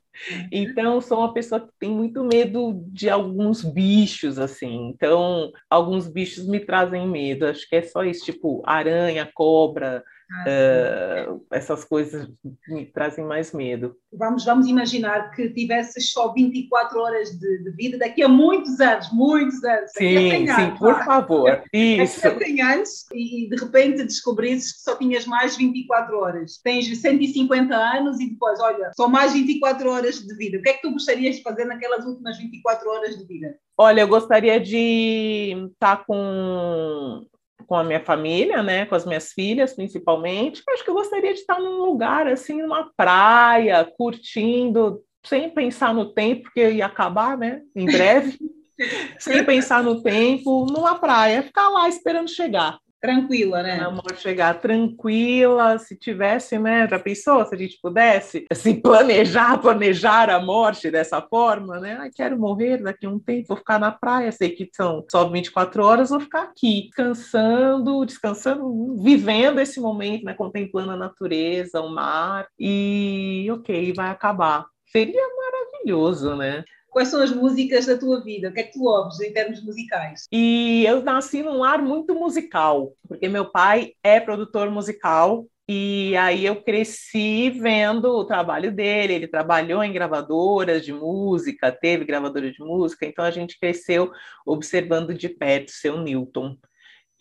Então, 0.51 1.01
sou 1.01 1.19
uma 1.19 1.33
pessoa 1.33 1.61
que 1.61 1.71
tem 1.79 1.89
muito 1.89 2.23
medo 2.23 2.83
de 2.87 3.09
alguns 3.09 3.63
bichos, 3.63 4.39
assim. 4.39 4.89
Então, 4.89 5.51
alguns 5.69 6.07
bichos 6.07 6.47
me 6.47 6.59
trazem 6.59 7.07
medo. 7.07 7.45
Acho 7.45 7.67
que 7.67 7.75
é 7.75 7.81
só 7.81 8.03
isso, 8.03 8.25
tipo 8.25 8.63
aranha, 8.65 9.29
cobra, 9.33 10.03
uh, 10.31 11.45
essas 11.51 11.83
coisas 11.83 12.27
me 12.67 12.85
trazem 12.85 13.25
mais 13.25 13.53
medo. 13.53 13.95
Vamos, 14.11 14.45
vamos 14.45 14.67
imaginar 14.67 15.31
que 15.31 15.49
tivesses 15.49 16.11
só 16.11 16.33
24 16.33 16.99
horas 16.99 17.31
de, 17.31 17.63
de 17.63 17.71
vida 17.71 17.97
daqui 17.97 18.23
a 18.23 18.27
muitos 18.27 18.79
anos, 18.79 19.11
muitos 19.11 19.63
anos. 19.63 19.91
Sim, 19.91 20.47
sim, 20.47 20.75
por 20.77 21.03
favor. 21.03 21.63
Isso. 21.73 22.21
Daqui 22.21 22.43
a 22.43 22.47
100 22.47 22.61
anos 22.61 23.05
e 23.13 23.49
de 23.49 23.55
repente 23.55 24.03
descobrisses 24.03 24.73
que 24.73 24.81
só 24.81 24.95
tinhas 24.95 25.25
mais 25.25 25.55
24 25.55 26.17
horas. 26.17 26.59
Tens 26.63 26.87
150 26.97 27.75
anos 27.75 28.19
e 28.19 28.29
depois, 28.29 28.59
olha, 28.59 28.91
só 28.95 29.07
mais 29.07 29.33
24 29.33 29.89
horas 29.89 30.19
de 30.19 30.35
vida. 30.35 30.57
O 30.57 30.61
que 30.61 30.69
é 30.69 30.73
que 30.73 30.81
tu 30.81 30.91
gostarias 30.91 31.37
de 31.37 31.43
fazer 31.43 31.65
naquelas 31.65 32.05
últimas 32.05 32.37
24 32.37 32.89
horas 32.89 33.17
de 33.17 33.25
vida? 33.25 33.55
Olha, 33.77 34.01
eu 34.01 34.07
gostaria 34.07 34.59
de 34.59 35.69
estar 35.71 36.03
com 36.05 37.23
com 37.67 37.75
a 37.75 37.83
minha 37.83 37.99
família, 37.99 38.63
né, 38.63 38.85
com 38.85 38.95
as 38.95 39.05
minhas 39.05 39.33
filhas 39.33 39.73
principalmente. 39.73 40.63
acho 40.69 40.83
que 40.83 40.89
eu 40.89 40.95
gostaria 40.95 41.33
de 41.33 41.39
estar 41.39 41.59
num 41.59 41.83
lugar 41.83 42.27
assim, 42.27 42.61
numa 42.61 42.89
praia, 42.95 43.85
curtindo, 43.97 45.03
sem 45.23 45.49
pensar 45.49 45.93
no 45.93 46.13
tempo, 46.13 46.43
porque 46.43 46.71
ia 46.71 46.85
acabar, 46.85 47.37
né, 47.37 47.61
em 47.75 47.85
breve. 47.85 48.37
sem 49.19 49.43
pensar 49.43 49.83
no 49.83 50.01
tempo, 50.01 50.65
numa 50.71 50.99
praia, 50.99 51.43
ficar 51.43 51.67
lá 51.69 51.89
esperando 51.89 52.29
chegar 52.29 52.79
tranquila, 53.01 53.63
né? 53.63 53.79
Amor, 53.79 54.15
chegar 54.15 54.59
tranquila, 54.59 55.77
se 55.77 55.95
tivesse, 55.95 56.57
né? 56.57 56.87
Já 56.87 56.99
pensou 56.99 57.45
se 57.45 57.55
a 57.55 57.57
gente 57.57 57.79
pudesse 57.81 58.45
assim, 58.51 58.75
planejar, 58.81 59.57
planejar 59.59 60.29
a 60.29 60.39
morte 60.39 60.89
dessa 60.89 61.21
forma, 61.21 61.79
né? 61.79 61.97
Ai, 61.99 62.09
quero 62.09 62.37
morrer 62.37 62.77
daqui 62.77 63.05
a 63.05 63.09
um 63.09 63.19
tempo, 63.19 63.49
vou 63.49 63.57
ficar 63.57 63.79
na 63.79 63.91
praia, 63.91 64.31
sei 64.31 64.49
que 64.49 64.69
são 64.73 65.05
só 65.09 65.27
24 65.29 65.83
horas, 65.83 66.09
vou 66.09 66.19
ficar 66.19 66.43
aqui, 66.43 66.87
descansando, 66.87 68.05
descansando, 68.05 68.95
vivendo 69.01 69.59
esse 69.59 69.79
momento, 69.79 70.25
né? 70.25 70.33
Contemplando 70.33 70.91
a 70.91 70.97
natureza, 70.97 71.81
o 71.81 71.89
mar, 71.89 72.47
e 72.59 73.47
ok, 73.51 73.93
vai 73.93 74.09
acabar. 74.09 74.65
Seria 74.91 75.23
maravilhoso, 75.35 76.35
né? 76.35 76.63
Quais 76.97 77.09
são 77.09 77.21
as 77.21 77.31
músicas 77.31 77.85
da 77.85 77.95
tua 77.95 78.23
vida? 78.23 78.49
O 78.49 78.51
que 78.51 78.59
é 78.59 78.63
que 78.63 78.73
tu 78.73 78.85
ouves 78.85 79.19
em 79.19 79.31
termos 79.31 79.63
musicais? 79.63 80.25
E 80.31 80.83
eu 80.83 81.03
nasci 81.03 81.43
num 81.43 81.59
lar 81.59 81.79
muito 81.79 82.15
musical, 82.15 82.91
porque 83.07 83.29
meu 83.29 83.51
pai 83.51 83.91
é 84.03 84.19
produtor 84.19 84.71
musical 84.71 85.45
e 85.69 86.17
aí 86.17 86.43
eu 86.43 86.63
cresci 86.63 87.51
vendo 87.51 88.05
o 88.05 88.25
trabalho 88.25 88.71
dele, 88.71 89.13
ele 89.13 89.27
trabalhou 89.27 89.83
em 89.83 89.93
gravadoras 89.93 90.83
de 90.83 90.91
música, 90.91 91.71
teve 91.71 92.03
gravadora 92.03 92.51
de 92.51 92.63
música, 92.63 93.05
então 93.05 93.23
a 93.23 93.29
gente 93.29 93.59
cresceu 93.59 94.11
observando 94.43 95.13
de 95.13 95.29
perto 95.29 95.69
seu 95.69 96.01
Newton, 96.01 96.57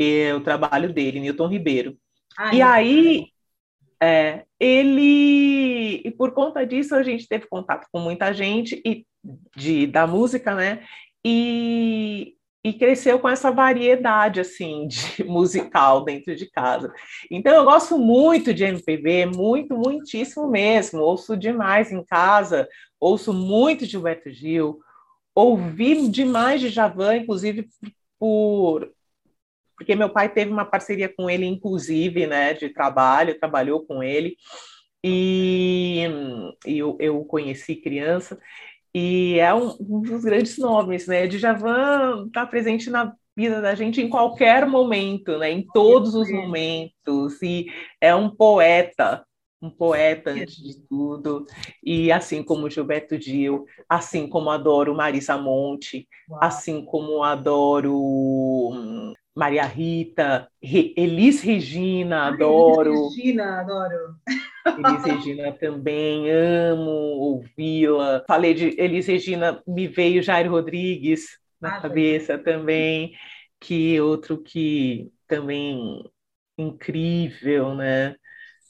e, 0.01 0.33
o 0.33 0.41
trabalho 0.41 0.91
dele, 0.91 1.21
Newton 1.21 1.49
Ribeiro. 1.49 1.99
Ai, 2.39 2.57
e 2.57 2.63
aí 2.63 3.27
é, 4.03 4.45
ele 4.59 6.01
e 6.03 6.11
por 6.13 6.33
conta 6.33 6.67
disso 6.67 6.95
a 6.95 7.03
gente 7.03 7.29
teve 7.29 7.47
contato 7.47 7.87
com 7.93 7.99
muita 7.99 8.33
gente 8.33 8.81
e 8.85 9.05
de, 9.57 9.87
da 9.87 10.07
música, 10.07 10.55
né? 10.55 10.85
E, 11.25 12.35
e 12.65 12.73
cresceu 12.73 13.19
com 13.19 13.29
essa 13.29 13.51
variedade 13.51 14.41
assim 14.41 14.87
de 14.89 15.25
musical 15.25 16.05
dentro 16.05 16.35
de 16.35 16.51
casa. 16.51 16.93
Então 17.31 17.55
eu 17.55 17.65
gosto 17.65 17.99
muito 17.99 18.53
de 18.53 18.65
MPB, 18.65 19.27
muito, 19.27 19.77
muitíssimo 19.77 20.49
mesmo. 20.49 21.01
Ouço 21.01 21.37
demais 21.37 21.93
em 21.93 22.05
casa, 22.05 22.69
ouço 23.01 23.33
muito 23.33 23.85
de 23.85 23.93
Gilberto 23.93 24.31
Gil, 24.31 24.81
ouvi 25.35 26.09
demais 26.09 26.61
de 26.61 26.69
Javan, 26.69 27.17
inclusive 27.17 27.69
por 28.19 28.91
porque 29.77 29.95
meu 29.95 30.09
pai 30.09 30.33
teve 30.33 30.51
uma 30.51 30.65
parceria 30.65 31.07
com 31.07 31.29
ele, 31.29 31.45
inclusive, 31.45 32.27
né, 32.27 32.55
de 32.55 32.71
trabalho, 32.71 33.39
trabalhou 33.39 33.85
com 33.85 34.03
ele, 34.03 34.37
e, 35.05 36.07
e 36.67 36.79
eu, 36.79 36.97
eu 36.99 37.25
conheci 37.25 37.77
criança, 37.77 38.41
e 38.99 39.39
é 39.39 39.53
um, 39.53 39.77
um 39.79 40.01
dos 40.01 40.25
grandes 40.25 40.57
nomes, 40.57 41.07
né? 41.07 41.27
Djavan 41.27 42.29
está 42.29 42.47
presente 42.47 42.89
na 42.89 43.15
vida 43.37 43.61
da 43.61 43.75
gente 43.75 44.01
em 44.01 44.09
qualquer 44.09 44.67
momento, 44.67 45.37
né? 45.37 45.51
Em 45.51 45.67
todos 45.67 46.15
os 46.15 46.33
momentos. 46.33 47.43
E 47.43 47.67
é 48.01 48.15
um 48.15 48.31
poeta, 48.31 49.23
um 49.61 49.69
poeta 49.69 50.31
antes 50.31 50.57
de 50.57 50.81
tudo. 50.89 51.45
E 51.85 52.11
assim 52.11 52.43
como 52.43 52.71
Gilberto 52.71 53.21
Gil, 53.21 53.67
assim 53.87 54.27
como 54.27 54.49
adoro 54.49 54.95
Marisa 54.95 55.37
Monte, 55.37 56.09
Uau. 56.31 56.41
assim 56.43 56.83
como 56.83 57.23
adoro 57.23 57.93
hum, 57.95 59.13
Maria 59.37 59.67
Rita, 59.67 60.49
Re 60.63 60.95
Elis 60.97 61.43
Regina, 61.43 62.29
adoro. 62.29 62.91
Elis 62.91 63.17
Regina, 63.17 63.61
adoro. 63.61 64.15
Elis 64.67 65.05
Regina 65.05 65.53
também, 65.53 66.31
amo 66.31 66.91
ouvi-la. 66.91 68.25
Falei 68.27 68.55
de 68.55 68.75
Elis 68.81 69.07
Regina, 69.07 69.63
me 69.67 69.87
veio 69.87 70.23
Jair 70.23 70.51
Rodrigues 70.51 71.39
na 71.61 71.77
ah, 71.77 71.81
cabeça 71.83 72.33
é. 72.33 72.39
também, 72.39 73.13
que 73.61 74.01
outro 74.01 74.39
que 74.39 75.13
também 75.29 76.03
incrível, 76.57 77.75
né? 77.75 78.17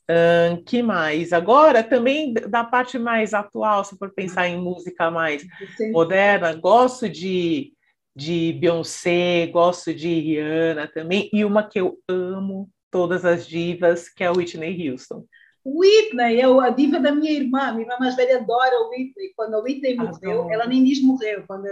Um, 0.08 0.62
que 0.64 0.82
mais? 0.82 1.32
Agora, 1.32 1.82
também 1.82 2.32
da 2.32 2.64
parte 2.64 2.98
mais 2.98 3.32
atual, 3.34 3.84
se 3.84 3.96
for 3.96 4.12
pensar 4.12 4.48
em 4.48 4.60
música 4.60 5.10
mais 5.12 5.44
moderna, 5.92 6.54
gosto 6.54 7.08
de 7.08 7.72
de 8.16 8.54
Beyoncé, 8.54 9.46
gosto 9.48 9.92
de 9.92 10.08
Rihanna 10.08 10.88
também, 10.88 11.28
e 11.30 11.44
uma 11.44 11.62
que 11.62 11.78
eu 11.78 11.98
amo 12.08 12.70
todas 12.90 13.26
as 13.26 13.46
divas, 13.46 14.08
que 14.08 14.24
é 14.24 14.28
a 14.28 14.32
Whitney 14.32 14.88
Houston. 14.88 15.26
Whitney 15.62 16.40
é 16.40 16.44
a 16.44 16.70
diva 16.70 16.98
da 16.98 17.12
minha 17.12 17.30
irmã, 17.30 17.72
minha 17.72 17.82
irmã 17.82 17.96
mais 18.00 18.16
velha 18.16 18.38
adora 18.38 18.88
Whitney. 18.88 19.34
Quando 19.36 19.56
a 19.56 19.60
Whitney 19.60 19.96
morreu, 19.96 20.40
Adoro. 20.40 20.50
ela 20.50 20.66
nem 20.66 20.82
diz 20.82 21.02
morreu, 21.02 21.44
quando 21.46 21.68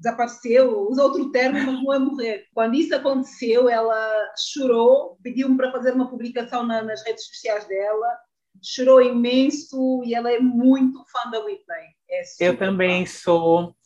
desapareceu, 0.00 0.88
usa 0.88 1.02
outro 1.02 1.30
termo, 1.32 1.58
mas 1.58 1.82
não 1.82 1.92
é 1.92 1.98
morrer. 1.98 2.46
Quando 2.54 2.74
isso 2.74 2.94
aconteceu, 2.94 3.68
ela 3.68 4.32
chorou, 4.38 5.18
pediu-me 5.22 5.56
para 5.56 5.72
fazer 5.72 5.92
uma 5.92 6.08
publicação 6.08 6.64
na, 6.64 6.82
nas 6.82 7.04
redes 7.04 7.26
sociais 7.26 7.66
dela, 7.66 8.06
chorou 8.62 9.02
imenso 9.02 10.02
e 10.04 10.14
ela 10.14 10.32
é 10.32 10.38
muito 10.38 11.04
fã 11.12 11.30
da 11.30 11.40
Whitney. 11.40 11.88
É 12.10 12.22
eu 12.40 12.56
também 12.56 13.04
fã. 13.04 13.12
sou 13.12 13.76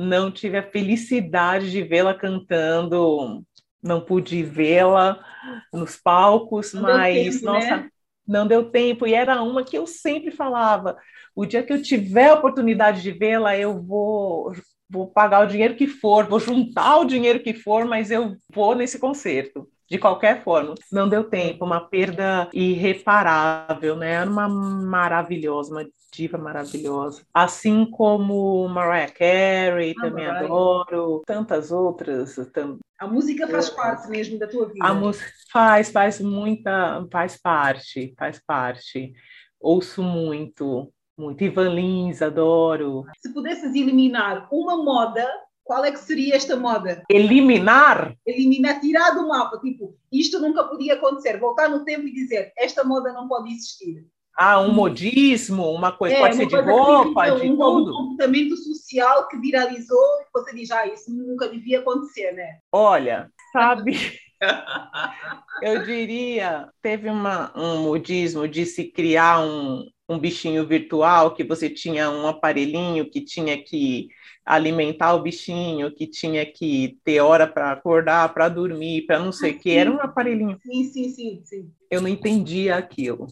não 0.00 0.30
tive 0.30 0.56
a 0.56 0.62
felicidade 0.62 1.70
de 1.70 1.82
vê-la 1.82 2.14
cantando, 2.14 3.44
não 3.82 4.00
pude 4.00 4.42
vê-la 4.42 5.22
nos 5.70 5.96
palcos, 5.96 6.72
não 6.72 6.82
mas 6.82 7.34
tempo, 7.34 7.44
nossa, 7.44 7.76
né? 7.76 7.90
não 8.26 8.46
deu 8.46 8.70
tempo 8.70 9.06
e 9.06 9.12
era 9.12 9.42
uma 9.42 9.62
que 9.62 9.76
eu 9.76 9.86
sempre 9.86 10.30
falava. 10.30 10.96
O 11.34 11.44
dia 11.44 11.62
que 11.62 11.70
eu 11.70 11.82
tiver 11.82 12.30
a 12.30 12.34
oportunidade 12.34 13.02
de 13.02 13.12
vê-la, 13.12 13.56
eu 13.58 13.82
vou 13.82 14.54
vou 14.88 15.06
pagar 15.06 15.44
o 15.44 15.46
dinheiro 15.46 15.76
que 15.76 15.86
for, 15.86 16.26
vou 16.26 16.40
juntar 16.40 16.96
o 16.96 17.04
dinheiro 17.04 17.40
que 17.40 17.52
for, 17.52 17.84
mas 17.84 18.10
eu 18.10 18.36
vou 18.52 18.74
nesse 18.74 18.98
concerto 18.98 19.68
de 19.90 19.98
qualquer 19.98 20.44
forma. 20.44 20.74
Não 20.92 21.08
deu 21.08 21.24
tempo, 21.24 21.64
uma 21.64 21.80
perda 21.80 22.48
irreparável, 22.54 23.96
né? 23.96 24.12
Era 24.12 24.30
uma 24.30 24.48
maravilhosa, 24.48 25.72
uma 25.72 25.86
diva 26.12 26.38
maravilhosa. 26.38 27.22
Assim 27.34 27.84
como 27.84 28.68
Mariah 28.68 29.12
Carey, 29.12 29.94
ah, 29.98 30.00
também 30.00 30.26
Mariah. 30.26 30.44
adoro, 30.44 31.22
tantas 31.26 31.72
outras. 31.72 32.36
Tam... 32.52 32.78
A 33.00 33.06
música 33.06 33.48
faz 33.48 33.68
é. 33.68 33.74
parte 33.74 34.08
mesmo 34.08 34.38
da 34.38 34.46
tua 34.46 34.68
vida. 34.68 34.86
A 34.86 34.94
música 34.94 35.28
faz, 35.52 35.90
faz 35.90 36.20
muita, 36.20 37.04
faz 37.10 37.36
parte, 37.36 38.14
faz 38.16 38.40
parte. 38.46 39.12
Ouço 39.58 40.02
muito, 40.02 40.92
muito. 41.18 41.42
Ivan 41.42 41.74
Lins, 41.74 42.22
adoro. 42.22 43.04
Se 43.18 43.32
pudesses 43.34 43.74
eliminar 43.74 44.48
uma 44.52 44.76
moda 44.76 45.28
qual 45.70 45.84
é 45.84 45.92
que 45.92 46.00
seria 46.00 46.34
esta 46.34 46.56
moda? 46.56 47.04
Eliminar? 47.08 48.16
Eliminar, 48.26 48.80
tirar 48.80 49.12
do 49.12 49.28
mapa, 49.28 49.56
tipo, 49.60 49.96
isto 50.10 50.40
nunca 50.40 50.64
podia 50.64 50.94
acontecer, 50.94 51.38
voltar 51.38 51.68
no 51.68 51.84
tempo 51.84 52.08
e 52.08 52.12
dizer, 52.12 52.52
esta 52.58 52.82
moda 52.82 53.12
não 53.12 53.28
pode 53.28 53.52
existir. 53.52 54.04
Ah, 54.36 54.58
um 54.60 54.72
modismo, 54.72 55.70
uma 55.70 55.92
coisa, 55.92 56.16
é, 56.16 56.18
pode 56.18 56.34
ser 56.34 56.46
de 56.46 56.56
roupa, 56.56 57.30
de 57.30 57.48
um, 57.48 57.56
tudo. 57.56 57.92
Um 57.92 57.94
comportamento 57.94 58.56
social 58.56 59.28
que 59.28 59.36
viralizou 59.38 60.04
e 60.22 60.26
você 60.34 60.52
diz, 60.56 60.72
ah, 60.72 60.88
isso 60.88 61.08
nunca 61.08 61.48
devia 61.48 61.78
acontecer, 61.78 62.32
né? 62.32 62.58
Olha, 62.72 63.30
sabe, 63.52 63.96
eu 65.62 65.84
diria, 65.84 66.68
teve 66.82 67.08
uma, 67.08 67.52
um 67.56 67.84
modismo 67.84 68.48
de 68.48 68.66
se 68.66 68.86
criar 68.86 69.38
um, 69.38 69.88
um 70.08 70.18
bichinho 70.18 70.66
virtual, 70.66 71.32
que 71.32 71.44
você 71.44 71.70
tinha 71.70 72.10
um 72.10 72.26
aparelhinho 72.26 73.08
que 73.08 73.20
tinha 73.20 73.56
que 73.62 74.08
alimentar 74.54 75.14
o 75.14 75.22
bichinho, 75.22 75.94
que 75.94 76.06
tinha 76.06 76.44
que 76.44 76.98
ter 77.04 77.20
hora 77.20 77.46
para 77.46 77.72
acordar, 77.72 78.32
para 78.34 78.48
dormir, 78.48 79.06
para 79.06 79.18
não 79.18 79.30
sei 79.30 79.52
o 79.52 79.58
que, 79.58 79.70
era 79.70 79.90
um 79.90 80.00
aparelhinho. 80.00 80.58
Sim, 80.62 80.84
sim, 80.84 81.10
sim, 81.10 81.42
sim. 81.44 81.70
Eu 81.90 82.00
não 82.00 82.08
entendia 82.08 82.76
aquilo. 82.76 83.28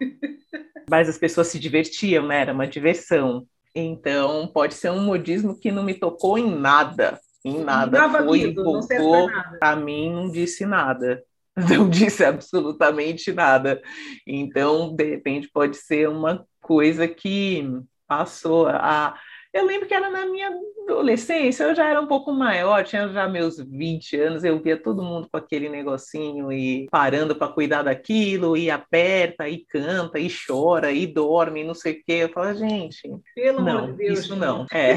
Mas 0.90 1.08
as 1.08 1.18
pessoas 1.18 1.48
se 1.48 1.58
divertiam, 1.58 2.26
né? 2.26 2.42
Era 2.42 2.52
uma 2.52 2.66
diversão. 2.66 3.46
Então, 3.74 4.46
pode 4.48 4.74
ser 4.74 4.90
um 4.90 5.02
modismo 5.02 5.58
que 5.58 5.70
não 5.70 5.82
me 5.82 5.94
tocou 5.94 6.38
em 6.38 6.48
nada. 6.48 7.20
Em 7.44 7.58
nada. 7.62 8.08
Não 8.08 8.26
Foi, 8.26 8.38
lido, 8.40 8.64
nada. 8.72 9.58
para 9.58 9.76
mim, 9.76 10.12
não 10.12 10.30
disse 10.30 10.64
nada. 10.66 11.22
Não 11.70 11.88
disse 11.88 12.22
absolutamente 12.22 13.32
nada. 13.32 13.80
Então, 14.26 14.94
de 14.94 15.04
repente, 15.04 15.48
pode 15.48 15.78
ser 15.78 16.06
uma 16.06 16.46
coisa 16.60 17.08
que 17.08 17.66
passou 18.06 18.68
a. 18.68 19.18
Eu 19.56 19.64
lembro 19.64 19.88
que 19.88 19.94
era 19.94 20.10
na 20.10 20.26
minha 20.26 20.50
adolescência, 20.86 21.64
eu 21.64 21.74
já 21.74 21.88
era 21.88 21.98
um 21.98 22.06
pouco 22.06 22.30
maior, 22.30 22.84
tinha 22.84 23.08
já 23.08 23.26
meus 23.26 23.58
20 23.58 24.16
anos, 24.20 24.44
eu 24.44 24.60
via 24.60 24.76
todo 24.76 25.02
mundo 25.02 25.28
com 25.30 25.36
aquele 25.38 25.70
negocinho 25.70 26.52
e 26.52 26.86
parando 26.90 27.34
para 27.34 27.52
cuidar 27.52 27.82
daquilo, 27.82 28.54
e 28.54 28.70
aperta, 28.70 29.48
e 29.48 29.64
canta, 29.64 30.18
e 30.18 30.28
chora, 30.30 30.92
e 30.92 31.06
dorme, 31.06 31.64
não 31.64 31.74
sei 31.74 31.94
o 31.94 32.04
quê. 32.04 32.12
Eu 32.12 32.28
falo, 32.28 32.54
gente, 32.54 33.00
Pelo 33.34 33.60
amor 33.60 33.72
não, 33.72 33.86
de 33.86 33.92
Deus. 33.94 34.18
isso 34.18 34.36
não. 34.36 34.66
É. 34.70 34.94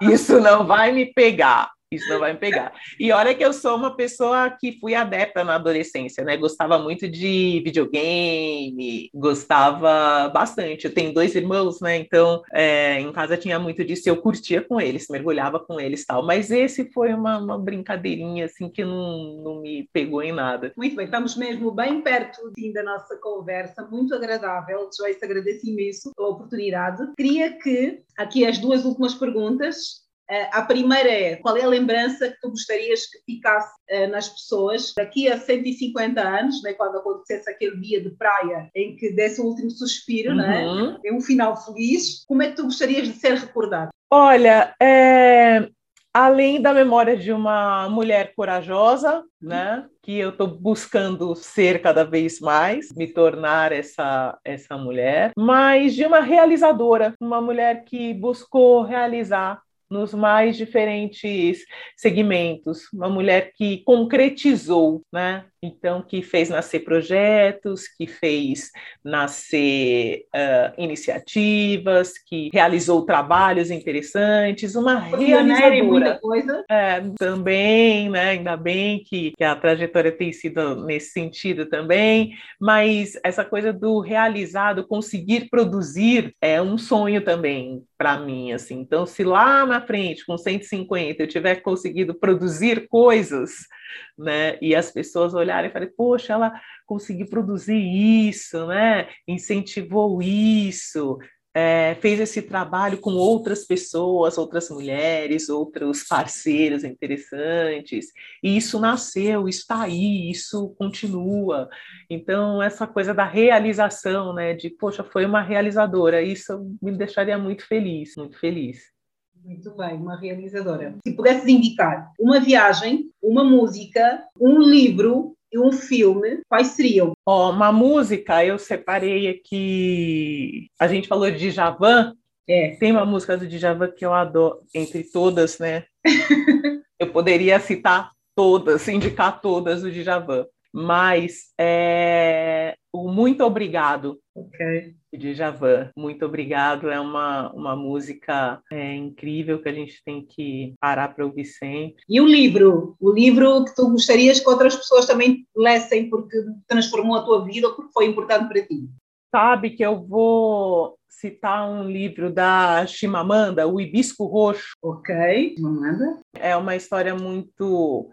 isso 0.00 0.40
não 0.40 0.66
vai 0.66 0.90
me 0.90 1.12
pegar. 1.12 1.70
Isso 1.90 2.06
não 2.10 2.20
vai 2.20 2.34
me 2.34 2.38
pegar. 2.38 2.72
E 3.00 3.10
olha 3.12 3.34
que 3.34 3.42
eu 3.42 3.52
sou 3.52 3.74
uma 3.74 3.96
pessoa 3.96 4.50
que 4.50 4.78
fui 4.78 4.94
adepta 4.94 5.42
na 5.42 5.54
adolescência, 5.54 6.22
né? 6.22 6.36
Gostava 6.36 6.78
muito 6.78 7.08
de 7.08 7.62
videogame, 7.64 9.10
gostava 9.14 10.28
bastante. 10.28 10.84
Eu 10.84 10.92
tenho 10.92 11.14
dois 11.14 11.34
irmãos, 11.34 11.80
né? 11.80 11.96
Então, 11.96 12.42
é, 12.52 13.00
em 13.00 13.10
casa 13.10 13.38
tinha 13.38 13.58
muito 13.58 13.82
disso. 13.82 14.06
Eu 14.06 14.20
curtia 14.20 14.60
com 14.60 14.78
eles, 14.78 15.06
mergulhava 15.08 15.58
com 15.58 15.80
eles 15.80 16.04
tal. 16.04 16.22
Mas 16.22 16.50
esse 16.50 16.92
foi 16.92 17.14
uma, 17.14 17.38
uma 17.38 17.58
brincadeirinha, 17.58 18.44
assim, 18.44 18.68
que 18.68 18.84
não, 18.84 19.42
não 19.42 19.60
me 19.62 19.88
pegou 19.90 20.22
em 20.22 20.32
nada. 20.32 20.72
Muito 20.76 20.94
bem, 20.94 21.06
estamos 21.06 21.36
mesmo 21.36 21.70
bem 21.70 22.02
perto 22.02 22.50
do 22.50 22.72
da 22.72 22.82
nossa 22.82 23.16
conversa, 23.16 23.88
muito 23.90 24.14
agradável. 24.14 24.90
Joyce, 24.94 25.24
agradeço 25.24 25.66
imenso 25.66 26.12
a 26.18 26.22
oportunidade. 26.26 27.02
Queria 27.16 27.50
que, 27.58 28.02
aqui 28.18 28.44
as 28.44 28.58
duas 28.58 28.84
últimas 28.84 29.14
perguntas, 29.14 30.06
a 30.52 30.62
primeira 30.62 31.08
é, 31.08 31.36
qual 31.36 31.56
é 31.56 31.62
a 31.62 31.68
lembrança 31.68 32.28
que 32.28 32.40
tu 32.40 32.50
gostarias 32.50 33.06
que 33.06 33.18
ficasse 33.24 33.74
uh, 33.90 34.10
nas 34.10 34.28
pessoas 34.28 34.92
daqui 34.96 35.30
a 35.30 35.38
150 35.38 36.20
anos, 36.20 36.62
né, 36.62 36.74
quando 36.74 36.98
acontecesse 36.98 37.50
aquele 37.50 37.80
dia 37.80 38.02
de 38.02 38.10
praia 38.10 38.68
em 38.74 38.94
que 38.96 39.12
desse 39.12 39.40
o 39.40 39.44
último 39.44 39.70
suspiro, 39.70 40.34
né, 40.34 40.66
Uhum. 40.66 40.98
é 41.04 41.12
um 41.12 41.20
final 41.20 41.56
feliz, 41.56 42.24
como 42.26 42.42
é 42.42 42.50
que 42.50 42.56
tu 42.56 42.64
gostarias 42.64 43.06
de 43.08 43.14
ser 43.14 43.34
recordado? 43.34 43.90
Olha, 44.10 44.74
é, 44.80 45.68
além 46.12 46.60
da 46.60 46.72
memória 46.72 47.16
de 47.16 47.32
uma 47.32 47.88
mulher 47.88 48.32
corajosa, 48.34 49.22
né, 49.40 49.86
que 50.02 50.18
eu 50.18 50.30
estou 50.30 50.48
buscando 50.48 51.34
ser 51.34 51.80
cada 51.80 52.04
vez 52.04 52.40
mais, 52.40 52.88
me 52.96 53.06
tornar 53.06 53.72
essa, 53.72 54.38
essa 54.44 54.76
mulher, 54.76 55.30
mas 55.38 55.94
de 55.94 56.04
uma 56.04 56.20
realizadora, 56.20 57.14
uma 57.20 57.40
mulher 57.40 57.84
que 57.84 58.12
buscou 58.14 58.82
realizar 58.82 59.60
nos 59.90 60.12
mais 60.14 60.56
diferentes 60.56 61.64
segmentos, 61.96 62.92
uma 62.92 63.08
mulher 63.08 63.52
que 63.54 63.82
concretizou, 63.84 65.02
né? 65.12 65.46
Então, 65.62 66.02
que 66.02 66.22
fez 66.22 66.48
nascer 66.48 66.80
projetos, 66.80 67.88
que 67.88 68.06
fez 68.06 68.70
nascer 69.04 70.24
uh, 70.34 70.80
iniciativas, 70.80 72.12
que 72.16 72.48
realizou 72.52 73.04
trabalhos 73.04 73.70
interessantes, 73.70 74.76
uma 74.76 74.98
realizadora. 74.98 75.82
muita 75.82 76.18
coisa. 76.18 76.64
É, 76.70 77.02
também, 77.18 78.08
né? 78.08 78.30
Ainda 78.30 78.56
bem 78.56 79.02
que, 79.02 79.32
que 79.36 79.44
a 79.44 79.56
trajetória 79.56 80.12
tem 80.12 80.32
sido 80.32 80.84
nesse 80.84 81.10
sentido 81.10 81.66
também, 81.66 82.32
mas 82.60 83.18
essa 83.24 83.44
coisa 83.44 83.72
do 83.72 84.00
realizado, 84.00 84.86
conseguir 84.86 85.48
produzir, 85.50 86.34
é 86.40 86.62
um 86.62 86.78
sonho 86.78 87.24
também 87.24 87.82
para 87.96 88.18
mim, 88.20 88.52
assim. 88.52 88.78
Então, 88.78 89.04
se 89.04 89.24
lá 89.24 89.66
na 89.66 89.80
frente, 89.80 90.24
com 90.24 90.38
150, 90.38 91.22
eu 91.22 91.26
tiver 91.26 91.56
conseguido 91.56 92.14
produzir 92.14 92.86
coisas, 92.88 93.66
né? 94.16 94.58
E 94.60 94.74
as 94.74 94.90
pessoas 94.90 95.34
olharem 95.34 95.70
e 95.70 95.72
falarem, 95.72 95.92
poxa, 95.96 96.32
ela 96.32 96.52
conseguiu 96.86 97.28
produzir 97.28 97.76
isso, 97.76 98.66
né? 98.66 99.08
Incentivou 99.26 100.22
isso, 100.22 101.18
é, 101.58 101.96
fez 101.96 102.20
esse 102.20 102.42
trabalho 102.42 102.98
com 102.98 103.14
outras 103.14 103.64
pessoas, 103.66 104.38
outras 104.38 104.70
mulheres, 104.70 105.48
outros 105.48 106.04
parceiros 106.04 106.84
interessantes, 106.84 108.12
e 108.42 108.56
isso 108.56 108.78
nasceu, 108.78 109.48
está 109.48 109.82
aí, 109.82 110.30
isso 110.30 110.74
continua. 110.78 111.68
Então, 112.08 112.62
essa 112.62 112.86
coisa 112.86 113.12
da 113.12 113.24
realização, 113.24 114.32
né, 114.34 114.54
de, 114.54 114.70
poxa, 114.70 115.02
foi 115.02 115.24
uma 115.24 115.42
realizadora, 115.42 116.22
isso 116.22 116.76
me 116.80 116.92
deixaria 116.92 117.36
muito 117.36 117.66
feliz, 117.66 118.14
muito 118.16 118.38
feliz. 118.38 118.97
Muito 119.44 119.74
bem, 119.76 119.94
uma 119.94 120.18
realizadora. 120.18 120.96
Se 121.06 121.12
pudesses 121.14 121.48
indicar 121.48 122.12
uma 122.18 122.40
viagem, 122.40 123.10
uma 123.22 123.42
música, 123.44 124.24
um 124.40 124.60
livro 124.60 125.34
e 125.52 125.58
um 125.58 125.72
filme, 125.72 126.40
quais 126.48 126.68
seriam? 126.68 127.12
Ó, 127.26 127.50
uma 127.50 127.72
música, 127.72 128.44
eu 128.44 128.58
separei 128.58 129.28
aqui. 129.28 130.68
A 130.78 130.86
gente 130.86 131.08
falou 131.08 131.30
de 131.30 131.50
Djavan. 131.50 132.14
É. 132.48 132.76
Tem 132.76 132.92
uma 132.92 133.04
música 133.04 133.36
do 133.36 133.46
Djavan 133.46 133.90
que 133.90 134.04
eu 134.04 134.12
adoro, 134.12 134.60
entre 134.74 135.04
todas, 135.04 135.58
né? 135.58 135.84
eu 136.98 137.10
poderia 137.12 137.58
citar 137.60 138.12
todas, 138.34 138.86
indicar 138.88 139.40
todas 139.40 139.82
do 139.82 139.90
Djavan. 139.90 140.46
Mas 140.72 141.52
é, 141.58 142.74
o 142.92 143.10
Muito 143.10 143.42
Obrigado 143.42 144.18
Ok. 144.38 144.94
De 145.12 145.34
Djavan. 145.34 145.90
Muito 145.96 146.24
obrigado. 146.24 146.90
É 146.90 147.00
uma, 147.00 147.52
uma 147.52 147.76
música 147.76 148.60
é, 148.70 148.94
incrível 148.94 149.60
que 149.62 149.68
a 149.68 149.72
gente 149.72 150.02
tem 150.04 150.24
que 150.24 150.74
parar 150.80 151.14
para 151.14 151.24
ouvir 151.24 151.44
sempre. 151.44 152.02
E 152.08 152.20
o 152.20 152.26
livro? 152.26 152.96
O 153.00 153.12
livro 153.12 153.64
que 153.64 153.74
tu 153.74 153.90
gostarias 153.90 154.40
que 154.40 154.48
outras 154.48 154.76
pessoas 154.76 155.06
também 155.06 155.46
lessem 155.56 156.08
porque 156.08 156.36
transformou 156.66 157.16
a 157.16 157.22
tua 157.22 157.44
vida 157.44 157.68
ou 157.68 157.74
porque 157.74 157.92
foi 157.92 158.06
importante 158.06 158.48
para 158.48 158.66
ti? 158.66 158.88
Sabe 159.30 159.70
que 159.70 159.84
eu 159.84 160.06
vou 160.06 160.96
citar 161.08 161.68
um 161.68 161.82
livro 161.82 162.32
da 162.32 162.86
Chimamanda, 162.86 163.66
O 163.66 163.80
Hibisco 163.80 164.24
Roxo. 164.24 164.72
Ok, 164.82 165.56
Mamanda. 165.58 166.20
É 166.34 166.56
uma 166.56 166.76
história 166.76 167.14
muito 167.14 168.08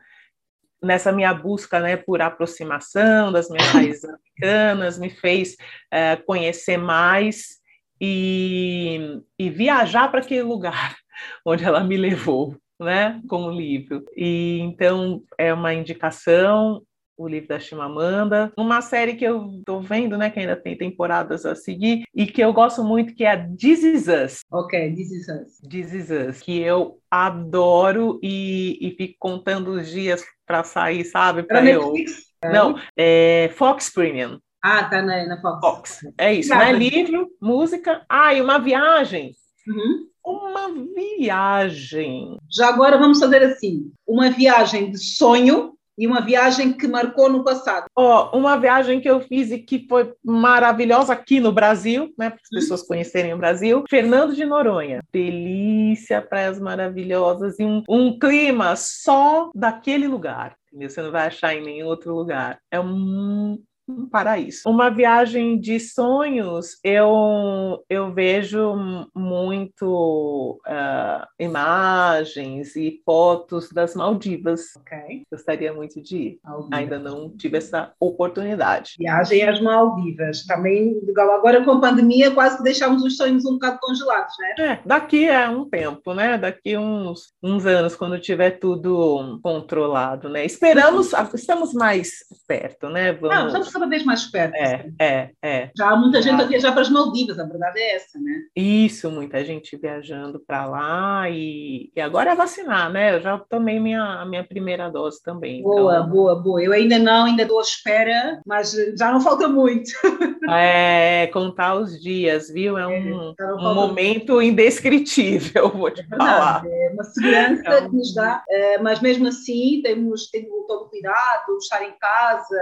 nessa 0.86 1.12
minha 1.12 1.34
busca 1.34 1.80
né, 1.80 1.98
por 1.98 2.22
aproximação 2.22 3.32
das 3.32 3.49
minhas 3.49 3.68
raízes 3.68 4.06
africanas, 4.10 4.99
me 4.99 5.10
fez 5.10 5.56
é, 5.91 6.16
conhecer 6.16 6.78
mais 6.78 7.60
e, 7.99 9.22
e 9.38 9.49
viajar 9.49 10.10
para 10.10 10.20
aquele 10.20 10.44
lugar 10.44 10.95
onde 11.45 11.64
ela 11.64 11.84
me 11.84 11.98
levou, 11.98 12.56
né, 12.80 13.20
com 13.28 13.44
o 13.44 13.52
livro. 13.52 14.06
E 14.16 14.60
então 14.60 15.24
é 15.38 15.53
uma 15.53 15.74
indicação 15.74 16.84
o 17.18 17.28
livro 17.28 17.48
da 17.48 17.60
Chimamanda, 17.60 18.52
uma 18.58 18.82
série 18.82 19.16
que 19.16 19.26
eu 19.26 19.50
estou 19.60 19.82
vendo, 19.82 20.18
né, 20.18 20.30
que 20.30 20.40
ainda 20.40 20.56
tem 20.56 20.78
temporadas 20.78 21.46
a 21.46 21.56
seguir, 21.56 22.04
e 22.14 22.26
que 22.26 22.42
eu 22.42 22.52
gosto 22.54 22.84
muito, 22.84 23.14
que 23.14 23.24
é 23.24 23.32
a 23.32 23.48
This 23.48 23.84
Is 23.84 24.08
Us. 24.08 24.40
Ok, 24.52 24.94
This 24.94 25.12
Is 25.12 25.28
Us. 25.28 25.70
This 25.70 25.94
Is 25.94 26.10
Us, 26.10 26.42
que 26.42 26.60
eu 26.60 27.00
adoro 27.10 28.20
e, 28.22 28.78
e 28.82 28.92
fico 28.96 29.16
contando 29.20 29.72
os 29.72 29.90
dias 29.90 30.24
para 30.46 30.64
sair, 30.64 31.06
sabe? 31.06 31.44
Para 31.44 31.66
eu. 31.66 31.94
Netflix? 31.94 32.26
Não, 32.44 32.80
é 32.96 33.50
Fox 33.56 33.90
Premium. 33.90 34.40
Ah, 34.62 34.84
tá 34.86 35.02
na, 35.02 35.26
na 35.28 35.42
Fox. 35.42 35.60
Fox. 35.62 36.00
É 36.18 36.34
isso, 36.34 36.52
Obrigada. 36.54 36.78
né? 36.78 36.90
Livro, 36.90 37.30
música. 37.42 38.04
Ah, 38.10 38.34
e 38.34 38.42
uma 38.42 38.60
viagem. 38.60 39.32
Uhum. 39.68 40.08
Uma 40.26 40.70
viagem. 40.96 42.38
Já 42.52 42.70
agora 42.70 42.98
vamos 42.98 43.20
fazer 43.20 43.44
assim: 43.44 43.92
uma 44.08 44.32
viagem 44.32 44.90
de 44.90 44.98
sonho 44.98 45.74
e 45.98 46.08
uma 46.08 46.22
viagem 46.22 46.74
que 46.74 46.88
marcou 46.88 47.30
no 47.30 47.44
passado. 47.44 47.86
Ó, 47.96 48.38
uma 48.38 48.58
viagem 48.58 49.00
que 49.00 49.10
eu 49.10 49.22
fiz 49.22 49.52
e 49.52 49.60
que 49.60 49.86
foi 49.88 50.14
maravilhosa 50.24 51.14
aqui 51.14 51.40
no 51.40 51.52
Brasil, 51.52 52.14
né? 52.18 52.30
Para 52.30 52.40
as 52.42 52.50
pessoas 52.50 52.84
conhecerem 52.84 53.34
o 53.34 53.38
Brasil. 53.38 53.84
Fernando 53.90 54.36
de 54.36 54.46
Noronha. 54.46 55.02
Delícia, 55.12 56.22
praias 56.22 56.60
maravilhosas 56.60 57.60
e 57.60 57.64
um, 57.64 57.84
um 57.90 58.18
clima 58.18 58.76
só 58.76 59.52
daquele 59.56 60.08
lugar. 60.08 60.56
Entendeu? 60.68 60.90
Você 60.90 61.02
não 61.02 61.12
vai 61.12 61.28
achar 61.28 61.56
em 61.56 61.64
nenhum 61.64 61.88
outro 61.88 62.14
lugar. 62.14 62.60
É 62.70 62.80
um, 62.80 63.58
um 63.88 64.07
paraíso. 64.07 64.62
Uma 64.66 64.90
viagem 64.90 65.60
de 65.60 65.80
sonhos, 65.80 66.80
eu, 66.84 67.84
eu 67.90 68.12
vejo 68.12 69.07
muito 69.16 70.60
ah, 70.66 71.28
imagens 71.40 72.76
e 72.76 73.02
fotos 73.06 73.70
das 73.72 73.95
Maldivas. 73.95 74.76
Ok. 74.78 75.24
Gostaria 75.32 75.74
muito 75.74 76.02
de 76.02 76.18
ir. 76.18 76.40
Maldivas. 76.44 76.80
Ainda 76.80 76.99
não 76.99 77.30
tive 77.30 77.57
essa 77.57 77.94
oportunidade. 77.99 78.95
Viagem 78.98 79.48
às 79.48 79.62
Maldivas. 79.62 80.45
Também, 80.45 80.99
legal. 81.03 81.32
agora 81.32 81.64
com 81.64 81.72
a 81.72 81.82
pandemia, 81.82 82.32
quase 82.32 82.57
que 82.57 82.64
deixámos 82.64 83.03
os 83.03 83.18
sonhos 83.18 83.45
um 83.45 83.53
bocado 83.53 83.80
congelados, 83.80 84.34
né? 84.40 84.66
É, 84.66 84.80
daqui 84.86 85.30
a 85.30 85.49
um 85.49 85.70
tempo, 85.70 86.14
né? 86.14 86.38
Daqui 86.38 86.78
uns, 86.78 87.34
uns 87.41 87.66
anos, 87.66 87.95
quando 87.95 88.20
tiver 88.20 88.52
tudo 88.52 89.40
controlado, 89.44 90.30
né? 90.30 90.45
Esperamos, 90.45 91.14
estamos 91.34 91.74
mais 91.74 92.26
perto, 92.48 92.90
né? 92.90 93.14
Vamos... 93.14 93.36
Não, 93.36 93.48
estamos 93.48 93.74
cada 93.76 93.88
vez 93.88 94.03
mais 94.06 94.26
perto. 94.26 94.56
É, 94.56 94.89
é, 94.99 95.30
é. 95.41 95.69
Já 95.77 95.89
há 95.89 95.95
muita 95.95 96.22
gente 96.22 96.41
a 96.41 96.45
viajar 96.45 96.72
para 96.72 96.81
as 96.81 96.89
Maldivas, 96.89 97.38
a 97.38 97.43
verdade 97.43 97.80
é 97.80 97.95
essa, 97.95 98.18
né? 98.18 98.41
Isso, 98.56 99.11
muita 99.11 99.43
gente 99.43 99.76
viajando 99.76 100.39
para 100.39 100.65
lá 100.65 101.30
e, 101.30 101.91
e 101.93 101.99
agora 101.99 102.31
é 102.31 102.35
vacinar, 102.35 102.89
né? 102.91 103.15
Eu 103.15 103.22
já 103.22 103.38
tomei 103.38 103.80
minha, 103.80 104.26
minha 104.26 104.43
primeira 104.43 104.89
dose 104.89 105.22
também. 105.22 105.61
Boa, 105.61 105.97
então... 105.97 106.10
boa, 106.10 106.35
boa. 106.35 106.64
Eu 106.64 106.72
ainda 106.72 106.97
não, 106.97 107.26
ainda 107.26 107.43
à 107.43 107.61
espera, 107.61 108.41
mas 108.45 108.73
já 108.97 109.11
não 109.11 109.22
falta 109.22 109.47
muito. 109.47 109.91
É, 110.47 111.26
contar 111.34 111.73
os 111.73 111.99
dias, 111.99 112.52
viu? 112.52 112.77
É 112.77 112.85
um, 112.85 113.34
é, 113.38 113.53
um 113.56 113.73
momento 113.73 114.39
indescritível, 114.39 115.69
vou 115.76 115.89
te 115.89 116.02
é 116.02 116.15
falar. 116.15 116.64
É 116.64 116.91
uma 116.93 117.03
segurança 117.03 117.61
então... 117.65 117.89
que 117.89 117.95
nos 117.95 118.14
dá, 118.14 118.43
é, 118.47 118.77
mas 118.77 119.02
mesmo 119.02 119.27
assim 119.27 119.81
temos, 119.84 120.30
temos 120.30 120.68
todo 120.68 120.88
cuidado, 120.88 121.57
estar 121.57 121.84
em 121.84 121.93
casa 121.97 122.61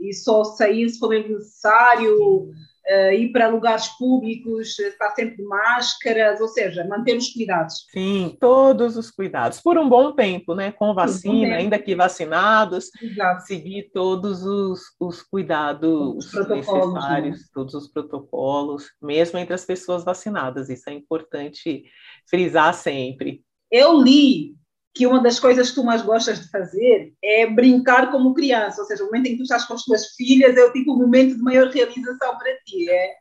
e 0.00 0.12
só 0.14 0.44
sair 0.44 0.88
se 0.88 0.98
for 0.98 1.08
mesmo 1.10 1.36
necessário. 1.36 2.50
Uh, 2.90 3.12
ir 3.12 3.30
para 3.30 3.46
lugares 3.46 3.86
públicos, 3.98 4.76
estar 4.80 5.10
sempre 5.10 5.36
de 5.36 5.44
máscaras, 5.44 6.40
ou 6.40 6.48
seja, 6.48 6.84
manter 6.88 7.16
os 7.16 7.28
cuidados. 7.28 7.86
Sim, 7.92 8.36
todos 8.40 8.96
os 8.96 9.12
cuidados, 9.12 9.60
por 9.60 9.78
um 9.78 9.88
bom 9.88 10.12
tempo, 10.12 10.56
né? 10.56 10.72
Com 10.72 10.92
vacina, 10.92 11.56
ainda 11.56 11.78
que 11.78 11.94
vacinados, 11.94 12.90
Exato. 13.00 13.46
seguir 13.46 13.90
todos 13.92 14.42
os, 14.44 14.80
os 14.98 15.22
cuidados 15.22 16.34
os 16.34 16.48
necessários, 16.48 17.38
né? 17.38 17.46
todos 17.54 17.74
os 17.74 17.86
protocolos, 17.86 18.86
mesmo 19.00 19.38
entre 19.38 19.54
as 19.54 19.64
pessoas 19.64 20.02
vacinadas. 20.02 20.68
Isso 20.68 20.88
é 20.90 20.94
importante 20.94 21.84
frisar 22.28 22.74
sempre. 22.74 23.44
Eu 23.70 24.02
li 24.02 24.56
que 24.94 25.06
uma 25.06 25.22
das 25.22 25.38
coisas 25.38 25.70
que 25.70 25.76
tu 25.76 25.84
mais 25.84 26.02
gostas 26.02 26.40
de 26.40 26.50
fazer 26.50 27.12
é 27.22 27.46
brincar 27.46 28.10
como 28.10 28.34
criança, 28.34 28.80
ou 28.80 28.86
seja, 28.86 29.02
o 29.02 29.06
momento 29.06 29.26
em 29.26 29.30
que 29.32 29.36
tu 29.38 29.42
estás 29.42 29.64
com 29.64 29.74
as 29.74 29.84
tuas 29.84 30.14
filhas 30.14 30.56
é 30.56 30.64
o 30.64 30.72
tipo 30.72 30.94
de 30.94 31.02
momento 31.02 31.36
de 31.36 31.42
maior 31.42 31.68
realização 31.68 32.36
para 32.38 32.56
ti, 32.64 32.90
é? 32.90 33.14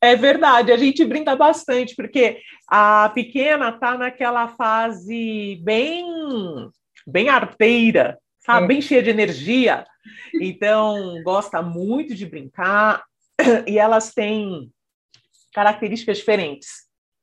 É 0.00 0.16
verdade, 0.16 0.72
a 0.72 0.76
gente 0.76 1.04
brinca 1.04 1.36
bastante, 1.36 1.94
porque 1.94 2.40
a 2.68 3.10
pequena 3.14 3.68
está 3.68 3.96
naquela 3.96 4.48
fase 4.48 5.60
bem, 5.62 6.04
bem 7.06 7.28
arteira, 7.28 8.18
sabe? 8.40 8.64
É. 8.64 8.68
Bem 8.68 8.80
cheia 8.80 9.02
de 9.02 9.10
energia, 9.10 9.84
então 10.40 11.22
gosta 11.22 11.62
muito 11.62 12.14
de 12.14 12.26
brincar, 12.26 13.04
e 13.66 13.78
elas 13.78 14.12
têm 14.12 14.72
características 15.52 16.18
diferentes, 16.18 16.68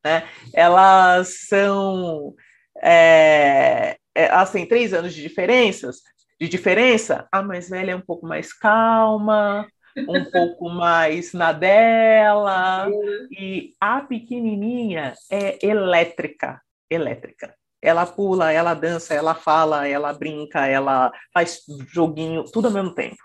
né? 0.06 0.30
Elas 0.54 1.48
são 1.48 2.36
é, 2.82 3.98
é, 4.16 4.26
assim, 4.32 4.66
três 4.66 4.94
anos 4.94 5.14
de 5.14 5.22
diferenças, 5.22 5.98
de 6.40 6.48
diferença, 6.48 7.28
a 7.32 7.42
mais 7.42 7.70
velha 7.70 7.92
é 7.92 7.96
um 7.96 8.02
pouco 8.02 8.26
mais 8.26 8.54
calma, 8.54 9.68
um 9.98 10.26
pouco 10.32 10.70
mais 10.70 11.34
na 11.34 11.52
dela, 11.52 12.90
e 13.32 13.74
a 13.80 14.02
pequenininha 14.02 15.14
é 15.32 15.66
elétrica, 15.66 16.62
elétrica. 16.90 17.54
Ela 17.82 18.06
pula, 18.06 18.52
ela 18.52 18.74
dança, 18.74 19.14
ela 19.14 19.34
fala, 19.34 19.88
ela 19.88 20.14
brinca, 20.14 20.68
ela 20.68 21.12
faz 21.34 21.62
joguinho, 21.88 22.44
tudo 22.44 22.68
ao 22.68 22.74
mesmo 22.74 22.94
tempo. 22.94 23.18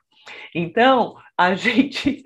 Então, 0.55 1.17
a 1.37 1.55
gente 1.57 2.25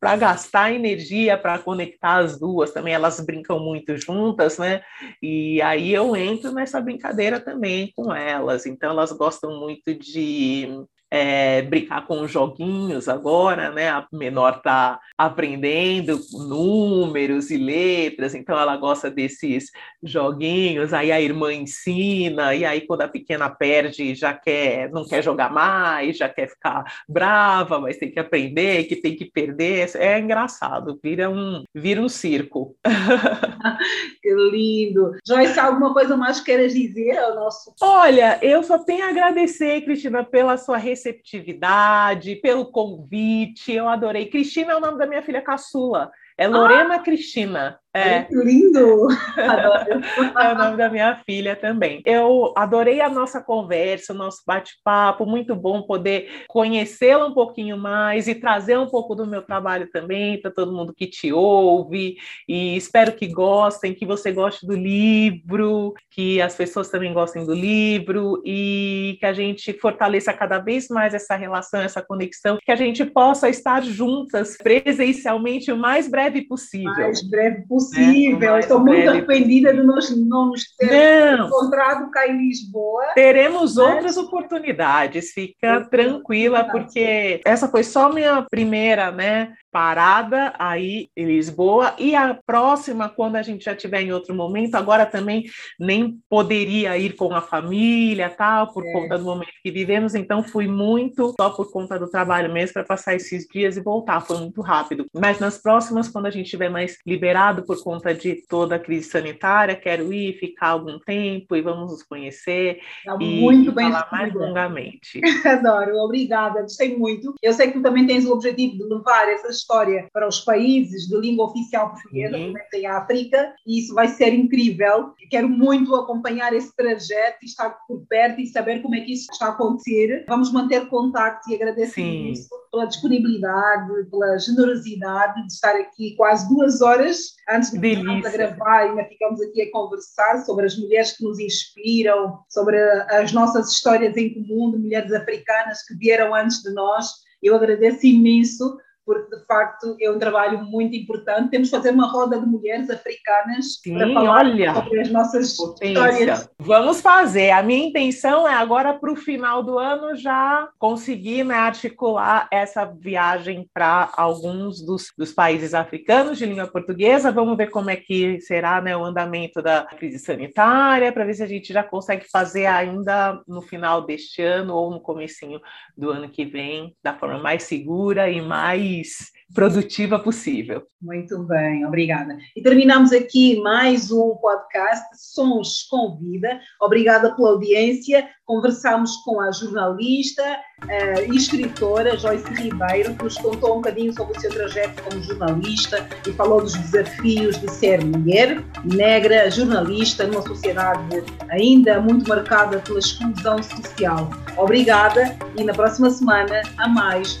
para 0.00 0.16
gastar 0.16 0.72
energia 0.72 1.36
para 1.36 1.58
conectar 1.58 2.16
as 2.16 2.40
duas 2.40 2.72
também, 2.72 2.94
elas 2.94 3.20
brincam 3.20 3.60
muito 3.60 3.96
juntas, 3.98 4.56
né? 4.56 4.82
E 5.22 5.60
aí 5.60 5.92
eu 5.92 6.16
entro 6.16 6.52
nessa 6.52 6.80
brincadeira 6.80 7.38
também 7.38 7.92
com 7.94 8.12
elas. 8.12 8.64
Então 8.64 8.90
elas 8.90 9.12
gostam 9.12 9.60
muito 9.60 9.94
de 9.94 10.66
é, 11.10 11.62
brincar 11.62 12.06
com 12.06 12.26
joguinhos 12.26 13.08
agora, 13.08 13.70
né? 13.70 13.88
A 13.88 14.06
menor 14.12 14.58
está 14.58 15.00
aprendendo 15.18 16.20
números 16.32 17.50
e 17.50 17.56
letras, 17.56 18.34
então 18.34 18.58
ela 18.58 18.76
gosta 18.76 19.10
desses 19.10 19.70
joguinhos. 20.02 20.92
Aí 20.92 21.10
a 21.10 21.20
irmã 21.20 21.52
ensina, 21.52 22.54
e 22.54 22.64
aí 22.64 22.82
quando 22.82 23.02
a 23.02 23.08
pequena 23.08 23.50
perde, 23.50 24.14
já 24.14 24.32
quer, 24.32 24.90
não 24.90 25.06
quer 25.06 25.22
jogar 25.22 25.52
mais, 25.52 26.16
já 26.16 26.28
quer 26.28 26.48
ficar 26.48 26.84
brava, 27.08 27.80
mas 27.80 27.98
tem 27.98 28.10
que 28.10 28.20
aprender 28.20 28.84
que 28.84 28.96
tem 28.96 29.16
que 29.16 29.24
perder. 29.24 29.90
É 29.96 30.18
engraçado, 30.18 30.98
vira 31.02 31.28
um, 31.28 31.64
vira 31.74 32.00
um 32.00 32.08
circo. 32.08 32.76
que 34.22 34.32
lindo! 34.32 35.16
Joyce, 35.26 35.58
alguma 35.58 35.92
coisa 35.92 36.16
mais 36.16 36.40
queiras 36.40 36.72
dizer 36.72 37.18
ao 37.18 37.34
nosso? 37.34 37.74
Olha, 37.80 38.38
eu 38.42 38.62
só 38.62 38.78
tenho 38.78 39.04
a 39.04 39.08
agradecer, 39.08 39.82
Cristina, 39.82 40.22
pela 40.22 40.56
sua 40.56 40.76
receptividade, 41.00 42.36
pelo 42.36 42.66
convite. 42.66 43.72
Eu 43.72 43.88
adorei. 43.88 44.26
Cristina 44.26 44.72
é 44.72 44.76
o 44.76 44.80
nome 44.80 44.98
da 44.98 45.06
minha 45.06 45.22
filha 45.22 45.40
caçula. 45.40 46.10
É 46.36 46.46
Lorena 46.46 46.96
ah, 46.96 46.98
Cristina. 47.00 47.78
É. 47.92 48.22
Que 48.22 48.36
lindo! 48.36 49.08
é 49.36 50.52
o 50.52 50.58
nome 50.58 50.76
da 50.76 50.88
minha 50.88 51.20
filha 51.26 51.56
também. 51.56 52.00
Eu 52.06 52.52
adorei 52.56 53.00
a 53.00 53.08
nossa 53.08 53.42
conversa, 53.42 54.12
o 54.12 54.16
nosso 54.16 54.42
bate-papo, 54.46 55.26
muito 55.26 55.56
bom 55.56 55.82
poder 55.82 56.44
conhecê-la 56.46 57.26
um 57.26 57.34
pouquinho 57.34 57.76
mais 57.76 58.28
e 58.28 58.34
trazer 58.34 58.78
um 58.78 58.86
pouco 58.86 59.16
do 59.16 59.26
meu 59.26 59.42
trabalho 59.42 59.90
também 59.90 60.40
para 60.40 60.52
todo 60.52 60.72
mundo 60.72 60.94
que 60.94 61.08
te 61.08 61.32
ouve. 61.32 62.16
E 62.48 62.76
espero 62.76 63.12
que 63.12 63.26
gostem, 63.26 63.92
que 63.92 64.06
você 64.06 64.30
goste 64.30 64.64
do 64.64 64.76
livro, 64.76 65.92
que 66.12 66.40
as 66.40 66.54
pessoas 66.54 66.90
também 66.90 67.12
gostem 67.12 67.44
do 67.44 67.54
livro 67.54 68.40
e 68.44 69.16
que 69.18 69.26
a 69.26 69.32
gente 69.32 69.72
fortaleça 69.72 70.32
cada 70.32 70.60
vez 70.60 70.86
mais 70.88 71.12
essa 71.12 71.34
relação, 71.34 71.80
essa 71.80 72.00
conexão, 72.00 72.56
que 72.62 72.70
a 72.70 72.76
gente 72.76 73.04
possa 73.04 73.48
estar 73.48 73.82
juntas 73.82 74.56
presencialmente 74.56 75.72
o 75.72 75.76
mais 75.76 76.08
breve 76.08 76.42
possível. 76.42 76.92
Mais 76.92 77.28
breve 77.28 77.66
possível 77.66 77.79
possível. 77.80 78.56
É, 78.56 78.60
Estou 78.60 78.80
muito 78.80 79.08
arrependida 79.08 79.72
de 79.72 79.82
nós 79.82 80.10
não 80.16 80.48
nos 80.48 80.64
ter 80.76 81.36
não. 81.36 81.46
encontrado 81.46 82.10
cá 82.10 82.28
em 82.28 82.36
Lisboa. 82.36 83.04
Teremos 83.14 83.76
mas... 83.76 83.78
outras 83.78 84.16
oportunidades, 84.16 85.32
fica 85.32 85.84
tranquila, 85.90 86.64
porque 86.64 87.40
essa 87.44 87.68
foi 87.68 87.82
só 87.82 88.12
minha 88.12 88.42
primeira, 88.50 89.10
né? 89.10 89.54
Parada 89.70 90.52
aí 90.58 91.08
em 91.16 91.26
Lisboa. 91.26 91.94
E 91.98 92.14
a 92.14 92.34
próxima 92.34 93.08
quando 93.08 93.36
a 93.36 93.42
gente 93.42 93.64
já 93.64 93.74
tiver 93.74 94.02
em 94.02 94.12
outro 94.12 94.34
momento 94.34 94.74
agora 94.74 95.06
também 95.06 95.44
nem 95.78 96.18
poderia 96.28 96.96
ir 96.98 97.14
com 97.14 97.32
a 97.34 97.40
família 97.40 98.30
tal 98.30 98.72
por 98.72 98.86
é. 98.86 98.92
conta 98.92 99.18
do 99.18 99.24
momento 99.24 99.50
que 99.62 99.70
vivemos. 99.70 100.14
Então 100.14 100.42
fui 100.42 100.66
muito 100.66 101.34
só 101.38 101.50
por 101.50 101.70
conta 101.70 101.98
do 101.98 102.10
trabalho 102.10 102.52
mesmo 102.52 102.74
para 102.74 102.84
passar 102.84 103.14
esses 103.14 103.46
dias 103.46 103.76
e 103.76 103.80
voltar. 103.80 104.20
Foi 104.20 104.38
muito 104.38 104.60
rápido. 104.60 105.06
Mas 105.14 105.38
nas 105.38 105.58
próximas 105.58 106.08
quando 106.08 106.26
a 106.26 106.30
gente 106.30 106.46
estiver 106.46 106.68
mais 106.68 106.98
liberado 107.06 107.64
por 107.64 107.82
conta 107.82 108.14
de 108.14 108.42
toda 108.48 108.76
a 108.76 108.78
crise 108.78 109.08
sanitária 109.08 109.76
quero 109.76 110.12
ir 110.12 110.38
ficar 110.38 110.68
algum 110.68 110.98
tempo 110.98 111.56
e 111.56 111.62
vamos 111.62 111.92
nos 111.92 112.02
conhecer 112.02 112.80
tá 113.04 113.16
e, 113.20 113.40
muito 113.40 113.72
bem 113.72 113.90
falar 113.90 114.08
mais 114.10 114.34
longamente. 114.34 115.20
Adoro 115.44 115.96
obrigada 115.96 116.62
gostei 116.62 116.96
muito. 116.96 117.34
Eu 117.42 117.52
sei 117.52 117.68
que 117.68 117.74
tu 117.74 117.82
também 117.82 118.06
tens 118.06 118.24
o 118.24 118.32
objetivo 118.32 118.76
de 118.76 118.84
levar 118.84 119.28
essas 119.28 119.59
história 119.60 120.08
para 120.12 120.28
os 120.28 120.40
países 120.40 121.06
de 121.06 121.16
língua 121.16 121.46
oficial 121.46 121.90
portuguesa, 121.90 122.36
uhum. 122.36 122.54
em 122.74 122.86
África, 122.86 123.54
e 123.66 123.80
isso 123.80 123.94
vai 123.94 124.08
ser 124.08 124.32
incrível. 124.32 125.12
Quero 125.30 125.48
muito 125.48 125.94
acompanhar 125.94 126.52
esse 126.52 126.74
trajeto 126.74 127.38
e 127.42 127.46
estar 127.46 127.70
por 127.86 128.04
perto 128.08 128.40
e 128.40 128.46
saber 128.46 128.82
como 128.82 128.94
é 128.94 129.00
que 129.00 129.12
isso 129.12 129.30
está 129.32 129.46
a 129.46 129.50
acontecer. 129.50 130.24
Vamos 130.28 130.52
manter 130.52 130.88
contato 130.88 131.48
e 131.48 131.54
agradecer 131.54 132.02
isso 132.02 132.48
pela 132.70 132.86
disponibilidade, 132.86 134.04
pela 134.10 134.38
generosidade 134.38 135.46
de 135.46 135.52
estar 135.52 135.74
aqui 135.74 136.14
quase 136.16 136.48
duas 136.48 136.80
horas 136.80 137.34
antes 137.48 137.70
de 137.70 137.78
começarmos 137.78 138.26
a 138.26 138.30
gravar, 138.30 138.78
ainda 138.82 139.04
ficamos 139.04 139.40
aqui 139.42 139.62
a 139.62 139.72
conversar 139.72 140.44
sobre 140.44 140.66
as 140.66 140.76
mulheres 140.78 141.16
que 141.16 141.24
nos 141.24 141.38
inspiram, 141.38 142.38
sobre 142.48 142.78
as 143.10 143.32
nossas 143.32 143.70
histórias 143.70 144.16
em 144.16 144.32
comum 144.34 144.70
de 144.70 144.78
mulheres 144.78 145.12
africanas 145.12 145.82
que 145.82 145.94
vieram 145.96 146.34
antes 146.34 146.62
de 146.62 146.72
nós. 146.72 147.06
Eu 147.42 147.54
agradeço 147.56 148.06
imenso 148.06 148.76
porque 149.10 149.36
de 149.36 149.44
facto 149.44 149.96
é 150.00 150.08
um 150.08 150.20
trabalho 150.20 150.64
muito 150.64 150.94
importante. 150.94 151.50
Temos 151.50 151.68
que 151.68 151.76
fazer 151.76 151.90
uma 151.90 152.06
roda 152.06 152.38
de 152.38 152.46
mulheres 152.46 152.88
africanas 152.88 153.80
Sim, 153.82 153.94
para 153.94 154.12
falar 154.12 154.46
olha, 154.46 154.74
sobre 154.74 155.00
as 155.00 155.10
nossas 155.10 155.56
potência. 155.56 155.92
histórias. 155.92 156.50
Vamos 156.60 157.00
fazer. 157.00 157.50
A 157.50 157.60
minha 157.60 157.88
intenção 157.88 158.46
é 158.46 158.54
agora 158.54 158.94
para 158.94 159.10
o 159.10 159.16
final 159.16 159.64
do 159.64 159.80
ano 159.80 160.14
já 160.14 160.68
conseguir 160.78 161.42
né, 161.42 161.56
articular 161.56 162.46
essa 162.52 162.84
viagem 162.84 163.68
para 163.74 164.12
alguns 164.16 164.80
dos, 164.80 165.06
dos 165.18 165.32
países 165.32 165.74
africanos 165.74 166.38
de 166.38 166.46
língua 166.46 166.68
portuguesa. 166.68 167.32
Vamos 167.32 167.56
ver 167.56 167.68
como 167.68 167.90
é 167.90 167.96
que 167.96 168.40
será 168.40 168.80
né, 168.80 168.96
o 168.96 169.04
andamento 169.04 169.60
da 169.60 169.86
crise 169.86 170.20
sanitária, 170.20 171.12
para 171.12 171.24
ver 171.24 171.34
se 171.34 171.42
a 171.42 171.48
gente 171.48 171.72
já 171.72 171.82
consegue 171.82 172.30
fazer 172.30 172.66
ainda 172.66 173.42
no 173.48 173.60
final 173.60 174.06
deste 174.06 174.40
ano 174.40 174.72
ou 174.76 174.88
no 174.88 175.00
comecinho 175.00 175.60
do 175.96 176.10
ano 176.10 176.28
que 176.30 176.44
vem, 176.44 176.94
da 177.02 177.12
forma 177.12 177.38
mais 177.38 177.64
segura 177.64 178.30
e 178.30 178.40
mais 178.40 178.99
mais 179.00 179.30
produtiva 179.52 180.18
possível. 180.18 180.82
Muito 181.02 181.42
bem, 181.44 181.84
obrigada. 181.84 182.36
E 182.54 182.62
terminamos 182.62 183.12
aqui 183.12 183.60
mais 183.60 184.12
um 184.12 184.36
podcast 184.36 185.04
Sons 185.16 185.82
com 185.90 186.18
Vida. 186.18 186.60
Obrigada 186.80 187.34
pela 187.34 187.50
audiência. 187.50 188.28
Conversamos 188.44 189.16
com 189.24 189.40
a 189.40 189.50
jornalista 189.50 190.42
uh, 190.84 191.32
e 191.32 191.36
escritora 191.36 192.16
Joyce 192.16 192.52
Ribeiro, 192.52 193.14
que 193.16 193.24
nos 193.24 193.36
contou 193.38 193.72
um 193.72 193.76
bocadinho 193.76 194.12
sobre 194.12 194.36
o 194.36 194.40
seu 194.40 194.50
trajeto 194.50 195.02
como 195.02 195.22
jornalista 195.22 196.08
e 196.28 196.32
falou 196.32 196.60
dos 196.60 196.74
desafios 196.74 197.58
de 197.60 197.70
ser 197.72 198.04
mulher, 198.04 198.62
negra, 198.84 199.50
jornalista 199.50 200.26
numa 200.26 200.42
sociedade 200.42 201.24
ainda 201.48 202.00
muito 202.00 202.28
marcada 202.28 202.78
pela 202.80 202.98
exclusão 202.98 203.60
social. 203.62 204.30
Obrigada 204.56 205.36
e 205.56 205.64
na 205.64 205.72
próxima 205.72 206.10
semana 206.10 206.62
a 206.76 206.88
mais 206.88 207.40